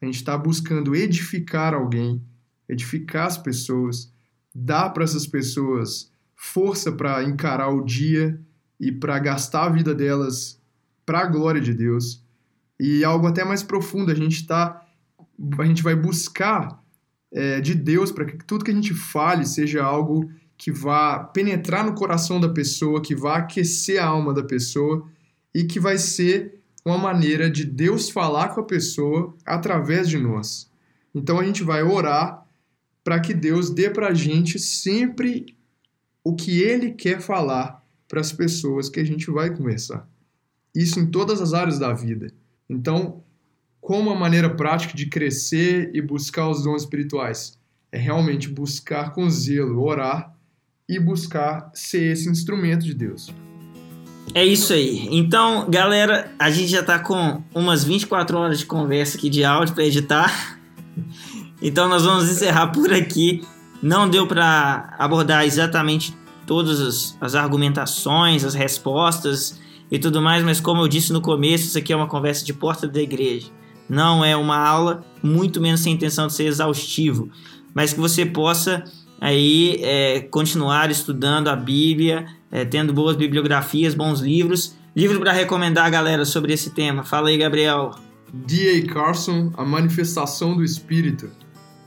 a 0.00 0.06
gente 0.06 0.16
está 0.16 0.36
buscando 0.36 0.94
edificar 0.94 1.74
alguém, 1.74 2.22
edificar 2.68 3.26
as 3.26 3.36
pessoas, 3.36 4.12
dar 4.54 4.90
para 4.90 5.04
essas 5.04 5.26
pessoas 5.26 6.10
força 6.34 6.90
para 6.90 7.22
encarar 7.22 7.68
o 7.68 7.84
dia 7.84 8.40
e 8.78 8.90
para 8.90 9.18
gastar 9.18 9.64
a 9.64 9.68
vida 9.68 9.94
delas 9.94 10.58
para 11.04 11.20
a 11.20 11.26
glória 11.26 11.60
de 11.60 11.74
Deus. 11.74 12.24
E 12.78 13.04
algo 13.04 13.26
até 13.26 13.44
mais 13.44 13.62
profundo, 13.62 14.10
a 14.10 14.14
gente 14.14 14.46
tá 14.46 14.86
a 15.58 15.64
gente 15.64 15.82
vai 15.82 15.94
buscar 15.94 16.82
é, 17.32 17.60
de 17.60 17.74
Deus 17.74 18.10
para 18.10 18.24
que 18.24 18.44
tudo 18.44 18.64
que 18.64 18.70
a 18.70 18.74
gente 18.74 18.94
fale 18.94 19.44
seja 19.46 19.82
algo 19.82 20.30
que 20.56 20.70
vá 20.70 21.18
penetrar 21.18 21.84
no 21.84 21.94
coração 21.94 22.40
da 22.40 22.48
pessoa, 22.48 23.00
que 23.00 23.14
vá 23.14 23.36
aquecer 23.36 24.02
a 24.02 24.06
alma 24.06 24.32
da 24.34 24.42
pessoa 24.42 25.06
e 25.54 25.64
que 25.64 25.80
vai 25.80 25.98
ser 25.98 26.59
uma 26.84 26.98
maneira 26.98 27.50
de 27.50 27.64
Deus 27.64 28.10
falar 28.10 28.48
com 28.48 28.60
a 28.60 28.66
pessoa 28.66 29.34
através 29.44 30.08
de 30.08 30.18
nós. 30.18 30.70
Então 31.14 31.38
a 31.38 31.44
gente 31.44 31.62
vai 31.62 31.82
orar 31.82 32.46
para 33.02 33.20
que 33.20 33.34
Deus 33.34 33.70
dê 33.70 33.90
para 33.90 34.08
a 34.08 34.14
gente 34.14 34.58
sempre 34.58 35.56
o 36.22 36.34
que 36.34 36.62
Ele 36.62 36.92
quer 36.92 37.20
falar 37.20 37.84
para 38.08 38.20
as 38.20 38.32
pessoas 38.32 38.88
que 38.88 39.00
a 39.00 39.04
gente 39.04 39.30
vai 39.30 39.54
conversar. 39.54 40.08
Isso 40.74 41.00
em 41.00 41.06
todas 41.06 41.40
as 41.40 41.52
áreas 41.52 41.78
da 41.78 41.92
vida. 41.92 42.32
Então, 42.68 43.22
como 43.80 44.10
a 44.10 44.14
maneira 44.14 44.54
prática 44.54 44.94
de 44.94 45.06
crescer 45.06 45.90
e 45.94 46.00
buscar 46.00 46.48
os 46.48 46.62
dons 46.62 46.82
espirituais? 46.82 47.58
É 47.90 47.98
realmente 47.98 48.48
buscar 48.48 49.12
com 49.12 49.28
zelo, 49.28 49.82
orar 49.82 50.36
e 50.88 50.98
buscar 50.98 51.70
ser 51.74 52.12
esse 52.12 52.28
instrumento 52.28 52.84
de 52.84 52.94
Deus. 52.94 53.34
É 54.34 54.44
isso 54.44 54.72
aí. 54.72 55.08
Então, 55.10 55.68
galera, 55.68 56.32
a 56.38 56.50
gente 56.50 56.68
já 56.68 56.80
está 56.80 56.98
com 56.98 57.42
umas 57.54 57.82
24 57.82 58.38
horas 58.38 58.58
de 58.60 58.66
conversa 58.66 59.18
aqui 59.18 59.28
de 59.28 59.44
áudio 59.44 59.74
para 59.74 59.84
editar. 59.84 60.58
Então, 61.62 61.90
nós 61.90 62.04
vamos 62.04 62.30
encerrar 62.30 62.68
por 62.68 62.90
aqui. 62.90 63.44
Não 63.82 64.08
deu 64.08 64.26
para 64.26 64.94
abordar 64.98 65.44
exatamente 65.44 66.16
todas 66.46 66.80
as, 66.80 67.16
as 67.20 67.34
argumentações, 67.34 68.44
as 68.44 68.54
respostas 68.54 69.60
e 69.90 69.98
tudo 69.98 70.22
mais, 70.22 70.42
mas 70.42 70.58
como 70.58 70.80
eu 70.80 70.88
disse 70.88 71.12
no 71.12 71.20
começo, 71.20 71.66
isso 71.66 71.76
aqui 71.76 71.92
é 71.92 71.96
uma 71.96 72.06
conversa 72.06 72.44
de 72.44 72.54
porta 72.54 72.88
da 72.88 73.00
igreja. 73.00 73.48
Não 73.88 74.24
é 74.24 74.36
uma 74.36 74.56
aula, 74.56 75.04
muito 75.22 75.60
menos 75.60 75.80
sem 75.80 75.92
intenção 75.92 76.28
de 76.28 76.32
ser 76.32 76.44
exaustivo, 76.46 77.28
mas 77.74 77.92
que 77.92 78.00
você 78.00 78.24
possa 78.24 78.84
aí 79.20 79.78
é, 79.82 80.20
continuar 80.20 80.90
estudando 80.90 81.48
a 81.48 81.56
Bíblia, 81.56 82.26
é, 82.50 82.64
tendo 82.64 82.92
boas 82.92 83.16
bibliografias, 83.16 83.94
bons 83.94 84.20
livros. 84.20 84.76
Livro 84.94 85.20
para 85.20 85.32
recomendar, 85.32 85.90
galera, 85.90 86.24
sobre 86.24 86.52
esse 86.52 86.70
tema. 86.70 87.04
Fala 87.04 87.28
aí, 87.28 87.38
Gabriel. 87.38 87.92
D.A. 88.32 88.86
Carson, 88.92 89.52
A 89.56 89.64
Manifestação 89.64 90.56
do 90.56 90.64
Espírito, 90.64 91.30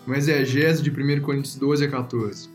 uma 0.05 0.17
exegese 0.17 0.81
de 0.81 0.89
1 0.89 1.21
Coríntios 1.21 1.55
12 1.55 1.85
a 1.85 1.89
14. 1.89 2.49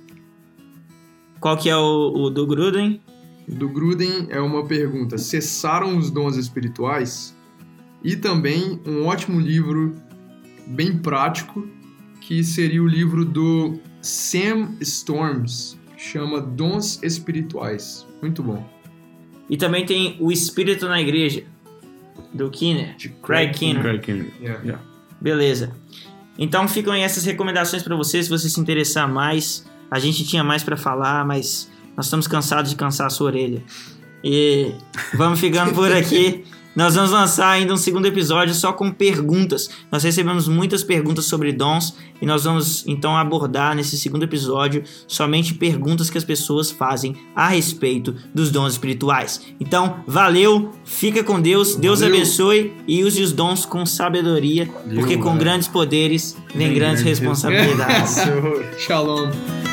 Qual 1.40 1.56
que 1.56 1.70
é 1.70 1.76
o, 1.76 2.12
o 2.14 2.30
do 2.30 2.46
Gruden? 2.46 3.00
Do 3.46 3.68
Gruden 3.68 4.26
é 4.28 4.40
uma 4.40 4.66
pergunta: 4.66 5.16
cessaram 5.16 5.96
os 5.96 6.10
dons 6.10 6.36
espirituais? 6.36 7.34
E 8.02 8.14
também 8.14 8.80
um 8.86 9.06
ótimo 9.06 9.40
livro, 9.40 9.96
bem 10.66 10.98
prático, 10.98 11.66
que 12.20 12.44
seria 12.44 12.82
o 12.82 12.86
livro 12.86 13.24
do 13.24 13.78
Sam 14.02 14.76
Storms, 14.80 15.77
chama 15.98 16.40
Dons 16.40 17.02
Espirituais. 17.02 18.06
Muito 18.22 18.42
bom. 18.42 18.64
E 19.50 19.56
também 19.56 19.84
tem 19.84 20.16
O 20.20 20.30
Espírito 20.30 20.86
na 20.88 21.00
Igreja, 21.00 21.42
do 22.32 22.50
Kinner, 22.50 22.96
de 22.96 23.08
Craig 23.08 23.52
Kinner. 23.52 23.82
Craig 23.82 24.00
Kinner. 24.00 24.32
Yeah. 24.40 24.62
Yeah. 24.62 24.84
Beleza. 25.20 25.74
Então 26.38 26.68
ficam 26.68 26.92
aí 26.92 27.02
essas 27.02 27.24
recomendações 27.24 27.82
para 27.82 27.96
você, 27.96 28.22
se 28.22 28.30
você 28.30 28.48
se 28.48 28.60
interessar 28.60 29.08
mais. 29.12 29.66
A 29.90 29.98
gente 29.98 30.24
tinha 30.24 30.44
mais 30.44 30.62
para 30.62 30.76
falar, 30.76 31.26
mas 31.26 31.70
nós 31.96 32.06
estamos 32.06 32.28
cansados 32.28 32.70
de 32.70 32.76
cansar 32.76 33.06
a 33.06 33.10
sua 33.10 33.26
orelha. 33.26 33.62
E 34.22 34.72
vamos 35.14 35.40
ficando 35.40 35.72
por 35.74 35.90
aqui. 35.90 36.44
Nós 36.76 36.94
vamos 36.94 37.10
lançar 37.10 37.48
ainda 37.48 37.74
um 37.74 37.76
segundo 37.76 38.06
episódio 38.06 38.54
só 38.54 38.72
com 38.72 38.90
perguntas. 38.90 39.68
Nós 39.90 40.02
recebemos 40.04 40.46
muitas 40.46 40.84
perguntas 40.84 41.24
sobre 41.24 41.52
dons 41.52 41.96
e 42.20 42.26
nós 42.26 42.44
vamos 42.44 42.84
então 42.86 43.16
abordar 43.16 43.74
nesse 43.74 43.98
segundo 43.98 44.22
episódio 44.22 44.84
somente 45.06 45.54
perguntas 45.54 46.08
que 46.08 46.18
as 46.18 46.24
pessoas 46.24 46.70
fazem 46.70 47.16
a 47.34 47.48
respeito 47.48 48.14
dos 48.34 48.50
dons 48.50 48.72
espirituais. 48.74 49.40
Então, 49.58 50.04
valeu, 50.06 50.72
fica 50.84 51.24
com 51.24 51.40
Deus, 51.40 51.74
Deus 51.74 52.00
Valeu. 52.00 52.14
abençoe 52.14 52.72
e 52.86 53.02
use 53.02 53.22
os 53.22 53.32
dons 53.32 53.64
com 53.66 53.84
sabedoria, 53.84 54.66
porque 54.94 55.16
com 55.16 55.24
galera. 55.24 55.38
grandes 55.38 55.68
poderes 55.68 56.36
vem 56.54 56.68
Vem 56.68 56.74
grandes 56.76 57.02
grandes 57.02 57.20
responsabilidades. 57.20 58.16
Shalom. 58.78 59.67